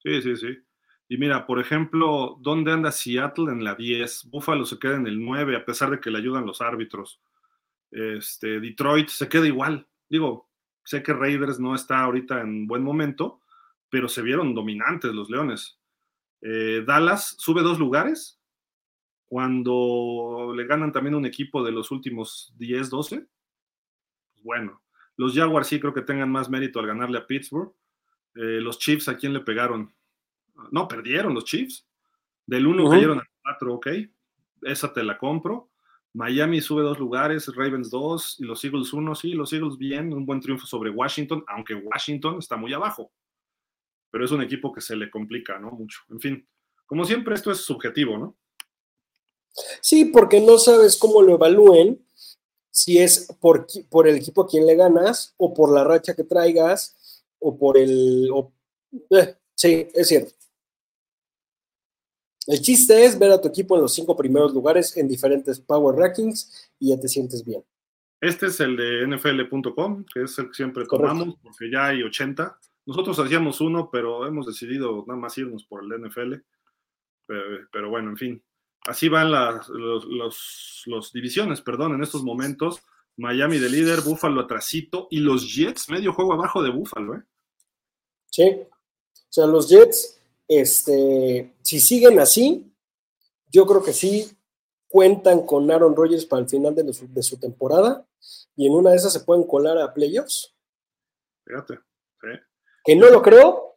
Sí, 0.03 0.21
sí, 0.21 0.35
sí. 0.35 0.57
Y 1.09 1.17
mira, 1.17 1.47
por 1.47 1.59
ejemplo, 1.59 2.37
¿dónde 2.41 2.71
anda 2.71 2.91
Seattle 2.91 3.51
en 3.51 3.63
la 3.63 3.73
10? 3.73 4.25
Buffalo 4.29 4.63
se 4.65 4.77
queda 4.77 4.97
en 4.97 5.07
el 5.07 5.19
9, 5.19 5.55
a 5.55 5.65
pesar 5.65 5.89
de 5.89 5.99
que 5.99 6.11
le 6.11 6.19
ayudan 6.19 6.45
los 6.45 6.61
árbitros. 6.61 7.19
Este, 7.89 8.59
Detroit 8.59 9.09
se 9.09 9.27
queda 9.27 9.47
igual. 9.47 9.87
Digo, 10.07 10.47
sé 10.85 11.01
que 11.01 11.11
Raiders 11.11 11.59
no 11.59 11.73
está 11.73 12.01
ahorita 12.01 12.39
en 12.39 12.67
buen 12.67 12.83
momento, 12.83 13.41
pero 13.89 14.07
se 14.07 14.21
vieron 14.21 14.53
dominantes 14.53 15.11
los 15.11 15.27
Leones. 15.27 15.79
Eh, 16.39 16.83
Dallas 16.85 17.35
sube 17.39 17.63
dos 17.63 17.79
lugares 17.79 18.40
cuando 19.31 20.51
le 20.53 20.65
ganan 20.65 20.91
también 20.91 21.15
un 21.15 21.25
equipo 21.25 21.63
de 21.63 21.71
los 21.71 21.89
últimos 21.89 22.53
10, 22.57 22.89
12, 22.89 23.15
pues 23.15 24.43
bueno, 24.43 24.83
los 25.15 25.33
Jaguars 25.33 25.67
sí 25.67 25.79
creo 25.79 25.93
que 25.93 26.01
tengan 26.01 26.29
más 26.29 26.49
mérito 26.49 26.81
al 26.81 26.87
ganarle 26.87 27.17
a 27.17 27.25
Pittsburgh. 27.25 27.73
Eh, 28.35 28.59
los 28.59 28.77
Chiefs, 28.77 29.07
¿a 29.07 29.15
quién 29.15 29.31
le 29.31 29.39
pegaron? 29.39 29.95
No, 30.71 30.85
perdieron 30.85 31.33
los 31.33 31.45
Chiefs. 31.45 31.87
Del 32.45 32.67
1 32.67 32.89
cayeron 32.89 33.19
al 33.19 33.27
4, 33.41 33.73
ok. 33.73 33.87
Esa 34.63 34.91
te 34.91 35.01
la 35.01 35.17
compro. 35.17 35.69
Miami 36.11 36.59
sube 36.59 36.83
dos 36.83 36.99
lugares, 36.99 37.47
Ravens 37.55 37.89
2 37.89 38.41
y 38.41 38.43
los 38.43 38.61
Eagles 38.65 38.91
1. 38.91 39.15
Sí, 39.15 39.31
los 39.31 39.53
Eagles 39.53 39.77
bien, 39.77 40.11
un 40.11 40.25
buen 40.25 40.41
triunfo 40.41 40.65
sobre 40.65 40.89
Washington, 40.89 41.41
aunque 41.47 41.75
Washington 41.75 42.39
está 42.39 42.57
muy 42.57 42.73
abajo. 42.73 43.13
Pero 44.09 44.25
es 44.25 44.31
un 44.31 44.41
equipo 44.41 44.73
que 44.73 44.81
se 44.81 44.97
le 44.97 45.09
complica, 45.09 45.57
¿no? 45.57 45.71
Mucho. 45.71 46.01
En 46.09 46.19
fin, 46.19 46.45
como 46.85 47.05
siempre, 47.05 47.33
esto 47.33 47.49
es 47.49 47.59
subjetivo, 47.63 48.17
¿no? 48.17 48.35
Sí, 49.81 50.05
porque 50.05 50.39
no 50.39 50.57
sabes 50.57 50.97
cómo 50.97 51.21
lo 51.21 51.35
evalúen, 51.35 52.05
si 52.69 52.99
es 52.99 53.27
por, 53.39 53.67
por 53.89 54.07
el 54.07 54.15
equipo 54.15 54.43
a 54.43 54.47
quien 54.47 54.65
le 54.65 54.75
ganas, 54.75 55.33
o 55.37 55.53
por 55.53 55.71
la 55.71 55.83
racha 55.83 56.15
que 56.15 56.23
traigas, 56.23 57.23
o 57.39 57.57
por 57.57 57.77
el... 57.77 58.29
Eh, 59.09 59.35
sí, 59.55 59.87
es 59.93 60.07
cierto. 60.07 60.33
El 62.47 62.61
chiste 62.61 63.05
es 63.05 63.19
ver 63.19 63.31
a 63.31 63.39
tu 63.39 63.49
equipo 63.49 63.75
en 63.75 63.83
los 63.83 63.93
cinco 63.93 64.15
primeros 64.15 64.53
lugares 64.53 64.97
en 64.97 65.07
diferentes 65.07 65.59
Power 65.59 65.95
Rankings 65.95 66.71
y 66.79 66.89
ya 66.89 66.99
te 66.99 67.07
sientes 67.07 67.45
bien. 67.45 67.63
Este 68.19 68.47
es 68.47 68.59
el 68.59 68.77
de 68.77 69.07
NFL.com, 69.07 70.05
que 70.11 70.23
es 70.23 70.37
el 70.39 70.47
que 70.47 70.53
siempre 70.53 70.85
tomamos, 70.85 71.35
porque 71.41 71.71
ya 71.71 71.87
hay 71.87 72.03
80. 72.03 72.57
Nosotros 72.85 73.19
hacíamos 73.19 73.61
uno, 73.61 73.89
pero 73.91 74.25
hemos 74.27 74.45
decidido 74.47 75.03
nada 75.07 75.19
más 75.19 75.37
irnos 75.37 75.65
por 75.65 75.83
el 75.83 75.89
de 75.89 76.07
NFL. 76.07 76.33
pero 77.71 77.89
bueno, 77.89 78.09
en 78.11 78.17
fin 78.17 78.43
así 78.85 79.09
van 79.09 79.31
las 79.31 79.67
los, 79.69 81.11
divisiones, 81.13 81.61
perdón, 81.61 81.93
en 81.93 82.03
estos 82.03 82.23
momentos. 82.23 82.81
Miami 83.17 83.59
de 83.59 83.69
líder, 83.69 84.01
Búfalo 84.01 84.41
atrasito 84.41 85.07
y 85.11 85.19
los 85.19 85.53
Jets 85.53 85.89
medio 85.89 86.13
juego 86.13 86.33
abajo 86.33 86.63
de 86.63 86.71
Búfalo, 86.71 87.15
¿eh? 87.15 87.23
Sí. 88.31 88.63
O 89.13 89.33
sea, 89.33 89.45
los 89.45 89.69
Jets, 89.69 90.19
este, 90.47 91.53
si 91.61 91.79
siguen 91.79 92.19
así, 92.19 92.73
yo 93.51 93.65
creo 93.65 93.83
que 93.83 93.93
sí 93.93 94.31
cuentan 94.87 95.45
con 95.45 95.69
Aaron 95.69 95.95
Rodgers 95.95 96.25
para 96.25 96.41
el 96.41 96.49
final 96.49 96.73
de, 96.73 96.83
de 96.83 97.23
su 97.23 97.37
temporada 97.37 98.07
y 98.55 98.67
en 98.67 98.73
una 98.73 98.91
de 98.91 98.97
esas 98.97 99.13
se 99.13 99.21
pueden 99.21 99.43
colar 99.43 99.77
a 99.77 99.93
playoffs. 99.93 100.55
Fíjate. 101.45 101.79
Que 102.83 102.95
no 102.95 103.09
lo 103.09 103.21
creo. 103.21 103.75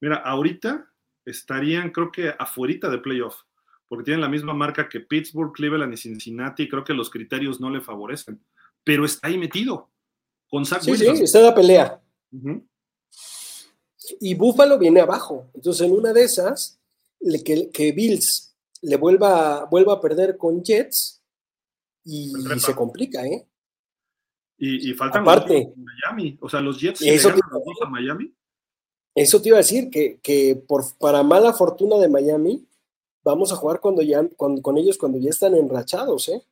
Mira, 0.00 0.16
ahorita 0.16 0.92
estarían, 1.24 1.90
creo 1.90 2.10
que, 2.10 2.34
afuerita 2.38 2.88
de 2.90 2.98
playoff, 2.98 3.42
porque 3.88 4.04
tienen 4.04 4.20
la 4.20 4.28
misma 4.28 4.54
marca 4.54 4.88
que 4.88 5.00
Pittsburgh, 5.00 5.52
Cleveland 5.52 5.92
y 5.92 5.96
Cincinnati, 5.96 6.64
y 6.64 6.68
creo 6.68 6.84
que 6.84 6.94
los 6.94 7.10
criterios 7.10 7.60
no 7.60 7.70
le 7.70 7.80
favorecen, 7.80 8.42
pero 8.82 9.04
está 9.04 9.28
ahí 9.28 9.38
metido, 9.38 9.90
con 10.48 10.64
Zach 10.64 10.82
sí, 10.82 10.96
Sí, 10.96 11.06
está 11.06 11.38
en 11.38 11.44
la 11.44 11.54
pelea. 11.54 12.00
Y 14.20 14.34
Buffalo 14.34 14.78
viene 14.78 15.00
abajo, 15.00 15.50
entonces 15.54 15.86
en 15.86 15.92
una 15.92 16.12
de 16.12 16.24
esas, 16.24 16.78
que, 17.44 17.70
que 17.70 17.92
Bills 17.92 18.54
le 18.82 18.96
vuelva, 18.96 19.64
vuelva 19.64 19.94
a 19.94 20.00
perder 20.00 20.36
con 20.36 20.62
Jets 20.62 21.22
y, 22.04 22.32
se 22.58 22.74
complica, 22.74 23.24
¿eh? 23.26 23.46
Y, 24.58 24.90
y 24.90 24.94
faltan 24.94 25.22
Aparte, 25.22 25.72
Miami, 25.76 26.38
o 26.40 26.48
sea, 26.48 26.60
los 26.60 26.78
Jets 26.78 26.98
si 26.98 27.10
le 27.10 27.16
a 27.16 27.88
Miami 27.88 28.32
eso 29.14 29.40
te 29.40 29.48
iba 29.48 29.58
a 29.58 29.62
decir, 29.62 29.90
que, 29.90 30.62
por, 30.66 30.84
para 30.98 31.22
mala 31.22 31.52
fortuna 31.52 31.96
de 31.98 32.08
Miami, 32.08 32.66
vamos 33.22 33.52
a 33.52 33.56
jugar 33.56 33.80
cuando 33.80 34.02
ya, 34.02 34.26
con 34.36 34.78
ellos 34.78 34.98
cuando 34.98 35.18
ya 35.18 35.30
están 35.30 35.54
enrachados, 35.54 36.28
¿eh? 36.28 36.42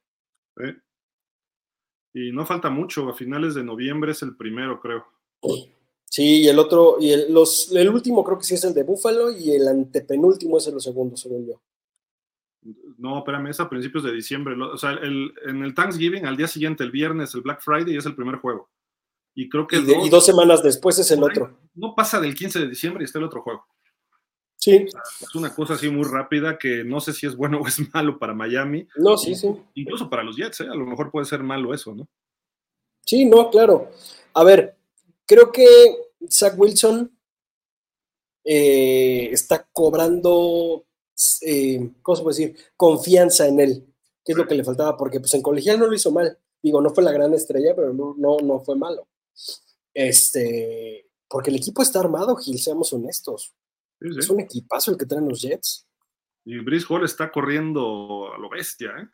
Y 2.15 2.31
no 2.31 2.45
falta 2.45 2.69
mucho, 2.71 3.09
a 3.09 3.15
finales 3.15 3.55
de 3.55 3.65
noviembre 3.65 4.13
es 4.13 4.23
el 4.23 4.37
primero, 4.37 4.81
creo. 4.81 5.05
Sí, 6.05 6.43
y 6.43 6.49
el 6.49 6.59
otro, 6.59 6.97
y 7.01 7.11
el, 7.11 7.33
los, 7.33 7.73
el 7.73 7.89
último 7.89 8.23
creo 8.23 8.39
que 8.39 8.45
sí 8.45 8.55
es 8.55 8.65
el 8.65 8.75
de 8.75 8.83
Buffalo 8.83 9.31
y 9.31 9.53
el 9.53 9.67
antepenúltimo 9.67 10.59
es 10.59 10.67
el 10.67 10.79
segundo, 10.81 11.17
según 11.17 11.47
yo. 11.47 11.63
No, 12.99 13.19
espérame, 13.19 13.49
es 13.49 13.61
a 13.61 13.69
principios 13.69 14.05
de 14.05 14.13
diciembre. 14.13 14.55
O 14.63 14.77
sea, 14.77 14.93
el, 14.93 15.33
en 15.47 15.65
el 15.65 15.75
Thanksgiving, 15.75 16.27
al 16.27 16.37
día 16.37 16.47
siguiente, 16.47 16.85
el 16.85 16.91
viernes, 16.91 17.35
el 17.35 17.41
Black 17.41 17.63
Friday, 17.63 17.97
es 17.97 18.07
el 18.07 18.15
primer 18.15 18.37
juego. 18.37 18.69
Y 19.35 19.49
creo 19.49 19.67
que. 19.67 19.77
Y, 19.77 20.09
dos, 20.09 20.25
semanas 20.25 20.63
después 20.63 20.99
es 20.99 21.11
el 21.11 21.23
otro. 21.23 21.59
No 21.75 21.95
pasa 21.95 22.21
del 22.21 22.35
15 22.35 22.61
de 22.61 22.69
diciembre 22.69 23.03
y 23.03 23.07
está 23.07 23.19
el 23.19 23.25
otro 23.25 23.43
juego. 23.43 23.65
Sí. 24.57 24.87
es 25.21 25.35
una 25.35 25.53
cosa 25.53 25.75
así 25.75 25.89
muy 25.89 26.05
rápida 26.05 26.57
que 26.57 26.85
no 26.85 27.01
sé 27.01 27.13
si 27.13 27.27
es 27.27 27.35
bueno 27.35 27.59
o 27.63 27.67
es 27.67 27.79
malo 27.93 28.19
para 28.19 28.35
Miami. 28.35 28.87
No, 28.97 29.17
sí, 29.17 29.35
sí. 29.35 29.49
Incluso 29.75 30.09
para 30.09 30.23
los 30.23 30.37
Jets, 30.37 30.61
¿eh? 30.61 30.69
a 30.71 30.75
lo 30.75 30.87
mejor 30.87 31.11
puede 31.11 31.27
ser 31.27 31.43
malo 31.43 31.75
eso, 31.75 31.95
¿no? 31.95 32.09
Sí, 33.05 33.25
no, 33.25 33.51
claro. 33.51 33.91
A 34.35 34.45
ver, 34.45 34.77
creo 35.27 35.51
que 35.51 35.67
Zach 36.31 36.55
Wilson 36.57 37.11
eh, 38.45 39.29
está 39.33 39.69
cobrando, 39.73 40.85
eh, 41.43 41.91
¿cómo 42.01 42.17
se 42.17 42.23
puede 42.23 42.37
decir? 42.37 42.57
Confianza 42.77 43.49
en 43.49 43.61
él, 43.61 43.87
que 44.25 44.33
es 44.33 44.39
lo 44.39 44.47
que 44.47 44.55
le 44.55 44.65
faltaba, 44.65 44.97
porque 44.97 45.19
pues 45.19 45.35
en 45.35 45.43
colegial 45.43 45.79
no 45.79 45.87
lo 45.87 45.95
hizo 45.95 46.13
mal. 46.13 46.39
Digo, 46.63 46.81
no 46.81 46.91
fue 46.91 47.03
la 47.03 47.13
gran 47.13 47.35
estrella, 47.35 47.75
pero 47.75 47.93
no, 47.93 48.15
no, 48.17 48.37
no 48.39 48.61
fue 48.61 48.77
malo. 48.77 49.09
Este, 49.95 51.11
porque 51.29 51.51
el 51.51 51.57
equipo 51.57 51.83
está 51.83 52.01
armado, 52.01 52.37
Gil, 52.37 52.59
seamos 52.59 52.93
honestos. 52.93 53.55
Es 54.01 54.29
un 54.31 54.41
equipazo 54.41 54.91
el 54.91 54.99
que 54.99 55.07
traen 55.07 55.29
los 55.29 55.43
Jets. 55.43 55.87
Y 56.45 56.59
Brice 56.59 56.87
Hall 56.89 57.05
está 57.05 57.31
corriendo 57.31 58.33
a 58.35 58.39
lo 58.39 58.49
bestia, 58.49 58.91
¿eh? 58.99 59.09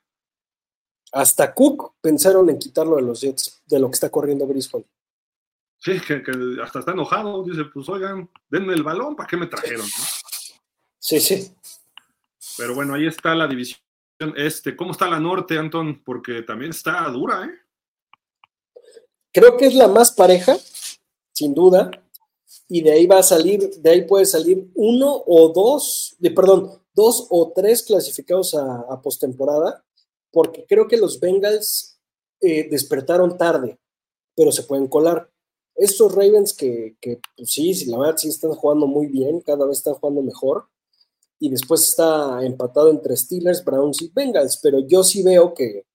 Hasta 1.13 1.55
Cook 1.55 1.95
pensaron 2.01 2.49
en 2.51 2.59
quitarlo 2.59 2.97
de 2.97 3.03
los 3.03 3.21
Jets, 3.21 3.63
de 3.67 3.79
lo 3.79 3.89
que 3.89 3.95
está 3.95 4.11
corriendo 4.11 4.47
Brice 4.47 4.71
Hall. 4.73 4.87
Sí, 5.79 6.01
que, 6.01 6.23
hasta 6.63 6.81
está 6.81 6.93
enojado. 6.93 7.45
Dice, 7.45 7.65
pues 7.73 7.89
oigan, 7.89 8.31
denme 8.49 8.75
el 8.75 8.83
balón, 8.83 9.15
¿para 9.15 9.27
qué 9.27 9.37
me 9.37 9.47
trajeron? 9.47 9.87
Sí, 10.99 11.21
sí. 11.21 11.55
Pero 12.57 12.75
bueno, 12.75 12.95
ahí 12.95 13.07
está 13.07 13.35
la 13.35 13.47
división 13.47 13.81
este, 14.37 14.75
¿cómo 14.75 14.93
está 14.93 15.09
la 15.09 15.21
norte, 15.21 15.59
Anton? 15.59 16.03
Porque 16.05 16.43
también 16.43 16.71
está 16.71 17.09
dura, 17.09 17.45
¿eh? 17.45 17.68
Creo 19.33 19.57
que 19.57 19.67
es 19.67 19.75
la 19.75 19.89
más 19.89 20.13
pareja, 20.13 20.59
sin 21.33 21.55
duda, 21.55 21.91
y 22.69 22.83
de 22.83 22.93
ahí 22.93 23.07
va 23.07 23.19
a 23.19 23.23
salir, 23.23 23.71
de 23.81 23.91
ahí 23.91 24.03
puede 24.07 24.27
salir 24.27 24.71
uno 24.75 25.23
o 25.27 25.53
dos, 25.53 26.17
de, 26.19 26.31
perdón, 26.31 26.71
dos 26.95 27.27
o 27.31 27.53
tres 27.55 27.83
clasificados 27.83 28.55
a, 28.55 29.01
postemporada, 29.03 29.85
porque 30.31 30.65
creo 30.67 30.89
que 30.89 30.97
los 30.97 31.21
Bengals 31.21 31.99
eh, 32.41 32.69
despertaron 32.69 33.39
tarde, 33.39 33.79
pero 34.35 34.53
se 34.53 34.63
pueden 34.65 34.89
colar. 34.89 35.31
Estos 35.75 36.13
Ravens 36.15 36.55
que, 36.55 36.97
que 37.01 37.21
pues 37.37 37.51
sí, 37.51 37.85
la 37.87 37.99
verdad 37.99 38.17
sí 38.17 38.29
están 38.29 38.53
jugando 38.53 38.87
muy 38.87 39.07
bien, 39.07 39.41
cada 39.41 39.67
vez 39.67 39.79
están 39.79 39.95
jugando 39.95 40.23
mejor, 40.23 40.69
y 41.39 41.51
después 41.51 41.87
está 41.89 42.45
empatado 42.45 42.91
entre 42.91 43.17
Steelers, 43.17 43.65
Browns 43.65 44.03
y 44.03 44.09
Bengals, 44.09 44.59
pero 44.63 44.81
yo 44.81 45.05
sí 45.05 45.23
veo 45.23 45.55
que, 45.55 45.87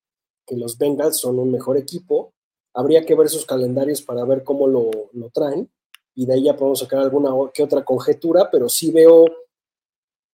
que 0.46 0.56
los 0.56 0.78
Bengals 0.78 1.18
son 1.18 1.40
un 1.40 1.52
mejor 1.52 1.78
equipo 1.78 2.33
Habría 2.74 3.06
que 3.06 3.16
ver 3.16 3.30
sus 3.30 3.45
calendarios 3.45 4.02
para 4.02 4.26
ver 4.26 4.44
cómo 4.44 4.68
lo, 4.68 4.91
traen 5.34 5.70
y 6.16 6.26
de 6.26 6.34
ahí 6.34 6.44
ya 6.44 6.56
podemos 6.56 6.80
sacar 6.80 7.00
alguna 7.00 7.30
que 7.54 7.64
otra 7.64 7.84
conjetura, 7.84 8.50
pero 8.52 8.70
sí 8.70 8.91
veo 8.91 9.26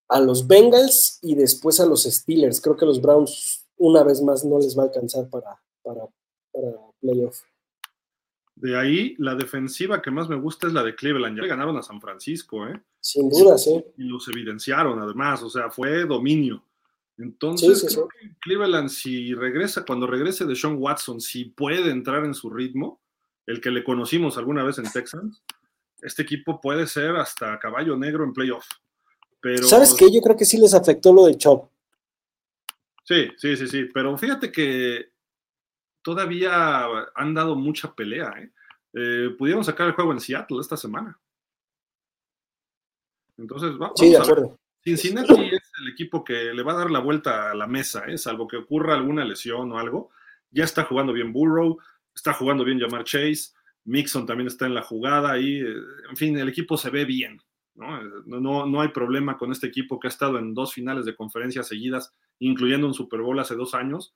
a 0.08 0.20
los 0.20 0.46
Bengals 0.46 1.18
y 1.22 1.34
después 1.34 1.80
a 1.80 1.86
los 1.86 2.02
Steelers. 2.04 2.60
Creo 2.60 2.76
que 2.76 2.86
los 2.86 3.00
Browns 3.00 3.66
una 3.76 4.02
vez 4.02 4.20
más 4.22 4.44
no 4.44 4.58
les 4.58 4.76
va 4.76 4.82
a 4.82 4.86
alcanzar 4.86 5.28
para, 5.28 5.60
para, 5.82 6.06
para 6.52 6.76
playoff. 7.00 7.40
De 8.60 8.76
ahí, 8.76 9.14
la 9.18 9.34
defensiva 9.34 10.02
que 10.02 10.10
más 10.10 10.28
me 10.28 10.36
gusta 10.36 10.66
es 10.66 10.74
la 10.74 10.82
de 10.82 10.94
Cleveland. 10.94 11.36
Ya 11.36 11.42
le 11.42 11.48
ganaron 11.48 11.78
a 11.78 11.82
San 11.82 11.98
Francisco, 11.98 12.66
¿eh? 12.68 12.78
Sin 13.00 13.30
duda, 13.30 13.56
sí. 13.56 13.82
Y 13.96 14.02
los 14.02 14.28
evidenciaron, 14.28 14.98
además. 14.98 15.42
O 15.42 15.48
sea, 15.48 15.70
fue 15.70 16.04
dominio. 16.04 16.62
Entonces, 17.20 17.84
creo 17.94 18.08
que 18.08 18.34
Cleveland, 18.40 18.88
si 18.88 19.34
regresa, 19.34 19.84
cuando 19.84 20.06
regrese 20.06 20.46
de 20.46 20.56
Sean 20.56 20.76
Watson, 20.78 21.20
si 21.20 21.44
puede 21.44 21.90
entrar 21.90 22.24
en 22.24 22.32
su 22.32 22.48
ritmo, 22.48 23.00
el 23.46 23.60
que 23.60 23.70
le 23.70 23.84
conocimos 23.84 24.38
alguna 24.38 24.64
vez 24.64 24.78
en 24.78 24.90
Texans, 24.90 25.42
este 26.00 26.22
equipo 26.22 26.60
puede 26.62 26.86
ser 26.86 27.16
hasta 27.16 27.58
caballo 27.58 27.94
negro 27.96 28.24
en 28.24 28.32
playoff. 28.32 28.66
Pero... 29.40 29.66
¿Sabes 29.66 29.94
qué? 29.94 30.10
Yo 30.10 30.22
creo 30.22 30.36
que 30.36 30.46
sí 30.46 30.58
les 30.58 30.72
afectó 30.72 31.12
lo 31.12 31.26
de 31.26 31.36
Chop. 31.36 31.70
Sí, 33.04 33.28
sí, 33.36 33.56
sí, 33.56 33.66
sí. 33.66 33.84
Pero 33.92 34.16
fíjate 34.16 34.50
que 34.50 35.10
todavía 36.02 36.86
han 37.14 37.34
dado 37.34 37.54
mucha 37.54 37.94
pelea. 37.94 38.32
¿eh? 38.38 38.50
eh 38.94 39.30
pudieron 39.36 39.64
sacar 39.64 39.88
el 39.88 39.94
juego 39.94 40.12
en 40.12 40.20
Seattle 40.20 40.60
esta 40.60 40.76
semana. 40.76 41.18
Entonces, 43.36 43.76
vamos, 43.76 43.98
sí, 43.98 44.10
de 44.10 44.18
acuerdo. 44.18 44.59
Cincinnati 44.82 45.32
es 45.52 45.70
el 45.80 45.88
equipo 45.88 46.24
que 46.24 46.54
le 46.54 46.62
va 46.62 46.72
a 46.72 46.78
dar 46.78 46.90
la 46.90 47.00
vuelta 47.00 47.50
a 47.50 47.54
la 47.54 47.66
mesa, 47.66 48.04
¿eh? 48.06 48.18
salvo 48.18 48.48
que 48.48 48.56
ocurra 48.56 48.94
alguna 48.94 49.24
lesión 49.24 49.70
o 49.72 49.78
algo. 49.78 50.10
Ya 50.50 50.64
está 50.64 50.84
jugando 50.84 51.12
bien 51.12 51.32
Burrow, 51.32 51.78
está 52.14 52.32
jugando 52.32 52.64
bien 52.64 52.80
Jamar 52.80 53.04
Chase, 53.04 53.52
Mixon 53.84 54.26
también 54.26 54.46
está 54.46 54.66
en 54.66 54.74
la 54.74 54.82
jugada 54.82 55.38
y, 55.38 55.60
eh, 55.60 55.74
en 56.08 56.16
fin, 56.16 56.36
el 56.38 56.48
equipo 56.48 56.76
se 56.76 56.90
ve 56.90 57.04
bien. 57.04 57.40
¿no? 57.74 58.02
No, 58.26 58.66
no 58.66 58.80
hay 58.80 58.88
problema 58.88 59.38
con 59.38 59.52
este 59.52 59.66
equipo 59.66 59.98
que 59.98 60.08
ha 60.08 60.10
estado 60.10 60.38
en 60.38 60.54
dos 60.54 60.74
finales 60.74 61.04
de 61.04 61.14
conferencia 61.14 61.62
seguidas, 61.62 62.14
incluyendo 62.38 62.86
un 62.86 62.94
Super 62.94 63.20
Bowl 63.20 63.38
hace 63.38 63.54
dos 63.54 63.74
años. 63.74 64.14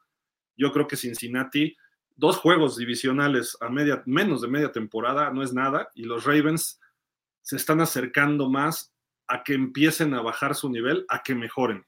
Yo 0.57 0.73
creo 0.73 0.87
que 0.87 0.97
Cincinnati, 0.97 1.77
dos 2.15 2.37
juegos 2.37 2.77
divisionales 2.77 3.57
a 3.61 3.69
media, 3.69 4.03
menos 4.07 4.43
de 4.43 4.49
media 4.49 4.71
temporada, 4.71 5.31
no 5.31 5.43
es 5.43 5.53
nada, 5.53 5.89
y 5.95 6.05
los 6.05 6.25
Ravens 6.25 6.81
se 7.43 7.57
están 7.57 7.81
acercando 7.81 8.49
más 8.49 8.94
a 9.27 9.43
que 9.43 9.55
empiecen 9.55 10.15
a 10.15 10.23
bajar 10.23 10.55
su 10.55 10.71
nivel, 10.71 11.05
a 11.09 11.23
que 11.23 11.35
mejoren. 11.35 11.85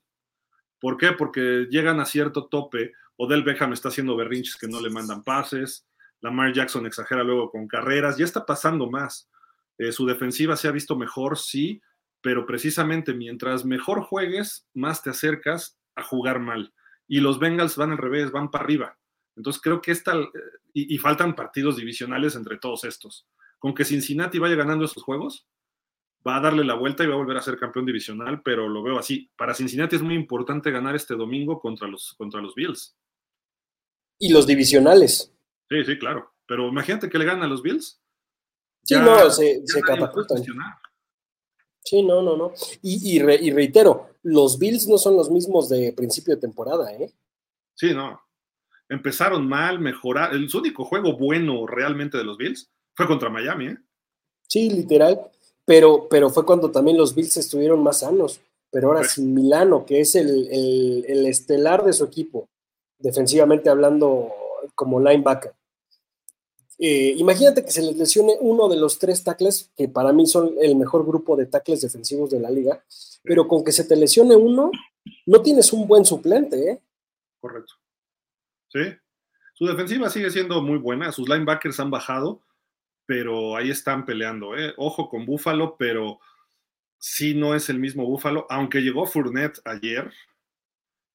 ¿Por 0.81 0.97
qué? 0.97 1.13
Porque 1.13 1.67
llegan 1.71 2.01
a 2.01 2.05
cierto 2.05 2.47
tope. 2.47 2.93
Odell 3.17 3.43
Beckham 3.43 3.73
está 3.73 3.89
haciendo 3.89 4.17
berrinches 4.17 4.57
que 4.57 4.69
no 4.69 4.81
le 4.81 4.91
mandan 4.91 5.23
pases. 5.23 5.87
Lamar 6.21 6.53
Jackson 6.53 6.87
exagera 6.87 7.23
luego 7.23 7.51
con 7.51 7.67
carreras. 7.67 8.17
Ya 8.17 8.25
está 8.25 8.45
pasando 8.45 8.91
más. 8.91 9.31
Eh, 9.79 9.93
su 9.93 10.07
defensiva 10.07 10.57
se 10.57 10.69
ha 10.69 10.73
visto 10.73 10.97
mejor, 10.97 11.39
sí, 11.39 11.83
pero 12.21 12.47
precisamente 12.47 13.15
mientras 13.15 13.65
mejor 13.65 14.03
juegues, 14.03 14.67
más 14.75 15.03
te 15.03 15.11
acercas 15.11 15.79
a 15.95 16.03
jugar 16.03 16.41
mal. 16.41 16.73
Y 17.09 17.21
los 17.21 17.39
Bengals 17.39 17.77
van 17.77 17.93
al 17.93 17.99
revés, 17.99 18.33
van 18.33 18.51
para 18.51 18.65
arriba. 18.65 18.99
Entonces 19.37 19.61
creo 19.63 19.81
que 19.81 19.93
esta, 19.93 20.15
eh, 20.15 20.29
y, 20.73 20.95
y 20.95 20.99
faltan 20.99 21.35
partidos 21.35 21.77
divisionales 21.77 22.37
entre 22.37 22.59
todos 22.59 22.85
estos. 22.85 23.27
Con 23.59 23.75
que 23.75 23.85
Cincinnati 23.85 24.39
vaya 24.39 24.57
ganando 24.57 24.85
esos 24.85 25.03
juegos, 25.03 25.47
va 26.27 26.37
a 26.37 26.41
darle 26.41 26.65
la 26.65 26.75
vuelta 26.75 27.05
y 27.05 27.07
va 27.07 27.15
a 27.15 27.19
volver 27.19 27.37
a 27.37 27.43
ser 27.43 27.59
campeón 27.59 27.87
divisional, 27.87 28.43
pero 28.43 28.69
lo 28.69 28.83
veo 28.83 28.99
así. 28.99 29.31
Para 29.37 29.55
Cincinnati 29.55 29.97
es 29.97 30.03
muy 30.03 30.15
importante 30.15 30.71
ganar 30.71 30.97
este 30.97 31.15
domingo 31.15 31.61
contra 31.61 31.87
los, 31.87 32.15
contra 32.15 32.41
los 32.41 32.55
Bills. 32.55 32.97
Y 34.19 34.31
los 34.31 34.47
divisionales. 34.47 35.33
Sí, 35.69 35.85
sí, 35.85 35.99
claro. 35.99 36.33
Pero 36.47 36.69
imagínate 36.69 37.09
que 37.09 37.19
le 37.19 37.25
ganan 37.25 37.45
a 37.45 37.49
los 37.49 37.63
Bills. 37.63 38.01
Sí, 38.83 38.95
no, 38.95 39.31
se, 39.31 39.63
catapultan. 39.85 40.43
Sí, 41.83 42.03
no, 42.03 42.23
no, 42.23 42.37
no. 42.37 42.53
Y, 42.83 43.17
y, 43.17 43.19
reitero, 43.21 44.11
los 44.23 44.59
Bills 44.59 44.89
no 44.89 44.99
son 44.99 45.17
los 45.17 45.31
mismos 45.31 45.69
de 45.69 45.93
principio 45.93 46.35
de 46.35 46.41
temporada, 46.41 46.93
¿eh? 46.93 47.13
Sí, 47.75 47.93
no. 47.93 48.21
Empezaron 48.89 49.47
mal, 49.47 49.81
mejorar. 49.81 50.33
El 50.35 50.49
único 50.55 50.85
juego 50.85 51.17
bueno 51.17 51.67
realmente 51.67 52.17
de 52.17 52.25
los 52.25 52.37
Bills 52.37 52.71
fue 52.95 53.07
contra 53.07 53.29
Miami, 53.29 53.67
¿eh? 53.67 53.79
Sí, 54.49 54.71
literal 54.71 55.31
pero, 55.67 56.07
pero 56.09 56.31
fue 56.31 56.47
cuando 56.47 56.71
también 56.71 56.97
los 56.97 57.15
Bills 57.15 57.37
estuvieron 57.37 57.83
más 57.83 57.99
sanos. 58.01 58.41
Pero 58.71 58.89
ahora 58.89 59.05
sin 59.05 59.35
Milano, 59.35 59.85
que 59.85 60.01
es 60.01 60.15
el, 60.15 60.49
estelar 61.27 61.85
de 61.85 61.93
su 61.93 62.05
equipo, 62.05 62.49
defensivamente 62.99 63.69
hablando 63.69 64.33
como 64.75 65.01
linebacker. 65.01 65.53
Eh, 66.79 67.15
imagínate 67.17 67.65
que 67.65 67.71
se 67.71 67.83
les 67.83 67.97
lesione 67.97 68.37
uno 68.41 68.69
de 68.69 68.77
los 68.77 68.99
tres 68.99 69.25
tackles, 69.25 69.71
que 69.77 69.89
para 69.89 70.13
mí 70.13 70.27
son 70.27 70.55
el 70.61 70.77
mejor 70.77 71.07
grupo 71.07 71.37
de 71.37 71.47
tackles 71.47 71.81
defensivos 71.81 72.31
de 72.31 72.41
la 72.41 72.51
liga, 72.51 72.85
pero 73.23 73.49
con 73.49 73.65
que 73.65 73.73
se 73.73 73.85
te 73.85 73.97
lesione 73.97 74.37
uno, 74.37 74.71
no 75.25 75.43
tienes 75.43 75.73
un 75.73 75.87
buen 75.87 76.05
suplente, 76.05 76.71
¿eh? 76.71 76.81
Correcto. 77.41 77.75
Sí. 78.69 78.81
Su 79.55 79.67
defensiva 79.67 80.11
sigue 80.11 80.31
siendo 80.31 80.61
muy 80.61 80.79
buena, 80.79 81.13
sus 81.13 81.29
linebackers 81.29 81.81
han 81.81 81.91
bajado, 81.91 82.43
pero 83.07 83.57
ahí 83.57 83.71
están 83.71 84.05
peleando. 84.05 84.57
¿eh? 84.57 84.75
Ojo 84.77 85.09
con 85.09 85.25
Búfalo, 85.25 85.77
pero 85.79 86.19
sí 86.99 87.35
no 87.35 87.55
es 87.55 87.69
el 87.69 87.79
mismo 87.79 88.05
Búfalo. 88.05 88.47
Aunque 88.51 88.81
llegó 88.81 89.07
Fournette 89.07 89.61
ayer, 89.65 90.13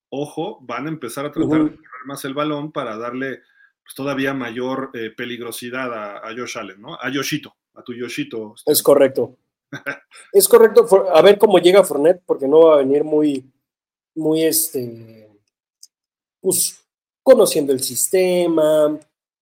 ojo, 0.09 0.59
van 0.61 0.87
a 0.87 0.89
empezar 0.89 1.25
a 1.25 1.31
tratar 1.31 1.63
de 1.63 1.75
correr 1.75 2.05
más 2.05 2.25
el 2.25 2.33
balón 2.33 2.71
para 2.71 2.97
darle 2.97 3.41
pues, 3.83 3.95
todavía 3.95 4.33
mayor 4.33 4.91
eh, 4.93 5.11
peligrosidad 5.15 5.93
a, 5.93 6.17
a, 6.27 6.33
Josh 6.35 6.57
Allen, 6.57 6.81
¿no? 6.81 6.95
A 6.95 7.09
Yoshito, 7.09 7.55
a 7.75 7.83
tu 7.83 7.93
Yoshito. 7.93 8.55
Es 8.65 8.81
correcto. 8.81 9.35
es 10.33 10.47
correcto. 10.47 10.87
A 11.13 11.21
ver 11.21 11.37
cómo 11.37 11.59
llega 11.59 11.83
Fournette, 11.83 12.23
porque 12.25 12.47
no 12.47 12.67
va 12.67 12.75
a 12.75 12.77
venir 12.77 13.03
muy, 13.03 13.51
muy, 14.15 14.43
este, 14.43 15.29
pues, 16.39 16.83
conociendo 17.23 17.73
el 17.73 17.81
sistema, 17.81 18.97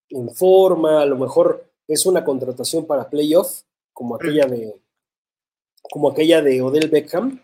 informa, 0.10 1.02
a 1.02 1.06
lo 1.06 1.18
mejor 1.18 1.69
es 1.90 2.06
una 2.06 2.24
contratación 2.24 2.86
para 2.86 3.10
playoff, 3.10 3.64
como 3.92 4.16
aquella 4.16 4.46
de, 4.46 4.76
como 5.82 6.10
aquella 6.10 6.42
de 6.42 6.62
Odell 6.62 6.90
Beckham, 6.90 7.42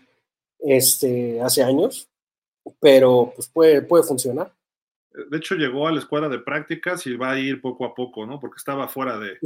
este, 0.59 1.41
hace 1.41 1.63
años, 1.63 2.07
pero 2.79 3.33
pues 3.35 3.49
puede, 3.49 3.81
puede 3.81 4.03
funcionar. 4.03 4.53
De 5.29 5.37
hecho, 5.37 5.55
llegó 5.55 5.87
a 5.87 5.91
la 5.91 5.99
escuadra 5.99 6.29
de 6.29 6.39
prácticas 6.39 7.07
y 7.07 7.15
va 7.15 7.31
a 7.31 7.39
ir 7.39 7.61
poco 7.61 7.85
a 7.85 7.95
poco, 7.95 8.25
¿no? 8.25 8.39
Porque 8.39 8.57
estaba 8.57 8.87
fuera 8.87 9.17
de, 9.17 9.39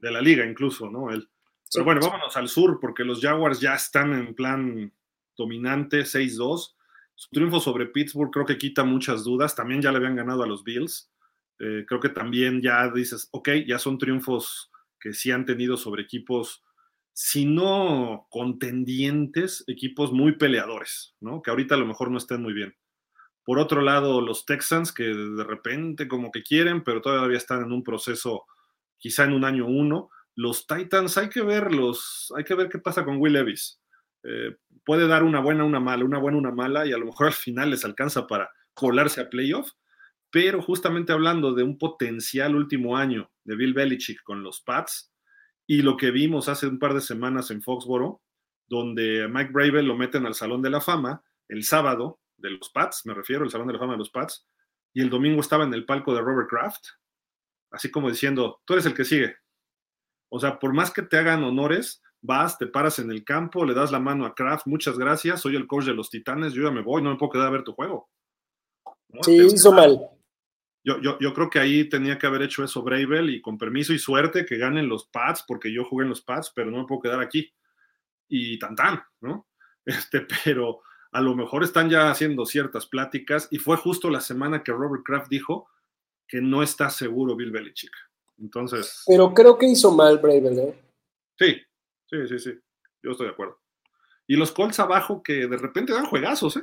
la 0.00 0.20
liga 0.20 0.44
incluso, 0.44 0.90
¿no? 0.90 1.10
Él. 1.10 1.28
Pero 1.72 1.84
bueno, 1.86 2.00
vámonos 2.02 2.36
al 2.36 2.48
sur, 2.48 2.78
porque 2.80 3.04
los 3.04 3.20
Jaguars 3.20 3.60
ya 3.60 3.74
están 3.74 4.12
en 4.12 4.34
plan 4.34 4.92
dominante, 5.36 6.00
6-2. 6.00 6.74
Su 7.14 7.30
triunfo 7.30 7.60
sobre 7.60 7.86
Pittsburgh 7.86 8.30
creo 8.30 8.44
que 8.44 8.58
quita 8.58 8.84
muchas 8.84 9.24
dudas. 9.24 9.54
También 9.54 9.80
ya 9.80 9.90
le 9.90 9.98
habían 9.98 10.16
ganado 10.16 10.42
a 10.42 10.46
los 10.46 10.64
Bills. 10.64 11.11
Eh, 11.58 11.84
creo 11.86 12.00
que 12.00 12.08
también 12.08 12.60
ya 12.60 12.90
dices, 12.90 13.28
ok, 13.32 13.50
ya 13.66 13.78
son 13.78 13.98
triunfos 13.98 14.70
que 14.98 15.12
sí 15.12 15.30
han 15.30 15.44
tenido 15.44 15.76
sobre 15.76 16.02
equipos, 16.02 16.64
si 17.12 17.44
no 17.44 18.26
contendientes, 18.30 19.64
equipos 19.66 20.12
muy 20.12 20.36
peleadores, 20.36 21.14
¿no? 21.20 21.42
Que 21.42 21.50
ahorita 21.50 21.74
a 21.74 21.78
lo 21.78 21.86
mejor 21.86 22.10
no 22.10 22.18
estén 22.18 22.42
muy 22.42 22.52
bien. 22.52 22.74
Por 23.44 23.58
otro 23.58 23.80
lado, 23.82 24.20
los 24.20 24.46
Texans, 24.46 24.92
que 24.92 25.04
de 25.04 25.44
repente 25.44 26.06
como 26.06 26.30
que 26.30 26.42
quieren, 26.42 26.84
pero 26.84 27.00
todavía 27.00 27.38
están 27.38 27.62
en 27.62 27.72
un 27.72 27.82
proceso, 27.82 28.44
quizá 28.98 29.24
en 29.24 29.32
un 29.32 29.44
año 29.44 29.66
uno. 29.66 30.10
Los 30.36 30.66
Titans, 30.66 31.18
hay 31.18 31.28
que 31.28 31.42
verlos, 31.42 32.32
hay 32.36 32.44
que 32.44 32.54
ver 32.54 32.68
qué 32.68 32.78
pasa 32.78 33.04
con 33.04 33.18
Will 33.18 33.32
Levis. 33.32 33.80
Eh, 34.22 34.56
puede 34.84 35.08
dar 35.08 35.24
una 35.24 35.40
buena, 35.40 35.64
una 35.64 35.80
mala, 35.80 36.04
una 36.04 36.18
buena, 36.18 36.38
una 36.38 36.52
mala, 36.52 36.86
y 36.86 36.92
a 36.92 36.98
lo 36.98 37.06
mejor 37.06 37.26
al 37.26 37.32
final 37.32 37.70
les 37.70 37.84
alcanza 37.84 38.26
para 38.26 38.48
colarse 38.74 39.20
a 39.20 39.28
playoff, 39.28 39.72
pero 40.32 40.62
justamente 40.62 41.12
hablando 41.12 41.52
de 41.52 41.62
un 41.62 41.76
potencial 41.76 42.56
último 42.56 42.96
año 42.96 43.30
de 43.44 43.54
Bill 43.54 43.74
Belichick 43.74 44.22
con 44.22 44.42
los 44.42 44.62
Pats 44.62 45.12
y 45.66 45.82
lo 45.82 45.98
que 45.98 46.10
vimos 46.10 46.48
hace 46.48 46.66
un 46.66 46.78
par 46.78 46.94
de 46.94 47.02
semanas 47.02 47.50
en 47.50 47.62
Foxboro, 47.62 48.22
donde 48.66 49.28
Mike 49.28 49.52
Bravel 49.52 49.86
lo 49.86 49.94
meten 49.94 50.24
al 50.24 50.34
Salón 50.34 50.62
de 50.62 50.70
la 50.70 50.80
Fama 50.80 51.22
el 51.48 51.64
sábado, 51.64 52.18
de 52.38 52.50
los 52.50 52.70
Pats, 52.70 53.04
me 53.04 53.12
refiero, 53.12 53.44
el 53.44 53.50
Salón 53.50 53.66
de 53.66 53.74
la 53.74 53.78
Fama 53.78 53.92
de 53.92 53.98
los 53.98 54.10
Pats, 54.10 54.48
y 54.94 55.02
el 55.02 55.10
domingo 55.10 55.42
estaba 55.42 55.64
en 55.64 55.74
el 55.74 55.84
palco 55.84 56.14
de 56.14 56.22
Robert 56.22 56.48
Kraft, 56.48 56.82
así 57.70 57.90
como 57.90 58.08
diciendo, 58.08 58.62
tú 58.64 58.72
eres 58.72 58.86
el 58.86 58.94
que 58.94 59.04
sigue. 59.04 59.36
O 60.30 60.40
sea, 60.40 60.58
por 60.58 60.72
más 60.72 60.90
que 60.90 61.02
te 61.02 61.18
hagan 61.18 61.44
honores, 61.44 62.02
vas, 62.22 62.56
te 62.56 62.66
paras 62.66 62.98
en 62.98 63.10
el 63.10 63.22
campo, 63.22 63.66
le 63.66 63.74
das 63.74 63.92
la 63.92 64.00
mano 64.00 64.24
a 64.24 64.34
Kraft, 64.34 64.66
muchas 64.66 64.96
gracias, 64.96 65.42
soy 65.42 65.56
el 65.56 65.66
coach 65.66 65.84
de 65.84 65.94
los 65.94 66.08
Titanes, 66.08 66.54
yo 66.54 66.62
ya 66.62 66.70
me 66.70 66.80
voy, 66.80 67.02
no 67.02 67.10
me 67.10 67.16
puedo 67.16 67.32
quedar 67.32 67.48
a 67.48 67.50
ver 67.50 67.64
tu 67.64 67.74
juego. 67.74 68.08
Sí, 69.20 69.36
hizo 69.36 69.72
mal. 69.72 70.00
Yo, 70.84 71.00
yo, 71.00 71.18
yo, 71.20 71.32
creo 71.32 71.48
que 71.48 71.60
ahí 71.60 71.88
tenía 71.88 72.18
que 72.18 72.26
haber 72.26 72.42
hecho 72.42 72.64
eso 72.64 72.82
Bravel 72.82 73.30
y 73.30 73.40
con 73.40 73.56
permiso 73.56 73.92
y 73.92 73.98
suerte 73.98 74.44
que 74.44 74.58
ganen 74.58 74.88
los 74.88 75.06
Pats, 75.06 75.44
porque 75.46 75.72
yo 75.72 75.84
jugué 75.84 76.04
en 76.04 76.10
los 76.10 76.22
Pats, 76.22 76.52
pero 76.54 76.70
no 76.70 76.78
me 76.78 76.86
puedo 76.86 77.02
quedar 77.02 77.20
aquí. 77.20 77.52
Y 78.28 78.58
tan 78.58 78.74
tan, 78.74 79.02
¿no? 79.20 79.48
Este, 79.84 80.26
pero 80.44 80.80
a 81.10 81.20
lo 81.20 81.34
mejor 81.34 81.64
están 81.64 81.90
ya 81.90 82.08
haciendo 82.08 82.46
ciertas 82.46 82.86
pláticas 82.86 83.48
y 83.50 83.58
fue 83.58 83.76
justo 83.76 84.08
la 84.08 84.20
semana 84.20 84.62
que 84.62 84.70
Robert 84.70 85.02
Kraft 85.04 85.28
dijo 85.28 85.68
que 86.28 86.40
no 86.40 86.62
está 86.62 86.88
seguro 86.88 87.36
Bill 87.36 87.50
Belichick. 87.50 87.92
Entonces. 88.38 89.02
Pero 89.06 89.34
creo 89.34 89.58
que 89.58 89.66
hizo 89.66 89.90
mal 89.90 90.18
Bravel, 90.18 90.58
¿eh? 90.58 90.82
Sí, 91.38 91.60
sí, 92.06 92.28
sí, 92.28 92.38
sí. 92.38 92.60
Yo 93.02 93.10
estoy 93.10 93.26
de 93.26 93.32
acuerdo. 93.32 93.60
Y 94.26 94.36
los 94.36 94.52
Colts 94.52 94.80
abajo 94.80 95.22
que 95.22 95.46
de 95.46 95.56
repente 95.56 95.92
dan 95.92 96.06
juegazos, 96.06 96.56
¿eh? 96.56 96.62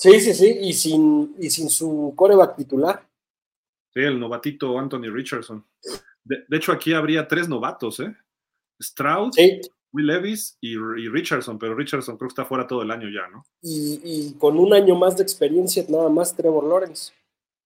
Sí, 0.00 0.18
sí, 0.20 0.32
sí, 0.32 0.58
y 0.62 0.72
sin, 0.72 1.34
y 1.38 1.50
sin 1.50 1.68
su 1.68 2.14
coreback 2.16 2.56
titular. 2.56 3.06
Sí, 3.92 4.00
el 4.00 4.18
novatito 4.18 4.78
Anthony 4.78 5.10
Richardson. 5.12 5.62
De, 6.24 6.44
de 6.48 6.56
hecho, 6.56 6.72
aquí 6.72 6.94
habría 6.94 7.28
tres 7.28 7.48
novatos, 7.48 8.00
¿eh? 8.00 8.16
Stroud, 8.82 9.32
Sí, 9.34 9.60
Will 9.92 10.06
Levis 10.06 10.56
y, 10.60 10.70
y 10.72 11.08
Richardson, 11.08 11.58
pero 11.58 11.74
Richardson 11.74 12.16
creo 12.16 12.28
que 12.28 12.32
está 12.32 12.46
fuera 12.46 12.66
todo 12.66 12.80
el 12.80 12.90
año 12.90 13.08
ya, 13.10 13.28
¿no? 13.28 13.44
y, 13.60 14.00
y 14.02 14.32
con 14.38 14.58
un 14.58 14.72
año 14.72 14.94
más 14.94 15.16
de 15.18 15.22
experiencia, 15.22 15.84
nada 15.88 16.08
más 16.08 16.34
Trevor 16.34 16.64
Lawrence. 16.64 17.12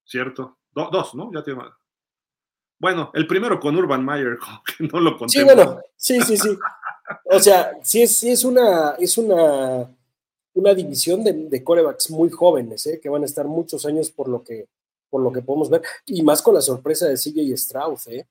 Cierto. 0.03 0.57
Do- 0.73 0.89
dos, 0.91 1.15
¿no? 1.15 1.31
Ya 1.33 1.41
tiene 1.41 1.59
más. 1.59 1.71
Bueno, 2.79 3.11
el 3.13 3.27
primero 3.27 3.59
con 3.61 3.77
Urban 3.77 4.03
Meyer, 4.03 4.37
que 4.77 4.85
no 4.91 4.99
lo 4.99 5.17
conté. 5.17 5.39
Sí, 5.39 5.43
bueno, 5.45 5.79
sí, 5.95 6.19
sí, 6.21 6.35
sí. 6.35 6.49
O 7.25 7.39
sea, 7.39 7.71
sí 7.81 8.01
es, 8.01 8.17
sí 8.17 8.29
es 8.31 8.43
una, 8.43 8.91
es 8.99 9.17
una, 9.17 9.89
una 10.55 10.73
división 10.73 11.23
de, 11.23 11.33
de 11.33 11.63
corebacks 11.63 12.09
muy 12.09 12.29
jóvenes, 12.29 12.85
¿eh? 12.87 12.99
que 13.01 13.09
van 13.09 13.23
a 13.23 13.25
estar 13.25 13.45
muchos 13.45 13.85
años 13.85 14.09
por 14.09 14.27
lo 14.27 14.43
que, 14.43 14.67
por 15.09 15.21
lo 15.21 15.31
que 15.31 15.41
podemos 15.41 15.69
ver, 15.69 15.81
y 16.05 16.23
más 16.23 16.41
con 16.41 16.55
la 16.55 16.61
sorpresa 16.61 17.07
de 17.07 17.15
CJ 17.15 17.57
Stroud, 17.57 17.99
¿eh? 18.07 18.25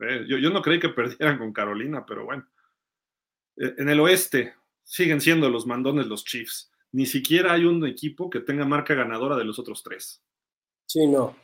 Eh, 0.00 0.26
yo, 0.28 0.36
yo 0.36 0.50
no 0.50 0.60
creí 0.60 0.78
que 0.78 0.90
perdieran 0.90 1.38
con 1.38 1.52
Carolina, 1.52 2.04
pero 2.06 2.24
bueno. 2.24 2.46
Eh, 3.56 3.74
en 3.78 3.88
el 3.88 4.00
oeste 4.00 4.54
siguen 4.82 5.20
siendo 5.20 5.48
los 5.48 5.66
mandones 5.66 6.06
los 6.06 6.24
Chiefs. 6.24 6.70
Ni 6.92 7.06
siquiera 7.06 7.52
hay 7.52 7.64
un 7.64 7.86
equipo 7.86 8.28
que 8.28 8.40
tenga 8.40 8.64
marca 8.64 8.94
ganadora 8.94 9.36
de 9.36 9.44
los 9.44 9.58
otros 9.58 9.82
tres. 9.82 10.20
Sí, 10.86 11.06
no. 11.06 11.36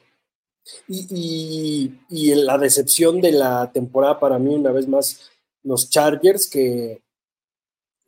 Y, 0.88 1.06
y, 1.10 2.00
y 2.08 2.34
la 2.34 2.58
decepción 2.58 3.20
de 3.20 3.32
la 3.32 3.70
temporada 3.72 4.18
para 4.18 4.38
mí, 4.38 4.54
una 4.54 4.72
vez 4.72 4.86
más, 4.86 5.30
los 5.62 5.88
Chargers, 5.88 6.48
que 6.48 7.02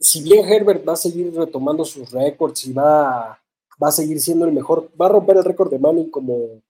si 0.04 0.22
bien 0.22 0.46
Herbert 0.46 0.86
va 0.86 0.92
a 0.92 0.96
seguir 0.96 1.34
retomando 1.34 1.82
sus 1.82 2.10
récords 2.12 2.66
y 2.66 2.74
va, 2.74 3.40
va 3.82 3.88
a 3.88 3.92
seguir 3.92 4.20
siendo 4.20 4.44
el 4.44 4.52
mejor, 4.52 4.90
va 5.00 5.06
a 5.06 5.08
romper 5.08 5.38
el 5.38 5.44
récord 5.44 5.70
de 5.70 5.78
Manning 5.78 6.10
como 6.10 6.62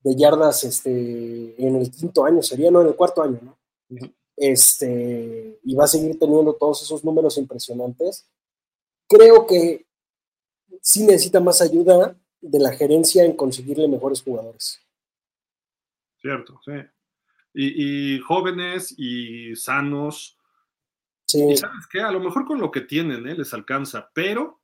de 0.00 0.14
yardas 0.14 0.62
este, 0.64 1.54
en 1.56 1.76
el 1.76 1.90
quinto 1.90 2.26
año, 2.26 2.42
sería, 2.42 2.70
no, 2.70 2.82
en 2.82 2.88
el 2.88 2.94
cuarto 2.94 3.22
año, 3.22 3.40
¿no? 3.42 3.56
Este, 4.36 5.58
y 5.64 5.74
va 5.74 5.84
a 5.84 5.88
seguir 5.88 6.18
teniendo 6.18 6.52
todos 6.52 6.82
esos 6.82 7.02
números 7.02 7.38
impresionantes. 7.38 8.28
Creo 9.08 9.46
que 9.46 9.86
sí 10.82 11.06
necesita 11.06 11.40
más 11.40 11.62
ayuda 11.62 12.14
de 12.42 12.58
la 12.58 12.72
gerencia 12.72 13.24
en 13.24 13.34
conseguirle 13.34 13.88
mejores 13.88 14.20
jugadores. 14.20 14.82
Cierto, 16.20 16.60
sí. 16.62 16.72
Y, 17.54 18.16
y 18.16 18.20
jóvenes 18.20 18.94
y 18.98 19.56
sanos. 19.56 20.35
Sí, 21.26 21.42
Y 21.50 21.56
sabes 21.56 21.86
qué, 21.90 22.00
a 22.00 22.12
lo 22.12 22.20
mejor 22.20 22.44
con 22.46 22.60
lo 22.60 22.70
que 22.70 22.82
tienen, 22.82 23.26
¿eh? 23.26 23.34
les 23.34 23.52
alcanza, 23.52 24.10
pero 24.14 24.60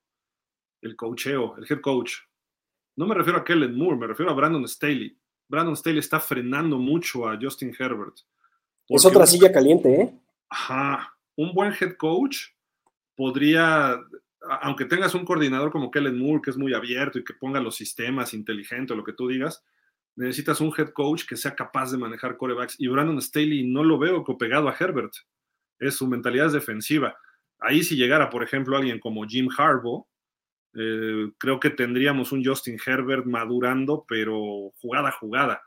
el 0.80 0.94
coacheo, 0.96 1.56
el 1.58 1.66
head 1.68 1.80
coach. 1.80 2.12
No 2.96 3.06
me 3.06 3.14
refiero 3.14 3.38
a 3.38 3.44
Kellen 3.44 3.76
Moore, 3.76 3.96
me 3.96 4.06
refiero 4.06 4.30
a 4.30 4.34
Brandon 4.34 4.66
Staley. 4.68 5.16
Brandon 5.48 5.76
Staley 5.76 5.98
está 5.98 6.20
frenando 6.20 6.78
mucho 6.78 7.28
a 7.28 7.38
Justin 7.40 7.74
Herbert. 7.78 8.14
es 8.88 9.04
otra 9.04 9.20
un- 9.20 9.26
silla 9.26 9.52
caliente, 9.52 10.00
¿eh? 10.02 10.18
Ajá, 10.48 11.16
un 11.36 11.52
buen 11.54 11.72
head 11.80 11.96
coach 11.96 12.48
podría, 13.16 13.98
aunque 14.62 14.84
tengas 14.84 15.14
un 15.14 15.24
coordinador 15.24 15.70
como 15.72 15.90
Kellen 15.90 16.18
Moore, 16.18 16.42
que 16.44 16.50
es 16.50 16.56
muy 16.56 16.74
abierto 16.74 17.18
y 17.18 17.24
que 17.24 17.34
ponga 17.34 17.60
los 17.60 17.76
sistemas 17.76 18.34
inteligente 18.34 18.94
lo 18.94 19.04
que 19.04 19.12
tú 19.12 19.28
digas, 19.28 19.64
necesitas 20.16 20.60
un 20.60 20.72
head 20.76 20.90
coach 20.90 21.24
que 21.26 21.36
sea 21.36 21.54
capaz 21.54 21.90
de 21.92 21.98
manejar 21.98 22.36
corebacks. 22.36 22.76
Y 22.78 22.88
Brandon 22.88 23.20
Staley 23.20 23.66
no 23.66 23.82
lo 23.82 23.98
veo 23.98 24.22
copegado 24.24 24.68
a 24.68 24.76
Herbert. 24.78 25.12
Es 25.82 25.96
su 25.96 26.06
mentalidad 26.06 26.46
es 26.46 26.52
defensiva. 26.52 27.16
Ahí 27.58 27.82
si 27.82 27.96
llegara, 27.96 28.30
por 28.30 28.42
ejemplo, 28.42 28.76
alguien 28.76 28.98
como 28.98 29.24
Jim 29.26 29.48
Harbaugh, 29.56 30.06
eh, 30.74 31.30
creo 31.38 31.60
que 31.60 31.70
tendríamos 31.70 32.32
un 32.32 32.44
Justin 32.44 32.78
Herbert 32.84 33.26
madurando, 33.26 34.04
pero 34.08 34.70
jugada 34.80 35.10
a 35.10 35.12
jugada. 35.12 35.62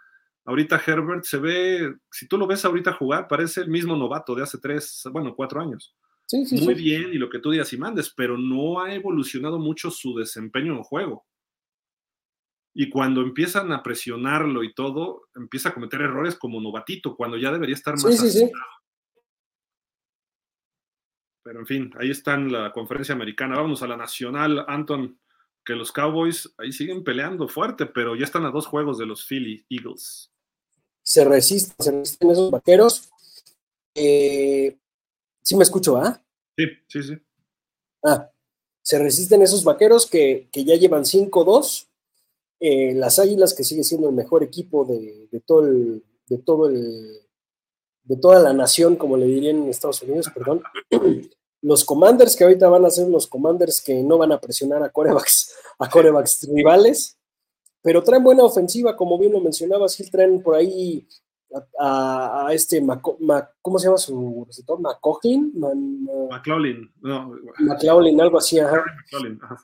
Ahorita 0.46 0.82
Herbert 0.86 1.24
se 1.24 1.38
ve, 1.38 1.96
si 2.12 2.28
tú 2.28 2.38
lo 2.38 2.48
ves 2.48 2.64
ahorita 2.66 2.94
jugar, 2.94 3.28
parece 3.28 3.62
el 3.62 3.70
mismo 3.70 3.96
novato 3.96 4.36
de 4.36 4.44
hace 4.44 4.60
tres, 4.60 5.04
bueno, 5.12 5.36
cuatro 5.36 5.60
años. 5.60 5.96
Sí, 6.28 6.46
sí, 6.46 6.56
Muy 6.64 6.76
sí. 6.76 6.84
bien, 6.84 7.14
y 7.14 7.18
lo 7.18 7.30
que 7.30 7.40
tú 7.40 7.52
digas 7.52 7.72
y 7.74 7.78
mandes, 7.78 8.12
pero 8.16 8.38
no 8.38 8.82
ha 8.82 8.94
evolucionado 8.94 9.60
mucho 9.60 9.92
su 9.92 10.16
desempeño 10.16 10.74
en 10.74 10.84
juego. 10.84 11.26
Y 12.74 12.90
cuando 12.90 13.22
empiezan 13.22 13.72
a 13.72 13.82
presionarlo 13.82 14.64
y 14.64 14.74
todo, 14.74 15.30
empieza 15.36 15.70
a 15.70 15.74
cometer 15.74 16.02
errores 16.02 16.36
como 16.36 16.60
novatito, 16.60 17.16
cuando 17.16 17.38
ya 17.38 17.52
debería 17.52 17.76
estar 17.76 17.94
más 17.94 18.18
sí, 18.18 18.30
sí. 18.30 18.44
acertado. 18.44 18.66
Pero 21.46 21.60
en 21.60 21.68
fin, 21.68 21.94
ahí 22.00 22.10
está 22.10 22.34
en 22.34 22.52
la 22.52 22.72
conferencia 22.74 23.14
americana. 23.14 23.56
Vamos 23.56 23.84
a 23.84 23.88
la 23.88 23.96
nacional, 23.96 24.66
Anton, 24.68 25.20
que 25.64 25.76
los 25.76 25.92
Cowboys 25.92 26.52
ahí 26.58 26.72
siguen 26.72 27.04
peleando 27.04 27.48
fuerte, 27.48 27.86
pero 27.86 28.16
ya 28.16 28.26
están 28.26 28.46
a 28.46 28.50
dos 28.50 28.66
juegos 28.66 28.98
de 28.98 29.06
los 29.06 29.24
Philly 29.28 29.64
Eagles. 29.70 30.32
Se 31.04 31.24
resisten, 31.24 31.76
se 31.78 31.92
resisten 31.92 32.32
esos 32.32 32.50
vaqueros. 32.50 33.12
Eh, 33.94 34.76
sí 35.44 35.56
me 35.56 35.62
escucho, 35.62 35.98
¿ah? 35.98 36.20
Sí, 36.58 36.66
sí, 36.88 37.04
sí. 37.04 37.18
Ah, 38.04 38.28
se 38.82 38.98
resisten 38.98 39.44
esos 39.44 39.64
vaqueros 39.64 40.08
que, 40.08 40.50
que 40.52 40.66
ya 40.66 40.74
llevan 40.74 41.04
5-2. 41.04 41.88
Eh, 42.60 42.96
las 42.96 43.20
Águilas, 43.20 43.54
que 43.54 43.64
sigue 43.64 43.84
siendo 43.84 44.10
el 44.10 44.16
mejor 44.16 44.42
equipo 44.42 44.84
de, 44.84 45.28
de 45.32 45.40
todo 45.42 45.68
el, 45.68 46.04
de 46.26 46.40
todo 46.40 46.70
el, 46.70 47.20
de 48.06 48.16
toda 48.18 48.40
la 48.40 48.54
nación, 48.54 48.96
como 48.96 49.18
le 49.18 49.26
dirían 49.26 49.58
en 49.58 49.70
Estados 49.70 50.02
Unidos, 50.04 50.30
perdón. 50.34 50.62
Los 51.62 51.84
Commanders, 51.84 52.36
que 52.36 52.44
ahorita 52.44 52.70
van 52.70 52.86
a 52.86 52.92
ser 52.92 53.08
los 53.08 53.26
Commanders 53.26 53.82
que 53.82 54.04
no 54.04 54.20
van 54.20 54.32
a 54.32 54.40
presionar 54.40 54.84
a 54.84 54.90
corebacks, 54.92 55.52
a 55.80 55.90
corebacks 55.90 56.48
rivales, 56.54 57.18
pero 57.82 58.04
traen 58.04 58.24
buena 58.24 58.44
ofensiva, 58.44 58.96
como 58.96 59.18
bien 59.18 59.32
lo 59.32 59.40
mencionabas, 59.40 59.96
Gil, 59.96 60.12
traen 60.12 60.44
por 60.44 60.54
ahí 60.54 61.08
a, 61.80 62.50
este, 62.52 62.80
Maco- 62.82 63.18
Ma- 63.20 63.50
¿cómo 63.64 63.80
se 63.80 63.86
llama 63.88 63.98
su 63.98 64.44
receptor? 64.46 64.80
¿McCoughlin? 64.80 65.54
Man- 65.56 66.08
McLaughlin, 66.30 66.92
no, 67.02 67.34
McLaughlin, 67.60 68.22
algo 68.22 68.38
así, 68.38 68.60
ajá. 68.60 68.76
Harry 68.76 68.92
McLaughlin, 68.98 69.40
ajá. 69.42 69.58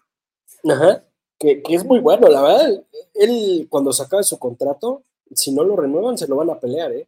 Ajá, 0.70 1.06
que, 1.38 1.62
que 1.62 1.76
es 1.76 1.86
muy 1.86 2.00
bueno, 2.00 2.28
la 2.30 2.42
verdad. 2.42 2.84
Él, 3.14 3.68
cuando 3.70 3.94
se 3.94 4.02
acabe 4.02 4.24
su 4.24 4.40
contrato, 4.40 5.04
si 5.36 5.52
no 5.52 5.64
lo 5.64 5.76
renuevan, 5.76 6.18
se 6.18 6.28
lo 6.28 6.36
van 6.38 6.50
a 6.50 6.60
pelear, 6.60 6.92
¿eh? 6.94 7.08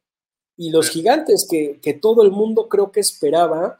Y 0.57 0.69
los 0.69 0.89
gigantes, 0.89 1.47
que, 1.49 1.80
que 1.81 1.93
todo 1.93 2.21
el 2.21 2.31
mundo 2.31 2.67
creo 2.69 2.91
que 2.91 2.99
esperaba 2.99 3.77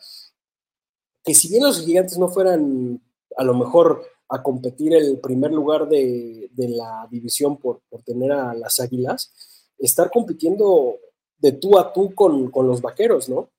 que 1.24 1.34
si 1.34 1.48
bien 1.50 1.64
los 1.64 1.86
gigantes 1.86 2.18
no 2.18 2.28
fueran 2.28 3.02
a 3.38 3.44
lo 3.44 3.54
mejor 3.54 4.04
a 4.30 4.42
competir 4.42 4.94
el 4.94 5.20
primer 5.20 5.52
lugar 5.52 5.88
de, 5.88 6.50
de 6.52 6.70
la 6.70 7.08
división 7.10 7.58
por, 7.58 7.82
por 7.90 8.02
tener 8.02 8.32
a 8.32 8.54
las 8.54 8.80
águilas, 8.80 9.32
estar 9.78 10.10
compitiendo 10.10 10.98
de 11.38 11.52
tú 11.52 11.78
a 11.78 11.94
tú 11.94 12.14
con, 12.16 12.50
con 12.50 12.68
los 12.68 12.82
vaqueros, 12.82 13.30
¿no? 13.30 13.50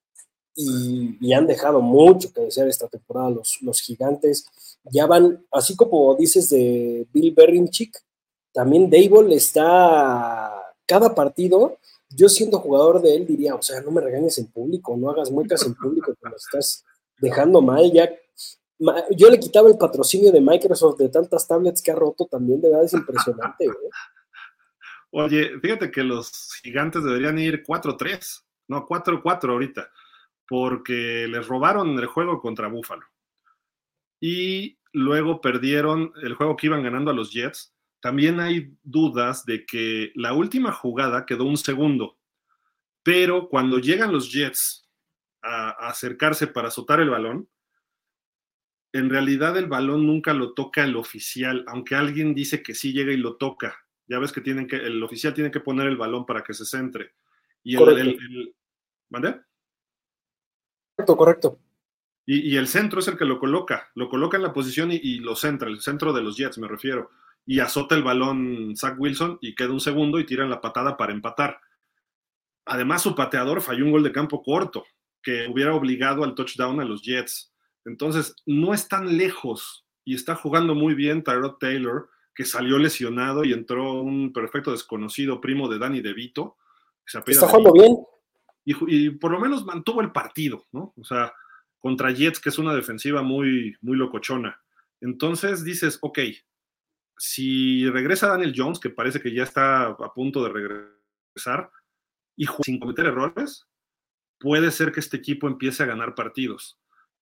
Y, 0.55 1.17
y 1.19 1.33
han 1.33 1.47
dejado 1.47 1.81
mucho 1.81 2.31
que 2.33 2.41
desear 2.41 2.67
esta 2.67 2.87
temporada 2.87 3.29
los, 3.29 3.57
los 3.61 3.81
gigantes. 3.81 4.45
Ya 4.85 5.05
van, 5.05 5.45
así 5.51 5.75
como 5.75 6.15
dices 6.15 6.49
de 6.49 7.07
Bill 7.11 7.31
Berinchick, 7.31 7.95
también 8.53 8.89
Dable 8.89 9.35
está 9.35 10.51
cada 10.85 11.13
partido. 11.13 11.77
Yo 12.15 12.29
siendo 12.29 12.59
jugador 12.59 13.01
de 13.01 13.15
él 13.15 13.27
diría, 13.27 13.55
o 13.55 13.61
sea, 13.61 13.81
no 13.81 13.91
me 13.91 14.01
regañes 14.01 14.37
en 14.37 14.47
público, 14.47 14.95
no 14.95 15.09
hagas 15.09 15.31
muecas 15.31 15.65
en 15.65 15.75
público, 15.75 16.13
que 16.13 16.35
estás 16.35 16.85
dejando 17.17 17.61
mal. 17.61 17.91
Ya, 17.91 18.09
yo 19.11 19.29
le 19.29 19.39
quitaba 19.39 19.69
el 19.69 19.77
patrocinio 19.77 20.31
de 20.31 20.41
Microsoft 20.41 20.97
de 20.97 21.09
tantas 21.09 21.47
tablets 21.47 21.81
que 21.81 21.91
ha 21.91 21.95
roto 21.95 22.25
también, 22.25 22.61
de 22.61 22.69
verdad 22.69 22.85
es 22.85 22.93
impresionante. 22.93 23.65
¿eh? 23.65 23.69
Oye, 25.11 25.59
fíjate 25.61 25.91
que 25.91 26.03
los 26.03 26.53
gigantes 26.63 27.03
deberían 27.03 27.37
ir 27.39 27.63
4-3, 27.63 28.43
no, 28.67 28.85
4-4 28.85 29.49
ahorita, 29.49 29.89
porque 30.47 31.27
les 31.29 31.47
robaron 31.47 31.97
el 31.97 32.05
juego 32.05 32.39
contra 32.39 32.67
Buffalo. 32.67 33.05
Y 34.19 34.77
luego 34.93 35.41
perdieron 35.41 36.13
el 36.23 36.35
juego 36.35 36.55
que 36.55 36.67
iban 36.67 36.83
ganando 36.83 37.11
a 37.11 37.13
los 37.13 37.31
Jets. 37.31 37.74
También 38.05 38.39
hay 38.39 38.71
dudas 38.83 39.45
de 39.45 39.65
que 39.65 40.11
la 40.13 40.33
última 40.33 40.71
jugada 40.71 41.25
quedó 41.25 41.45
un 41.45 41.57
segundo, 41.57 42.19
pero 43.01 43.49
cuando 43.49 43.79
llegan 43.79 44.11
los 44.11 44.31
Jets 44.31 44.87
a, 45.41 45.69
a 45.69 45.89
acercarse 45.89 46.45
para 46.45 46.67
azotar 46.67 46.99
el 46.99 47.09
balón, 47.09 47.49
en 48.93 49.09
realidad 49.09 49.57
el 49.57 49.65
balón 49.65 50.05
nunca 50.05 50.35
lo 50.35 50.53
toca 50.53 50.83
el 50.83 50.95
oficial, 50.97 51.65
aunque 51.65 51.95
alguien 51.95 52.35
dice 52.35 52.61
que 52.61 52.75
sí 52.75 52.93
llega 52.93 53.11
y 53.11 53.17
lo 53.17 53.37
toca. 53.37 53.75
Ya 54.05 54.19
ves 54.19 54.31
que 54.31 54.41
tienen 54.41 54.67
que, 54.67 54.75
el 54.75 55.01
oficial 55.01 55.33
tiene 55.33 55.49
que 55.49 55.61
poner 55.61 55.87
el 55.87 55.97
balón 55.97 56.27
para 56.27 56.43
que 56.43 56.53
se 56.53 56.63
centre. 56.63 57.15
Y 57.63 57.75
el, 57.75 57.89
el, 57.89 58.09
el 58.09 58.55
¿Mande? 59.09 59.41
Correcto, 60.95 61.17
correcto. 61.17 61.59
Y, 62.27 62.53
y, 62.53 62.57
el 62.57 62.67
centro 62.67 62.99
es 62.99 63.07
el 63.07 63.17
que 63.17 63.25
lo 63.25 63.39
coloca, 63.39 63.89
lo 63.95 64.09
coloca 64.09 64.37
en 64.37 64.43
la 64.43 64.53
posición 64.53 64.91
y, 64.91 64.97
y, 64.97 65.17
lo 65.21 65.35
centra, 65.35 65.69
el 65.69 65.81
centro 65.81 66.13
de 66.13 66.21
los 66.21 66.37
Jets 66.37 66.59
me 66.59 66.67
refiero. 66.67 67.09
Y 67.45 67.59
azota 67.59 67.95
el 67.95 68.03
balón 68.03 68.75
Zach 68.75 68.95
Wilson 68.97 69.37
y 69.41 69.55
queda 69.55 69.71
un 69.71 69.79
segundo 69.79 70.19
y 70.19 70.25
tiran 70.25 70.49
la 70.49 70.61
patada 70.61 70.97
para 70.97 71.13
empatar. 71.13 71.59
Además, 72.65 73.03
su 73.03 73.13
pateador 73.13 73.61
falló 73.61 73.85
un 73.85 73.91
gol 73.91 74.03
de 74.03 74.11
campo 74.11 74.41
corto 74.41 74.83
que 75.21 75.47
hubiera 75.47 75.73
obligado 75.75 76.23
al 76.23 76.35
touchdown 76.35 76.79
a 76.79 76.85
los 76.85 77.03
Jets. 77.03 77.53
Entonces, 77.85 78.35
no 78.45 78.73
es 78.73 78.87
tan 78.87 79.17
lejos 79.17 79.85
y 80.03 80.15
está 80.15 80.35
jugando 80.35 80.75
muy 80.75 80.95
bien 80.95 81.23
Tyrod 81.23 81.57
Taylor, 81.59 82.09
que 82.33 82.45
salió 82.45 82.77
lesionado 82.77 83.43
y 83.43 83.53
entró 83.53 83.93
un 83.93 84.33
perfecto 84.33 84.71
desconocido 84.71 85.39
primo 85.39 85.69
de 85.69 85.79
Danny 85.79 86.01
DeVito. 86.01 86.57
Que 87.05 87.21
se 87.21 87.31
está 87.31 87.47
jugando 87.47 87.73
bien. 87.73 87.97
Y, 88.65 88.75
y, 88.87 89.09
por 89.11 89.31
lo 89.31 89.39
menos 89.39 89.63
mantuvo 89.65 90.01
el 90.01 90.11
partido, 90.11 90.65
¿no? 90.71 90.93
O 90.97 91.03
sea, 91.03 91.33
contra 91.79 92.11
Jets, 92.11 92.39
que 92.39 92.49
es 92.49 92.57
una 92.57 92.73
defensiva 92.73 93.21
muy, 93.21 93.75
muy 93.81 93.95
locochona. 93.95 94.59
Entonces 95.01 95.63
dices, 95.63 95.99
ok, 96.01 96.19
si 97.17 97.89
regresa 97.89 98.27
Daniel 98.27 98.53
Jones, 98.55 98.79
que 98.79 98.89
parece 98.89 99.21
que 99.21 99.33
ya 99.33 99.43
está 99.43 99.87
a 99.87 100.13
punto 100.13 100.43
de 100.43 100.49
regresar, 100.49 101.71
y 102.35 102.45
sin 102.63 102.79
cometer 102.79 103.05
errores, 103.05 103.67
puede 104.39 104.71
ser 104.71 104.91
que 104.91 104.99
este 104.99 105.17
equipo 105.17 105.47
empiece 105.47 105.83
a 105.83 105.87
ganar 105.87 106.15
partidos. 106.15 106.79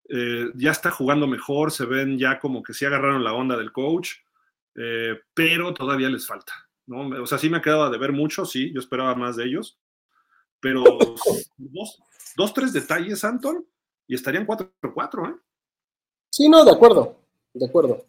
Eh, 0.09 0.51
ya 0.55 0.71
está 0.71 0.91
jugando 0.91 1.27
mejor, 1.27 1.71
se 1.71 1.85
ven 1.85 2.17
ya 2.17 2.39
como 2.39 2.63
que 2.63 2.73
sí 2.73 2.85
agarraron 2.85 3.23
la 3.23 3.33
onda 3.33 3.55
del 3.55 3.71
coach, 3.71 4.11
eh, 4.75 5.19
pero 5.33 5.73
todavía 5.73 6.09
les 6.09 6.27
falta. 6.27 6.53
O 6.89 7.25
sea, 7.25 7.37
sí 7.37 7.49
me 7.49 7.57
ha 7.57 7.61
quedado 7.61 7.89
de 7.89 7.97
ver 7.97 8.11
mucho, 8.11 8.45
sí, 8.45 8.73
yo 8.73 8.79
esperaba 8.79 9.15
más 9.15 9.37
de 9.37 9.45
ellos, 9.45 9.79
pero 10.59 10.83
dos, 11.57 11.99
dos 12.35 12.53
tres 12.53 12.73
detalles, 12.73 13.23
Anton, 13.23 13.65
y 14.07 14.15
estarían 14.15 14.45
4-4, 14.45 15.29
¿eh? 15.29 15.35
Sí, 16.29 16.49
no, 16.49 16.65
de 16.65 16.71
acuerdo, 16.71 17.21
de 17.53 17.65
acuerdo. 17.65 18.05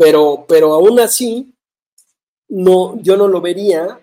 Pero, 0.00 0.46
pero 0.48 0.72
aún 0.72 0.98
así, 0.98 1.52
no, 2.48 2.98
yo 3.02 3.18
no 3.18 3.28
lo 3.28 3.42
vería. 3.42 4.00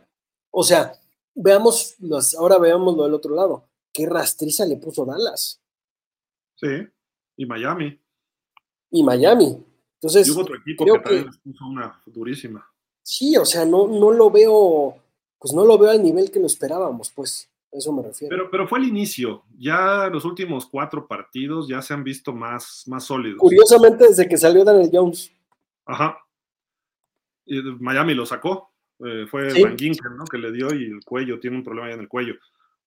O 0.52 0.62
sea, 0.62 0.94
veamos, 1.34 1.96
los, 1.98 2.36
ahora 2.36 2.60
veámoslo 2.60 3.06
del 3.06 3.16
otro 3.16 3.34
lado. 3.34 3.64
¿Qué 3.92 4.06
rastriza 4.06 4.64
le 4.68 4.78
puso 4.78 5.06
Dallas? 5.06 5.60
Sí, 6.54 6.88
y 7.36 7.46
Miami. 7.48 8.00
Y 8.92 9.04
Miami. 9.04 9.58
Entonces, 9.96 10.28
y 10.28 10.32
hubo 10.32 10.42
otro 10.42 10.58
equipo 10.58 10.86
que, 10.86 11.00
también 11.00 11.32
que, 11.32 11.50
puso 11.50 11.66
una 11.66 12.00
durísima. 12.06 12.64
Sí, 13.02 13.36
o 13.36 13.46
sea, 13.46 13.66
no, 13.66 13.88
no 13.88 14.12
lo 14.12 14.30
veo, 14.30 14.96
pues 15.40 15.52
no 15.56 15.66
lo 15.66 15.80
veo 15.80 15.90
al 15.90 16.04
nivel 16.04 16.30
que 16.30 16.40
lo 16.40 16.46
esperábamos, 16.46 17.10
pues. 17.10 17.50
Eso 17.72 17.92
me 17.92 18.04
refiero. 18.04 18.30
Pero, 18.30 18.52
pero 18.52 18.68
fue 18.68 18.80
el 18.80 18.86
inicio. 18.86 19.44
Ya 19.58 20.10
los 20.12 20.26
últimos 20.26 20.68
cuatro 20.68 21.08
partidos 21.08 21.68
ya 21.68 21.82
se 21.82 21.94
han 21.94 22.04
visto 22.04 22.32
más, 22.34 22.84
más 22.86 23.04
sólidos. 23.04 23.40
Curiosamente, 23.40 24.08
desde 24.08 24.28
que 24.30 24.38
salió 24.38 24.64
Daniel 24.64 24.90
Jones. 24.94 25.32
Ajá. 25.88 26.18
Y 27.46 27.62
Miami 27.62 28.14
lo 28.14 28.26
sacó. 28.26 28.74
Eh, 29.00 29.26
fue 29.30 29.52
¿Sí? 29.52 29.64
Van 29.64 29.78
Ginkel, 29.78 30.18
¿no? 30.18 30.26
Que 30.26 30.38
le 30.38 30.52
dio 30.52 30.74
y 30.74 30.86
el 30.86 31.04
cuello, 31.06 31.40
tiene 31.40 31.58
un 31.58 31.64
problema 31.64 31.88
ahí 31.88 31.94
en 31.94 32.02
el 32.02 32.08
cuello. 32.08 32.36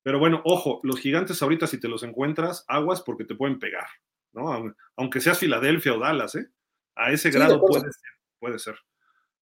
Pero 0.03 0.19
bueno, 0.19 0.41
ojo, 0.45 0.81
los 0.83 0.99
gigantes 0.99 1.43
ahorita, 1.43 1.67
si 1.67 1.79
te 1.79 1.89
los 1.89 2.03
encuentras, 2.03 2.65
aguas 2.69 3.03
porque 3.03 3.25
te 3.25 3.35
pueden 3.35 3.59
pegar, 3.59 3.87
¿no? 4.33 4.75
Aunque 4.97 5.21
seas 5.21 5.39
Filadelfia 5.39 5.95
o 5.95 5.99
Dallas, 5.99 6.35
¿eh? 6.35 6.49
A 6.97 7.13
ese 7.13 7.31
sí, 7.31 7.39
grado 7.39 7.61
puede 7.61 7.93
ser, 7.93 8.13
puede 8.39 8.59
ser. 8.59 8.79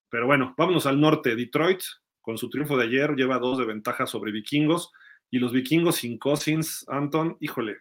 Pero 0.09 0.25
bueno, 0.25 0.53
vámonos 0.57 0.85
al 0.85 0.99
norte. 0.99 1.35
Detroit, 1.35 1.81
con 2.21 2.37
su 2.37 2.49
triunfo 2.49 2.77
de 2.77 2.85
ayer, 2.85 3.15
lleva 3.15 3.37
dos 3.37 3.57
de 3.57 3.65
ventaja 3.65 4.05
sobre 4.05 4.31
vikingos. 4.31 4.91
Y 5.29 5.39
los 5.39 5.51
vikingos 5.51 5.97
sin 5.97 6.17
Cousins, 6.17 6.85
Anton, 6.87 7.37
híjole, 7.39 7.79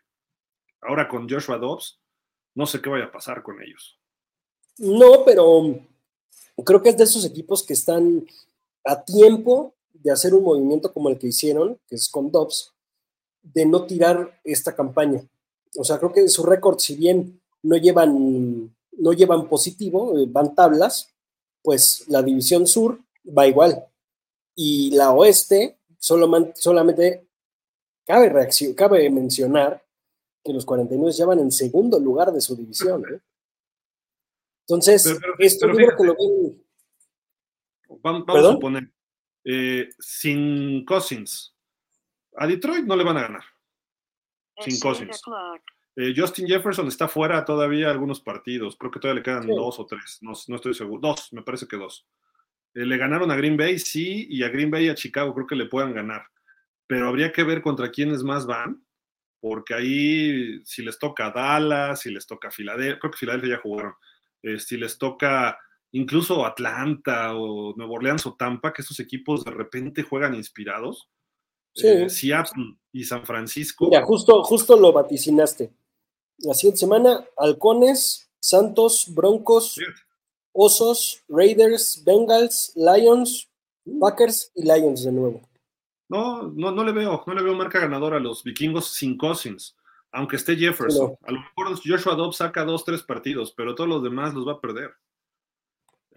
ahora 0.81 1.09
con 1.09 1.29
Joshua 1.29 1.59
Dobbs, 1.59 2.01
no 2.55 2.67
sé 2.67 2.81
qué 2.81 2.91
vaya 2.91 3.07
a 3.07 3.13
pasar 3.13 3.43
con 3.43 3.63
ellos. 3.63 4.01
No, 4.79 5.25
pero 5.25 5.81
creo 6.65 6.83
que 6.83 6.91
es 6.91 6.97
de 6.97 7.05
esos 7.05 7.25
equipos 7.25 7.63
que 7.63 7.75
están 7.75 8.27
a 8.85 9.05
tiempo 9.05 9.75
de 9.93 10.11
hacer 10.11 10.35
un 10.35 10.45
movimiento 10.45 10.93
como 10.93 11.09
el 11.09 11.19
que 11.19 11.29
hicieron, 11.29 11.79
que 11.87 11.95
es 11.97 12.09
con 12.09 12.31
Dobbs, 12.31 12.73
de 13.43 13.67
no 13.67 13.87
tirar 13.87 14.41
esta 14.45 14.75
campaña. 14.75 15.27
O 15.77 15.85
sea, 15.85 15.99
creo 15.99 16.13
que 16.13 16.29
su 16.29 16.43
récord, 16.43 16.79
si 16.79 16.97
bien 16.97 17.41
no 17.63 17.77
llevan, 17.77 18.75
no 18.93 19.13
llevan 19.13 19.49
positivo, 19.49 20.19
eh, 20.19 20.27
van 20.29 20.55
tablas, 20.55 21.15
pues 21.63 22.05
la 22.09 22.23
división 22.23 22.67
sur 22.67 23.01
va 23.27 23.47
igual. 23.47 23.87
Y 24.55 24.91
la 24.91 25.13
oeste 25.13 25.79
solamente, 25.99 26.53
solamente 26.57 27.27
Cabe, 28.07 28.49
cabe 28.77 29.11
mencionar 29.11 29.83
que 30.45 30.53
los 30.53 30.67
49 30.67 31.13
ya 31.13 31.25
van 31.25 31.39
en 31.39 31.51
segundo 31.51 31.99
lugar 31.99 32.33
de 32.33 32.41
su 32.41 32.55
división. 32.55 33.03
¿eh? 33.11 33.21
Entonces, 34.67 35.03
pero, 35.05 35.19
pero, 35.21 35.35
esto 35.39 35.67
pero 35.67 35.79
fíjate, 35.79 35.97
que 35.97 36.05
lo 36.05 36.17
ven... 36.19 36.65
Vamos, 38.03 38.27
vamos 38.27 38.45
a 38.45 38.53
suponer, 38.53 38.91
eh, 39.45 39.89
sin 39.99 40.85
Cousins, 40.85 41.55
a 42.37 42.47
Detroit 42.47 42.85
no 42.85 42.97
le 42.97 43.05
van 43.05 43.17
a 43.17 43.23
ganar. 43.23 43.45
Sin 44.59 44.79
Cousins. 44.81 45.21
Eh, 45.97 46.13
Justin 46.17 46.47
Jefferson 46.47 46.89
está 46.89 47.09
fuera 47.09 47.45
todavía 47.45 47.91
algunos 47.91 48.21
partidos. 48.21 48.77
Creo 48.77 48.91
que 48.91 48.99
todavía 48.99 49.21
le 49.21 49.25
quedan 49.25 49.45
sí. 49.45 49.51
dos 49.51 49.79
o 49.79 49.87
tres. 49.87 50.19
No, 50.23 50.33
no, 50.49 50.57
estoy 50.57 50.75
seguro. 50.75 51.01
Dos, 51.01 51.33
me 51.33 51.43
parece 51.43 51.67
que 51.67 51.77
dos. 51.77 52.07
Eh, 52.75 52.85
le 52.85 52.97
ganaron 52.97 53.31
a 53.31 53.37
Green 53.37 53.57
Bay, 53.57 53.79
sí, 53.79 54.27
y 54.29 54.43
a 54.43 54.49
Green 54.49 54.71
Bay 54.71 54.87
y 54.87 54.89
a 54.89 54.95
Chicago 54.95 55.33
creo 55.35 55.47
que 55.47 55.57
le 55.57 55.67
puedan 55.67 55.95
ganar 55.95 56.27
pero 56.87 57.09
habría 57.09 57.33
que 57.33 57.45
ver 57.45 57.63
contra 57.63 57.91
quiénes 57.91 58.23
más 58.23 58.47
van, 58.47 58.85
porque 59.41 59.75
ahí 59.75 60.65
si 60.65 60.83
les 60.83 60.99
toca 60.99 61.31
Dallas, 61.31 62.01
si 62.01 62.11
les 62.11 62.27
toca 62.27 62.51
Filadelfia, 62.51 62.99
creo 62.99 63.11
que 63.11 63.19
Filadelfia 63.19 63.57
ya 63.57 63.63
jugaron, 63.63 63.95
eh, 64.45 64.59
si 64.59 64.77
les 64.77 64.99
toca 64.99 65.59
incluso 65.93 66.45
Atlanta 66.45 67.35
o 67.35 67.75
Nueva 67.77 67.93
Orleans 67.95 68.27
o 68.27 68.35
Tampa, 68.35 68.73
que 68.73 68.83
estos 68.83 69.01
equipos 69.01 69.45
de 69.45 69.51
repente 69.51 70.03
juegan 70.03 70.35
inspirados. 70.35 71.09
Sí. 71.75 71.89
Eh, 71.89 72.09
Seattle 72.09 72.77
y 72.93 73.05
San 73.05 73.25
Francisco. 73.25 73.89
Mira, 73.89 74.05
justo, 74.05 74.43
justo 74.45 74.77
lo 74.77 74.93
vaticinaste. 74.93 75.73
La 76.39 76.55
siguiente 76.55 76.81
semana, 76.81 77.25
Halcones, 77.37 78.31
Santos, 78.39 79.07
Broncos. 79.13 79.77
Osos, 80.57 81.25
Raiders, 81.29 82.03
Bengals, 82.05 82.73
Lions, 82.77 83.51
Packers 84.01 84.53
y 84.55 84.63
Lions 84.63 85.05
de 85.05 85.11
nuevo. 85.11 85.43
No, 86.09 86.45
no, 86.45 86.71
no 86.71 86.85
le 86.85 86.93
veo, 86.93 87.25
no 87.27 87.35
le 87.35 87.43
veo 87.43 87.55
marca 87.55 87.81
ganadora 87.81 88.19
a 88.19 88.21
los 88.21 88.45
vikingos 88.45 88.87
sin 88.93 89.19
Cousins, 89.19 89.75
aunque 90.15 90.37
esté 90.37 90.57
Jefferson. 90.57 91.17
A 91.23 91.33
lo 91.33 91.41
mejor 91.41 91.79
Joshua 91.85 92.15
Dobbs 92.15 92.37
saca 92.37 92.65
dos, 92.65 92.85
tres 92.85 93.03
partidos, 93.03 93.53
pero 93.57 93.75
todos 93.75 93.91
los 93.91 94.03
demás 94.03 94.33
los 94.33 94.47
va 94.47 94.53
a 94.53 94.61
perder. 94.61 94.93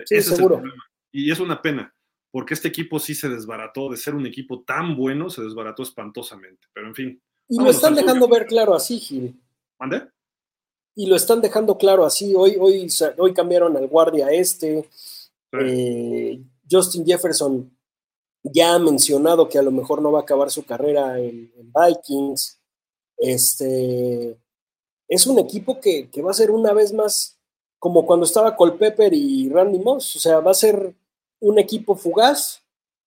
Sí, 0.05 0.15
Ese 0.15 0.35
seguro. 0.35 0.57
Es 0.57 0.73
y 1.11 1.31
es 1.31 1.39
una 1.39 1.61
pena, 1.61 1.93
porque 2.31 2.53
este 2.53 2.67
equipo 2.67 2.99
sí 2.99 3.15
se 3.15 3.27
desbarató, 3.27 3.89
de 3.89 3.97
ser 3.97 4.13
un 4.13 4.27
equipo 4.27 4.63
tan 4.63 4.95
bueno, 4.95 5.29
se 5.31 5.41
desbarató 5.41 5.81
espantosamente, 5.81 6.67
pero 6.73 6.87
en 6.87 6.95
fin. 6.95 7.21
Y 7.49 7.59
lo 7.59 7.71
están 7.71 7.95
dejando 7.95 8.27
ver 8.27 8.45
claro 8.45 8.75
así, 8.75 8.99
Gil. 8.99 9.41
¿Mande? 9.79 10.07
Y 10.95 11.07
lo 11.07 11.15
están 11.15 11.41
dejando 11.41 11.77
claro 11.77 12.05
así. 12.05 12.35
Hoy, 12.35 12.55
hoy, 12.59 12.87
hoy 13.17 13.33
cambiaron 13.33 13.75
al 13.77 13.87
guardia 13.87 14.29
este. 14.29 14.87
Sí. 14.91 15.57
Eh, 15.59 16.41
Justin 16.69 17.05
Jefferson 17.05 17.71
ya 18.43 18.75
ha 18.75 18.79
mencionado 18.79 19.47
que 19.47 19.57
a 19.57 19.63
lo 19.63 19.71
mejor 19.71 20.01
no 20.01 20.11
va 20.11 20.19
a 20.19 20.21
acabar 20.23 20.51
su 20.51 20.65
carrera 20.65 21.19
en, 21.19 21.51
en 21.55 21.73
Vikings. 21.73 22.56
Este 23.17 24.37
es 25.07 25.27
un 25.27 25.39
equipo 25.39 25.79
que, 25.79 26.09
que, 26.09 26.21
va 26.21 26.31
a 26.31 26.35
ser 26.35 26.51
una 26.51 26.73
vez 26.73 26.93
más 26.93 27.37
como 27.79 28.05
cuando 28.05 28.25
estaba 28.25 28.55
Cole 28.55 28.73
Pepper 28.73 29.13
y 29.13 29.49
Randy 29.49 29.79
Moss. 29.79 30.15
O 30.15 30.19
sea, 30.19 30.39
va 30.39 30.51
a 30.51 30.55
ser 30.55 30.93
un 31.39 31.59
equipo 31.59 31.95
fugaz, 31.95 32.63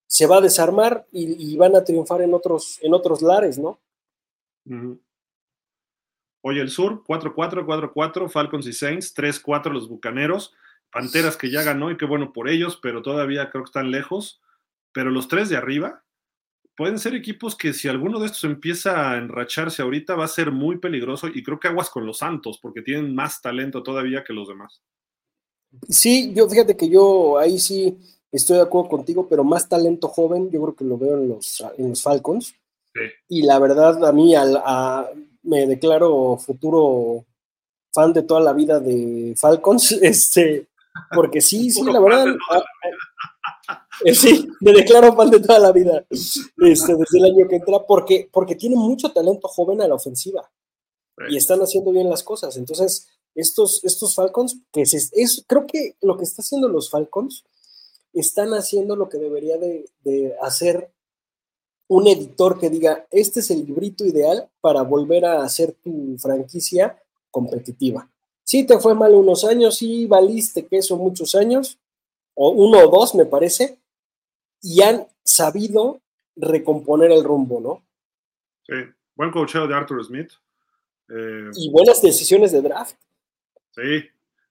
se 0.07 0.27
va 0.27 0.39
a 0.39 0.41
desarmar 0.41 1.07
y, 1.13 1.57
van 1.57 1.77
a 1.77 1.85
triunfar 1.85 2.23
en 2.23 2.35
otros, 2.35 2.79
en 2.83 2.95
otros 2.95 3.23
lares, 3.23 3.59
¿no? 3.59 3.79
Uh 4.67 4.73
-huh. 4.73 5.01
Oye, 6.43 6.61
el 6.61 6.71
sur, 6.71 7.05
4-4, 7.05 7.67
4-4, 7.67 8.31
Falcons 8.31 8.67
y 8.67 8.73
Saints, 8.73 9.15
3-4 9.15 9.71
los 9.73 9.89
Bucaneros, 9.89 10.55
Panteras 10.91 11.37
que 11.37 11.51
ya 11.51 11.63
ganó 11.63 11.91
y 11.91 11.99
qué 11.99 12.07
bueno 12.07 12.33
por 12.33 12.49
ellos, 12.49 12.79
pero 12.83 13.03
todavía 13.03 13.51
creo 13.51 13.63
que 13.63 13.69
están 13.69 13.91
lejos 13.91 14.41
pero 14.93 15.11
los 15.11 15.29
tres 15.29 15.49
de 15.49 15.57
arriba 15.57 16.03
pueden 16.81 16.99
ser 16.99 17.15
equipos 17.15 17.55
que 17.57 17.75
si 17.75 17.89
alguno 17.89 18.19
de 18.19 18.25
estos 18.25 18.45
empieza 18.45 19.11
a 19.11 19.19
enracharse 19.19 19.83
ahorita 19.83 20.15
va 20.15 20.25
a 20.25 20.29
ser 20.29 20.51
muy 20.51 20.79
peligroso 20.79 21.29
y 21.29 21.43
creo 21.43 21.61
que 21.61 21.69
aguas 21.69 21.91
con 21.91 22.07
los 22.07 22.17
Santos 22.17 22.59
porque 22.63 22.81
tienen 22.81 23.15
más 23.15 23.43
talento 23.43 23.83
todavía 23.83 24.25
que 24.25 24.33
los 24.33 24.49
demás. 24.49 24.81
Sí, 25.91 26.33
yo 26.35 26.49
fíjate 26.49 26.79
que 26.79 26.89
yo 26.89 27.37
ahí 27.37 27.59
sí 27.59 27.99
estoy 28.33 28.57
de 28.57 28.63
acuerdo 28.63 28.89
contigo, 28.89 29.29
pero 29.29 29.45
más 29.45 29.69
talento 29.69 30.09
joven, 30.09 30.51
yo 30.51 30.63
creo 30.63 30.75
que 30.75 30.85
lo 30.87 30.97
veo 30.97 31.19
en 31.19 31.29
los, 31.29 31.63
en 31.77 31.91
los 31.91 32.03
Falcons. 32.03 32.55
Sí. 32.95 33.01
Y 33.29 33.43
la 33.43 33.59
verdad, 33.59 34.03
a 34.03 34.13
mí 34.13 34.35
al- 34.35 34.57
a- 34.65 35.07
me 35.43 35.67
declaro 35.67 36.39
futuro 36.39 37.27
fan 37.93 38.15
de 38.15 38.23
toda 38.23 38.41
la 38.41 38.55
vida 38.55 38.81
de 38.81 39.35
Falcons, 39.37 39.93
este, 40.01 40.67
porque 41.15 41.41
sí, 41.41 41.71
sí, 41.71 41.83
la 41.85 42.01
verdad, 42.01 42.27
de 42.27 42.33
toda 42.49 42.59
la 42.59 42.65
a- 43.69 43.73
a- 43.75 43.89
eh, 44.05 44.15
sí, 44.15 44.49
me 44.61 44.73
declaro 44.73 45.15
fan 45.15 45.31
de 45.31 45.41
toda 45.41 45.59
la 45.59 45.73
vida, 45.73 46.05
este, 46.11 46.95
desde 46.97 47.19
el 47.19 47.25
año 47.27 47.49
que 47.49 47.57
entra, 47.57 47.85
porque, 47.87 48.29
porque 48.33 48.57
tiene 48.57 48.77
mucho 48.77 49.13
talento 49.13 49.49
joven 49.49 49.81
a 49.83 49.89
la 49.89 49.95
ofensiva 49.95 50.51
y 51.31 51.37
están 51.37 51.61
haciendo 51.61 51.93
bien 51.93 52.09
las 52.11 52.23
cosas. 52.23 52.57
Entonces, 52.57 53.09
estos, 53.35 53.85
estos 53.85 54.15
Falcons, 54.15 54.59
que 54.73 54.87
se- 54.87 55.11
es, 55.13 55.45
creo 55.47 55.67
que 55.67 55.97
lo 56.01 56.17
que 56.17 56.25
está 56.25 56.43
haciendo 56.43 56.69
los 56.69 56.91
Falcons, 56.91 57.45
están 58.13 58.51
haciendo 58.55 58.97
lo 58.97 59.09
que 59.09 59.19
debería 59.19 59.57
de, 59.59 59.85
de 60.03 60.35
hacer 60.43 60.93
un 61.89 62.07
editor 62.07 62.59
que 62.59 62.71
diga, 62.71 63.07
este 63.11 63.41
es 63.41 63.51
el 63.51 63.65
librito 63.67 64.05
ideal 64.05 64.49
para 64.61 64.83
volver 64.83 65.25
a 65.25 65.43
hacer 65.43 65.73
tu 65.73 66.17
franquicia 66.19 67.01
competitiva. 67.31 68.09
Sí, 68.51 68.67
te 68.67 68.81
fue 68.81 68.97
mal 68.97 69.15
unos 69.15 69.45
años, 69.45 69.77
sí, 69.77 70.07
valiste 70.07 70.67
queso 70.67 70.97
muchos 70.97 71.37
años, 71.37 71.79
o 72.35 72.51
uno 72.51 72.79
o 72.81 72.89
dos, 72.91 73.15
me 73.15 73.25
parece, 73.25 73.79
y 74.61 74.83
han 74.83 75.07
sabido 75.23 76.01
recomponer 76.35 77.13
el 77.13 77.23
rumbo, 77.23 77.61
¿no? 77.61 77.85
Sí. 78.67 78.91
Buen 79.15 79.31
coacheo 79.31 79.69
de 79.69 79.75
Arthur 79.77 80.05
Smith. 80.05 80.33
Eh, 81.09 81.49
Y 81.55 81.71
buenas 81.71 82.03
decisiones 82.03 82.51
de 82.51 82.61
draft. 82.61 82.97
sí. 83.71 84.05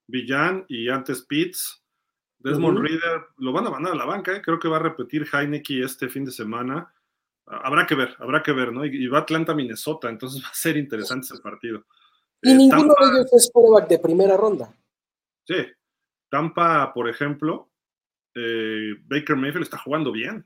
Villan 0.07 0.65
y 0.69 0.88
antes 0.88 1.21
Pitts. 1.23 1.84
Desmond. 2.39 2.80
Reader 2.80 3.27
lo 3.38 3.51
van 3.51 3.67
a 3.67 3.69
mandar 3.69 3.91
a 3.91 3.97
la 3.97 4.05
banca, 4.05 4.34
¿eh? 4.34 4.41
creo 4.41 4.57
que 4.59 4.69
va 4.69 4.77
a 4.77 4.81
repetir 4.81 5.27
Heineke 5.30 5.84
este 5.84 6.07
fin 6.07 6.23
de 6.23 6.31
semana. 6.31 6.91
Ah, 7.45 7.63
Habrá 7.65 7.85
que 7.85 7.95
ver, 7.95 8.15
habrá 8.17 8.41
que 8.41 8.53
ver, 8.53 8.71
¿no? 8.71 8.85
Y, 8.85 9.03
y 9.03 9.07
va 9.07 9.19
Atlanta, 9.19 9.53
Minnesota, 9.53 10.07
entonces 10.09 10.41
va 10.45 10.47
a 10.47 10.53
ser 10.53 10.77
interesante 10.77 11.27
ese 11.27 11.41
partido. 11.43 11.84
Y 12.41 12.51
Eh, 12.51 12.55
ninguno 12.55 12.93
Tampa- 12.93 13.05
de 13.05 13.19
ellos 13.19 13.33
es 13.33 13.49
quarterback 13.53 13.89
de 13.89 13.99
primera 13.99 14.37
ronda. 14.37 14.73
Sí, 15.45 15.55
Tampa, 16.29 16.93
por 16.93 17.09
ejemplo, 17.09 17.69
eh, 18.35 18.95
Baker 19.05 19.35
Mayfield 19.35 19.63
está 19.63 19.77
jugando 19.77 20.11
bien. 20.11 20.45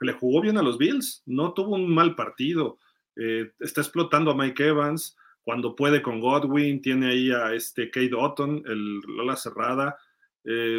Le 0.00 0.12
jugó 0.14 0.40
bien 0.40 0.58
a 0.58 0.62
los 0.62 0.78
Bills, 0.78 1.22
no 1.26 1.52
tuvo 1.54 1.76
un 1.76 1.92
mal 1.94 2.16
partido. 2.16 2.78
Eh, 3.16 3.52
está 3.60 3.80
explotando 3.82 4.30
a 4.32 4.34
Mike 4.34 4.66
Evans 4.66 5.16
cuando 5.42 5.76
puede 5.76 6.02
con 6.02 6.18
Godwin. 6.20 6.80
Tiene 6.82 7.10
ahí 7.10 7.30
a 7.30 7.52
este 7.54 7.88
Kate 7.90 8.14
Otton, 8.14 8.62
el 8.66 8.98
Lola 9.00 9.36
cerrada. 9.36 9.96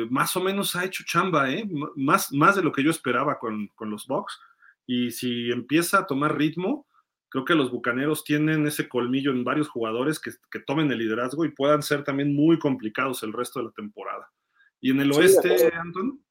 Más 0.09 0.35
o 0.35 0.41
menos 0.41 0.75
ha 0.75 0.83
hecho 0.83 1.05
chamba, 1.07 1.49
¿eh? 1.49 1.65
Más, 1.95 2.33
más 2.33 2.57
de 2.57 2.63
lo 2.63 2.73
que 2.73 2.83
yo 2.83 2.91
esperaba 2.91 3.39
con, 3.39 3.67
con 3.75 3.89
los 3.89 4.05
Bucks. 4.07 4.37
Y 4.85 5.11
si 5.11 5.49
empieza 5.51 5.99
a 5.99 6.05
tomar 6.05 6.37
ritmo, 6.37 6.85
creo 7.33 7.45
que 7.45 7.55
los 7.55 7.71
bucaneros 7.71 8.23
tienen 8.23 8.67
ese 8.67 8.87
colmillo 8.87 9.31
en 9.31 9.43
varios 9.43 9.67
jugadores 9.67 10.19
que, 10.19 10.29
que 10.51 10.59
tomen 10.59 10.91
el 10.91 10.99
liderazgo 10.99 11.45
y 11.45 11.49
puedan 11.49 11.81
ser 11.81 12.03
también 12.03 12.35
muy 12.35 12.59
complicados 12.59 13.23
el 13.23 13.33
resto 13.33 13.57
de 13.59 13.65
la 13.65 13.71
temporada. 13.71 14.31
Y 14.79 14.91
en 14.91 15.01
el 15.01 15.11
Sí, 15.11 15.19
oeste. 15.19 15.73
Anton, 15.73 16.23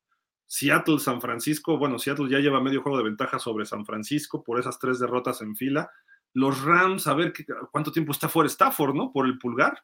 Seattle, 0.47 1.01
San 1.01 1.21
Francisco, 1.21 1.77
bueno, 1.77 1.99
Seattle 1.99 2.29
ya 2.31 2.39
lleva 2.39 2.61
medio 2.63 2.83
juego 2.83 2.99
de 2.99 3.05
ventaja 3.05 3.41
sobre 3.41 3.67
San 3.67 3.85
Francisco 3.85 4.45
por 4.45 4.61
esas 4.61 4.79
tres 4.79 5.01
derrotas 5.01 5.43
en 5.43 5.57
fila. 5.57 5.91
Los 6.35 6.63
Rams, 6.63 7.09
a 7.09 7.15
ver 7.15 7.33
qué- 7.33 7.45
cuánto 7.73 7.91
tiempo 7.91 8.13
está 8.13 8.29
fuera 8.29 8.47
Stafford, 8.47 8.95
¿no? 8.95 9.11
Por 9.13 9.27
el 9.27 9.39
pulgar. 9.39 9.83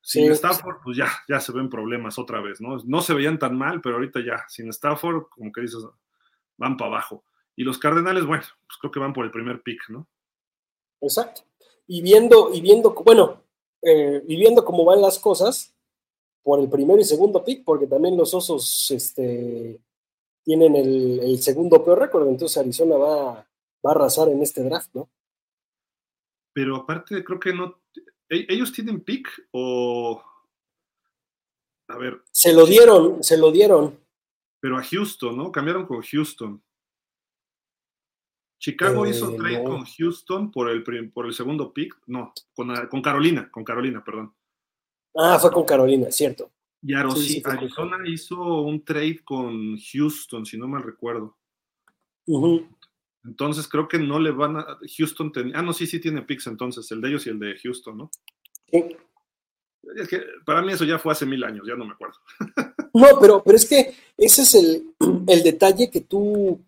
Sin 0.00 0.26
Sí. 0.26 0.32
Stafford, 0.34 0.76
pues 0.84 0.96
ya, 0.96 1.08
ya 1.28 1.40
se 1.40 1.50
ven 1.52 1.68
problemas 1.68 2.16
otra 2.16 2.40
vez, 2.40 2.60
¿no? 2.60 2.76
No 2.86 3.00
se 3.00 3.12
veían 3.14 3.40
tan 3.40 3.58
mal, 3.58 3.80
pero 3.80 3.96
ahorita 3.96 4.20
ya, 4.20 4.44
sin 4.48 4.68
Stafford, 4.68 5.24
como 5.30 5.50
que 5.50 5.62
dices, 5.62 5.82
van 6.58 6.76
para 6.76 6.92
abajo. 6.92 7.24
Y 7.56 7.64
los 7.64 7.78
Cardenales, 7.78 8.24
bueno, 8.24 8.44
pues 8.68 8.78
creo 8.80 8.92
que 8.92 9.00
van 9.00 9.12
por 9.14 9.24
el 9.24 9.30
primer 9.32 9.62
pick, 9.62 9.88
¿no? 9.88 10.06
Exacto. 11.00 11.42
Y 11.86 12.00
viendo, 12.02 12.52
y 12.52 12.60
viendo, 12.60 12.94
bueno, 12.94 13.42
eh, 13.82 14.22
y 14.26 14.36
viendo 14.36 14.64
cómo 14.64 14.84
van 14.84 15.02
las 15.02 15.18
cosas, 15.18 15.74
por 16.42 16.60
el 16.60 16.68
primero 16.68 17.00
y 17.00 17.04
segundo 17.04 17.42
pick, 17.44 17.64
porque 17.64 17.86
también 17.86 18.16
los 18.16 18.34
osos 18.34 18.90
este, 18.90 19.80
tienen 20.42 20.76
el, 20.76 21.20
el 21.20 21.42
segundo 21.42 21.82
peor 21.84 21.98
récord, 22.00 22.28
entonces 22.28 22.56
Arizona 22.58 22.96
va, 22.96 23.34
va 23.34 23.90
a 23.90 23.90
arrasar 23.90 24.28
en 24.28 24.42
este 24.42 24.62
draft, 24.62 24.90
¿no? 24.94 25.08
Pero 26.52 26.76
aparte, 26.76 27.24
creo 27.24 27.40
que 27.40 27.52
no. 27.52 27.80
¿e- 28.28 28.46
¿Ellos 28.48 28.72
tienen 28.72 29.02
pick 29.02 29.28
o.? 29.52 30.22
A 31.88 31.98
ver, 31.98 32.22
Se 32.30 32.52
lo 32.52 32.64
dieron, 32.64 33.22
se 33.22 33.36
lo 33.36 33.50
dieron. 33.50 33.98
pero 34.60 34.78
a 34.78 34.82
Houston, 34.82 35.36
¿no? 35.36 35.50
Cambiaron 35.52 35.86
con 35.86 36.00
Houston. 36.02 36.62
Chicago 38.64 39.04
Eh, 39.04 39.10
hizo 39.10 39.34
trade 39.36 39.62
no. 39.62 39.64
con 39.64 39.84
Houston 39.84 40.50
por 40.50 40.70
el, 40.70 40.82
por 41.12 41.26
el 41.26 41.34
segundo 41.34 41.70
pick. 41.74 41.94
No, 42.06 42.32
con, 42.54 42.74
con 42.88 43.02
Carolina, 43.02 43.50
con 43.50 43.62
Carolina, 43.62 44.02
perdón. 44.02 44.32
Ah, 45.14 45.38
fue 45.38 45.50
con 45.52 45.64
Carolina, 45.66 46.10
cierto. 46.10 46.50
Y 46.82 46.94
Arosi- 46.94 47.16
Sí, 47.16 47.28
sí, 47.34 47.40
fue 47.42 47.50
con 47.56 47.58
Arizona 47.92 47.98
hizo 48.08 48.60
un 48.62 48.82
trade 48.82 49.20
con 49.22 49.76
Houston, 49.78 50.46
si 50.46 50.56
no 50.56 50.66
mal 50.66 50.82
recuerdo. 50.82 51.36
Entonces 53.24 53.68
creo 53.68 53.86
que 53.86 53.98
no 53.98 54.18
le 54.18 54.30
van 54.30 54.56
a. 54.56 54.78
Houston 54.96 55.30
tenía. 55.30 55.58
Ah, 55.58 55.62
no, 55.62 55.72
sí, 55.74 55.86
sí 55.86 56.00
tiene 56.00 56.22
picks 56.22 56.46
entonces, 56.46 56.90
el 56.90 57.00
de 57.02 57.08
ellos 57.08 57.26
y 57.26 57.30
el 57.30 57.38
de 57.38 57.58
Houston, 57.62 57.98
¿no? 57.98 58.10
Sí. 58.70 58.96
Es 59.96 60.08
que 60.08 60.22
para 60.46 60.62
mí 60.62 60.72
eso 60.72 60.84
ya 60.86 60.98
fue 60.98 61.12
hace 61.12 61.26
mil 61.26 61.44
años, 61.44 61.66
ya 61.66 61.74
no 61.76 61.84
me 61.84 61.92
acuerdo. 61.92 62.14
No, 62.94 63.06
pero, 63.20 63.42
pero 63.44 63.56
es 63.56 63.68
que 63.68 63.94
ese 64.16 64.42
es 64.42 64.54
el, 64.54 64.84
el 65.28 65.42
detalle 65.42 65.90
que 65.90 66.00
tú, 66.00 66.64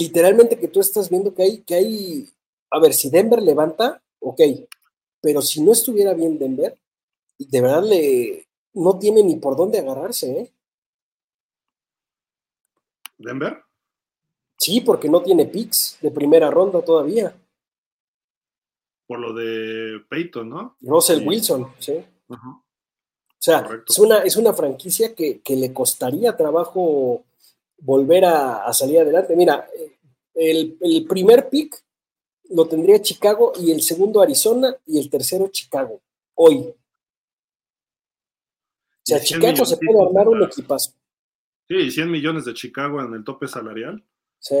literalmente 0.00 0.58
que 0.58 0.68
tú 0.68 0.80
estás 0.80 1.10
viendo 1.10 1.34
que 1.34 1.42
hay, 1.42 1.58
que 1.62 1.74
hay, 1.74 2.28
a 2.70 2.80
ver, 2.80 2.94
si 2.94 3.10
Denver 3.10 3.42
levanta, 3.42 4.02
ok, 4.20 4.40
pero 5.20 5.42
si 5.42 5.60
no 5.62 5.72
estuviera 5.72 6.14
bien 6.14 6.38
Denver, 6.38 6.78
de 7.38 7.60
verdad 7.60 7.82
le, 7.84 8.46
no 8.74 8.98
tiene 8.98 9.22
ni 9.22 9.36
por 9.36 9.56
dónde 9.56 9.78
agarrarse, 9.78 10.30
¿eh? 10.40 10.52
¿Denver? 13.18 13.62
Sí, 14.58 14.80
porque 14.80 15.08
no 15.08 15.22
tiene 15.22 15.46
picks 15.46 15.98
de 16.00 16.10
primera 16.10 16.50
ronda 16.50 16.82
todavía. 16.82 17.36
Por 19.06 19.18
lo 19.18 19.32
de 19.34 20.00
Peyton, 20.08 20.48
¿no? 20.48 20.76
Russell 20.80 21.18
Sí. 21.20 21.26
Wilson, 21.26 21.74
¿sí? 21.78 22.04
O 22.28 23.44
sea, 23.44 23.64
Correcto. 23.64 23.92
es 23.92 23.98
una, 23.98 24.18
es 24.18 24.36
una 24.36 24.52
franquicia 24.54 25.14
que, 25.14 25.40
que 25.40 25.56
le 25.56 25.72
costaría 25.72 26.36
trabajo 26.36 27.24
volver 27.84 28.24
a, 28.24 28.64
a 28.64 28.72
salir 28.72 29.00
adelante. 29.00 29.34
Mira, 29.36 29.68
el, 30.34 30.76
el 30.80 31.06
primer 31.06 31.48
pick 31.48 31.76
lo 32.50 32.66
tendría 32.66 33.00
Chicago 33.02 33.52
y 33.58 33.70
el 33.72 33.82
segundo 33.82 34.20
Arizona 34.22 34.74
y 34.86 34.98
el 34.98 35.10
tercero 35.10 35.48
Chicago, 35.48 36.00
hoy. 36.34 36.56
O 36.58 36.74
sea, 39.04 39.18
Y 39.18 39.26
100 39.26 39.40
Chicago 39.40 39.64
se 39.66 39.76
puede 39.78 40.02
armar 40.06 40.28
un 40.28 40.42
equipazo. 40.44 40.92
Sí, 41.68 41.90
100 41.90 42.10
millones 42.10 42.44
de 42.44 42.54
Chicago 42.54 43.00
en 43.00 43.14
el 43.14 43.24
tope 43.24 43.48
salarial. 43.48 44.02
Sí. 44.38 44.56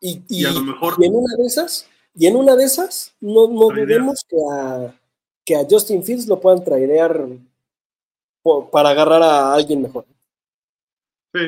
Y, 0.00 0.10
y- 0.28 0.42
Y 0.42 0.44
a 0.44 0.52
lo 0.52 0.62
mejor- 0.62 0.96
y 1.00 1.06
en 1.06 1.14
una 1.14 1.34
de 1.36 1.46
esas, 1.46 1.88
y 2.14 2.26
en 2.26 2.36
una 2.36 2.56
de 2.56 2.64
esas, 2.64 3.14
no, 3.20 3.48
no 3.48 3.68
dudemos 3.86 4.24
que 4.28 4.36
a, 4.52 5.00
que 5.44 5.56
a 5.56 5.66
Justin 5.68 6.02
Fields 6.02 6.26
lo 6.26 6.40
puedan 6.40 6.64
traidear 6.64 7.26
po- 8.42 8.70
para 8.70 8.90
agarrar 8.90 9.22
a 9.22 9.54
alguien 9.54 9.82
mejor. 9.82 10.04
Sí. 11.34 11.40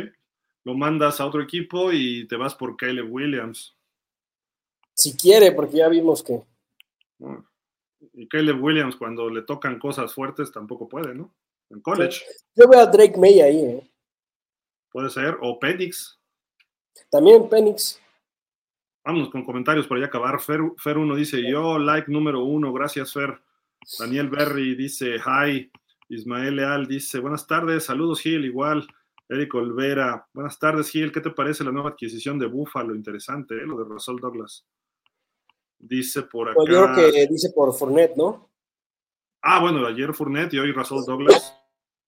Lo 0.64 0.74
mandas 0.74 1.20
a 1.20 1.26
otro 1.26 1.42
equipo 1.42 1.92
y 1.92 2.26
te 2.26 2.36
vas 2.36 2.54
por 2.54 2.76
Caleb 2.76 3.10
Williams. 3.10 3.76
Si 4.94 5.16
quiere, 5.16 5.52
porque 5.52 5.78
ya 5.78 5.88
vimos 5.88 6.22
que. 6.22 6.42
Y 8.12 8.28
Caleb 8.28 8.62
Williams, 8.62 8.96
cuando 8.96 9.30
le 9.30 9.42
tocan 9.42 9.78
cosas 9.78 10.12
fuertes, 10.12 10.52
tampoco 10.52 10.88
puede, 10.88 11.14
¿no? 11.14 11.34
En 11.70 11.80
college 11.80 12.22
Yo 12.54 12.68
veo 12.68 12.80
a 12.80 12.86
Drake 12.86 13.18
May 13.18 13.40
ahí, 13.40 13.60
¿eh? 13.62 13.90
puede 14.90 15.10
ser. 15.10 15.36
O 15.40 15.58
Penix. 15.58 16.18
También 17.10 17.48
Penix. 17.48 18.00
Vámonos 19.04 19.30
con 19.30 19.44
comentarios 19.44 19.86
para 19.86 20.00
ya 20.00 20.06
acabar. 20.06 20.40
Fer, 20.40 20.60
Fer 20.76 20.98
1 20.98 21.14
dice: 21.14 21.42
Yo, 21.48 21.78
like 21.78 22.10
número 22.10 22.42
uno. 22.42 22.72
Gracias, 22.72 23.12
Fer. 23.12 23.40
Daniel 23.98 24.28
Berry 24.28 24.74
dice: 24.74 25.16
Hi. 25.24 25.70
Ismael 26.08 26.56
Leal 26.56 26.86
dice: 26.86 27.20
Buenas 27.20 27.46
tardes. 27.46 27.84
Saludos, 27.84 28.20
Gil. 28.20 28.44
Igual. 28.44 28.86
Eric 29.28 29.54
Olvera. 29.54 30.26
Buenas 30.32 30.58
tardes, 30.58 30.90
Gil. 30.90 31.12
¿Qué 31.12 31.20
te 31.20 31.30
parece 31.30 31.64
la 31.64 31.72
nueva 31.72 31.90
adquisición 31.90 32.38
de 32.38 32.46
Buffalo? 32.46 32.94
Interesante, 32.94 33.56
¿eh? 33.56 33.66
Lo 33.66 33.76
de 33.78 33.84
Russell 33.84 34.16
Douglas. 34.20 34.66
Dice 35.78 36.22
por 36.22 36.48
acá. 36.48 36.56
Pues 36.56 36.70
yo 36.72 36.84
creo 36.92 37.12
que 37.12 37.26
dice 37.28 37.50
por 37.54 37.72
Fournette, 37.74 38.16
¿no? 38.16 38.50
Ah, 39.42 39.60
bueno, 39.60 39.86
ayer 39.86 40.12
Fournette 40.14 40.54
y 40.54 40.58
hoy 40.58 40.72
Russell 40.72 41.04
Douglas 41.06 41.54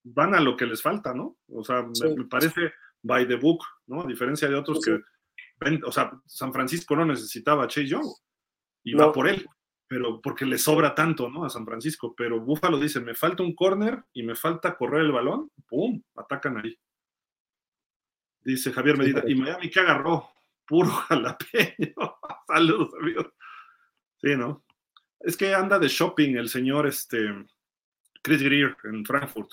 van 0.03 0.35
a 0.35 0.41
lo 0.41 0.57
que 0.57 0.67
les 0.67 0.83
falta, 0.83 1.15
¿no? 1.15 1.37
O 1.49 1.63
sea, 1.63 1.83
me- 1.83 1.95
Sí. 1.95 2.05
me, 2.17 2.25
parece 2.25 2.73
by 3.03 3.29
the 3.29 3.37
book, 3.37 3.61
¿no? 3.87 4.03
A 4.03 4.07
diferencia 4.07 4.49
de 4.49 4.55
otros 4.57 4.79
Sí, 4.83 4.91
que, 4.91 5.01
ven- 5.61 5.83
o 5.85 5.93
sea, 5.93 6.11
San 6.27 6.53
Francisco 6.53 6.97
no 6.97 7.05
necesitaba 7.05 7.65
a 7.65 7.69
Chase 7.69 7.87
Young 7.87 8.07
y 8.83 8.95
No. 8.95 9.07
va 9.09 9.13
por 9.13 9.29
él. 9.29 9.47
pero 9.93 10.21
porque 10.21 10.47
le 10.47 10.57
sobra 10.57 10.95
tanto, 10.95 11.29
¿no? 11.29 11.45
A 11.45 11.51
San 11.51 11.65
Francisco. 11.67 12.15
Pero 12.17 12.39
Buffalo 12.39 12.79
dice, 12.79 13.01
me 13.01 13.13
falta 13.17 13.43
un 13.43 13.57
corner 13.57 14.05
y 14.13 14.23
me 14.23 14.37
falta 14.37 14.77
correr 14.77 15.01
el 15.01 15.11
balón, 15.11 15.51
¡pum! 15.67 16.01
Atacan 16.15 16.59
ahí. 16.59 16.79
Dice 18.43 18.73
Javier 18.73 18.97
Medina, 18.97 19.23
y 19.27 19.35
Miami 19.35 19.71
que 19.71 19.81
agarró, 19.81 20.31
puro 20.67 20.89
jalapeño. 20.89 21.95
Saludos, 22.47 22.91
amigos. 23.01 23.27
Sí, 24.21 24.37
¿no? 24.37 24.65
Es 25.21 25.37
que 25.37 25.55
anda 25.55 25.79
de 25.79 25.89
shopping 25.89 26.37
el 26.37 26.49
señor 26.49 26.87
este, 26.87 27.19
Chris 28.23 28.43
Greer 28.43 28.77
en 28.85 29.05
Frankfurt. 29.05 29.51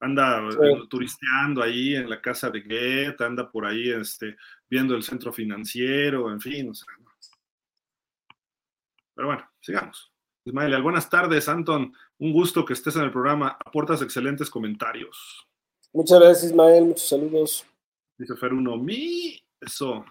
Anda 0.00 0.48
eh, 0.48 0.82
turisteando 0.88 1.60
ahí 1.60 1.96
en 1.96 2.08
la 2.08 2.20
casa 2.20 2.50
de 2.50 2.60
Goethe, 2.60 3.24
anda 3.24 3.50
por 3.50 3.66
ahí 3.66 3.90
este, 3.90 4.36
viendo 4.70 4.94
el 4.94 5.02
centro 5.02 5.32
financiero, 5.32 6.30
en 6.30 6.40
fin. 6.40 6.70
O 6.70 6.74
sea, 6.74 6.86
Pero 9.14 9.28
bueno, 9.28 9.50
sigamos. 9.60 10.12
Ismael, 10.44 10.80
buenas 10.82 11.10
tardes, 11.10 11.48
Anton. 11.48 11.92
Un 12.18 12.32
gusto 12.32 12.64
que 12.64 12.72
estés 12.72 12.94
en 12.96 13.02
el 13.02 13.10
programa. 13.10 13.58
Aportas 13.64 14.00
excelentes 14.00 14.48
comentarios. 14.48 15.46
Muchas 15.92 16.20
gracias, 16.20 16.44
Ismael. 16.52 16.84
Muchos 16.84 17.08
saludos. 17.08 17.67
Dice 18.18 18.36
Fer 18.36 18.52
uno, 18.52 18.76
mi. 18.76 19.40
Eso. 19.60 20.04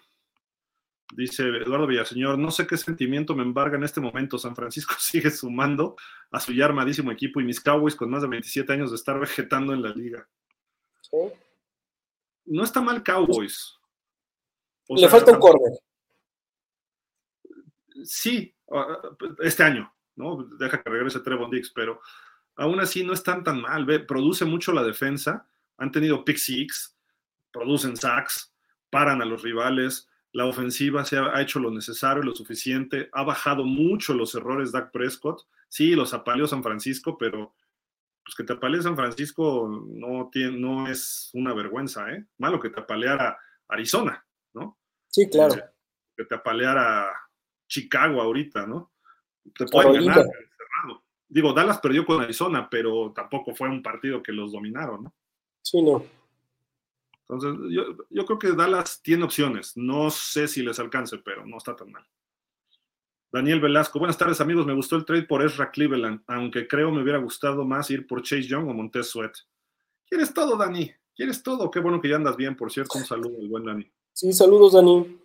Dice 1.13 1.43
Eduardo 1.43 1.87
Villaseñor, 1.87 2.37
no 2.37 2.51
sé 2.51 2.67
qué 2.67 2.75
sentimiento 2.75 3.33
me 3.33 3.43
embarga 3.43 3.77
en 3.77 3.83
este 3.83 4.01
momento. 4.01 4.37
San 4.37 4.55
Francisco 4.55 4.95
sigue 4.99 5.31
sumando 5.31 5.95
a 6.31 6.39
su 6.39 6.53
ya 6.53 6.65
armadísimo 6.65 7.11
equipo 7.11 7.39
y 7.39 7.45
mis 7.45 7.61
Cowboys 7.61 7.95
con 7.95 8.09
más 8.09 8.21
de 8.21 8.27
27 8.27 8.73
años 8.73 8.91
de 8.91 8.97
estar 8.97 9.19
vegetando 9.19 9.73
en 9.73 9.81
la 9.81 9.89
liga. 9.89 10.27
No 12.45 12.63
está 12.63 12.81
mal 12.81 13.03
Cowboys. 13.03 13.77
Le 14.89 15.07
falta 15.09 15.31
un 15.31 15.39
corner. 15.39 15.79
Sí, 18.03 18.53
ah, 18.71 19.01
este 19.39 19.63
año, 19.63 19.91
¿no? 20.15 20.43
Deja 20.57 20.81
que 20.81 20.89
regrese 20.89 21.19
Trevon 21.19 21.49
Dix, 21.49 21.71
pero 21.71 21.99
aún 22.55 22.79
así 22.79 23.03
no 23.03 23.13
están 23.13 23.43
tan 23.43 23.61
mal. 23.61 23.85
Ve, 23.85 23.99
produce 23.99 24.45
mucho 24.45 24.71
la 24.71 24.83
defensa, 24.83 25.47
han 25.77 25.91
tenido 25.91 26.23
pick 26.23 26.37
six, 26.37 26.96
producen 27.57 27.97
sacks, 27.97 28.53
paran 28.89 29.21
a 29.21 29.25
los 29.25 29.41
rivales 29.41 30.07
la 30.37 30.45
ofensiva 30.45 31.03
se 31.03 31.17
ha, 31.17 31.41
hecho 31.41 31.59
lo 31.59 31.71
necesario, 31.71 32.21
lo 32.21 32.35
suficiente, 32.35 33.09
ha 33.11 33.23
bajado 33.23 33.63
mucho 33.63 34.13
los 34.13 34.35
errores 34.35 34.71
Dak 34.71 34.91
Prescott. 34.91 35.47
Sí, 35.67 35.95
los 35.95 36.13
apaleó 36.13 36.45
San 36.45 36.61
Francisco, 36.61 37.17
pero 37.17 37.55
pues 38.23 38.35
que 38.35 38.43
te 38.43 38.53
apalee 38.53 38.81
San 38.81 38.95
Francisco 38.95 39.67
no, 39.87 40.29
tiene, 40.31 40.59
no 40.59 40.87
es 40.87 41.31
una 41.33 41.55
vergüenza, 41.55 42.11
¿eh? 42.11 42.25
Malo 42.37 42.59
que 42.59 42.69
te 42.69 42.79
apaleara 42.79 43.35
Arizona, 43.67 44.23
¿no? 44.53 44.77
Sí, 45.07 45.27
claro. 45.27 45.55
Que, 46.15 46.25
te 46.25 46.35
apaleara 46.35 47.11
Chicago 47.67 48.21
ahorita, 48.21 48.67
¿no? 48.67 48.91
Te 49.55 49.65
pueden 49.65 50.05
ganar 50.05 50.25
cerrado. 50.25 51.03
Digo, 51.27 51.51
Dallas 51.53 51.79
perdió 51.79 52.05
con 52.05 52.21
Arizona, 52.21 52.69
pero 52.69 53.11
tampoco 53.11 53.55
fue 53.55 53.69
un 53.69 53.81
partido 53.81 54.21
que 54.21 54.33
los 54.33 54.51
dominaron, 54.51 55.05
¿no? 55.05 55.15
Sí, 55.63 55.81
no. 55.81 56.05
Entonces, 57.29 57.59
yo, 58.09 58.25
creo 58.25 58.39
que 58.39 58.53
Dallas 58.53 59.01
tiene 59.01 59.25
opciones. 59.25 59.75
No 59.75 60.09
sé 60.09 60.47
si 60.47 60.63
les 60.63 60.79
alcance, 60.79 61.17
pero 61.17 61.45
no 61.45 61.57
está 61.57 61.75
tan 61.75 61.91
mal. 61.91 62.05
Daniel 63.31 63.59
Velasco, 63.59 63.99
buenas 63.99 64.17
tardes 64.17 64.39
amigos. 64.39 64.65
Me 64.65 64.73
gustó 64.73 64.95
el 64.95 65.05
trade 65.05 65.23
por 65.23 65.43
Ezra 65.43 65.69
Cleveland, 65.69 66.21
aunque 66.27 66.67
creo 66.67 66.91
me 66.91 67.01
hubiera 67.01 67.19
gustado 67.19 67.65
más 67.65 67.91
ir 67.91 68.07
por 68.07 68.21
Chase 68.21 68.43
Young 68.43 68.69
o 68.69 68.73
Montez 68.73 69.07
Sweat. 69.07 69.35
¿Quieres 70.09 70.33
todo, 70.33 70.55
Dani? 70.55 70.89
¿Quieres 71.13 71.43
todo? 71.43 71.69
Qué 71.69 71.79
bueno 71.79 71.99
que 71.99 72.07
ya 72.07 72.15
andas 72.15 72.37
bien, 72.37 72.55
por 72.55 72.71
cierto. 72.71 72.97
Un 72.97 73.05
saludo, 73.05 73.37
el 73.41 73.49
buen 73.49 73.65
Dani. 73.65 73.91
Sí, 74.13 74.31
saludos, 74.31 74.73
Dani. 74.73 75.19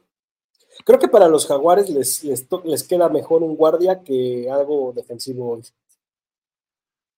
Creo 0.84 0.98
que 0.98 1.08
para 1.08 1.28
los 1.28 1.46
Jaguares 1.46 1.88
les, 1.88 2.24
les, 2.24 2.82
queda 2.84 3.08
mejor 3.08 3.42
un 3.42 3.54
guardia 3.54 4.02
que 4.02 4.50
algo 4.50 4.92
defensivo 4.92 5.52
hoy. 5.52 5.62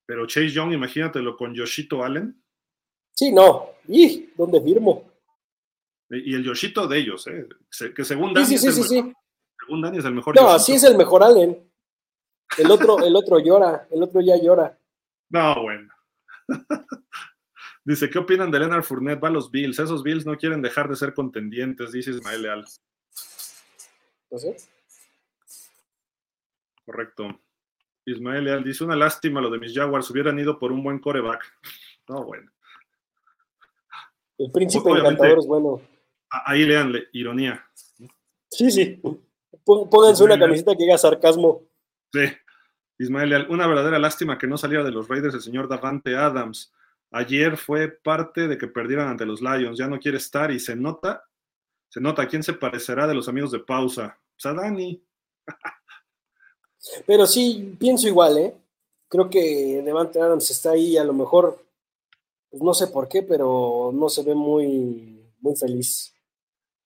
Pero 0.04 0.26
Chase 0.26 0.50
Young, 0.50 0.72
imagínatelo 0.72 1.36
con 1.36 1.54
Yoshito 1.54 2.04
Allen. 2.04 2.43
Sí, 3.14 3.32
no. 3.32 3.70
¿Y 3.88 4.30
dónde 4.36 4.60
firmo? 4.60 5.10
Y 6.10 6.34
el 6.34 6.44
Yoshito 6.44 6.86
de 6.86 6.98
ellos, 6.98 7.26
¿eh? 7.26 7.48
que 7.94 8.04
según 8.04 8.34
Dani, 8.34 8.46
sí, 8.46 8.58
sí, 8.58 8.68
es, 8.68 8.78
el 8.78 9.04
mejor, 9.04 9.14
según 9.58 9.82
Dani 9.82 9.98
es 9.98 10.04
el 10.04 10.14
mejor. 10.14 10.36
No, 10.36 10.48
así 10.50 10.72
es 10.74 10.84
el 10.84 10.96
mejor 10.96 11.22
Allen. 11.22 11.70
El 12.58 12.70
otro, 12.70 12.98
el 13.04 13.16
otro 13.16 13.38
llora, 13.38 13.88
el 13.90 14.02
otro 14.02 14.20
ya 14.20 14.36
llora. 14.36 14.78
No, 15.30 15.62
bueno. 15.62 15.92
Dice, 17.84 18.08
¿qué 18.08 18.18
opinan 18.18 18.50
de 18.50 18.58
Leonard 18.58 18.82
Fournette? 18.82 19.22
Va 19.22 19.28
a 19.28 19.32
los 19.32 19.50
Bills. 19.50 19.78
Esos 19.78 20.02
Bills 20.02 20.24
no 20.24 20.36
quieren 20.36 20.62
dejar 20.62 20.88
de 20.88 20.96
ser 20.96 21.12
contendientes, 21.12 21.92
dice 21.92 22.12
Ismael 22.12 22.42
Leal. 22.42 22.64
¿No 24.30 24.38
sé? 24.38 24.56
Correcto. 26.86 27.40
Ismael 28.06 28.44
Leal 28.44 28.64
dice, 28.64 28.84
una 28.84 28.96
lástima 28.96 29.42
lo 29.42 29.50
de 29.50 29.58
mis 29.58 29.74
Jaguars, 29.74 30.10
hubieran 30.10 30.38
ido 30.38 30.58
por 30.58 30.72
un 30.72 30.82
buen 30.82 30.98
coreback. 30.98 31.42
No, 32.06 32.22
bueno. 32.22 32.52
El 34.38 34.50
príncipe 34.50 34.90
encantador 34.90 35.38
es 35.38 35.46
bueno. 35.46 35.80
Ahí 36.30 36.64
leanle, 36.64 37.08
ironía. 37.12 37.64
Sí, 38.50 38.70
sí. 38.70 39.00
Pónganse 39.64 40.24
una 40.24 40.38
camiseta 40.38 40.72
que 40.72 40.84
diga 40.84 40.98
sarcasmo. 40.98 41.62
Sí. 42.12 42.24
Ismael, 42.98 43.46
una 43.48 43.66
verdadera 43.66 43.98
lástima 43.98 44.38
que 44.38 44.46
no 44.46 44.56
saliera 44.56 44.84
de 44.84 44.92
los 44.92 45.08
Raiders 45.08 45.34
el 45.34 45.40
señor 45.40 45.68
Davante 45.68 46.16
Adams. 46.16 46.72
Ayer 47.10 47.56
fue 47.56 47.88
parte 47.88 48.48
de 48.48 48.58
que 48.58 48.68
perdieran 48.68 49.08
ante 49.08 49.26
los 49.26 49.40
Lions. 49.40 49.78
Ya 49.78 49.86
no 49.86 49.98
quiere 49.98 50.18
estar 50.18 50.50
y 50.50 50.58
se 50.58 50.76
nota, 50.76 51.24
se 51.88 52.00
nota 52.00 52.26
quién 52.28 52.42
se 52.42 52.54
parecerá 52.54 53.06
de 53.06 53.14
los 53.14 53.28
amigos 53.28 53.50
de 53.52 53.60
pausa. 53.60 54.18
Sadani. 54.36 55.02
Pero 57.06 57.26
sí, 57.26 57.76
pienso 57.78 58.06
igual, 58.06 58.38
¿eh? 58.38 58.54
Creo 59.08 59.30
que 59.30 59.82
Davante 59.84 60.20
Adams 60.20 60.50
está 60.50 60.72
ahí 60.72 60.96
a 60.96 61.04
lo 61.04 61.12
mejor 61.12 61.63
pues 62.54 62.62
no 62.62 62.72
sé 62.72 62.86
por 62.86 63.08
qué, 63.08 63.24
pero 63.24 63.90
no 63.92 64.08
se 64.08 64.22
ve 64.22 64.32
muy, 64.32 65.28
muy 65.40 65.56
feliz. 65.56 66.14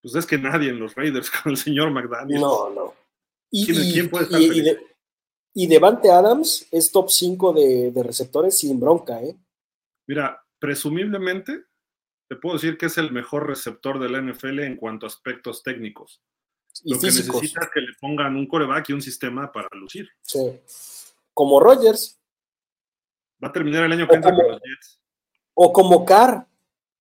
Pues 0.00 0.14
es 0.14 0.24
que 0.24 0.38
nadie 0.38 0.70
en 0.70 0.80
los 0.80 0.94
Raiders 0.94 1.30
con 1.42 1.52
el 1.52 1.58
señor 1.58 1.90
McDaniel. 1.90 2.40
No, 2.40 2.70
no. 2.70 2.94
Y, 3.50 3.66
¿Quién, 3.66 4.08
puede 4.08 4.24
estar 4.24 4.40
y, 5.52 5.66
Devante 5.66 6.10
Adams 6.10 6.66
es 6.70 6.90
top 6.90 7.10
5 7.10 7.52
de, 7.52 8.02
receptores 8.02 8.58
sin 8.58 8.80
bronca, 8.80 9.22
¿eh? 9.22 9.36
Mira, 10.06 10.42
presumiblemente 10.58 11.64
te 12.30 12.36
puedo 12.36 12.54
decir 12.54 12.78
que 12.78 12.86
es 12.86 12.96
el 12.96 13.12
mejor 13.12 13.46
receptor 13.46 13.98
de 13.98 14.08
la 14.08 14.22
NFL 14.22 14.60
en 14.60 14.76
cuanto 14.76 15.04
a 15.04 15.08
aspectos 15.08 15.62
técnicos. 15.62 16.22
Y 16.82 16.94
Lo 16.94 17.00
que 17.00 17.08
necesita 17.08 17.60
es 17.60 17.70
que 17.74 17.80
le 17.82 17.92
pongan 18.00 18.36
un 18.36 18.46
coreback 18.46 18.88
y 18.88 18.92
un 18.94 19.02
sistema 19.02 19.52
para 19.52 19.68
lucir. 19.72 20.08
Sí. 20.22 20.60
Como 21.34 21.60
Rogers. 21.60 22.18
Va 23.44 23.48
a 23.48 23.52
terminar 23.52 23.84
el 23.84 23.92
año 23.92 24.08
que 24.08 24.14
entra 24.14 24.34
con 24.34 24.48
los 24.48 24.62
Jets 24.62 24.98
o 25.60 25.72
como 25.72 26.04
Carr. 26.04 26.46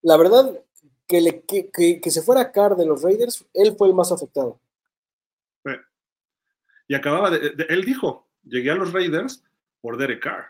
La 0.02 0.18
verdad, 0.18 0.60
que, 1.08 1.22
le, 1.22 1.42
que, 1.42 2.02
se 2.10 2.24
fuera 2.24 2.52
Carr 2.52 2.76
de 2.76 2.88
los 2.88 3.04
Raiders, 3.04 3.46
él 3.54 3.76
fue 3.78 3.88
el 3.88 3.94
más 3.94 4.12
afectado. 4.12 4.60
Y 6.90 6.96
acababa 6.96 7.30
de, 7.30 7.66
él 7.70 7.84
dijo, 7.84 8.28
llegué 8.44 8.72
a 8.72 8.76
los 8.76 8.94
Raiders 8.94 9.44
por 9.82 9.98
Derek 9.98 10.24
Carr. 10.24 10.46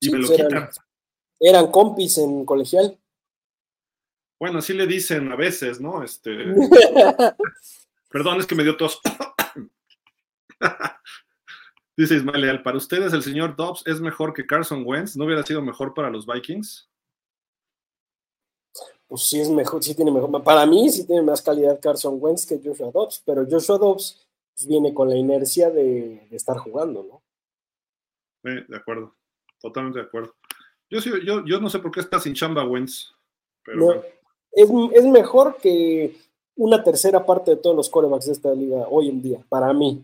Y 0.00 0.10
me 0.10 0.18
lo 0.18 0.26
pues 0.28 0.40
quitan. 0.40 0.68
Eran, 1.40 1.70
compis 1.70 2.18
en 2.18 2.44
colegial. 2.44 2.98
Bueno, 4.38 4.58
así 4.58 4.74
le 4.74 4.86
dicen 4.86 5.32
a 5.32 5.36
veces, 5.36 5.80
¿no? 5.80 6.02
Este. 6.02 6.30
Perdón, 8.10 8.38
es 8.38 8.46
que 8.46 8.54
me 8.54 8.64
dio 8.64 8.76
tos. 8.76 9.00
Dice 11.96 12.16
Ismael 12.16 12.62
para 12.62 12.76
ustedes 12.76 13.12
el 13.12 13.22
señor 13.22 13.56
Dobbs 13.56 13.82
es 13.86 14.00
mejor 14.00 14.32
que 14.32 14.46
Carson 14.46 14.82
Wentz, 14.84 15.16
¿no 15.16 15.24
hubiera 15.24 15.44
sido 15.44 15.62
mejor 15.62 15.94
para 15.94 16.10
los 16.10 16.26
Vikings? 16.26 16.91
Pues 19.12 19.24
sí 19.24 19.38
es 19.38 19.50
mejor, 19.50 19.84
sí 19.84 19.94
tiene 19.94 20.10
mejor, 20.10 20.42
para 20.42 20.64
mí 20.64 20.88
sí 20.88 21.06
tiene 21.06 21.20
más 21.20 21.42
calidad 21.42 21.78
Carson 21.78 22.16
Wentz 22.18 22.46
que 22.46 22.58
Joshua 22.64 22.90
Dobbs, 22.90 23.22
pero 23.26 23.44
Joshua 23.44 23.76
Dobbs 23.76 24.26
pues, 24.54 24.66
viene 24.66 24.94
con 24.94 25.10
la 25.10 25.16
inercia 25.16 25.68
de, 25.68 26.26
estar 26.30 26.56
jugando, 26.56 27.02
¿no? 27.02 27.22
de 28.42 28.74
acuerdo, 28.74 29.14
totalmente 29.60 29.98
de 29.98 30.06
acuerdo. 30.06 30.34
Yo, 30.88 30.98
yo, 31.00 31.44
yo 31.44 31.60
no 31.60 31.68
sé 31.68 31.78
por 31.80 31.90
qué 31.90 32.00
está 32.00 32.18
sin 32.18 32.32
chamba 32.32 32.64
Wentz, 32.64 33.12
pero 33.62 34.02
es, 34.50 34.70
es, 34.94 35.04
mejor 35.04 35.58
que 35.58 36.16
una 36.56 36.82
tercera 36.82 37.26
parte 37.26 37.50
de 37.50 37.56
todos 37.58 37.76
los 37.76 37.90
corebacks 37.90 38.24
de 38.24 38.32
esta 38.32 38.54
liga 38.54 38.86
hoy 38.88 39.10
en 39.10 39.20
día, 39.20 39.44
para 39.46 39.74
mí. 39.74 40.02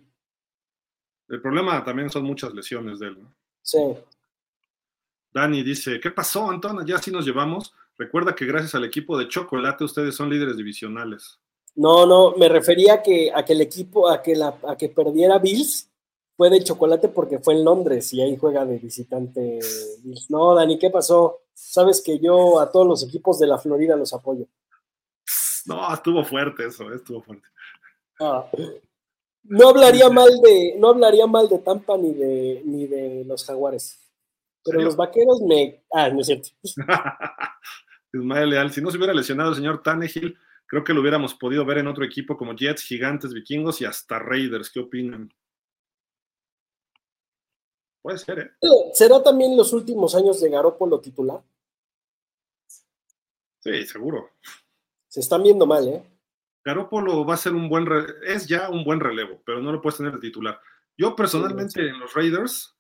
El 1.29 1.41
problema 1.41 1.83
también 1.83 2.11
son 2.11 2.25
muchas 2.25 2.53
lesiones 2.53 2.99
de 2.99 3.07
él, 3.07 3.23
¿no? 3.23 3.35
Sí. 3.63 3.79
Dani 5.33 5.63
dice, 5.63 5.99
¿qué 5.99 6.11
pasó, 6.11 6.51
Antonio? 6.51 6.85
Ya 6.85 6.99
sí 6.99 7.11
nos 7.11 7.25
llevamos. 7.25 7.73
Recuerda 7.99 8.35
que 8.35 8.47
gracias 8.47 8.77
al 8.77 8.85
equipo 8.85 9.19
de 9.19 9.27
chocolate 9.27 9.83
ustedes 9.83 10.15
son 10.15 10.31
líderes 10.31 10.57
divisionales. 10.57 11.41
No, 11.75 12.07
no, 12.07 12.33
me 12.37 12.49
refería 12.49 12.95
a 12.95 13.03
que, 13.03 13.31
a 13.35 13.45
que 13.45 13.53
el 13.53 13.61
equipo, 13.61 14.09
a 14.09 14.23
que, 14.23 14.37
la, 14.37 14.57
a 14.67 14.77
que 14.77 14.89
perdiera 14.89 15.39
Bills 15.39 15.91
fue 16.37 16.49
de 16.49 16.63
chocolate 16.63 17.09
porque 17.09 17.41
fue 17.41 17.55
en 17.55 17.65
Londres 17.65 18.13
y 18.13 18.21
ahí 18.21 18.37
juega 18.37 18.65
de 18.65 18.79
visitante 18.79 19.59
Bills. 20.05 20.31
No, 20.31 20.55
Dani, 20.55 20.79
¿qué 20.79 20.91
pasó? 20.91 21.43
Sabes 21.53 22.01
que 22.01 22.21
yo 22.21 22.61
a 22.61 22.71
todos 22.71 22.87
los 22.87 23.03
equipos 23.03 23.41
de 23.41 23.49
la 23.49 23.59
Florida 23.59 23.97
los 23.97 24.13
apoyo. 24.13 24.47
No, 25.67 25.93
estuvo 25.93 26.25
fuerte 26.25 26.67
eso, 26.67 26.93
estuvo 26.93 27.21
fuerte. 27.21 27.47
Ah. 28.21 28.49
No 29.43 29.69
hablaría 29.71 30.09
mal 30.09 30.31
de, 30.41 30.77
no 30.79 30.91
hablaría 30.91 31.27
mal 31.27 31.49
de 31.49 31.59
Tampa 31.59 31.97
ni 31.97 32.13
de, 32.13 32.63
ni 32.65 32.87
de 32.87 33.25
los 33.25 33.45
Jaguares. 33.45 34.01
Pero 34.65 34.83
los 34.83 34.97
vaqueros 34.97 35.41
me. 35.43 35.83
Ah, 35.93 36.09
no 36.11 36.21
es 36.21 36.27
cierto. 36.27 36.49
Ismael 38.13 38.51
Leal, 38.51 38.73
si 38.73 38.81
no 38.81 38.91
se 38.91 38.97
hubiera 38.97 39.15
lesionado 39.15 39.51
el 39.51 39.57
señor 39.57 39.83
Tannehill, 39.83 40.39
creo 40.67 40.85
que 40.85 40.95
lo 40.95 41.01
hubiéramos 41.01 41.35
podido 41.35 41.65
ver 41.65 41.79
en 41.79 41.89
otro 41.89 42.05
equipo 42.05 42.37
como 42.37 42.55
Jets, 42.55 42.83
Gigantes, 42.83 43.33
Vikingos 43.33 43.81
y 43.81 43.85
hasta 43.85 44.19
Raiders. 44.19 44.71
¿Qué 44.71 44.81
opinan? 44.81 45.33
Puede 48.03 48.19
ser, 48.19 48.39
¿eh? 48.39 48.51
¿Será 48.93 49.23
también 49.23 49.57
los 49.57 49.73
últimos 49.73 50.15
años 50.15 50.41
de 50.41 50.51
Garópolo 50.51 51.01
titular? 51.01 51.43
Sí, 53.61 53.85
seguro. 53.87 54.31
Se 55.09 55.21
están 55.21 55.43
viendo 55.43 55.67
mal, 55.67 55.89
¿eh? 55.89 56.03
Garópolo 56.65 57.25
va 57.25 57.35
a 57.35 57.39
ser 57.39 57.55
un 57.55 57.69
buen, 57.69 57.87
es 58.27 58.47
ya 58.47 58.69
un 58.69 58.85
buen 58.85 59.01
relevo, 59.01 59.43
pero 59.45 59.61
no 59.61 59.73
lo 59.73 59.81
puedes 59.81 59.97
tener 59.97 60.13
de 60.13 60.21
titular. 60.21 60.61
Yo 60.97 61.15
personalmente 61.15 61.89
en 61.89 61.99
los 61.99 62.13
Raiders 62.15 62.77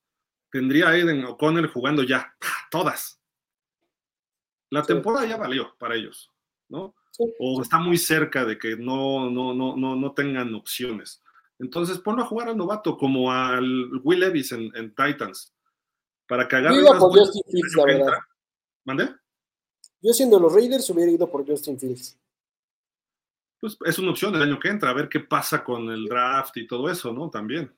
tendría 0.50 0.88
a 0.88 0.90
Aiden 0.90 1.24
O'Connell 1.24 1.68
jugando 1.68 2.02
ya, 2.02 2.34
todas. 2.70 3.17
La 4.70 4.82
temporada 4.82 5.26
ya 5.26 5.36
valió 5.36 5.74
para 5.78 5.94
ellos, 5.94 6.30
¿no? 6.68 6.94
O 7.40 7.62
está 7.62 7.78
muy 7.78 7.98
cerca 7.98 8.44
de 8.44 8.58
que 8.58 8.76
no, 8.76 9.30
no, 9.30 9.52
no, 9.54 9.76
no, 9.76 9.96
no 9.96 10.12
tengan 10.12 10.54
opciones. 10.54 11.22
Entonces 11.58 11.98
ponlo 11.98 12.22
a 12.22 12.26
jugar 12.26 12.48
al 12.48 12.56
novato 12.56 12.96
como 12.96 13.32
al 13.32 13.90
Will 14.04 14.20
Levis 14.20 14.52
en, 14.52 14.94
Titans. 14.94 15.52
Para 16.26 16.46
que 16.46 16.56
agarre 16.56 16.76
Yo 16.76 16.98
por 16.98 17.18
Justin 17.18 17.42
Fields, 17.50 17.74
la 17.76 17.84
verdad. 17.84 18.18
¿Mande? 18.84 19.14
Yo 20.00 20.12
siendo 20.12 20.38
los 20.38 20.52
Raiders 20.52 20.88
hubiera 20.90 21.10
ido 21.10 21.28
por 21.28 21.46
Justin 21.46 21.78
Fields. 21.78 22.16
Pues 23.60 23.76
es 23.84 23.98
una 23.98 24.10
opción 24.10 24.34
el 24.36 24.42
año 24.42 24.60
que 24.60 24.68
entra, 24.68 24.90
a 24.90 24.94
ver 24.94 25.08
qué 25.08 25.20
pasa 25.20 25.64
con 25.64 25.90
el 25.90 26.06
draft 26.06 26.56
y 26.58 26.66
todo 26.66 26.88
eso, 26.88 27.12
¿no? 27.12 27.28
También. 27.28 27.74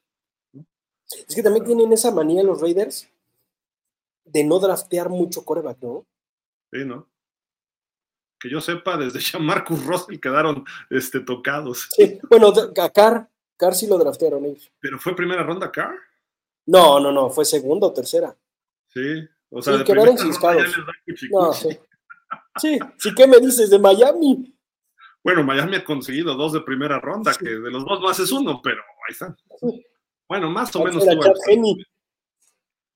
Es 1.11 1.35
que 1.35 1.43
también 1.43 1.65
tienen 1.65 1.93
esa 1.93 2.11
manía 2.11 2.43
los 2.43 2.61
Raiders 2.61 3.09
de 4.25 4.45
no 4.45 4.59
draftear 4.59 5.09
mucho 5.09 5.45
coreback, 5.45 5.79
¿no? 5.81 6.07
Sí, 6.73 6.85
¿no? 6.85 7.09
Que 8.39 8.49
yo 8.49 8.61
sepa, 8.61 8.97
desde 8.97 9.21
ya 9.33 9.39
Marcus 9.39 9.85
Russell 9.85 10.19
quedaron 10.19 10.65
este, 10.89 11.21
tocados. 11.21 11.89
Sí, 11.91 12.19
bueno, 12.29 12.49
a 12.49 12.91
Carr, 12.91 13.29
Carr 13.57 13.75
sí 13.75 13.87
lo 13.87 13.99
draftearon 13.99 14.45
ellos. 14.45 14.71
¿Pero 14.81 14.99
fue 14.99 15.15
primera 15.15 15.43
ronda 15.43 15.71
Carr? 15.71 15.95
No, 16.67 17.01
no, 17.01 17.13
no, 17.13 17.31
fue 17.31 17.45
segunda 17.45 17.89
o 17.89 17.93
tercera. 17.93 18.37
Sí, 18.89 19.29
o 19.51 19.63
sea, 19.63 19.79
sí, 19.79 19.85
quedaron. 19.85 20.17
No, 21.31 21.53
sí. 21.53 21.79
sí, 22.57 22.79
sí, 22.99 23.15
¿qué 23.15 23.27
me 23.27 23.39
dices 23.39 23.71
de 23.71 23.79
Miami? 23.79 24.55
Bueno, 25.23 25.43
Miami 25.43 25.77
ha 25.77 25.85
conseguido 25.85 26.35
dos 26.35 26.53
de 26.53 26.61
primera 26.63 26.99
ronda, 26.99 27.35
que 27.35 27.49
de 27.49 27.71
los 27.71 27.85
dos 27.85 28.01
más 28.01 28.19
es 28.19 28.33
uno, 28.33 28.61
pero 28.63 28.81
ahí 28.81 29.13
está. 29.13 29.37
Bueno, 30.29 30.51
más 30.51 30.75
o 30.77 30.85
menos. 30.85 31.05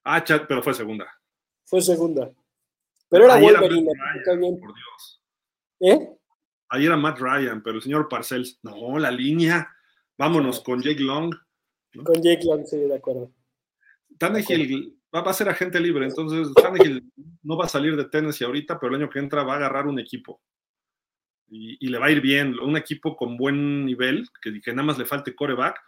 Ah, 0.05 0.23
chat, 0.23 0.47
pero 0.47 0.63
fue 0.63 0.73
segunda. 0.73 1.07
Fue 1.65 1.81
segunda. 1.81 2.31
Pero 3.15 3.27
era 3.27 3.41
Wolverine. 3.41 3.93
por 4.61 4.75
Dios. 4.75 5.23
¿Eh? 5.79 6.19
Ahí 6.69 6.85
era 6.85 6.97
Matt 6.97 7.21
Ryan, 7.21 7.63
pero 7.63 7.77
el 7.77 7.83
señor 7.83 8.09
Parcells, 8.09 8.59
no, 8.65 8.99
la 8.99 9.13
línea. 9.13 9.73
Vámonos 10.19 10.61
con 10.61 10.83
Jake 10.83 11.01
Long. 11.01 11.33
Con 12.05 12.21
Jake 12.21 12.45
Long, 12.45 12.67
sí, 12.67 12.77
de 12.77 12.97
acuerdo. 12.97 13.31
Tannehill 14.19 14.99
va, 15.15 15.21
a 15.21 15.33
ser 15.33 15.49
agente 15.49 15.79
libre, 15.79 16.07
entonces 16.07 16.53
Tannehill 16.55 17.09
no 17.45 17.57
va 17.57 17.67
a 17.67 17.69
salir 17.69 17.95
de 17.95 18.07
Tennessee 18.07 18.45
ahorita, 18.45 18.81
pero 18.81 18.97
el 18.97 19.03
año 19.03 19.11
que 19.11 19.21
entra 19.21 19.45
va 19.45 19.53
a 19.53 19.57
agarrar 19.59 19.87
un 19.87 20.01
equipo 20.01 20.41
y, 21.47 21.87
le 21.87 21.99
va 21.99 22.07
a 22.07 22.11
ir 22.11 22.21
bien. 22.21 22.59
Un 22.59 22.77
equipo 22.77 23.17
con 23.17 23.37
buen 23.37 23.87
nivel, 23.87 24.27
que, 24.43 24.73
nada 24.73 24.87
más 24.87 24.99
le 24.99 25.07
falte 25.07 25.37
coreback, 25.37 25.79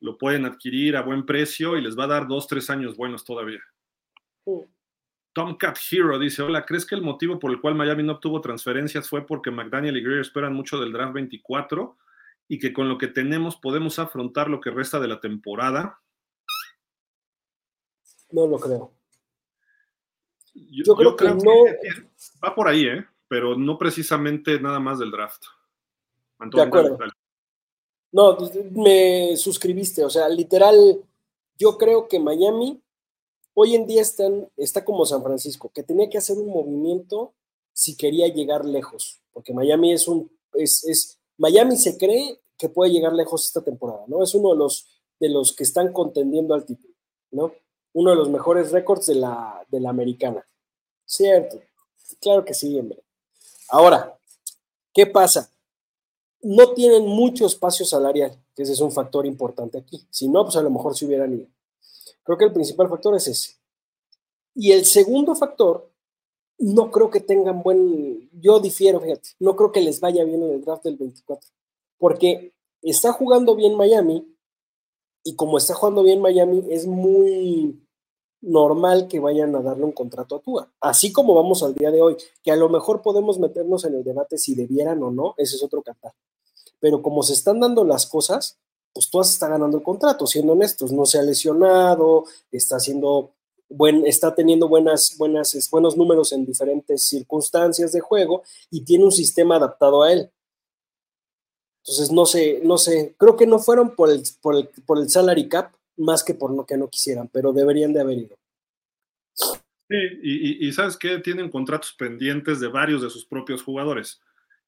lo 0.00 0.18
pueden 0.18 0.44
adquirir 0.44 0.98
a 0.98 1.02
buen 1.02 1.24
precio 1.24 1.78
y 1.78 1.80
les 1.80 1.98
va 1.98 2.04
a 2.04 2.08
dar 2.08 2.28
dos, 2.28 2.46
tres 2.46 2.68
años 2.68 2.94
buenos 2.94 3.24
todavía. 3.24 3.60
Tomcat 5.38 5.78
Hero 5.88 6.18
dice, 6.18 6.42
hola, 6.42 6.66
¿crees 6.66 6.84
que 6.84 6.96
el 6.96 7.02
motivo 7.02 7.38
por 7.38 7.52
el 7.52 7.60
cual 7.60 7.76
Miami 7.76 8.02
no 8.02 8.14
obtuvo 8.14 8.40
transferencias 8.40 9.08
fue 9.08 9.24
porque 9.24 9.52
McDaniel 9.52 9.96
y 9.96 10.02
Greer 10.02 10.22
esperan 10.22 10.52
mucho 10.52 10.80
del 10.80 10.92
draft 10.92 11.12
24 11.12 11.96
y 12.48 12.58
que 12.58 12.72
con 12.72 12.88
lo 12.88 12.98
que 12.98 13.06
tenemos 13.06 13.54
podemos 13.54 14.00
afrontar 14.00 14.50
lo 14.50 14.60
que 14.60 14.70
resta 14.70 14.98
de 14.98 15.06
la 15.06 15.20
temporada? 15.20 16.00
No 18.32 18.48
lo 18.48 18.58
creo. 18.58 18.92
Yo, 20.54 20.96
creo, 20.96 21.14
que, 21.14 21.26
no. 21.26 21.52
va 22.44 22.52
por 22.52 22.66
ahí, 22.66 22.86
¿eh? 22.86 23.06
pero 23.28 23.56
no 23.56 23.78
precisamente 23.78 24.58
nada 24.58 24.80
más 24.80 24.98
del 24.98 25.12
draft. 25.12 25.44
de 26.40 26.62
acuerdo. 26.62 26.98
No, 28.10 28.36
me 28.72 29.36
suscribiste, 29.36 30.04
o 30.04 30.10
sea, 30.10 30.28
literal, 30.28 31.00
yo 31.56 31.78
creo 31.78 32.08
que 32.08 32.18
Miami 32.18 32.82
hoy 33.60 33.74
en 33.74 33.88
día 33.88 34.02
está 34.56 34.84
como 34.84 35.04
San 35.04 35.20
Francisco, 35.20 35.68
que 35.74 35.82
tenía 35.82 36.08
que 36.08 36.18
hacer 36.18 36.38
un 36.38 36.46
movimiento 36.46 37.32
si 37.72 37.96
quería 37.96 38.28
llegar 38.28 38.64
lejos, 38.64 39.20
porque 39.32 39.52
Miami 39.52 39.92
es 39.92 40.06
un, 40.06 40.30
es, 40.54 41.18
Miami 41.36 41.76
se 41.76 41.98
cree 41.98 42.40
que 42.56 42.68
puede 42.68 42.92
llegar 42.92 43.12
lejos 43.14 43.46
esta 43.46 43.60
temporada, 43.60 44.04
¿no? 44.06 44.22
Es 44.22 44.32
uno 44.36 44.50
de 44.50 44.58
los, 44.58 44.86
de 45.18 45.28
los 45.28 45.52
que 45.56 45.64
están 45.64 45.92
contendiendo 45.92 46.54
al 46.54 46.64
título, 46.64 46.94
¿no? 47.32 47.52
Uno 47.94 48.10
de 48.10 48.16
los 48.16 48.28
mejores 48.30 48.70
récords 48.70 49.06
de 49.06 49.16
la, 49.16 49.66
de 49.68 49.80
la 49.80 49.90
americana. 49.90 50.46
Cierto, 51.04 51.60
claro 52.20 52.44
que 52.44 52.54
sí, 52.54 52.78
hombre. 52.78 53.02
Ahora, 53.70 54.16
¿qué 54.94 55.04
pasa? 55.06 55.50
No 56.42 56.74
tienen 56.74 57.04
mucho 57.04 57.46
espacio 57.46 57.84
salarial, 57.84 58.38
que 58.54 58.62
ese 58.62 58.74
es 58.74 58.80
un 58.80 58.92
factor 58.92 59.26
importante 59.26 59.78
aquí. 59.78 60.06
Si 60.10 60.28
no, 60.28 60.44
pues 60.44 60.54
a 60.54 60.62
lo 60.62 60.70
mejor 60.70 60.96
se 60.96 61.06
hubieran 61.06 61.34
ido. 61.34 61.48
Creo 62.28 62.36
que 62.36 62.44
el 62.44 62.52
principal 62.52 62.90
factor 62.90 63.16
es 63.16 63.26
ese. 63.26 63.56
Y 64.54 64.72
el 64.72 64.84
segundo 64.84 65.34
factor, 65.34 65.90
no 66.58 66.90
creo 66.90 67.08
que 67.08 67.20
tengan 67.20 67.62
buen, 67.62 68.28
yo 68.38 68.60
difiero, 68.60 69.00
fíjate, 69.00 69.30
no 69.38 69.56
creo 69.56 69.72
que 69.72 69.80
les 69.80 69.98
vaya 69.98 70.24
bien 70.24 70.42
en 70.42 70.50
el 70.50 70.62
draft 70.62 70.84
del 70.84 70.98
24, 70.98 71.48
porque 71.96 72.52
está 72.82 73.12
jugando 73.12 73.56
bien 73.56 73.76
Miami 73.76 74.30
y 75.24 75.36
como 75.36 75.56
está 75.56 75.72
jugando 75.72 76.02
bien 76.02 76.20
Miami, 76.20 76.66
es 76.68 76.86
muy 76.86 77.82
normal 78.42 79.08
que 79.08 79.20
vayan 79.20 79.56
a 79.56 79.62
darle 79.62 79.84
un 79.84 79.92
contrato 79.92 80.36
a 80.36 80.40
Tua. 80.40 80.70
Así 80.82 81.10
como 81.10 81.34
vamos 81.34 81.62
al 81.62 81.74
día 81.74 81.90
de 81.90 82.02
hoy, 82.02 82.18
que 82.42 82.52
a 82.52 82.56
lo 82.56 82.68
mejor 82.68 83.00
podemos 83.00 83.38
meternos 83.38 83.86
en 83.86 83.94
el 83.94 84.04
debate 84.04 84.36
si 84.36 84.54
debieran 84.54 85.02
o 85.02 85.10
no, 85.10 85.34
ese 85.38 85.56
es 85.56 85.62
otro 85.62 85.82
cantar. 85.82 86.12
Pero 86.78 87.00
como 87.00 87.22
se 87.22 87.32
están 87.32 87.58
dando 87.58 87.84
las 87.84 88.06
cosas, 88.06 88.58
pues 88.92 89.10
Tua 89.10 89.22
está 89.22 89.48
ganando 89.48 89.76
el 89.76 89.82
contrato, 89.82 90.26
siendo 90.26 90.52
honestos, 90.52 90.92
no 90.92 91.04
se 91.04 91.18
ha 91.18 91.22
lesionado, 91.22 92.24
está 92.50 92.76
haciendo 92.76 93.32
buen, 93.68 94.06
está 94.06 94.34
teniendo 94.34 94.68
buenas, 94.68 95.16
buenas, 95.18 95.68
buenos 95.70 95.96
números 95.96 96.32
en 96.32 96.46
diferentes 96.46 97.06
circunstancias 97.06 97.92
de 97.92 98.00
juego 98.00 98.42
y 98.70 98.82
tiene 98.82 99.04
un 99.04 99.12
sistema 99.12 99.56
adaptado 99.56 100.02
a 100.02 100.12
él. 100.12 100.30
Entonces, 101.84 102.12
no 102.12 102.26
sé, 102.26 102.60
no 102.64 102.76
sé, 102.76 103.14
creo 103.16 103.36
que 103.36 103.46
no 103.46 103.58
fueron 103.58 103.94
por 103.94 104.10
el, 104.10 104.22
por 104.42 104.56
el, 104.56 104.68
por 104.84 104.98
el 104.98 105.08
salary 105.08 105.48
cap, 105.48 105.72
más 105.96 106.22
que 106.22 106.34
por 106.34 106.54
lo 106.54 106.66
que 106.66 106.76
no 106.76 106.88
quisieran, 106.88 107.28
pero 107.32 107.52
deberían 107.52 107.92
de 107.92 108.00
haber 108.00 108.18
ido. 108.18 108.36
Sí, 109.88 109.96
y, 110.22 110.72
sabes 110.72 110.98
que 110.98 111.18
tienen 111.18 111.50
contratos 111.50 111.94
pendientes 111.94 112.60
de 112.60 112.68
varios 112.68 113.00
de 113.00 113.08
sus 113.08 113.24
propios 113.24 113.62
jugadores. 113.62 114.20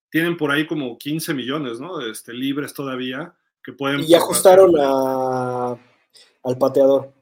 Tienen 0.08 0.38
por 0.38 0.50
ahí 0.50 0.66
como 0.66 0.96
15 0.96 1.34
millones, 1.34 1.78
¿no? 1.78 2.00
Este, 2.00 2.32
libres 2.32 2.72
todavía 2.72 3.34
que 3.62 3.72
pueden. 3.72 4.00
Y 4.00 4.08
ya 4.08 4.18
ajustaron 4.18 4.74
a, 4.78 5.76
al 6.44 6.58
pateador. 6.58 7.12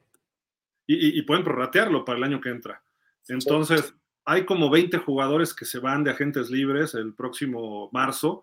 Y, 0.90 1.20
pueden 1.22 1.44
prorratearlo 1.44 2.02
para 2.02 2.16
el 2.16 2.24
año 2.24 2.40
que 2.40 2.48
entra. 2.48 2.82
Entonces, 3.28 3.94
hay 4.24 4.46
como 4.46 4.70
20 4.70 4.96
jugadores 4.98 5.52
que 5.52 5.66
se 5.66 5.80
van 5.80 6.02
de 6.02 6.12
agentes 6.12 6.48
libres 6.48 6.94
el 6.94 7.14
próximo 7.14 7.90
marzo. 7.92 8.42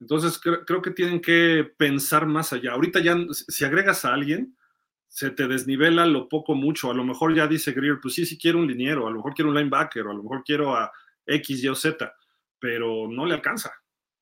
Entonces, 0.00 0.40
creo 0.40 0.82
que 0.82 0.90
tienen 0.90 1.20
que 1.20 1.70
pensar 1.76 2.26
más 2.26 2.52
allá. 2.52 2.72
Ahorita 2.72 2.98
ya, 2.98 3.16
si 3.30 3.64
agregas 3.64 4.04
a 4.04 4.12
alguien, 4.12 4.56
se 5.10 5.30
te 5.30 5.46
desnivela 5.46 6.06
lo 6.06 6.28
poco 6.28 6.54
mucho. 6.54 6.90
A 6.90 6.94
lo 6.94 7.04
mejor 7.04 7.34
ya 7.36 7.46
dice 7.46 7.72
Greer, 7.72 8.00
pues 8.00 8.14
sí, 8.14 8.26
sí 8.26 8.38
quiero 8.38 8.58
un 8.58 8.66
liniero, 8.66 9.06
a 9.06 9.10
lo 9.10 9.16
mejor 9.16 9.34
quiero 9.34 9.50
un 9.50 9.56
linebacker, 9.56 10.06
o 10.06 10.10
a 10.10 10.14
lo 10.14 10.22
mejor 10.22 10.42
quiero 10.44 10.74
a 10.74 10.90
X, 11.26 11.62
Y 11.62 11.68
o 11.68 11.74
Z, 11.74 12.12
pero 12.58 13.08
no 13.08 13.26
le 13.26 13.34
alcanza. 13.34 13.72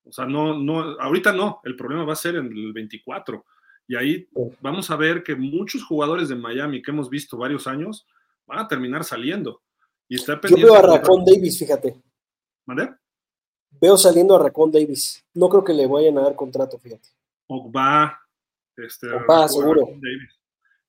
O 0.09 0.13
sea, 0.13 0.27
no, 0.27 0.59
no, 0.59 0.99
ahorita 1.01 1.33
no, 1.33 1.61
el 1.65 1.77
problema 1.77 2.05
va 2.05 2.15
a 2.15 2.17
ser 2.17 2.37
en 2.37 2.47
el 2.47 2.73
24. 2.73 3.45
Y 3.87 3.97
ahí 3.97 4.29
vamos 4.61 4.91
a 4.91 4.97
ver 4.97 5.23
que 5.23 5.35
muchos 5.35 5.85
jugadores 5.85 6.29
de 6.29 6.35
Miami 6.35 6.83
que 6.83 6.91
hemos 6.91 7.09
visto 7.09 7.37
varios 7.37 7.67
años 7.67 8.07
van 8.47 8.59
a 8.59 8.69
terminar 8.69 9.05
saliendo. 9.05 9.63
Y 10.09 10.17
está 10.17 10.41
Yo 10.49 10.57
veo 10.57 10.75
a 10.75 10.83
Racón 10.83 11.25
Davis, 11.25 11.59
fíjate. 11.59 12.01
¿Mande? 12.67 12.95
Veo 13.81 13.97
saliendo 13.97 14.35
a 14.37 14.43
Racón 14.43 14.73
Davis. 14.73 15.25
No 15.35 15.49
creo 15.49 15.65
que 15.65 15.75
le 15.75 15.87
vayan 15.87 16.19
a 16.19 16.23
dar 16.23 16.35
contrato, 16.35 16.79
fíjate. 16.79 17.09
Ogba, 17.47 18.19
este, 18.77 19.11
Ogba, 19.11 19.49
seguro. 19.49 19.89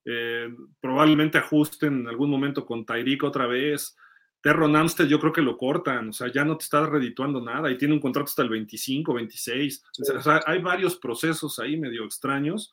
Eh, 0.04 0.48
probablemente 0.80 1.38
ajusten 1.38 2.00
en 2.00 2.08
algún 2.08 2.30
momento 2.30 2.64
con 2.64 2.84
Tyreek 2.84 3.24
otra 3.24 3.46
vez. 3.46 3.96
Terron 4.40 4.74
Amstead 4.74 5.06
yo 5.06 5.20
creo 5.20 5.32
que 5.32 5.42
lo 5.42 5.58
cortan, 5.58 6.08
o 6.08 6.12
sea, 6.12 6.32
ya 6.32 6.44
no 6.44 6.56
te 6.56 6.64
está 6.64 6.86
redituando 6.86 7.42
nada 7.42 7.70
y 7.70 7.76
tiene 7.76 7.94
un 7.94 8.00
contrato 8.00 8.28
hasta 8.28 8.42
el 8.42 8.48
25, 8.48 9.12
26. 9.12 9.84
O 9.98 10.22
sea, 10.22 10.40
hay 10.46 10.62
varios 10.62 10.96
procesos 10.96 11.58
ahí 11.58 11.76
medio 11.76 12.04
extraños 12.04 12.72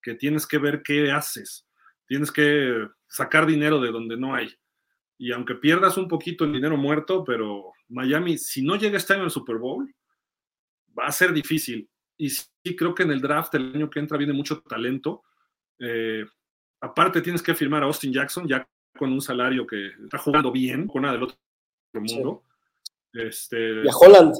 que 0.00 0.14
tienes 0.14 0.46
que 0.46 0.58
ver 0.58 0.82
qué 0.82 1.10
haces. 1.10 1.66
Tienes 2.06 2.30
que 2.30 2.86
sacar 3.08 3.46
dinero 3.46 3.80
de 3.80 3.90
donde 3.90 4.16
no 4.16 4.34
hay. 4.34 4.54
Y 5.18 5.32
aunque 5.32 5.56
pierdas 5.56 5.96
un 5.96 6.06
poquito 6.06 6.44
en 6.44 6.52
dinero 6.52 6.76
muerto, 6.76 7.24
pero 7.24 7.72
Miami, 7.88 8.38
si 8.38 8.62
no 8.62 8.76
llega 8.76 8.96
este 8.96 9.14
año 9.14 9.24
al 9.24 9.30
Super 9.32 9.56
Bowl, 9.56 9.92
va 10.96 11.06
a 11.06 11.12
ser 11.12 11.32
difícil. 11.32 11.90
Y 12.16 12.30
sí, 12.30 12.76
creo 12.76 12.94
que 12.94 13.02
en 13.02 13.10
el 13.10 13.20
draft 13.20 13.54
el 13.54 13.74
año 13.74 13.90
que 13.90 13.98
entra 13.98 14.16
viene 14.16 14.32
mucho 14.32 14.60
talento. 14.60 15.24
Eh, 15.80 16.24
aparte, 16.80 17.20
tienes 17.20 17.42
que 17.42 17.54
firmar 17.54 17.82
a 17.82 17.86
Austin 17.86 18.12
Jackson, 18.12 18.46
ya 18.46 18.66
con 18.98 19.12
un 19.12 19.22
salario 19.22 19.66
que 19.66 19.92
está 20.04 20.18
jugando 20.18 20.52
bien, 20.52 20.86
con 20.86 21.04
una 21.04 21.12
del 21.12 21.22
otro 21.22 21.38
mundo. 21.94 22.42
Este, 23.12 23.82
y 23.84 23.88
a 23.88 23.96
Holland. 23.96 24.34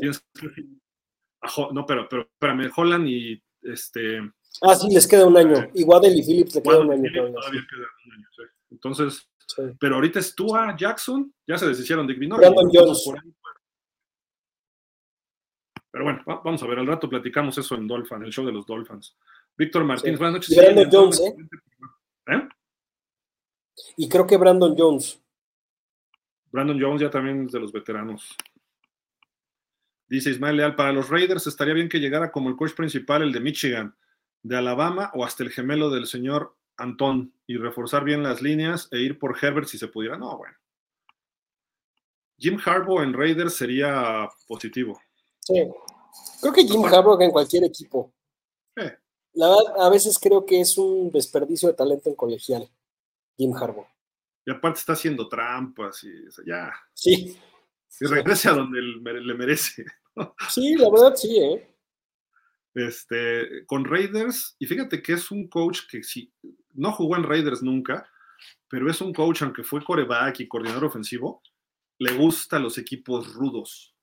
no, 1.73 1.87
pero, 1.87 2.09
pero 2.09 2.23
espérame, 2.23 2.71
Holland 2.77 3.09
y 3.09 3.43
este. 3.63 4.21
Ah, 4.63 4.75
sí, 4.75 4.89
les 4.93 5.07
queda 5.07 5.27
un 5.27 5.37
año. 5.37 5.57
Eh, 5.57 5.71
Igual 5.75 6.05
y 6.07 6.23
Phillips 6.23 6.57
le 6.57 6.63
queda 6.63 6.81
un 6.81 6.93
año. 6.93 7.11
Todavía, 7.11 7.67
queda 7.71 7.87
un 8.07 8.13
año, 8.13 8.29
Entonces, 8.71 9.29
pero 9.79 9.97
ahorita 9.97 10.19
es 10.19 10.35
Tua 10.35 10.77
Jackson, 10.77 11.33
ya 11.47 11.57
se 11.57 11.67
deshicieron 11.67 12.07
de 12.07 12.15
Green 12.15 12.31
Brandon 12.31 12.71
Jones. 12.73 13.11
Pero 15.91 16.05
bueno, 16.05 16.23
vamos 16.27 16.63
a 16.63 16.67
ver, 16.67 16.79
al 16.79 16.87
rato 16.87 17.09
platicamos 17.09 17.57
eso 17.57 17.75
en 17.75 17.87
Dolphin, 17.87 18.23
el 18.23 18.33
show 18.33 18.45
de 18.45 18.53
los 18.53 18.67
Dolphins. 18.67 19.17
Víctor 19.57 19.85
Martínez, 19.85 20.19
buenas 20.19 20.35
noches. 20.35 20.57
Brandon 20.57 20.89
Jones, 20.93 21.21
¿eh? 21.21 21.35
¿eh? 22.29 22.49
Y 23.97 24.09
creo 24.09 24.27
que 24.27 24.37
Brandon 24.37 24.75
Jones. 24.77 25.21
Brandon 26.51 26.81
Jones 26.81 27.01
ya 27.01 27.11
también 27.11 27.47
es 27.47 27.53
de 27.53 27.61
los 27.61 27.73
veteranos. 27.73 28.37
Dice 30.09 30.31
Ismael 30.31 30.57
Leal, 30.57 30.75
para 30.75 30.93
los 30.93 31.11
Raiders 31.11 31.47
estaría 31.47 31.75
bien 31.75 31.89
que 31.89 32.01
llegara 32.01 32.33
como 32.33 32.49
el 32.49 32.57
coach 32.57 32.73
principal 32.73 33.23
el 33.23 33.33
de 33.33 33.41
Michigan, 33.41 33.95
de 34.43 34.57
Alabama 34.57 35.11
o 35.15 35.25
hasta 35.25 35.43
el 35.43 35.51
gemelo 35.51 35.91
del 35.91 36.07
señor 36.07 36.57
Antón 36.79 37.35
y 37.47 37.57
reforzar 37.57 38.05
bien 38.05 38.23
las 38.23 38.41
líneas 38.41 38.89
e 38.93 38.99
ir 39.01 39.19
por 39.19 39.37
Herbert 39.41 39.67
si 39.67 39.77
se 39.77 39.89
pudiera. 39.89 40.17
No, 40.17 40.39
bueno. 40.39 40.57
Jim 42.39 42.59
Harbaugh 42.65 43.03
en 43.03 43.13
Raiders 43.13 43.55
sería 43.55 44.29
positivo. 44.47 44.99
Sí. 45.41 45.69
Creo 46.41 46.53
que 46.53 46.65
Jim 46.65 46.85
Harbaugh 46.85 47.21
en 47.21 47.33
cualquier 47.33 47.65
equipo. 47.65 48.13
La 49.35 49.49
verdad, 49.49 49.87
a 49.87 49.91
veces 49.91 50.19
creo 50.19 50.47
que 50.47 50.61
es 50.61 50.79
un 50.79 51.11
desperdicio 51.11 51.69
de 51.69 51.75
talento 51.75 52.09
en 52.09 52.17
colegial. 52.17 52.69
Jim 53.39 53.55
Harbaugh. 53.55 53.89
Y 54.45 54.51
aparte 54.51 54.81
está 54.81 54.93
haciendo 54.93 55.29
trampas 55.29 56.05
y 56.05 56.11
ya. 56.47 56.73
Sí. 56.93 57.39
Y 58.01 58.05
regrese 58.05 58.51
a 58.51 58.53
donde 58.53 58.83
le 58.83 59.35
merece. 59.35 59.87
Sí, 60.51 60.75
la 60.77 60.91
verdad 60.91 61.15
sí, 61.15 61.39
¿eh? 61.39 61.75
Este, 62.75 63.65
con 63.67 63.85
Raiders, 63.85 64.57
y 64.59 64.67
fíjate 64.67 65.03
que 65.03 65.15
es 65.15 65.31
un 65.31 65.49
coach 65.49 65.81
que 65.91 66.03
sí, 66.03 66.33
no 66.75 66.93
jugó 66.93 67.17
en 67.17 67.25
Raiders 67.25 67.63
nunca, 67.63 68.09
pero 68.69 68.91
es 68.91 69.01
un 69.01 69.13
coach, 69.13 69.43
aunque 69.43 69.65
fue 69.65 69.83
coreback 69.83 70.41
y 70.41 70.49
coordinador 70.49 70.85
ofensivo, 70.85 71.43
le 71.99 72.13
gusta 72.13 72.59
los 72.59 72.79
equipos 72.79 73.35
rudos. 73.35 73.95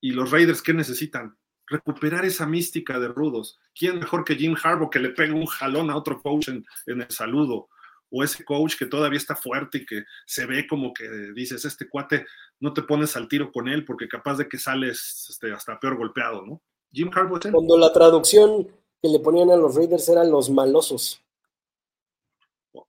Y 0.00 0.10
los 0.10 0.30
Raiders, 0.30 0.60
¿qué 0.60 0.74
necesitan? 0.74 1.36
Recuperar 1.66 2.26
esa 2.26 2.46
mística 2.46 2.98
de 2.98 3.08
rudos. 3.08 3.58
¿Quién 3.74 3.98
mejor 3.98 4.24
que 4.24 4.34
Jim 4.34 4.54
Harbaugh 4.62 4.90
que 4.90 4.98
le 4.98 5.10
pegue 5.10 5.32
un 5.32 5.46
jalón 5.46 5.90
a 5.90 5.96
otro 5.96 6.20
coach 6.20 6.48
en, 6.48 6.66
el 6.86 7.10
saludo? 7.10 7.70
O 8.10 8.22
ese 8.22 8.44
coach 8.44 8.76
que 8.76 8.86
todavía 8.86 9.16
está 9.16 9.34
fuerte 9.34 9.78
y 9.78 9.86
que 9.86 10.04
se 10.26 10.46
ve 10.46 10.66
como 10.68 10.92
que 10.94 11.08
dices, 11.34 11.64
este 11.64 11.88
cuate, 11.88 12.26
no 12.60 12.72
te 12.72 12.82
pones 12.82 13.16
al 13.16 13.28
tiro 13.28 13.50
con 13.50 13.68
él 13.68 13.84
porque 13.84 14.08
capaz 14.08 14.36
de 14.36 14.48
que 14.48 14.58
sales 14.58 15.26
este, 15.30 15.52
hasta 15.52 15.80
peor 15.80 15.96
golpeado, 15.96 16.44
¿no? 16.46 16.62
Jim 16.92 17.10
Harbaugh. 17.12 17.40
Cuando 17.50 17.76
la 17.76 17.92
traducción 17.92 18.68
que 19.02 19.08
le 19.08 19.18
ponían 19.18 19.50
a 19.50 19.56
los 19.56 19.74
Raiders 19.74 20.08
eran 20.08 20.30
los 20.30 20.48
malosos. 20.48 21.20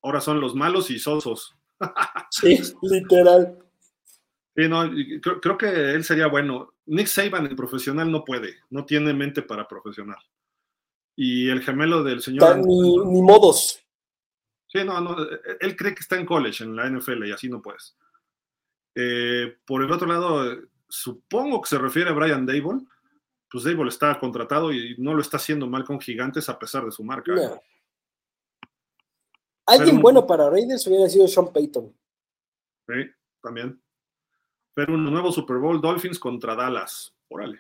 Ahora 0.01 0.21
son 0.21 0.39
los 0.39 0.55
malos 0.55 0.89
y 0.91 0.99
sosos. 0.99 1.55
sí, 2.31 2.59
literal. 2.83 3.59
Sí, 4.55 4.67
no, 4.69 4.89
creo, 5.41 5.57
que 5.57 5.67
él 5.67 6.03
sería 6.03 6.27
bueno. 6.27 6.71
Nick 6.85 7.07
Saban, 7.07 7.45
el 7.47 7.55
profesional, 7.55 8.09
no 8.09 8.23
puede, 8.23 8.55
no 8.69 8.85
tiene 8.85 9.13
mente 9.13 9.41
para 9.41 9.67
profesional. 9.67 10.19
Y 11.15 11.49
el 11.49 11.61
gemelo 11.61 12.03
del 12.03 12.21
señor. 12.21 12.59
Ni, 12.59 12.97
ni, 13.05 13.21
modos. 13.21 13.84
Sí, 14.67 14.83
no, 14.83 14.99
no, 14.99 15.15
él 15.59 15.75
cree 15.75 15.93
que 15.93 16.01
está 16.01 16.17
en 16.17 16.25
college, 16.25 16.63
en 16.63 16.75
la 16.75 16.89
NFL, 16.89 17.25
y 17.25 17.31
así 17.31 17.49
no 17.49 17.61
puedes. 17.61 17.95
Eh, 18.95 19.57
por 19.65 19.83
el 19.83 19.91
otro 19.91 20.07
lado, 20.07 20.57
supongo 20.87 21.61
que 21.61 21.69
se 21.69 21.77
refiere 21.77 22.09
a 22.09 22.13
Brian 22.13 22.45
Dable, 22.45 22.81
pues 23.49 23.63
Dable 23.63 23.89
está 23.89 24.19
contratado 24.19 24.71
y 24.73 24.95
no 24.97 25.13
lo 25.13 25.21
está 25.21 25.37
haciendo 25.37 25.67
mal 25.67 25.83
con 25.83 25.99
Gigantes 25.99 26.49
a 26.49 26.57
pesar 26.57 26.85
de 26.85 26.91
su 26.91 27.03
marca. 27.03 27.33
¿eh? 27.33 27.61
Alguien 29.65 29.99
bueno 30.01 30.25
para 30.25 30.49
Raiders 30.49 30.85
hubiera 30.87 31.09
sido 31.09 31.27
Sean 31.27 31.51
Payton. 31.51 31.93
Sí, 32.87 32.93
también. 33.41 33.81
Pero 34.73 34.93
un 34.93 35.05
nuevo 35.05 35.31
Super 35.31 35.57
Bowl 35.57 35.81
Dolphins 35.81 36.19
contra 36.19 36.55
Dallas. 36.55 37.15
Órale. 37.29 37.59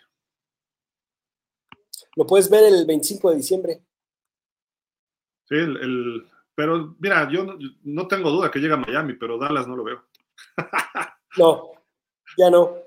Lo 2.15 2.25
puedes 2.25 2.49
ver 2.49 2.65
el 2.65 2.85
25 2.85 3.31
de 3.31 3.35
diciembre. 3.37 3.81
Sí, 5.47 5.55
el, 5.55 6.27
pero 6.55 6.95
mira, 6.99 7.29
yo 7.29 7.57
no, 7.83 8.07
tengo 8.07 8.31
duda 8.31 8.49
que 8.49 8.59
llega 8.59 8.75
a 8.75 8.77
Miami, 8.79 9.13
pero 9.13 9.37
Dallas 9.37 9.67
no 9.67 9.75
lo 9.75 9.83
veo. 9.83 10.03
no, 11.37 11.71
ya 12.37 12.49
no. 12.49 12.77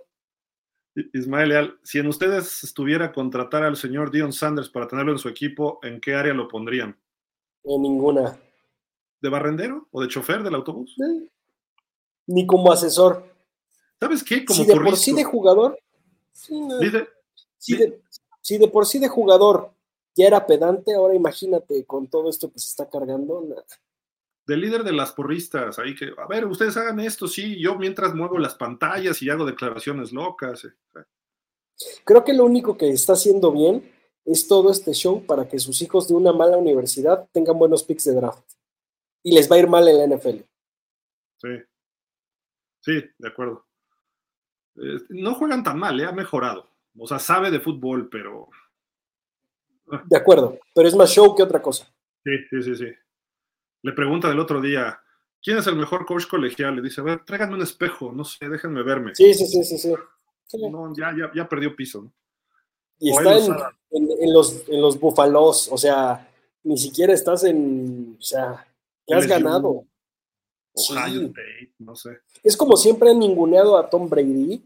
Ismael 1.13 1.49
Leal, 1.51 1.79
si 1.83 1.99
en 1.99 2.09
ustedes 2.09 2.65
estuviera 2.65 3.13
contratar 3.13 3.63
al 3.63 3.77
señor 3.77 4.11
Dion 4.11 4.33
Sanders 4.33 4.69
para 4.69 4.89
tenerlo 4.89 5.13
en 5.13 5.19
su 5.19 5.29
equipo, 5.29 5.79
¿en 5.83 6.01
qué 6.01 6.15
área 6.15 6.35
lo 6.35 6.49
pondrían? 6.49 6.99
En 7.63 7.83
ninguna. 7.83 8.37
¿De 9.21 9.29
barrendero 9.29 9.87
o 9.91 10.01
de 10.01 10.09
chofer 10.09 10.43
del 10.43 10.55
autobús? 10.55 10.97
Ni 12.27 12.47
como 12.47 12.73
asesor. 12.73 13.25
¿Sabes 14.01 14.25
qué? 14.25 14.45
Como 14.45 14.65
si 14.65 14.67
de 14.67 14.75
por 14.75 14.97
sí 14.97 15.13
de 15.13 15.25
jugador. 15.25 15.79
si, 16.33 17.77
de, 18.59 18.69
por 18.69 18.87
sí 18.87 18.99
de 18.99 19.09
jugador 19.09 19.73
ya 20.19 20.27
era 20.27 20.47
pedante, 20.47 20.95
ahora 20.95 21.15
imagínate 21.15 21.87
con 21.87 22.09
todo 22.09 22.29
esto 22.29 22.51
que 22.51 22.59
se 22.59 22.71
está 22.71 22.91
cargando. 22.91 23.55
del 24.45 24.61
líder 24.61 24.83
de 24.83 24.93
las 24.93 25.13
porristas, 25.13 25.79
ahí 25.79 25.95
que, 25.95 26.13
a 26.19 26.27
ver, 26.27 26.45
ustedes 26.45 26.77
hagan 26.77 26.99
esto, 26.99 27.29
sí, 27.29 27.61
yo 27.61 27.77
mientras 27.77 28.15
muevo 28.17 28.37
las 28.39 28.57
pantallas 28.57 29.23
y 29.23 29.31
hago 29.31 29.47
declaraciones 29.47 30.13
locas. 30.13 30.65
Eh, 30.65 30.73
eh. 30.97 31.05
Creo 32.05 32.25
que 32.25 32.35
lo 32.35 32.45
único 32.45 32.77
que 32.77 32.91
está 32.91 33.13
haciendo 33.13 33.53
bien 33.53 33.89
es 34.25 34.49
todo 34.49 34.73
este 34.73 34.93
show 34.93 35.25
para 35.25 35.49
que 35.49 35.61
sus 35.61 35.81
hijos 35.83 36.09
de 36.09 36.15
una 36.15 36.33
mala 36.33 36.57
universidad 36.57 37.29
tengan 37.31 37.57
buenos 37.57 37.85
picks 37.85 38.05
de 38.05 38.15
draft. 38.15 38.45
Y 39.23 39.33
les 39.33 39.49
va 39.49 39.55
a 39.55 39.59
ir 39.61 39.69
mal 39.69 39.87
en 39.87 39.99
la 39.99 40.17
NFL. 40.17 40.43
Sí, 41.37 41.49
sí, 42.81 43.05
de 43.17 43.29
acuerdo. 43.29 43.65
Eh, 44.75 44.99
no 45.11 45.35
juegan 45.35 45.63
tan 45.63 45.79
mal, 45.79 45.99
¿eh? 46.01 46.07
ha 46.07 46.13
mejorado. 46.13 46.69
O 46.99 47.07
sea, 47.07 47.21
sabe 47.21 47.53
de 47.53 47.61
fútbol, 47.61 48.09
pero. 48.09 48.49
De 50.05 50.17
acuerdo, 50.17 50.59
pero 50.75 50.89
es 50.89 50.95
más 50.95 51.11
show 51.11 51.35
que 51.35 51.43
otra 51.43 51.63
cosa. 51.63 51.87
Sí, 52.25 52.33
sí, 52.51 52.63
sí, 52.63 52.77
sí. 52.77 52.93
Le 53.83 53.93
pregunta 53.93 54.29
del 54.29 54.41
otro 54.41 54.61
día, 54.61 55.01
¿quién 55.43 55.59
es 55.59 55.67
el 55.67 55.77
mejor 55.77 56.05
coach 56.05 56.27
colegial? 56.27 56.77
Le 56.77 56.83
dice, 56.83 57.01
a 57.01 57.05
ver, 57.05 57.25
tráiganme 57.25 57.55
un 57.55 57.63
espejo, 57.63 58.13
no 58.13 58.25
sé, 58.25 58.49
déjenme 58.49 58.83
verme. 58.83 59.15
Sí, 59.15 59.33
sí, 59.35 59.47
sí, 59.47 59.65
sí, 59.65 59.79
sí. 59.79 59.95
No, 60.71 60.93
ya, 60.97 61.15
ya, 61.17 61.31
ya 61.35 61.49
perdió 61.49 61.75
piso. 61.77 62.11
Y 62.99 63.11
está 63.11 63.37
en, 63.91 64.33
los, 64.33 64.69
en 64.69 64.81
los 64.81 64.99
búfalos, 64.99 65.69
o 65.71 65.79
sea, 65.79 66.29
ni 66.65 66.77
siquiera 66.77 67.13
estás 67.13 67.45
en, 67.45 68.17
o 68.19 68.23
sea, 68.23 68.67
te 69.07 69.15
has 69.15 69.27
ganado. 69.27 69.87
no 71.79 71.97
sé. 71.97 72.19
Es 72.43 72.57
como 72.57 72.77
siempre 72.77 73.11
han 73.11 73.19
ninguneado 73.19 73.79
a 73.79 73.89
Tom 73.89 74.09
Brady, 74.09 74.63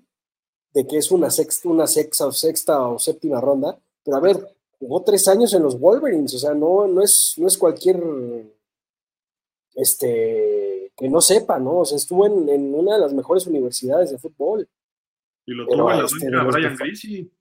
de 0.73 0.87
que 0.87 0.97
es 0.97 1.11
una 1.11 1.31
sexta, 1.31 1.69
una 1.69 1.87
sexta 1.87 2.27
o 2.27 2.33
sexta 2.33 2.89
o 2.89 2.99
séptima 2.99 3.41
ronda, 3.41 3.79
pero 4.03 4.17
a 4.17 4.21
ver, 4.21 4.57
jugó 4.83 5.05
tres 5.05 5.29
años 5.29 5.55
en 5.55 5.63
los 5.63 5.79
Wolverines, 5.79 6.35
o 6.35 6.39
sea, 6.39 6.55
no, 6.55 6.89
no 6.89 7.03
es, 7.03 7.35
no 7.37 7.47
es 7.47 7.57
cualquier 7.57 8.03
este 9.77 10.93
que 10.97 11.09
no 11.09 11.21
sepa, 11.21 11.59
¿no? 11.59 11.79
O 11.79 11.85
sea, 11.85 11.97
estuvo 11.97 12.27
en, 12.27 12.75
una 12.75 12.95
de 12.95 13.01
las 13.01 13.15
mejores 13.15 13.47
universidades 13.47 14.11
de 14.11 14.19
fútbol. 14.19 14.69
Y 15.47 15.53
lo 15.53 15.67
tuvo 15.67 15.91
en 15.91 15.99
la 15.99 16.05
este, 16.05 16.29
Brian 16.29 16.77
Greasy. 16.77 17.33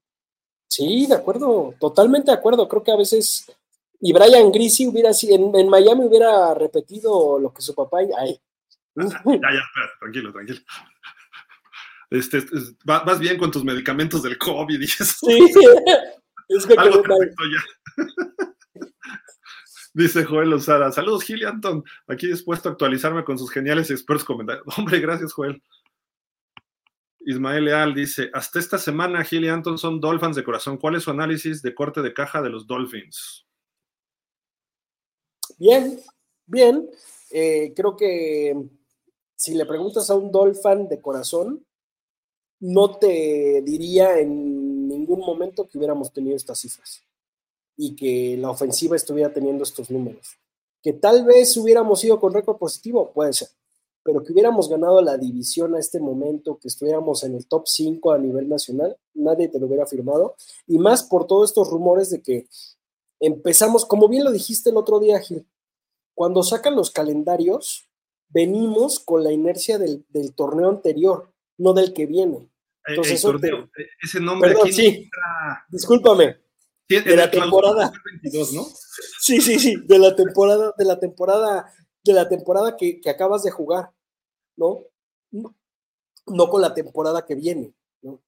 Sí, 0.69 1.07
de 1.07 1.15
acuerdo, 1.15 1.73
totalmente 1.80 2.31
de 2.31 2.38
acuerdo. 2.38 2.68
Creo 2.68 2.84
que 2.84 2.91
a 2.91 2.95
veces, 2.95 3.51
y 3.99 4.13
Brian 4.13 4.51
Greasy 4.51 4.88
hubiera 4.88 5.09
en, 5.23 5.55
en 5.55 5.68
Miami 5.68 6.05
hubiera 6.05 6.53
repetido 6.53 7.39
lo 7.39 7.51
que 7.51 7.61
su 7.61 7.73
papá. 7.73 7.99
Ay. 8.18 8.39
ya, 8.95 9.13
ya, 9.26 9.63
tranquilo, 9.99 10.31
tranquilo. 10.31 10.59
Este, 12.11 12.43
vas 12.85 13.19
bien 13.19 13.38
con 13.38 13.49
tus 13.49 13.63
medicamentos 13.63 14.22
del 14.22 14.38
COVID 14.38 14.80
y 14.80 14.85
eso. 14.85 15.05
Sí, 15.26 15.39
es 16.57 16.65
que 16.65 16.73
Algo 16.73 17.03
ya. 17.03 18.06
Dice 19.94 20.23
Joel 20.23 20.53
Osara, 20.53 20.91
saludos 20.91 21.23
Gil 21.23 21.45
Anton, 21.45 21.84
aquí 22.07 22.28
dispuesto 22.28 22.69
a 22.69 22.72
actualizarme 22.72 23.26
con 23.26 23.38
sus 23.38 23.52
geniales 23.52 23.90
y 23.90 23.94
expertos 23.94 24.23
comentarios. 24.23 24.65
Hombre, 24.78 24.99
gracias 24.99 25.34
Joel. 25.34 25.61
Ismael 27.19 27.65
Leal 27.65 27.94
dice, 27.94 28.32
hasta 28.34 28.57
esta 28.57 28.78
semana 28.78 29.23
Gil 29.23 29.45
y 29.45 29.49
Anton 29.49 29.78
son 29.78 29.99
Dolphins 29.99 30.36
de 30.36 30.44
corazón. 30.44 30.78
¿Cuál 30.78 30.95
es 30.95 31.03
su 31.03 31.11
análisis 31.11 31.61
de 31.61 31.76
corte 31.76 32.02
de 32.02 32.14
caja 32.14 32.41
de 32.41 32.49
los 32.49 32.65
Dolphins? 32.65 33.45
Bien, 35.57 35.99
bien. 36.45 36.90
Eh, 37.30 37.73
creo 37.76 37.95
que 37.95 38.56
si 39.36 39.56
le 39.56 39.65
preguntas 39.65 40.10
a 40.10 40.15
un 40.15 40.32
Dolphin 40.32 40.88
de 40.88 41.02
corazón, 41.02 41.65
no 42.60 42.98
te 42.98 43.61
diría 43.64 44.19
en 44.19 44.60
ningún 45.11 45.25
momento 45.25 45.67
que 45.67 45.77
hubiéramos 45.77 46.11
tenido 46.11 46.35
estas 46.35 46.59
cifras 46.59 47.03
y 47.77 47.95
que 47.95 48.38
la 48.38 48.49
ofensiva 48.49 48.95
estuviera 48.95 49.33
teniendo 49.33 49.63
estos 49.63 49.89
números. 49.89 50.38
Que 50.81 50.93
tal 50.93 51.25
vez 51.25 51.55
hubiéramos 51.57 52.03
ido 52.03 52.19
con 52.19 52.33
récord 52.33 52.57
positivo, 52.57 53.11
puede 53.13 53.33
ser, 53.33 53.49
pero 54.03 54.23
que 54.23 54.31
hubiéramos 54.33 54.67
ganado 54.67 55.01
la 55.01 55.17
división 55.17 55.75
a 55.75 55.79
este 55.79 55.99
momento, 55.99 56.57
que 56.57 56.67
estuviéramos 56.67 57.23
en 57.23 57.35
el 57.35 57.45
top 57.45 57.67
5 57.67 58.11
a 58.11 58.17
nivel 58.17 58.49
nacional, 58.49 58.97
nadie 59.13 59.47
te 59.47 59.59
lo 59.59 59.67
hubiera 59.67 59.85
firmado. 59.85 60.35
Y 60.67 60.79
más 60.79 61.03
por 61.03 61.27
todos 61.27 61.49
estos 61.49 61.69
rumores 61.69 62.09
de 62.09 62.21
que 62.21 62.47
empezamos, 63.19 63.85
como 63.85 64.07
bien 64.07 64.23
lo 64.23 64.31
dijiste 64.31 64.71
el 64.71 64.77
otro 64.77 64.99
día, 64.99 65.19
Gil, 65.19 65.45
cuando 66.15 66.43
sacan 66.43 66.75
los 66.75 66.89
calendarios, 66.89 67.88
venimos 68.29 68.99
con 68.99 69.23
la 69.23 69.31
inercia 69.31 69.77
del, 69.77 70.05
del 70.09 70.33
torneo 70.33 70.69
anterior, 70.69 71.31
no 71.57 71.73
del 71.73 71.93
que 71.93 72.05
viene. 72.05 72.51
Entonces, 72.86 73.24
eh, 73.24 73.90
ese 74.02 74.20
nombre 74.20 74.52
Perdón, 74.52 74.74
sí, 74.74 75.10
discúlpame. 75.70 76.38
de 76.88 77.16
la 77.16 77.30
temporada 77.30 77.91
22, 78.24 78.53
¿no? 78.53 78.66
Sí, 79.20 79.40
sí, 79.40 79.60
sí, 79.60 79.76
de 79.86 79.99
la 79.99 80.16
temporada, 80.16 80.74
de 80.78 80.86
la 80.86 80.99
temporada, 80.99 81.72
de 82.03 82.14
la 82.14 82.28
temporada 82.28 82.76
que, 82.78 82.99
que 82.99 83.10
acabas 83.10 83.44
de 83.44 83.52
jugar, 83.52 83.91
¿no? 84.56 84.86
¿no? 85.32 85.56
No 86.28 86.49
con 86.49 86.62
la 86.62 86.74
temporada 86.74 87.26
que 87.26 87.36
viene, 87.36 87.74
¿no? 88.02 88.22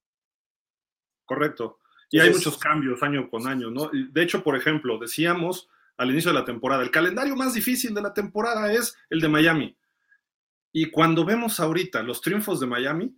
Correcto. 1.24 1.78
Y 2.10 2.20
hay 2.20 2.30
muchos 2.30 2.58
cambios 2.58 3.02
año 3.02 3.28
con 3.28 3.46
año, 3.48 3.70
¿no? 3.70 3.90
De 3.92 4.22
hecho, 4.22 4.44
por 4.44 4.56
ejemplo, 4.56 4.98
decíamos 4.98 5.68
al 5.96 6.10
inicio 6.10 6.32
de 6.32 6.38
la 6.38 6.44
temporada, 6.44 6.82
el 6.82 6.90
calendario 6.90 7.36
más 7.36 7.54
difícil 7.54 7.94
de 7.94 8.02
la 8.02 8.14
temporada 8.14 8.72
es 8.72 8.96
el 9.10 9.20
de 9.20 9.28
Miami. 9.28 9.76
Y 10.72 10.90
cuando 10.90 11.24
vemos 11.24 11.60
ahorita 11.60 12.02
los 12.02 12.20
triunfos 12.20 12.60
de 12.60 12.66
Miami, 12.66 13.16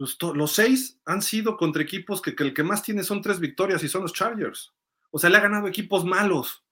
pues 0.00 0.16
los 0.34 0.52
seis 0.52 0.98
han 1.04 1.20
sido 1.20 1.58
contra 1.58 1.82
equipos 1.82 2.22
que, 2.22 2.34
el 2.38 2.54
que 2.54 2.62
más 2.62 2.82
tiene 2.82 3.02
son 3.04 3.20
tres 3.20 3.38
victorias 3.38 3.84
y 3.84 3.88
son 3.88 4.00
los 4.00 4.14
Chargers. 4.14 4.72
O 5.10 5.18
sea, 5.18 5.28
le 5.28 5.36
ha 5.36 5.40
ganado 5.40 5.68
equipos 5.68 6.06
malos. 6.06 6.64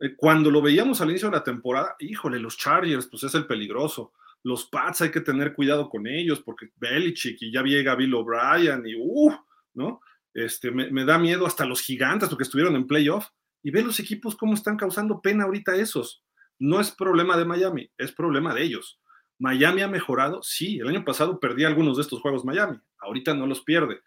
Eh, 0.00 0.16
cuando 0.16 0.50
lo 0.50 0.62
veíamos 0.62 1.02
al 1.02 1.10
inicio 1.10 1.28
de 1.28 1.36
la 1.36 1.44
temporada, 1.44 1.96
híjole, 1.98 2.40
los 2.40 2.56
Chargers, 2.56 3.08
pues 3.08 3.24
es 3.24 3.34
el 3.34 3.46
peligroso. 3.46 4.14
Los 4.42 4.64
Pats 4.70 5.02
hay 5.02 5.10
que 5.10 5.20
tener 5.20 5.52
cuidado 5.52 5.90
con 5.90 6.06
ellos 6.06 6.40
porque 6.40 6.70
Belichick 6.76 7.42
y 7.42 7.52
ya 7.52 7.62
llega 7.62 7.94
Bill 7.94 8.14
O'Brien 8.14 8.86
y 8.86 8.94
uh, 8.96 9.36
¿no? 9.74 10.00
Este, 10.32 10.70
me, 10.70 10.90
me, 10.90 11.04
da 11.04 11.18
miedo 11.18 11.44
hasta 11.46 11.66
los 11.66 11.82
gigantes 11.82 12.30
porque 12.30 12.44
estuvieron 12.44 12.74
en 12.74 12.86
playoff. 12.86 13.26
Y 13.62 13.70
ve 13.70 13.82
los 13.82 14.00
equipos 14.00 14.34
cómo 14.34 14.54
están 14.54 14.78
causando 14.78 15.20
pena 15.20 15.44
ahorita 15.44 15.76
esos. 15.76 16.24
No 16.58 16.80
es 16.80 16.90
problema 16.90 17.36
de 17.36 17.44
Miami, 17.44 17.90
es 17.98 18.12
problema 18.12 18.54
de 18.54 18.62
ellos. 18.62 18.98
Miami 19.38 19.82
ha 19.82 19.88
mejorado, 19.88 20.42
sí, 20.42 20.78
el 20.78 20.88
año 20.88 21.04
pasado 21.04 21.38
perdí 21.38 21.64
algunos 21.64 21.96
de 21.96 22.02
estos 22.02 22.20
juegos 22.20 22.44
Miami, 22.44 22.78
ahorita 22.98 23.34
no 23.34 23.46
los 23.46 23.62
pierde. 23.62 24.00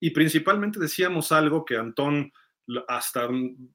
Y 0.00 0.10
principalmente 0.10 0.78
decíamos 0.78 1.32
algo 1.32 1.64
que 1.64 1.76
Antón 1.76 2.32
hasta 2.88 3.28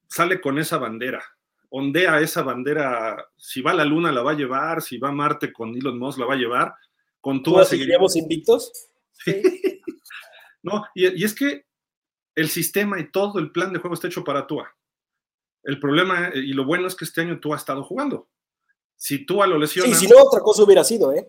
sale 0.07 0.41
con 0.41 0.59
esa 0.59 0.77
bandera, 0.77 1.23
ondea 1.69 2.19
esa 2.19 2.43
bandera, 2.43 3.25
si 3.37 3.61
va 3.61 3.71
a 3.71 3.75
la 3.75 3.85
luna 3.85 4.11
la 4.11 4.21
va 4.21 4.31
a 4.31 4.35
llevar, 4.35 4.81
si 4.81 4.97
va 4.97 5.09
a 5.09 5.13
Marte 5.13 5.53
con 5.53 5.75
Elon 5.75 5.97
Musk 5.97 6.19
la 6.19 6.25
va 6.25 6.33
a 6.33 6.37
llevar, 6.37 6.73
con 7.21 7.41
Tua 7.41 7.63
seguiríamos 7.63 8.15
invictos. 8.17 8.71
Sí. 9.13 9.41
no, 10.63 10.85
y, 10.93 11.21
y, 11.21 11.23
es 11.23 11.33
que 11.33 11.65
el 12.35 12.49
sistema 12.49 12.99
y 12.99 13.09
todo 13.11 13.39
el 13.39 13.51
plan 13.51 13.71
de 13.71 13.79
juego 13.79 13.93
está 13.93 14.07
hecho 14.07 14.23
para 14.23 14.45
Tua. 14.45 14.75
El 15.63 15.79
problema 15.79 16.31
y 16.33 16.53
lo 16.53 16.65
bueno 16.65 16.87
es 16.87 16.95
que 16.95 17.05
este 17.05 17.21
año 17.21 17.39
Tua 17.39 17.55
ha 17.55 17.59
estado 17.59 17.83
jugando. 17.83 18.27
Si 19.01 19.25
tú 19.25 19.41
a 19.41 19.47
lo 19.47 19.57
lesionan. 19.57 19.95
Sí, 19.95 20.05
si 20.05 20.13
no, 20.13 20.21
otra 20.21 20.41
cosa 20.41 20.61
hubiera 20.61 20.83
sido, 20.83 21.11
¿eh? 21.11 21.27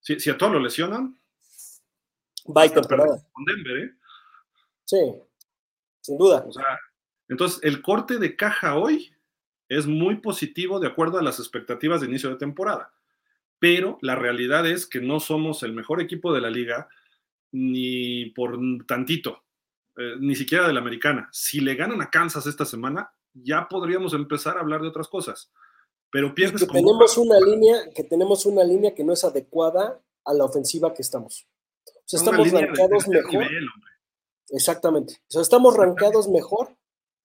Si, 0.00 0.20
si 0.20 0.28
a 0.28 0.36
tú 0.36 0.50
lo 0.50 0.60
lesionan. 0.60 1.18
Va 2.54 2.68
temporada. 2.68 3.26
Con 3.32 3.46
Denver, 3.46 3.76
¿eh? 3.78 3.94
Sí, 4.84 4.98
sin 6.02 6.18
duda. 6.18 6.44
O 6.46 6.52
sea, 6.52 6.78
entonces, 7.26 7.58
el 7.62 7.80
corte 7.80 8.18
de 8.18 8.36
caja 8.36 8.76
hoy 8.76 9.16
es 9.70 9.86
muy 9.86 10.16
positivo 10.16 10.78
de 10.78 10.88
acuerdo 10.88 11.18
a 11.18 11.22
las 11.22 11.38
expectativas 11.38 12.02
de 12.02 12.08
inicio 12.08 12.28
de 12.28 12.36
temporada. 12.36 12.92
Pero 13.58 13.96
la 14.02 14.14
realidad 14.14 14.66
es 14.66 14.86
que 14.86 15.00
no 15.00 15.20
somos 15.20 15.62
el 15.62 15.72
mejor 15.72 16.02
equipo 16.02 16.34
de 16.34 16.42
la 16.42 16.50
liga 16.50 16.86
ni 17.50 18.26
por 18.26 18.58
tantito, 18.86 19.42
eh, 19.96 20.16
ni 20.20 20.34
siquiera 20.34 20.66
de 20.66 20.74
la 20.74 20.80
americana. 20.80 21.30
Si 21.32 21.60
le 21.60 21.76
ganan 21.76 22.02
a 22.02 22.10
Kansas 22.10 22.46
esta 22.46 22.66
semana, 22.66 23.10
ya 23.32 23.70
podríamos 23.70 24.12
empezar 24.12 24.58
a 24.58 24.60
hablar 24.60 24.82
de 24.82 24.88
otras 24.88 25.08
cosas 25.08 25.50
pero 26.10 26.34
pierdes 26.34 26.62
que 26.62 26.66
tenemos 26.66 27.16
una 27.18 27.38
línea 27.38 27.90
que 27.94 28.04
tenemos 28.04 28.46
una 28.46 28.64
línea 28.64 28.94
que 28.94 29.04
no 29.04 29.12
es 29.12 29.24
adecuada 29.24 30.00
a 30.24 30.34
la 30.34 30.44
ofensiva 30.44 30.92
que 30.92 31.02
estamos. 31.02 31.46
O 31.86 32.02
sea, 32.04 32.18
estamos 32.18 32.50
rankeados 32.50 33.08
mejor. 33.08 33.32
Nivel, 33.32 33.66
Exactamente. 34.50 35.14
O 35.28 35.30
sea, 35.30 35.42
estamos 35.42 35.76
rankeados 35.76 36.28
mejor, 36.28 36.76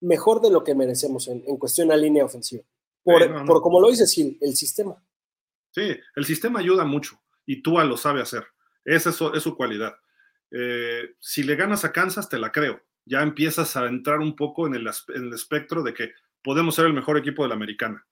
mejor 0.02 0.42
de 0.42 0.52
lo 0.52 0.64
que 0.64 0.76
merecemos 0.76 1.28
en, 1.28 1.44
en 1.48 1.58
cuestión 1.58 1.92
a 1.92 1.98
línea 1.98 2.26
ofensiva. 2.26 2.64
Por, 3.04 3.24
sí, 3.24 3.30
no, 3.30 3.40
no. 3.40 3.46
por 3.46 3.62
como 3.62 3.82
lo 3.82 3.90
dice 3.90 4.06
Sil, 4.06 4.38
el 4.42 4.56
sistema. 4.56 5.04
Sí, 5.72 5.98
el 6.16 6.26
sistema 6.26 6.60
ayuda 6.60 6.86
mucho 6.86 7.20
y 7.46 7.62
Tua 7.62 7.84
lo 7.84 7.98
sabe 7.98 8.22
hacer. 8.22 8.46
Esa 8.84 9.10
es 9.10 9.16
su, 9.16 9.30
es 9.34 9.42
su 9.42 9.56
cualidad. 9.56 9.96
Eh, 10.52 11.16
si 11.20 11.44
le 11.44 11.56
ganas 11.56 11.84
a 11.84 11.92
Kansas, 11.92 12.30
te 12.30 12.38
la 12.38 12.52
creo. 12.52 12.82
Ya 13.06 13.22
empiezas 13.24 13.76
a 13.76 13.86
entrar 13.88 14.20
un 14.20 14.36
poco 14.36 14.68
en 14.68 14.76
el, 14.76 14.88
en 15.10 15.26
el 15.26 15.34
espectro 15.34 15.84
de 15.84 15.94
que 15.94 16.12
podemos 16.44 16.76
ser 16.76 16.86
el 16.86 16.94
mejor 16.94 17.18
equipo 17.18 17.44
de 17.44 17.50
la 17.50 17.56
americana 17.56 18.06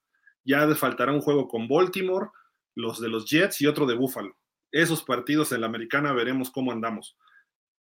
ya 0.43 0.67
faltará 0.75 1.11
un 1.11 1.21
juego 1.21 1.47
con 1.47 1.67
Baltimore, 1.67 2.29
los 2.75 2.99
de 2.99 3.09
los 3.09 3.29
Jets 3.29 3.61
y 3.61 3.67
otro 3.67 3.85
de 3.85 3.95
Buffalo. 3.95 4.37
Esos 4.71 5.03
partidos 5.03 5.51
en 5.51 5.61
la 5.61 5.67
americana 5.67 6.13
veremos 6.13 6.49
cómo 6.49 6.71
andamos. 6.71 7.17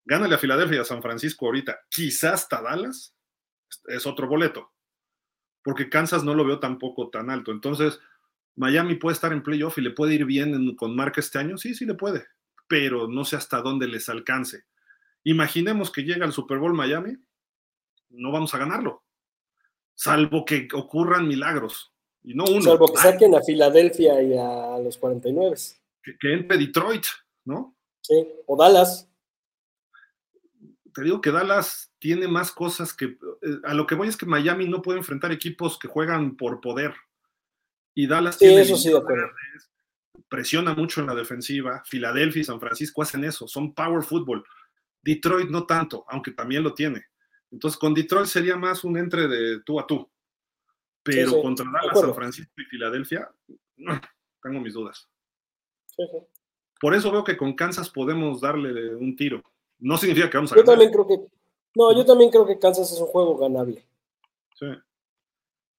Gánale 0.06 0.36
a 0.36 0.40
Filadelfia 0.40 0.77
y 0.77 0.81
a 0.81 0.86
San 0.86 1.02
Francisco 1.02 1.45
ahorita, 1.45 1.80
quizás 1.90 2.34
hasta 2.34 2.61
Dallas, 2.61 3.15
es 3.86 4.07
otro 4.07 4.27
boleto, 4.27 4.73
porque 5.64 5.90
Kansas 5.90 6.23
no 6.23 6.34
lo 6.34 6.45
veo 6.45 6.60
tampoco 6.60 7.10
tan 7.10 7.30
alto. 7.30 7.52
Entonces, 7.52 7.99
Miami 8.56 8.95
puede 8.95 9.14
estar 9.14 9.31
en 9.31 9.44
playoff 9.44 9.77
y 9.77 9.81
le 9.81 9.91
puede 9.91 10.15
ir 10.15 10.26
bien 10.26 10.53
en, 10.53 10.76
con 10.76 10.95
marca 10.95 11.19
este 11.22 11.38
año, 11.40 11.57
sí, 11.57 11.76
sí 11.76 11.86
le 11.86 11.94
puede, 11.94 12.26
pero 12.68 13.07
no 13.07 13.23
sé 13.23 13.36
hasta 13.36 13.61
dónde 13.61 13.88
les 13.88 14.10
alcance. 14.10 14.65
Imaginemos 15.23 15.91
que 15.91 16.03
llega 16.03 16.26
al 16.26 16.34
Super 16.34 16.57
Bowl 16.57 16.73
Miami, 16.73 17.18
no 18.10 18.31
vamos 18.31 18.53
a 18.53 18.57
ganarlo, 18.57 19.06
salvo 19.94 20.44
que 20.44 20.68
ocurran 20.73 21.27
milagros. 21.27 21.94
Y 22.23 22.33
no 22.33 22.45
uno. 22.45 22.61
Salvo 22.61 22.87
que 22.87 23.01
saquen 23.01 23.35
a 23.35 23.41
Filadelfia 23.41 24.21
y 24.21 24.37
a 24.37 24.77
los 24.79 24.97
49. 24.97 25.55
Que, 26.03 26.17
que 26.17 26.33
entre 26.33 26.57
Detroit, 26.57 27.05
¿no? 27.45 27.75
Sí, 28.01 28.27
o 28.45 28.57
Dallas. 28.57 29.09
Te 30.93 31.03
digo 31.03 31.21
que 31.21 31.31
Dallas 31.31 31.91
tiene 31.99 32.27
más 32.27 32.51
cosas 32.51 32.93
que. 32.93 33.17
A 33.63 33.73
lo 33.73 33.85
que 33.85 33.95
voy 33.95 34.07
es 34.07 34.17
que 34.17 34.25
Miami 34.25 34.67
no 34.67 34.81
puede 34.81 34.99
enfrentar 34.99 35.31
equipos 35.31 35.77
que 35.77 35.87
juegan 35.87 36.35
por 36.35 36.61
poder. 36.61 36.93
Y 37.95 38.07
Dallas 38.07 38.35
sí, 38.35 38.45
tiene 38.45 38.61
eso 38.61 38.75
sí, 38.75 38.89
de 38.89 39.01
presiona 40.29 40.73
mucho 40.73 41.01
en 41.01 41.07
la 41.07 41.15
defensiva. 41.15 41.83
Filadelfia 41.85 42.41
y 42.41 42.45
San 42.45 42.59
Francisco 42.59 43.01
hacen 43.01 43.23
eso, 43.23 43.47
son 43.47 43.73
power 43.73 44.03
football. 44.03 44.43
Detroit 45.01 45.49
no 45.49 45.65
tanto, 45.65 46.05
aunque 46.07 46.31
también 46.31 46.63
lo 46.63 46.73
tiene. 46.73 47.05
Entonces, 47.51 47.79
con 47.79 47.93
Detroit 47.93 48.27
sería 48.27 48.55
más 48.55 48.83
un 48.83 48.97
entre 48.97 49.27
de 49.27 49.61
tú 49.61 49.79
a 49.79 49.87
tú. 49.87 50.09
Pero 51.03 51.30
sí, 51.30 51.35
sí. 51.35 51.41
contra 51.41 51.65
Dallas, 51.71 51.99
San 51.99 52.15
Francisco 52.15 52.53
y 52.57 52.65
Filadelfia, 52.65 53.31
no, 53.77 53.99
tengo 54.41 54.59
mis 54.59 54.73
dudas. 54.73 55.09
Sí, 55.85 56.03
Por 56.80 56.93
eso 56.93 57.11
veo 57.11 57.23
que 57.23 57.38
con 57.38 57.53
Kansas 57.53 57.89
podemos 57.89 58.41
darle 58.41 58.95
un 58.95 59.15
tiro. 59.15 59.43
No 59.80 59.97
significa 59.97 60.30
que 60.30 60.38
vamos 60.38 60.51
a 60.51 60.55
yo 60.55 60.63
ganar. 60.63 60.77
También 60.77 60.91
creo 60.91 61.07
que, 61.07 61.27
no, 61.76 61.95
yo 61.95 62.05
también 62.05 62.30
creo 62.30 62.45
que 62.45 62.59
Kansas 62.59 62.91
es 62.91 62.99
un 62.99 63.07
juego 63.07 63.38
ganable. 63.38 63.85
Sí. 64.55 64.67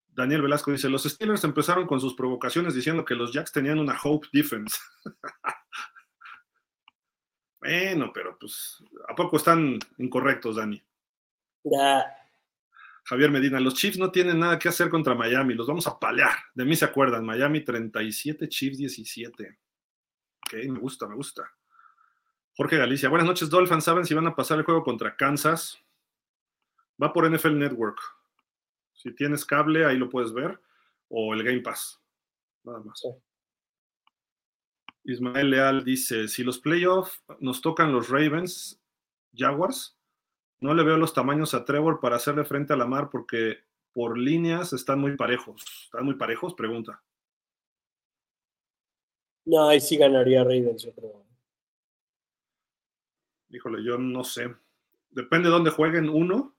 Daniel 0.09 0.43
Velasco 0.43 0.73
dice, 0.73 0.89
los 0.89 1.05
Steelers 1.05 1.45
empezaron 1.45 1.87
con 1.87 2.01
sus 2.01 2.15
provocaciones 2.15 2.75
diciendo 2.75 3.05
que 3.05 3.15
los 3.15 3.33
Jacks 3.33 3.53
tenían 3.53 3.79
una 3.79 3.99
Hope 4.03 4.29
Defense. 4.33 4.77
bueno, 7.61 8.11
pero 8.13 8.37
pues, 8.39 8.83
¿a 9.09 9.15
poco 9.15 9.37
están 9.37 9.79
incorrectos, 9.99 10.57
Dani? 10.57 10.83
Ya. 11.65 12.20
Javier 13.11 13.33
Medina, 13.33 13.59
los 13.59 13.75
Chiefs 13.75 13.99
no 13.99 14.13
tienen 14.13 14.39
nada 14.39 14.57
que 14.57 14.69
hacer 14.69 14.89
contra 14.89 15.17
Miami, 15.17 15.55
los 15.55 15.67
vamos 15.67 15.85
a 15.89 15.99
palear. 15.99 16.31
De 16.55 16.65
mí 16.65 16.77
se 16.77 16.85
acuerdan, 16.85 17.27
Miami 17.27 17.65
37, 17.65 18.49
Chiefs 18.49 18.79
17. 18.79 19.59
Ok, 20.47 20.53
me 20.69 20.79
gusta, 20.79 21.09
me 21.09 21.17
gusta. 21.17 21.43
Jorge 22.55 22.77
Galicia, 22.77 23.09
buenas 23.09 23.27
noches, 23.27 23.51
Dolphins. 23.51 23.83
¿Saben 23.83 24.07
si 24.07 24.15
van 24.15 24.29
a 24.29 24.37
pasar 24.37 24.59
el 24.59 24.65
juego 24.65 24.85
contra 24.85 25.17
Kansas? 25.17 25.77
Va 27.03 27.13
por 27.13 27.29
NFL 27.29 27.59
Network. 27.59 27.99
Si 28.93 29.13
tienes 29.13 29.45
cable, 29.45 29.85
ahí 29.85 29.99
lo 29.99 30.09
puedes 30.09 30.33
ver. 30.33 30.61
O 31.09 31.35
el 31.35 31.43
Game 31.43 31.63
Pass. 31.63 32.01
Nada 32.63 32.79
más. 32.79 33.03
Ismael 35.03 35.51
Leal 35.51 35.83
dice: 35.83 36.29
si 36.29 36.45
los 36.45 36.61
playoffs 36.61 37.21
nos 37.41 37.61
tocan 37.61 37.91
los 37.91 38.09
Ravens, 38.09 38.81
Jaguars, 39.35 39.99
no 40.61 40.75
le 40.75 40.83
veo 40.85 40.97
los 40.97 41.15
tamaños 41.15 41.55
a 41.55 41.65
Trevor 41.65 42.01
para 42.01 42.17
hacerle 42.17 42.45
frente 42.45 42.73
a 42.73 42.77
la 42.77 42.87
mar 42.87 43.09
porque 43.11 43.59
por 43.93 44.19
líneas 44.19 44.73
están 44.73 45.01
muy 45.01 45.17
parejos. 45.17 45.63
¿Están 45.85 46.05
muy 46.05 46.15
parejos? 46.15 46.55
Pregunta. 46.55 47.03
No, 49.47 49.69
ahí 49.69 49.81
sí 49.81 49.97
ganaría 49.97 50.45
Raiders, 50.45 50.83
yo 50.83 50.93
creo. 50.93 51.25
Híjole, 53.49 53.83
yo 53.83 53.99
no 53.99 54.23
sé. 54.23 54.55
Depende 55.11 55.49
de 55.49 55.55
dónde 55.55 55.71
jueguen 55.71 56.09
uno, 56.09 56.55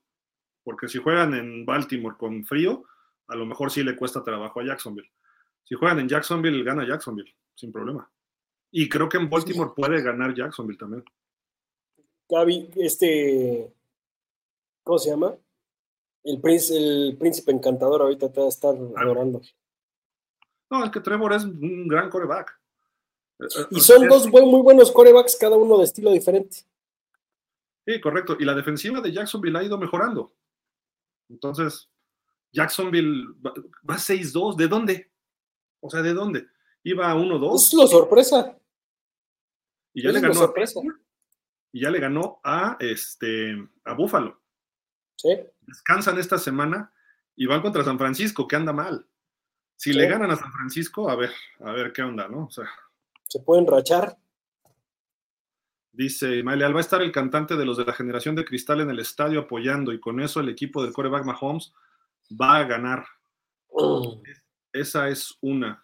porque 0.64 0.90
si 0.90 0.98
juegan 0.98 1.34
en 1.34 1.66
Baltimore 1.66 2.18
con 2.18 2.44
frío, 2.44 2.84
a 3.28 3.36
lo 3.36 3.46
mejor 3.46 3.72
sí 3.72 3.84
le 3.84 3.96
cuesta 3.96 4.24
trabajo 4.24 4.60
a 4.60 4.66
Jacksonville. 4.66 5.10
Si 5.64 5.76
juegan 5.76 6.00
en 6.00 6.10
Jacksonville, 6.10 6.64
gana 6.64 6.86
Jacksonville, 6.86 7.34
sin 7.56 7.72
problema. 7.72 8.12
Y 8.72 8.90
creo 8.90 9.08
que 9.08 9.18
en 9.18 9.30
Baltimore 9.30 9.72
puede 9.76 10.02
ganar 10.02 10.34
Jacksonville 10.34 10.78
también. 10.78 11.06
Gaby, 12.28 12.72
este, 12.76 13.74
¿cómo 14.84 14.98
se 15.00 15.10
llama? 15.10 15.36
El, 16.24 16.40
príncipe, 16.40 16.78
el 16.78 17.18
príncipe 17.18 17.52
encantador 17.52 18.02
ahorita 18.02 18.32
te 18.32 18.40
va 18.40 18.46
a 18.46 18.50
estar 18.50 18.76
adorando. 18.96 19.42
No, 20.70 20.86
es 20.86 20.92
que 20.92 21.00
Trevor 21.00 21.34
es 21.34 21.44
un 21.44 21.88
gran 21.88 22.10
coreback. 22.10 22.60
Y 23.72 23.80
son 23.80 24.08
dos 24.08 24.28
muy 24.28 24.62
buenos 24.62 24.92
corebacks, 24.92 25.36
cada 25.36 25.58
uno 25.58 25.78
de 25.78 25.86
estilo 25.86 26.12
diferente. 26.12 26.58
Sí, 27.86 28.00
correcto. 28.00 28.38
Y 28.40 28.46
la 28.46 28.54
defensiva 28.54 29.02
de 29.02 29.12
Jacksonville 29.12 29.58
ha 29.58 29.64
ido 29.64 29.78
mejorando. 29.78 30.34
Entonces, 31.30 31.90
Jacksonville 32.52 33.34
va, 33.44 33.96
6-2. 33.96 34.56
¿De 34.56 34.68
dónde? 34.68 35.12
O 35.80 35.90
sea, 35.90 36.02
¿de 36.02 36.14
dónde? 36.14 36.48
Iba 36.84 37.16
1-2. 37.16 37.56
Es 37.56 37.74
la 37.74 37.88
sorpresa. 37.88 38.58
Y 39.94 40.04
ya 40.04 40.12
le 40.12 40.22
ganó 40.22 40.44
a 40.44 40.54
y 41.74 41.82
ya 41.82 41.90
le 41.90 42.00
ganó 42.00 42.40
a 42.44 42.78
este 42.80 43.56
a 43.86 43.94
Buffalo. 43.94 44.41
Sí. 45.22 45.38
Descansan 45.62 46.18
esta 46.18 46.40
semana 46.40 46.92
y 47.36 47.46
van 47.46 47.62
contra 47.62 47.84
San 47.84 48.00
Francisco, 48.00 48.48
que 48.48 48.56
anda 48.56 48.74
mal. 48.74 49.08
Si 49.76 49.94
le 49.94 50.08
ganan 50.08 50.32
a 50.32 50.36
San 50.36 50.52
Francisco, 50.52 51.10
a 51.10 51.16
ver, 51.16 51.32
a 51.60 51.72
ver 51.72 51.94
qué 51.94 52.02
onda, 52.02 52.28
¿no? 52.28 52.46
O 52.46 52.52
sea, 52.52 52.66
se 53.28 53.40
pueden 53.40 53.68
rachar. 53.68 54.18
Dice 55.92 56.38
Ismael, 56.38 56.74
va 56.74 56.78
a 56.78 56.82
estar 56.82 57.02
el 57.02 57.12
cantante 57.12 57.56
de 57.56 57.66
los 57.66 57.78
de 57.78 57.86
la 57.86 57.94
generación 57.94 58.36
de 58.36 58.46
cristal 58.46 58.82
en 58.82 58.90
el 58.90 59.00
estadio 59.00 59.42
apoyando 59.42 59.92
y 59.94 60.00
con 60.00 60.20
eso 60.20 60.40
el 60.40 60.50
equipo 60.50 60.84
del 60.84 60.94
coreback 60.94 61.26
Mahomes 61.26 61.74
va 62.30 62.58
a 62.58 62.64
ganar. 62.64 63.06
Mm. 63.72 64.22
Esa 64.74 65.10
es 65.10 65.38
una. 65.42 65.82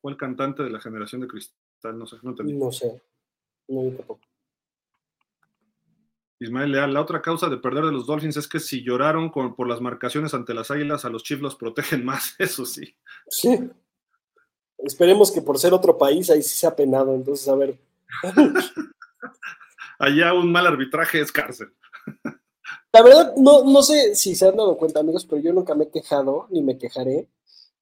¿Fue 0.00 0.12
el 0.12 0.18
cantante 0.18 0.62
de 0.62 0.70
la 0.70 0.80
generación 0.80 1.22
de 1.22 1.28
cristal? 1.28 1.98
No 1.98 2.06
sé, 2.06 2.16
no 2.22 2.30
entendí. 2.30 2.54
No 2.54 2.72
sé. 2.72 3.02
No, 3.68 3.90
tampoco. 3.96 4.20
Ismael 6.42 6.72
Leal, 6.72 6.94
la 6.94 7.00
otra 7.00 7.22
causa 7.22 7.48
de 7.48 7.56
perder 7.56 7.84
de 7.84 7.92
los 7.92 8.06
Dolphins 8.06 8.36
es 8.36 8.48
que 8.48 8.60
si 8.60 8.82
lloraron 8.82 9.30
por 9.30 9.68
las 9.68 9.80
marcaciones 9.80 10.34
ante 10.34 10.54
las 10.54 10.70
águilas, 10.70 11.04
a 11.04 11.10
los 11.10 11.22
Chiefs 11.22 11.42
los 11.42 11.56
protegen 11.56 12.04
más, 12.04 12.34
eso 12.38 12.64
sí. 12.64 12.94
Sí. 13.28 13.70
Esperemos 14.78 15.30
que 15.30 15.42
por 15.42 15.58
ser 15.58 15.72
otro 15.72 15.96
país 15.96 16.28
ahí 16.30 16.42
sí 16.42 16.56
se 16.56 16.66
ha 16.66 16.74
penado, 16.74 17.14
entonces 17.14 17.46
a 17.48 17.54
ver. 17.54 17.78
Allá 19.98 20.34
un 20.34 20.50
mal 20.50 20.66
arbitraje 20.66 21.20
es 21.20 21.30
cárcel. 21.30 21.72
La 22.92 23.02
verdad, 23.02 23.34
no, 23.36 23.64
no 23.64 23.82
sé 23.82 24.14
si 24.14 24.34
se 24.34 24.48
han 24.48 24.56
dado 24.56 24.76
cuenta, 24.76 25.00
amigos, 25.00 25.24
pero 25.24 25.40
yo 25.40 25.52
nunca 25.52 25.74
me 25.74 25.84
he 25.84 25.90
quejado, 25.90 26.48
ni 26.50 26.62
me 26.62 26.76
quejaré, 26.76 27.28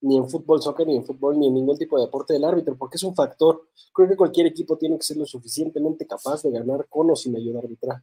ni 0.03 0.17
en 0.17 0.29
fútbol, 0.29 0.63
soccer, 0.63 0.87
ni 0.87 0.97
en 0.97 1.05
fútbol, 1.05 1.39
ni 1.39 1.49
en 1.49 1.55
ningún 1.55 1.77
tipo 1.77 1.99
de 1.99 2.05
deporte 2.05 2.33
del 2.33 2.45
árbitro, 2.45 2.77
porque 2.77 2.97
es 2.97 3.03
un 3.03 3.15
factor. 3.15 3.69
Creo 3.93 4.09
que 4.09 4.17
cualquier 4.17 4.47
equipo 4.47 4.79
tiene 4.79 4.97
que 4.97 5.03
ser 5.03 5.17
lo 5.17 5.27
suficientemente 5.27 6.07
capaz 6.07 6.43
de 6.43 6.51
ganar 6.51 6.87
con 6.89 7.11
o 7.11 7.17
sin 7.17 7.37
ayuda 7.37 7.61
arbitral. 7.61 8.03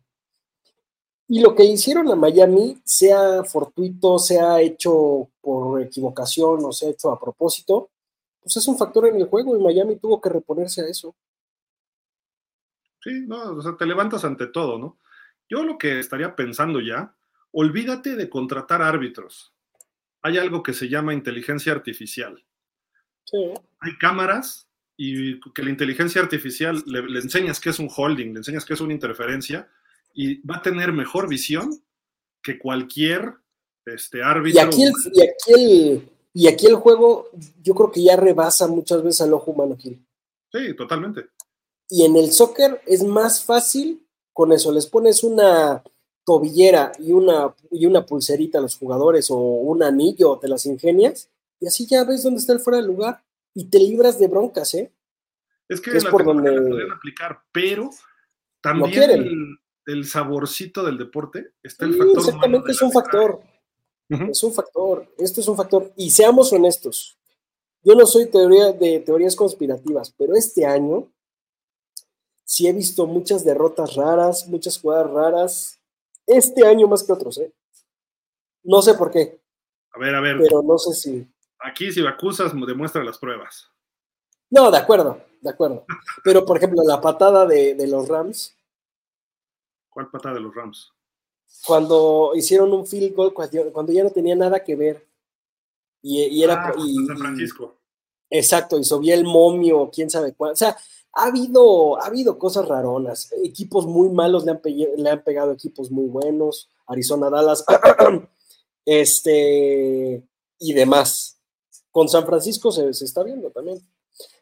Y 1.29 1.41
lo 1.41 1.53
que 1.55 1.65
hicieron 1.65 2.09
a 2.09 2.15
Miami, 2.15 2.77
sea 2.85 3.43
fortuito, 3.43 4.17
sea 4.17 4.61
hecho 4.61 5.29
por 5.41 5.81
equivocación 5.81 6.63
o 6.63 6.71
sea 6.71 6.89
hecho 6.89 7.11
a 7.11 7.19
propósito, 7.19 7.89
pues 8.41 8.55
es 8.55 8.67
un 8.67 8.77
factor 8.77 9.07
en 9.07 9.17
el 9.17 9.27
juego 9.27 9.57
y 9.57 9.61
Miami 9.61 9.97
tuvo 9.97 10.21
que 10.21 10.29
reponerse 10.29 10.81
a 10.81 10.87
eso. 10.87 11.15
Sí, 13.01 13.25
no, 13.27 13.51
o 13.55 13.61
sea, 13.61 13.75
te 13.75 13.85
levantas 13.85 14.23
ante 14.23 14.47
todo, 14.47 14.79
¿no? 14.79 14.97
Yo 15.49 15.63
lo 15.63 15.77
que 15.77 15.99
estaría 15.99 16.35
pensando 16.35 16.79
ya, 16.79 17.13
olvídate 17.51 18.15
de 18.15 18.29
contratar 18.29 18.81
árbitros. 18.81 19.53
Hay 20.21 20.37
algo 20.37 20.63
que 20.63 20.73
se 20.73 20.87
llama 20.87 21.13
inteligencia 21.13 21.73
artificial. 21.73 22.45
Sí. 23.25 23.37
Hay 23.79 23.97
cámaras 23.97 24.69
y 24.95 25.39
que 25.53 25.61
la 25.61 25.69
inteligencia 25.69 26.21
artificial 26.21 26.81
le, 26.85 27.01
le 27.03 27.19
enseñas 27.19 27.59
que 27.59 27.69
es 27.69 27.79
un 27.79 27.89
holding, 27.93 28.31
le 28.31 28.39
enseñas 28.39 28.65
que 28.65 28.73
es 28.73 28.81
una 28.81 28.93
interferencia 28.93 29.69
y 30.17 30.41
va 30.41 30.57
a 30.57 30.61
tener 30.63 30.91
mejor 30.91 31.29
visión 31.29 31.79
que 32.41 32.57
cualquier 32.57 33.35
este, 33.85 34.23
árbitro. 34.23 34.59
Y 34.59 34.65
aquí, 34.65 34.83
el, 34.83 34.93
y, 35.13 35.21
aquí 35.21 35.53
el, 35.53 36.09
y 36.33 36.47
aquí 36.47 36.65
el 36.65 36.75
juego, 36.75 37.29
yo 37.61 37.75
creo 37.75 37.91
que 37.91 38.01
ya 38.01 38.15
rebasa 38.15 38.67
muchas 38.67 39.03
veces 39.03 39.21
al 39.21 39.33
ojo 39.33 39.51
humano, 39.51 39.77
Gil. 39.77 40.03
Sí, 40.51 40.75
totalmente. 40.75 41.27
Y 41.87 42.03
en 42.03 42.15
el 42.15 42.31
soccer 42.31 42.81
es 42.87 43.03
más 43.03 43.43
fácil 43.43 44.07
con 44.33 44.51
eso. 44.51 44.71
Les 44.71 44.87
pones 44.87 45.23
una 45.23 45.83
tobillera 46.25 46.93
y 46.97 47.11
una, 47.11 47.53
y 47.69 47.85
una 47.85 48.03
pulserita 48.03 48.57
a 48.57 48.61
los 48.61 48.75
jugadores 48.75 49.29
o 49.29 49.37
un 49.37 49.83
anillo, 49.83 50.39
te 50.39 50.47
las 50.47 50.65
ingenias, 50.65 51.29
y 51.59 51.67
así 51.67 51.85
ya 51.85 52.03
ves 52.03 52.23
dónde 52.23 52.39
está 52.39 52.53
el 52.53 52.59
fuera 52.59 52.81
de 52.81 52.87
lugar 52.87 53.23
y 53.53 53.65
te 53.65 53.77
libras 53.77 54.17
de 54.17 54.27
broncas, 54.27 54.73
¿eh? 54.73 54.91
Es 55.69 55.79
que, 55.79 55.95
es 55.95 56.05
por 56.05 56.23
donde 56.23 56.49
aplicar, 56.91 57.43
pero 57.51 57.91
también 58.61 59.59
el 59.87 60.05
saborcito 60.05 60.83
del 60.83 60.97
deporte, 60.97 61.53
está 61.63 61.85
el 61.85 61.95
factor. 61.95 62.19
Exactamente, 62.19 62.71
es 62.71 62.81
un 62.81 62.91
factor. 62.91 63.41
Es 64.09 64.43
un 64.43 64.53
factor. 64.53 65.07
Esto 65.17 65.41
es 65.41 65.47
un 65.47 65.55
factor. 65.55 65.91
Y 65.95 66.11
seamos 66.11 66.51
honestos. 66.51 67.17
Yo 67.83 67.95
no 67.95 68.05
soy 68.05 68.29
teoría 68.29 68.73
de 68.73 68.99
teorías 68.99 69.35
conspirativas, 69.35 70.13
pero 70.17 70.35
este 70.35 70.65
año 70.65 71.09
sí 72.43 72.67
he 72.67 72.73
visto 72.73 73.07
muchas 73.07 73.45
derrotas 73.45 73.95
raras, 73.95 74.47
muchas 74.47 74.77
jugadas 74.77 75.09
raras. 75.09 75.79
Este 76.25 76.67
año 76.67 76.87
más 76.87 77.03
que 77.03 77.13
otros, 77.13 77.37
¿eh? 77.37 77.53
No 78.63 78.81
sé 78.81 78.93
por 78.95 79.09
qué. 79.09 79.39
A 79.93 79.99
ver, 79.99 80.15
a 80.15 80.19
ver. 80.19 80.37
Pero 80.37 80.61
no 80.61 80.77
sé 80.77 80.93
si. 80.93 81.27
Aquí, 81.59 81.93
si 81.93 82.05
acusas, 82.05 82.51
demuestra 82.67 83.05
las 83.05 83.17
pruebas. 83.17 83.71
No, 84.49 84.69
de 84.69 84.77
acuerdo, 84.77 85.21
de 85.41 85.49
acuerdo. 85.49 85.85
Pero, 86.25 86.45
por 86.45 86.57
ejemplo, 86.57 86.83
la 86.83 86.99
patada 86.99 87.45
de, 87.45 87.73
de 87.75 87.87
los 87.87 88.09
Rams 88.09 88.56
¿Cuál 89.97 90.11
patada 90.11 90.35
de 90.35 90.41
los 90.41 90.53
Rams? 90.53 90.93
Cuando 91.65 92.33
hicieron 92.35 92.71
un 92.71 92.85
field 92.85 93.15
goal, 93.15 93.33
cuando, 93.33 93.91
ya 93.91 94.03
no 94.03 94.11
tenía 94.11 94.35
nada 94.35 94.63
que 94.63 94.75
ver. 94.75 95.07
Y, 96.03 96.43
era. 96.43 96.67
Ah, 96.67 96.73
y, 96.77 96.93
San 97.07 97.17
Francisco. 97.17 97.75
exacto, 98.29 98.77
y 98.77 98.83
subía 98.83 99.15
el 99.15 99.23
momio, 99.23 99.89
quién 99.91 100.11
sabe 100.11 100.35
cuál. 100.35 100.51
O 100.51 100.55
sea, 100.55 100.77
ha 101.13 101.25
habido, 101.25 101.99
ha 101.99 102.05
habido 102.05 102.37
cosas 102.37 102.67
raronas. 102.67 103.33
Equipos 103.43 103.87
muy 103.87 104.09
malos 104.09 104.45
le 104.45 104.51
han, 104.51 104.61
le 104.63 105.09
han 105.09 105.23
pegado 105.23 105.51
equipos 105.51 105.89
muy 105.89 106.05
buenos. 106.05 106.69
Arizona, 106.85 107.31
Dallas, 107.31 107.65
este, 108.85 110.23
y 110.59 110.73
demás. 110.73 111.41
Con 111.89 112.07
San 112.07 112.23
Francisco 112.27 112.71
se, 112.71 112.93
se 112.93 113.05
está 113.05 113.23
viendo 113.23 113.49
también. 113.49 113.79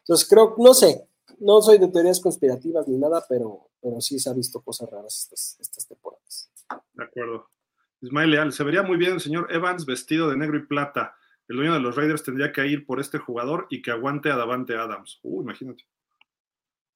Entonces 0.00 0.28
creo, 0.28 0.54
no 0.58 0.74
sé, 0.74 1.08
no 1.40 1.60
soy 1.60 1.78
de 1.78 1.88
teorías 1.88 2.20
conspirativas 2.20 2.86
ni 2.88 2.98
nada, 2.98 3.24
pero, 3.28 3.70
pero 3.80 4.00
sí 4.00 4.18
se 4.18 4.30
ha 4.30 4.32
visto 4.32 4.60
cosas 4.60 4.90
raras 4.90 5.22
estas, 5.22 5.56
estas 5.60 5.86
temporadas. 5.86 6.50
De 6.94 7.04
acuerdo. 7.04 7.48
Ismael 8.00 8.30
Leal, 8.30 8.52
se 8.52 8.64
vería 8.64 8.82
muy 8.82 8.96
bien 8.96 9.14
el 9.14 9.20
señor 9.20 9.48
Evans 9.50 9.86
vestido 9.86 10.28
de 10.28 10.36
negro 10.36 10.58
y 10.58 10.66
plata. 10.66 11.16
El 11.48 11.56
dueño 11.56 11.74
de 11.74 11.80
los 11.80 11.96
Raiders 11.96 12.22
tendría 12.22 12.52
que 12.52 12.66
ir 12.66 12.84
por 12.86 13.00
este 13.00 13.18
jugador 13.18 13.66
y 13.70 13.80
que 13.80 13.90
aguante 13.90 14.30
a 14.30 14.36
Davante 14.36 14.76
Adams. 14.76 15.20
Uh, 15.22 15.42
imagínate. 15.42 15.84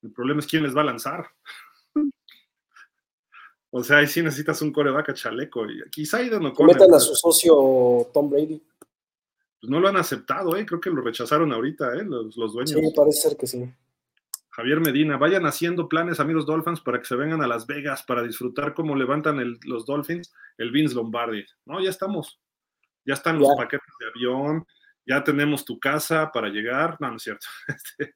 El 0.03 0.13
problema 0.13 0.41
es 0.41 0.47
quién 0.47 0.63
les 0.63 0.77
va 0.77 0.81
a 0.81 0.85
lanzar. 0.85 1.27
o 3.71 3.85
sea, 3.85 3.99
ahí 3.99 4.07
sí 4.07 4.23
necesitas 4.23 4.61
un 4.63 4.73
coreback 4.73 5.11
a 5.11 5.15
chaleco. 5.15 5.67
Y 5.67 5.89
quizá 5.91 6.23
no 6.23 6.53
Metan 6.53 6.95
a 6.95 7.01
su 7.01 7.15
socio 7.15 8.11
Tom 8.13 8.29
Brady. 8.29 8.61
Pues 9.61 9.71
no 9.71 9.79
lo 9.79 9.89
han 9.89 9.97
aceptado, 9.97 10.57
¿eh? 10.57 10.65
Creo 10.65 10.81
que 10.81 10.91
lo 10.91 11.03
rechazaron 11.03 11.53
ahorita, 11.53 11.95
¿eh? 11.95 12.05
Los, 12.05 12.37
los 12.37 12.53
dueños. 12.53 12.71
Sí, 12.71 12.93
parece 12.97 13.21
ser 13.21 13.37
que 13.37 13.47
sí. 13.47 13.73
Javier 14.51 14.81
Medina, 14.81 15.17
vayan 15.17 15.47
haciendo 15.47 15.89
planes, 15.89 16.19
amigos 16.19 16.45
Dolphins, 16.45 16.81
para 16.81 16.99
que 16.99 17.05
se 17.05 17.15
vengan 17.15 17.43
a 17.43 17.47
Las 17.47 17.67
Vegas 17.67 18.03
para 18.03 18.23
disfrutar 18.23 18.75
cómo 18.75 18.97
levantan 18.97 19.59
los 19.63 19.87
Dolphins 19.87 20.33
el 20.59 20.73
Vince 20.73 20.95
Lombardi. 20.95 21.45
No, 21.65 21.81
ya 21.81 21.91
estamos. 21.91 22.41
Ya 23.05 23.15
están 23.15 23.39
los 23.39 23.49
paquetes 23.57 23.95
de 23.99 24.07
avión, 24.09 24.67
ya 25.07 25.25
tenemos 25.25 25.65
tu 25.65 25.79
casa 25.79 26.31
para 26.33 26.49
llegar. 26.49 26.97
No, 27.01 27.11
no 27.11 27.17
es 27.17 27.23
cierto. 27.23 27.47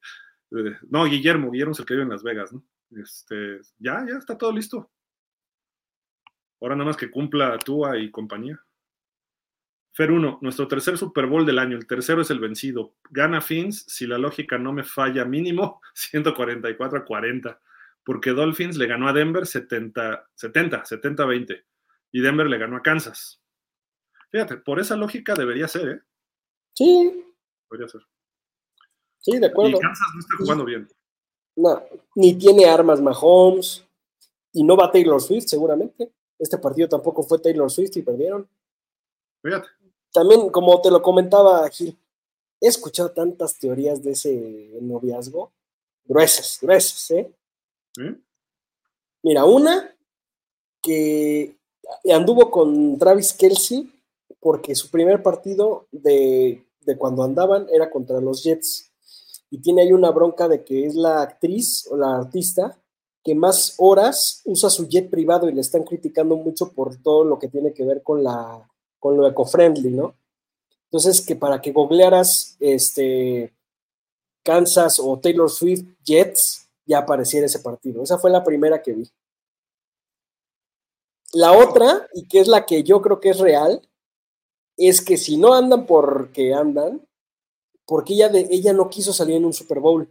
Este, 0.51 0.69
eh, 0.69 0.77
no, 0.89 1.05
Guillermo, 1.05 1.51
Guillermo 1.51 1.75
se 1.75 1.85
quedó 1.85 2.03
en 2.03 2.11
Las 2.11 2.23
Vegas, 2.23 2.53
¿no? 2.53 2.63
Este, 2.91 3.61
ya, 3.79 4.05
ya 4.07 4.19
está 4.19 4.37
todo 4.37 4.53
listo. 4.53 4.91
Ahora 6.61 6.77
nada 6.77 6.87
más 6.87 6.97
que 6.97 7.11
cumpla 7.11 7.59
Tua 7.59 7.99
y 7.99 8.11
compañía. 8.11 8.61
Fer 9.95 10.11
1, 10.11 10.39
nuestro 10.41 10.67
tercer 10.67 10.99
Super 10.99 11.27
Bowl 11.27 11.47
del 11.47 11.61
año, 11.61 11.77
el 11.77 11.87
tercero 11.87 12.21
es 12.21 12.31
el 12.31 12.41
vencido. 12.41 12.95
Gana 13.11 13.41
Fins, 13.41 13.85
si 13.87 14.09
la 14.09 14.19
lógica 14.19 14.59
no 14.59 14.73
me 14.73 14.83
falla, 14.83 15.25
mínimo 15.25 15.81
144 15.95 16.99
a 16.99 17.05
40, 17.05 17.61
porque 18.05 18.31
Dolphins 18.31 18.77
le 18.77 18.89
ganó 18.89 19.07
a 19.07 19.13
Denver 19.13 19.47
70, 19.47 20.31
70, 20.35 20.85
70 20.85 21.25
20 21.25 21.65
y 22.11 22.21
Denver 22.21 22.49
le 22.49 22.59
ganó 22.59 22.77
a 22.77 22.83
Kansas. 22.83 23.41
Fíjate, 24.33 24.57
por 24.57 24.81
esa 24.81 24.97
lógica 24.97 25.33
debería 25.35 25.69
ser, 25.69 25.89
¿eh? 25.89 26.01
Sí. 26.73 27.25
Debería 27.71 27.89
ser. 27.89 28.01
Sí, 29.21 29.39
de 29.39 29.47
acuerdo. 29.47 29.79
Y 29.79 29.81
Kansas 29.81 30.09
no 30.13 30.21
está 30.21 30.35
jugando 30.39 30.65
bien. 30.65 30.89
No, 31.55 31.85
ni 32.17 32.37
tiene 32.37 32.67
armas 32.67 33.01
Mahomes. 33.01 33.87
Y 34.53 34.65
no 34.65 34.77
va 34.77 34.91
Taylor 34.91 35.21
Swift, 35.21 35.47
seguramente. 35.47 36.11
Este 36.37 36.59
partido 36.59 36.89
tampoco 36.89 37.23
fue 37.23 37.39
Taylor 37.39 37.71
Swift 37.71 37.97
y 37.97 38.03
perdieron. 38.03 38.49
Fíjate. 39.41 39.69
También, 40.15 40.49
como 40.51 40.81
te 40.81 40.93
lo 40.93 41.03
comentaba 41.03 41.69
Gil, 41.71 41.99
he 42.61 42.69
escuchado 42.69 43.11
tantas 43.11 43.59
teorías 43.59 44.01
de 44.01 44.13
ese 44.13 44.79
noviazgo. 44.81 45.51
Gruesas, 46.05 46.59
gruesas, 46.63 47.11
¿eh? 47.11 47.33
¿Sí? 47.97 48.03
Mira, 49.25 49.45
una 49.45 49.93
que 50.81 51.57
anduvo 52.13 52.49
con 52.53 52.97
Travis 52.97 53.33
Kelsey 53.33 53.91
porque 54.39 54.77
su 54.77 54.89
primer 54.89 55.21
partido 55.21 55.89
de, 55.91 56.65
de, 56.83 56.97
cuando 56.97 57.25
andaban 57.25 57.67
era 57.73 57.91
contra 57.91 58.21
los 58.21 58.45
Jets. 58.45 58.93
Y 59.51 59.59
tiene 59.63 59.83
ahí 59.83 59.93
una 59.93 60.13
bronca 60.13 60.47
de 60.47 60.63
que 60.63 60.87
es 60.87 60.95
la 60.95 61.23
actriz 61.23 61.89
o 61.91 61.97
la 61.97 62.19
artista 62.19 62.79
que 63.25 63.35
más 63.35 63.75
horas 63.79 64.43
usa 64.45 64.71
su 64.71 64.87
jet 64.87 65.11
privado 65.11 65.49
y 65.49 65.53
le 65.53 65.61
están 65.61 65.83
criticando 65.83 66.37
mucho 66.37 66.73
por 66.73 67.03
todo 67.03 67.25
lo 67.25 67.39
que 67.39 67.49
tiene 67.49 67.73
que 67.73 67.85
ver 67.85 68.03
con, 68.03 68.23
la, 68.23 68.69
con 69.05 69.19
lo 69.19 69.29
eco-friendly, 69.29 69.91
¿no? 69.91 70.15
Entonces, 70.85 71.21
que 71.21 71.37
para 71.37 71.61
que 71.61 71.73
googlearas 71.73 72.57
este, 72.59 73.53
Kansas 74.43 74.99
o 74.99 75.19
Taylor 75.19 75.51
Swift 75.51 75.85
Jets, 76.03 76.71
ya 76.87 77.01
apareciera 77.01 77.45
ese 77.45 77.59
partido. 77.59 78.03
Esa 78.03 78.17
fue 78.17 78.31
la 78.31 78.43
primera 78.43 78.81
que 78.81 78.95
vi. 78.95 79.11
La 81.35 81.53
otra, 81.53 82.09
y 82.15 82.27
que 82.27 82.41
es 82.41 82.49
la 82.49 82.65
que 82.65 82.83
yo 82.83 83.03
creo 83.03 83.21
que 83.21 83.29
es 83.29 83.41
real, 83.41 83.87
es 84.79 85.03
que 85.03 85.19
si 85.19 85.37
no 85.37 85.53
andan 85.53 85.85
porque 85.85 86.55
andan, 86.55 87.07
porque 87.85 88.15
ella, 88.15 88.31
de, 88.31 88.49
ella 88.51 88.73
no 88.73 88.89
quiso 88.89 89.13
salir 89.13 89.37
en 89.37 89.45
un 89.45 89.53
Super 89.53 89.81
Bowl 89.81 90.09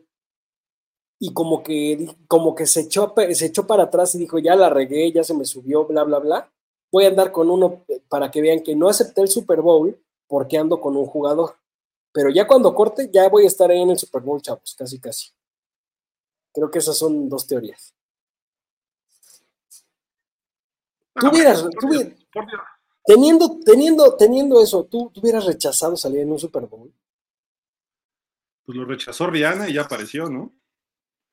y 1.17 1.33
como 1.33 1.63
que, 1.63 2.15
como 2.27 2.53
que 2.53 2.67
se, 2.67 2.81
echó, 2.81 3.15
se 3.31 3.47
echó 3.47 3.65
para 3.65 3.85
atrás 3.85 4.13
y 4.13 4.19
dijo, 4.19 4.37
ya 4.37 4.55
la 4.55 4.69
regué, 4.69 5.11
ya 5.11 5.23
se 5.23 5.33
me 5.33 5.45
subió, 5.45 5.87
bla, 5.87 6.03
bla, 6.03 6.19
bla. 6.19 6.53
Voy 6.93 7.05
a 7.05 7.07
andar 7.07 7.31
con 7.31 7.49
uno 7.49 7.83
para 8.07 8.29
que 8.29 8.39
vean 8.39 8.61
que 8.61 8.75
no 8.75 8.87
acepté 8.87 9.21
el 9.21 9.27
Super 9.27 9.61
Bowl 9.61 9.99
porque 10.27 10.59
ando 10.59 10.79
con 10.79 10.95
un 10.95 11.07
jugador. 11.07 11.57
Pero 12.11 12.29
ya 12.29 12.45
cuando 12.45 12.75
corte, 12.75 13.09
ya 13.11 13.27
voy 13.29 13.45
a 13.45 13.47
estar 13.47 13.71
ahí 13.71 13.81
en 13.81 13.89
el 13.89 13.97
Super 13.97 14.21
Bowl, 14.21 14.39
chavos, 14.39 14.75
casi, 14.77 14.99
casi. 14.99 15.31
Creo 16.53 16.69
que 16.69 16.77
esas 16.77 16.95
son 16.95 17.27
dos 17.27 17.47
teorías. 17.47 17.95
Tú 21.15 21.29
hubieras, 21.29 21.63
tú 21.79 21.87
hubieras, 21.87 22.13
teniendo, 23.03 23.59
teniendo, 23.65 24.15
teniendo 24.15 24.61
eso, 24.61 24.83
¿tú, 24.85 25.09
¿tú 25.11 25.19
hubieras 25.21 25.45
rechazado 25.45 25.97
salir 25.97 26.19
en 26.19 26.31
un 26.31 26.37
Super 26.37 26.67
Bowl? 26.67 26.93
Pues 28.65 28.77
lo 28.77 28.85
rechazó 28.85 29.25
Rihanna 29.25 29.67
y 29.67 29.73
ya 29.73 29.81
apareció, 29.81 30.29
¿no? 30.29 30.53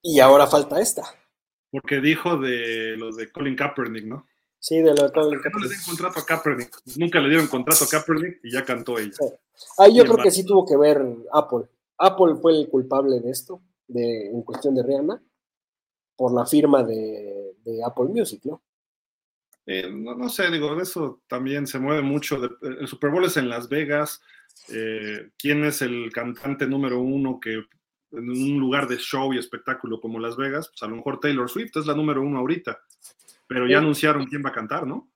Y 0.01 0.21
ahora 0.21 0.47
falta 0.47 0.81
esta. 0.81 1.03
Porque 1.71 2.01
dijo 2.01 2.39
de 2.39 2.97
los 2.97 3.17
de 3.17 3.31
Colin 3.31 3.57
Kaepernick, 3.57 4.07
¿no? 4.07 4.27
Sí, 4.61 4.77
de 4.83 4.95
lo 4.95 5.07
de 5.07 5.11
Kaepernick. 5.11 5.45
No 5.55 5.61
le 5.61 5.69
dieron 5.69 5.85
contrato 5.87 6.21
a 6.21 6.27
Kaepernick. 6.27 6.77
Nunca 6.97 7.21
le 7.21 7.29
dieron 7.31 7.47
contrato 7.49 7.85
a 7.85 7.89
Kaepernick 7.89 8.41
y 8.45 8.53
ya 8.53 8.65
cantó 8.65 8.99
ella. 8.99 9.13
Sí. 9.13 9.25
Ahí 9.79 9.97
yo 9.97 10.05
creo 10.05 10.19
que 10.19 10.31
sí 10.31 10.45
tuvo 10.45 10.67
que 10.67 10.77
ver 10.77 11.03
Apple. 11.33 11.67
Apple 11.97 12.35
fue 12.41 12.53
el 12.61 12.69
culpable 12.69 13.21
de 13.21 13.31
esto, 13.31 13.63
de, 13.89 14.27
en 14.27 14.43
cuestión 14.43 14.75
de 14.75 14.83
Rihanna, 14.83 15.23
por 16.15 16.35
la 16.35 16.45
firma 16.45 16.83
de, 16.83 17.57
de 17.65 17.83
Apple 17.83 18.07
Music, 18.07 18.43
¿no? 18.45 18.63
Eh, 19.65 19.91
no, 19.91 20.15
no, 20.15 20.29
sé, 20.29 20.51
digo, 20.51 20.79
eso 20.81 21.23
también 21.27 21.67
se 21.67 21.79
mueve 21.79 22.03
mucho. 22.03 22.39
De, 22.39 22.51
el 22.81 22.87
Super 22.87 23.11
Bowl 23.11 23.25
es 23.25 23.39
en 23.39 23.49
Las 23.49 23.69
Vegas. 23.69 24.21
Eh, 24.69 25.31
¿Quién 25.39 25.65
es 25.65 25.81
el 25.81 26.13
cantante 26.13 26.67
número 26.67 27.01
uno 27.01 27.39
que 27.41 27.65
en 28.13 28.29
un 28.29 28.59
lugar 28.59 28.89
de 28.89 28.97
show 28.99 29.33
y 29.33 29.39
espectáculo 29.39 30.01
como 30.01 30.19
Las 30.19 30.37
Vegas, 30.37 30.69
pues 30.69 30.83
a 30.83 30.89
lo 30.89 30.97
mejor 30.97 31.21
Taylor 31.21 31.49
Swift 31.49 31.77
es 31.77 31.87
la 31.87 31.95
número 31.95 32.23
uno 32.23 32.39
ahorita, 32.39 32.81
pero 33.51 33.67
ya 33.67 33.79
anunciaron 33.79 34.27
quién 34.27 34.45
va 34.45 34.51
a 34.51 34.53
cantar, 34.53 34.87
¿no? 34.87 35.11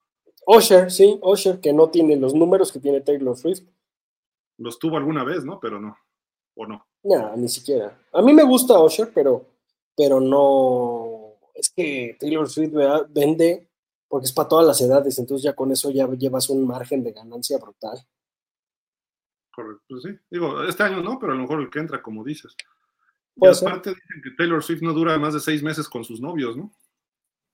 Usher, 0.44 0.90
sí, 0.90 1.20
Usher, 1.22 1.60
que 1.60 1.72
no 1.72 1.88
tiene 1.88 2.16
los 2.16 2.34
números 2.34 2.72
que 2.72 2.80
tiene 2.80 3.00
Taylor 3.00 3.36
Swift. 3.36 3.62
Los 4.58 4.80
tuvo 4.80 4.96
alguna 4.96 5.22
vez, 5.22 5.44
¿no? 5.44 5.60
Pero 5.60 5.80
no, 5.80 5.96
o 6.56 6.66
no. 6.66 6.84
No, 7.04 7.36
ni 7.36 7.48
siquiera. 7.48 7.96
A 8.12 8.22
mí 8.22 8.32
me 8.32 8.42
gusta 8.42 8.80
Usher, 8.80 9.12
pero, 9.14 9.46
pero 9.96 10.18
no, 10.18 11.36
es 11.54 11.70
que 11.70 12.16
Taylor 12.18 12.50
Swift 12.50 12.72
¿verdad? 12.72 13.06
vende 13.08 13.68
porque 14.08 14.24
es 14.24 14.32
para 14.32 14.48
todas 14.48 14.66
las 14.66 14.80
edades, 14.80 15.16
entonces 15.20 15.44
ya 15.44 15.54
con 15.54 15.70
eso 15.70 15.92
ya 15.92 16.08
llevas 16.08 16.50
un 16.50 16.66
margen 16.66 17.04
de 17.04 17.12
ganancia 17.12 17.58
brutal. 17.58 17.98
Correcto, 19.52 19.84
pues 19.88 20.02
sí. 20.02 20.08
Digo, 20.28 20.64
este 20.64 20.82
año 20.82 21.00
no, 21.04 21.20
pero 21.20 21.34
a 21.34 21.36
lo 21.36 21.42
mejor 21.42 21.60
el 21.60 21.70
que 21.70 21.78
entra, 21.78 22.02
como 22.02 22.24
dices. 22.24 22.56
Y 23.36 23.40
Puede 23.40 23.56
aparte 23.56 23.90
dicen 23.90 24.22
que 24.24 24.30
Taylor 24.36 24.60
Swift 24.60 24.82
no 24.82 24.92
dura 24.92 25.16
más 25.18 25.34
de 25.34 25.40
seis 25.40 25.62
meses 25.62 25.88
con 25.88 26.02
sus 26.02 26.20
novios, 26.20 26.56
¿no? 26.56 26.72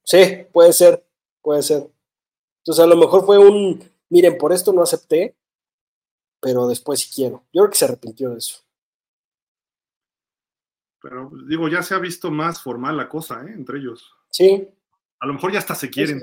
Sí, 0.04 0.46
puede 0.52 0.72
ser, 0.72 1.04
puede 1.42 1.62
ser. 1.62 1.90
Entonces 2.58 2.84
a 2.84 2.86
lo 2.86 2.96
mejor 2.96 3.24
fue 3.24 3.38
un, 3.38 3.82
miren, 4.08 4.36
por 4.38 4.52
esto 4.52 4.72
no 4.72 4.82
acepté, 4.82 5.36
pero 6.40 6.66
después 6.68 7.00
sí 7.00 7.10
quiero. 7.14 7.44
Yo 7.52 7.62
creo 7.62 7.70
que 7.70 7.78
se 7.78 7.84
arrepintió 7.84 8.30
de 8.30 8.38
eso. 8.38 8.58
Pero 11.02 11.30
digo, 11.48 11.68
ya 11.68 11.82
se 11.82 11.94
ha 11.94 11.98
visto 11.98 12.30
más 12.30 12.60
formal 12.60 12.96
la 12.96 13.08
cosa, 13.08 13.42
¿eh? 13.42 13.52
Entre 13.54 13.78
ellos. 13.78 14.12
Sí. 14.30 14.68
A 15.18 15.26
lo 15.26 15.34
mejor 15.34 15.52
ya 15.52 15.58
hasta 15.58 15.74
se 15.74 15.90
quieren. 15.90 16.22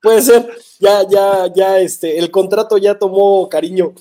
Puede 0.00 0.22
ser, 0.22 0.58
ya, 0.78 1.08
ya, 1.08 1.52
ya, 1.54 1.80
este, 1.80 2.18
el 2.18 2.30
contrato 2.30 2.76
ya 2.76 2.98
tomó 2.98 3.48
cariño. 3.48 3.94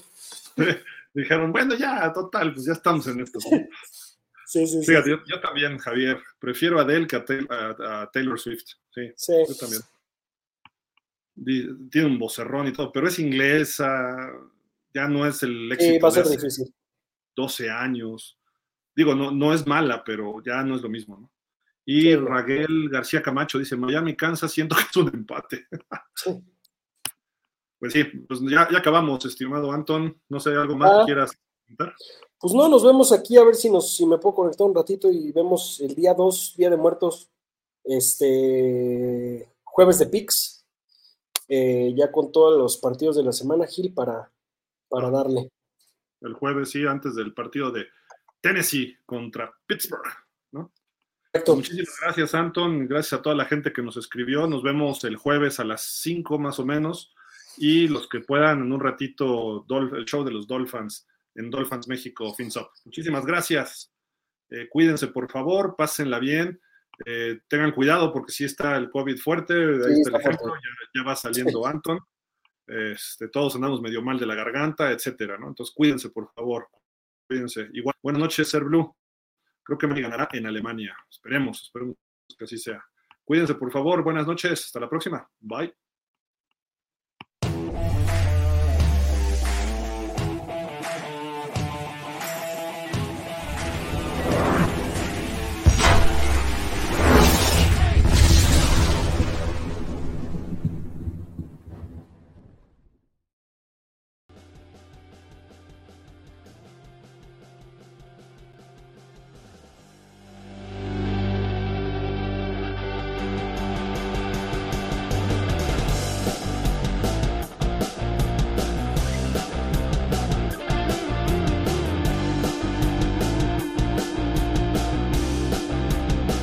Dijeron, 1.13 1.51
bueno, 1.51 1.75
ya, 1.75 2.11
total, 2.11 2.53
pues 2.53 2.65
ya 2.65 2.73
estamos 2.73 3.07
en 3.07 3.21
esto. 3.21 3.39
Sí, 4.53 4.67
sí, 4.67 4.83
Fíjate, 4.85 5.05
sí. 5.05 5.09
yo, 5.11 5.23
yo, 5.25 5.41
también, 5.41 5.79
Javier, 5.79 6.21
prefiero 6.37 6.77
a 6.77 6.83
Adele 6.83 7.07
que 7.07 7.15
a, 7.15 7.25
a, 7.49 8.01
a 8.03 8.11
Taylor 8.11 8.39
Swift. 8.39 8.65
Sí, 8.91 9.11
sí, 9.15 9.33
yo 9.47 9.55
también. 9.55 9.81
Tiene 11.89 12.07
un 12.07 12.19
vocerrón 12.19 12.67
y 12.67 12.73
todo, 12.73 12.91
pero 12.91 13.07
es 13.07 13.17
inglesa, 13.17 14.31
ya 14.93 15.07
no 15.07 15.25
es 15.25 15.41
el 15.41 15.71
éxito 15.71 15.93
sí, 15.93 15.99
va 15.99 16.07
a 16.09 16.11
ser 16.11 16.23
de 16.25 16.29
hace 16.29 16.37
difícil. 16.37 16.75
12 17.35 17.69
años. 17.71 18.37
Digo, 18.95 19.15
no, 19.15 19.31
no 19.31 19.51
es 19.55 19.65
mala, 19.65 20.03
pero 20.03 20.43
ya 20.45 20.61
no 20.61 20.75
es 20.75 20.83
lo 20.83 20.89
mismo, 20.89 21.17
¿no? 21.17 21.31
Y 21.85 22.01
Sí. 22.03 22.15
Raquel 22.15 22.89
García 22.89 23.23
Camacho 23.23 23.57
dice, 23.57 23.75
Miami, 23.75 24.15
Kansas, 24.15 24.51
siento 24.51 24.75
que 24.75 24.83
es 24.83 24.95
un 24.95 25.07
empate. 25.15 25.65
Sí. 26.13 26.39
Pues 27.79 27.91
sí, 27.91 28.03
pues 28.03 28.39
ya, 28.41 28.69
ya 28.71 28.77
acabamos, 28.77 29.25
estimado 29.25 29.71
Anton. 29.71 30.15
No 30.29 30.39
sé, 30.39 30.51
¿algo 30.51 30.77
más 30.77 30.91
Ah. 30.91 30.99
que 30.99 31.05
quieras 31.05 31.31
comentar? 31.65 31.95
Pues 32.43 32.53
no, 32.53 32.67
nos 32.67 32.83
vemos 32.83 33.13
aquí 33.13 33.37
a 33.37 33.43
ver 33.45 33.55
si, 33.55 33.69
nos, 33.69 33.95
si 33.95 34.05
me 34.05 34.17
puedo 34.17 34.35
conectar 34.35 34.67
un 34.67 34.75
ratito 34.75 35.09
y 35.09 35.31
vemos 35.31 35.79
el 35.79 35.95
día 35.95 36.13
2, 36.13 36.55
Día 36.57 36.69
de 36.69 36.75
Muertos, 36.75 37.31
este 37.85 39.49
jueves 39.63 39.99
de 39.99 40.07
Pix, 40.07 40.65
eh, 41.47 41.93
ya 41.95 42.11
con 42.11 42.33
todos 42.33 42.59
los 42.59 42.75
partidos 42.79 43.15
de 43.15 43.23
la 43.23 43.31
semana, 43.31 43.65
Gil, 43.65 43.93
para, 43.93 44.29
para 44.89 45.09
darle. 45.09 45.51
El 46.19 46.33
jueves, 46.33 46.71
sí, 46.71 46.85
antes 46.85 47.15
del 47.15 47.33
partido 47.33 47.71
de 47.71 47.85
Tennessee 48.41 48.97
contra 49.05 49.49
Pittsburgh, 49.65 50.03
¿no? 50.51 50.69
Perfecto. 51.31 51.55
Muchísimas 51.55 51.97
gracias, 52.01 52.35
Anton. 52.35 52.89
Gracias 52.89 53.17
a 53.17 53.21
toda 53.21 53.35
la 53.35 53.45
gente 53.45 53.71
que 53.71 53.81
nos 53.81 53.95
escribió. 53.95 54.47
Nos 54.47 54.63
vemos 54.63 55.05
el 55.05 55.15
jueves 55.15 55.61
a 55.61 55.63
las 55.63 55.81
5 56.01 56.37
más 56.39 56.59
o 56.59 56.65
menos. 56.65 57.15
Y 57.55 57.87
los 57.87 58.09
que 58.09 58.19
puedan 58.19 58.63
en 58.63 58.73
un 58.73 58.81
ratito, 58.81 59.65
el 59.69 60.03
show 60.03 60.25
de 60.25 60.31
los 60.31 60.45
Dolphins 60.45 61.07
en 61.35 61.49
Dolphins 61.49 61.87
México 61.87 62.33
FinSop. 62.33 62.69
Muchísimas 62.85 63.25
gracias. 63.25 63.91
Eh, 64.49 64.67
cuídense, 64.69 65.07
por 65.07 65.31
favor, 65.31 65.75
pásenla 65.77 66.19
bien. 66.19 66.59
Eh, 67.05 67.39
tengan 67.47 67.71
cuidado 67.71 68.13
porque 68.13 68.31
sí 68.31 68.43
está 68.45 68.77
el 68.77 68.89
COVID 68.91 69.17
fuerte. 69.17 69.53
Ahí 69.53 69.95
Sí, 69.95 70.01
está 70.01 70.17
el 70.17 70.21
ejemplo. 70.21 70.53
ya 70.93 71.03
va 71.03 71.15
saliendo 71.15 71.65
Anton. 71.65 71.99
Este, 72.67 73.27
todos 73.29 73.55
andamos 73.55 73.81
medio 73.81 74.01
mal 74.01 74.19
de 74.19 74.25
la 74.25 74.35
garganta, 74.35 74.91
etcétera, 74.91 75.37
¿no? 75.37 75.47
Entonces, 75.49 75.73
cuídense, 75.75 76.09
por 76.11 76.31
favor. 76.33 76.67
Cuídense. 77.27 77.67
Igual, 77.73 77.95
buenas 78.01 78.21
noches, 78.21 78.47
Ser 78.47 78.63
Blue. 78.63 78.95
Creo 79.63 79.77
que 79.77 79.87
me 79.87 79.99
ganará 79.99 80.29
en 80.33 80.45
Alemania. 80.45 80.95
Esperemos, 81.09 81.63
esperemos 81.63 81.95
que 82.37 82.45
así 82.45 82.57
sea. 82.57 82.83
Cuídense, 83.23 83.55
por 83.55 83.71
favor. 83.71 84.03
Buenas 84.03 84.27
noches. 84.27 84.65
Hasta 84.65 84.79
la 84.79 84.89
próxima. 84.89 85.27
Bye. 85.39 85.73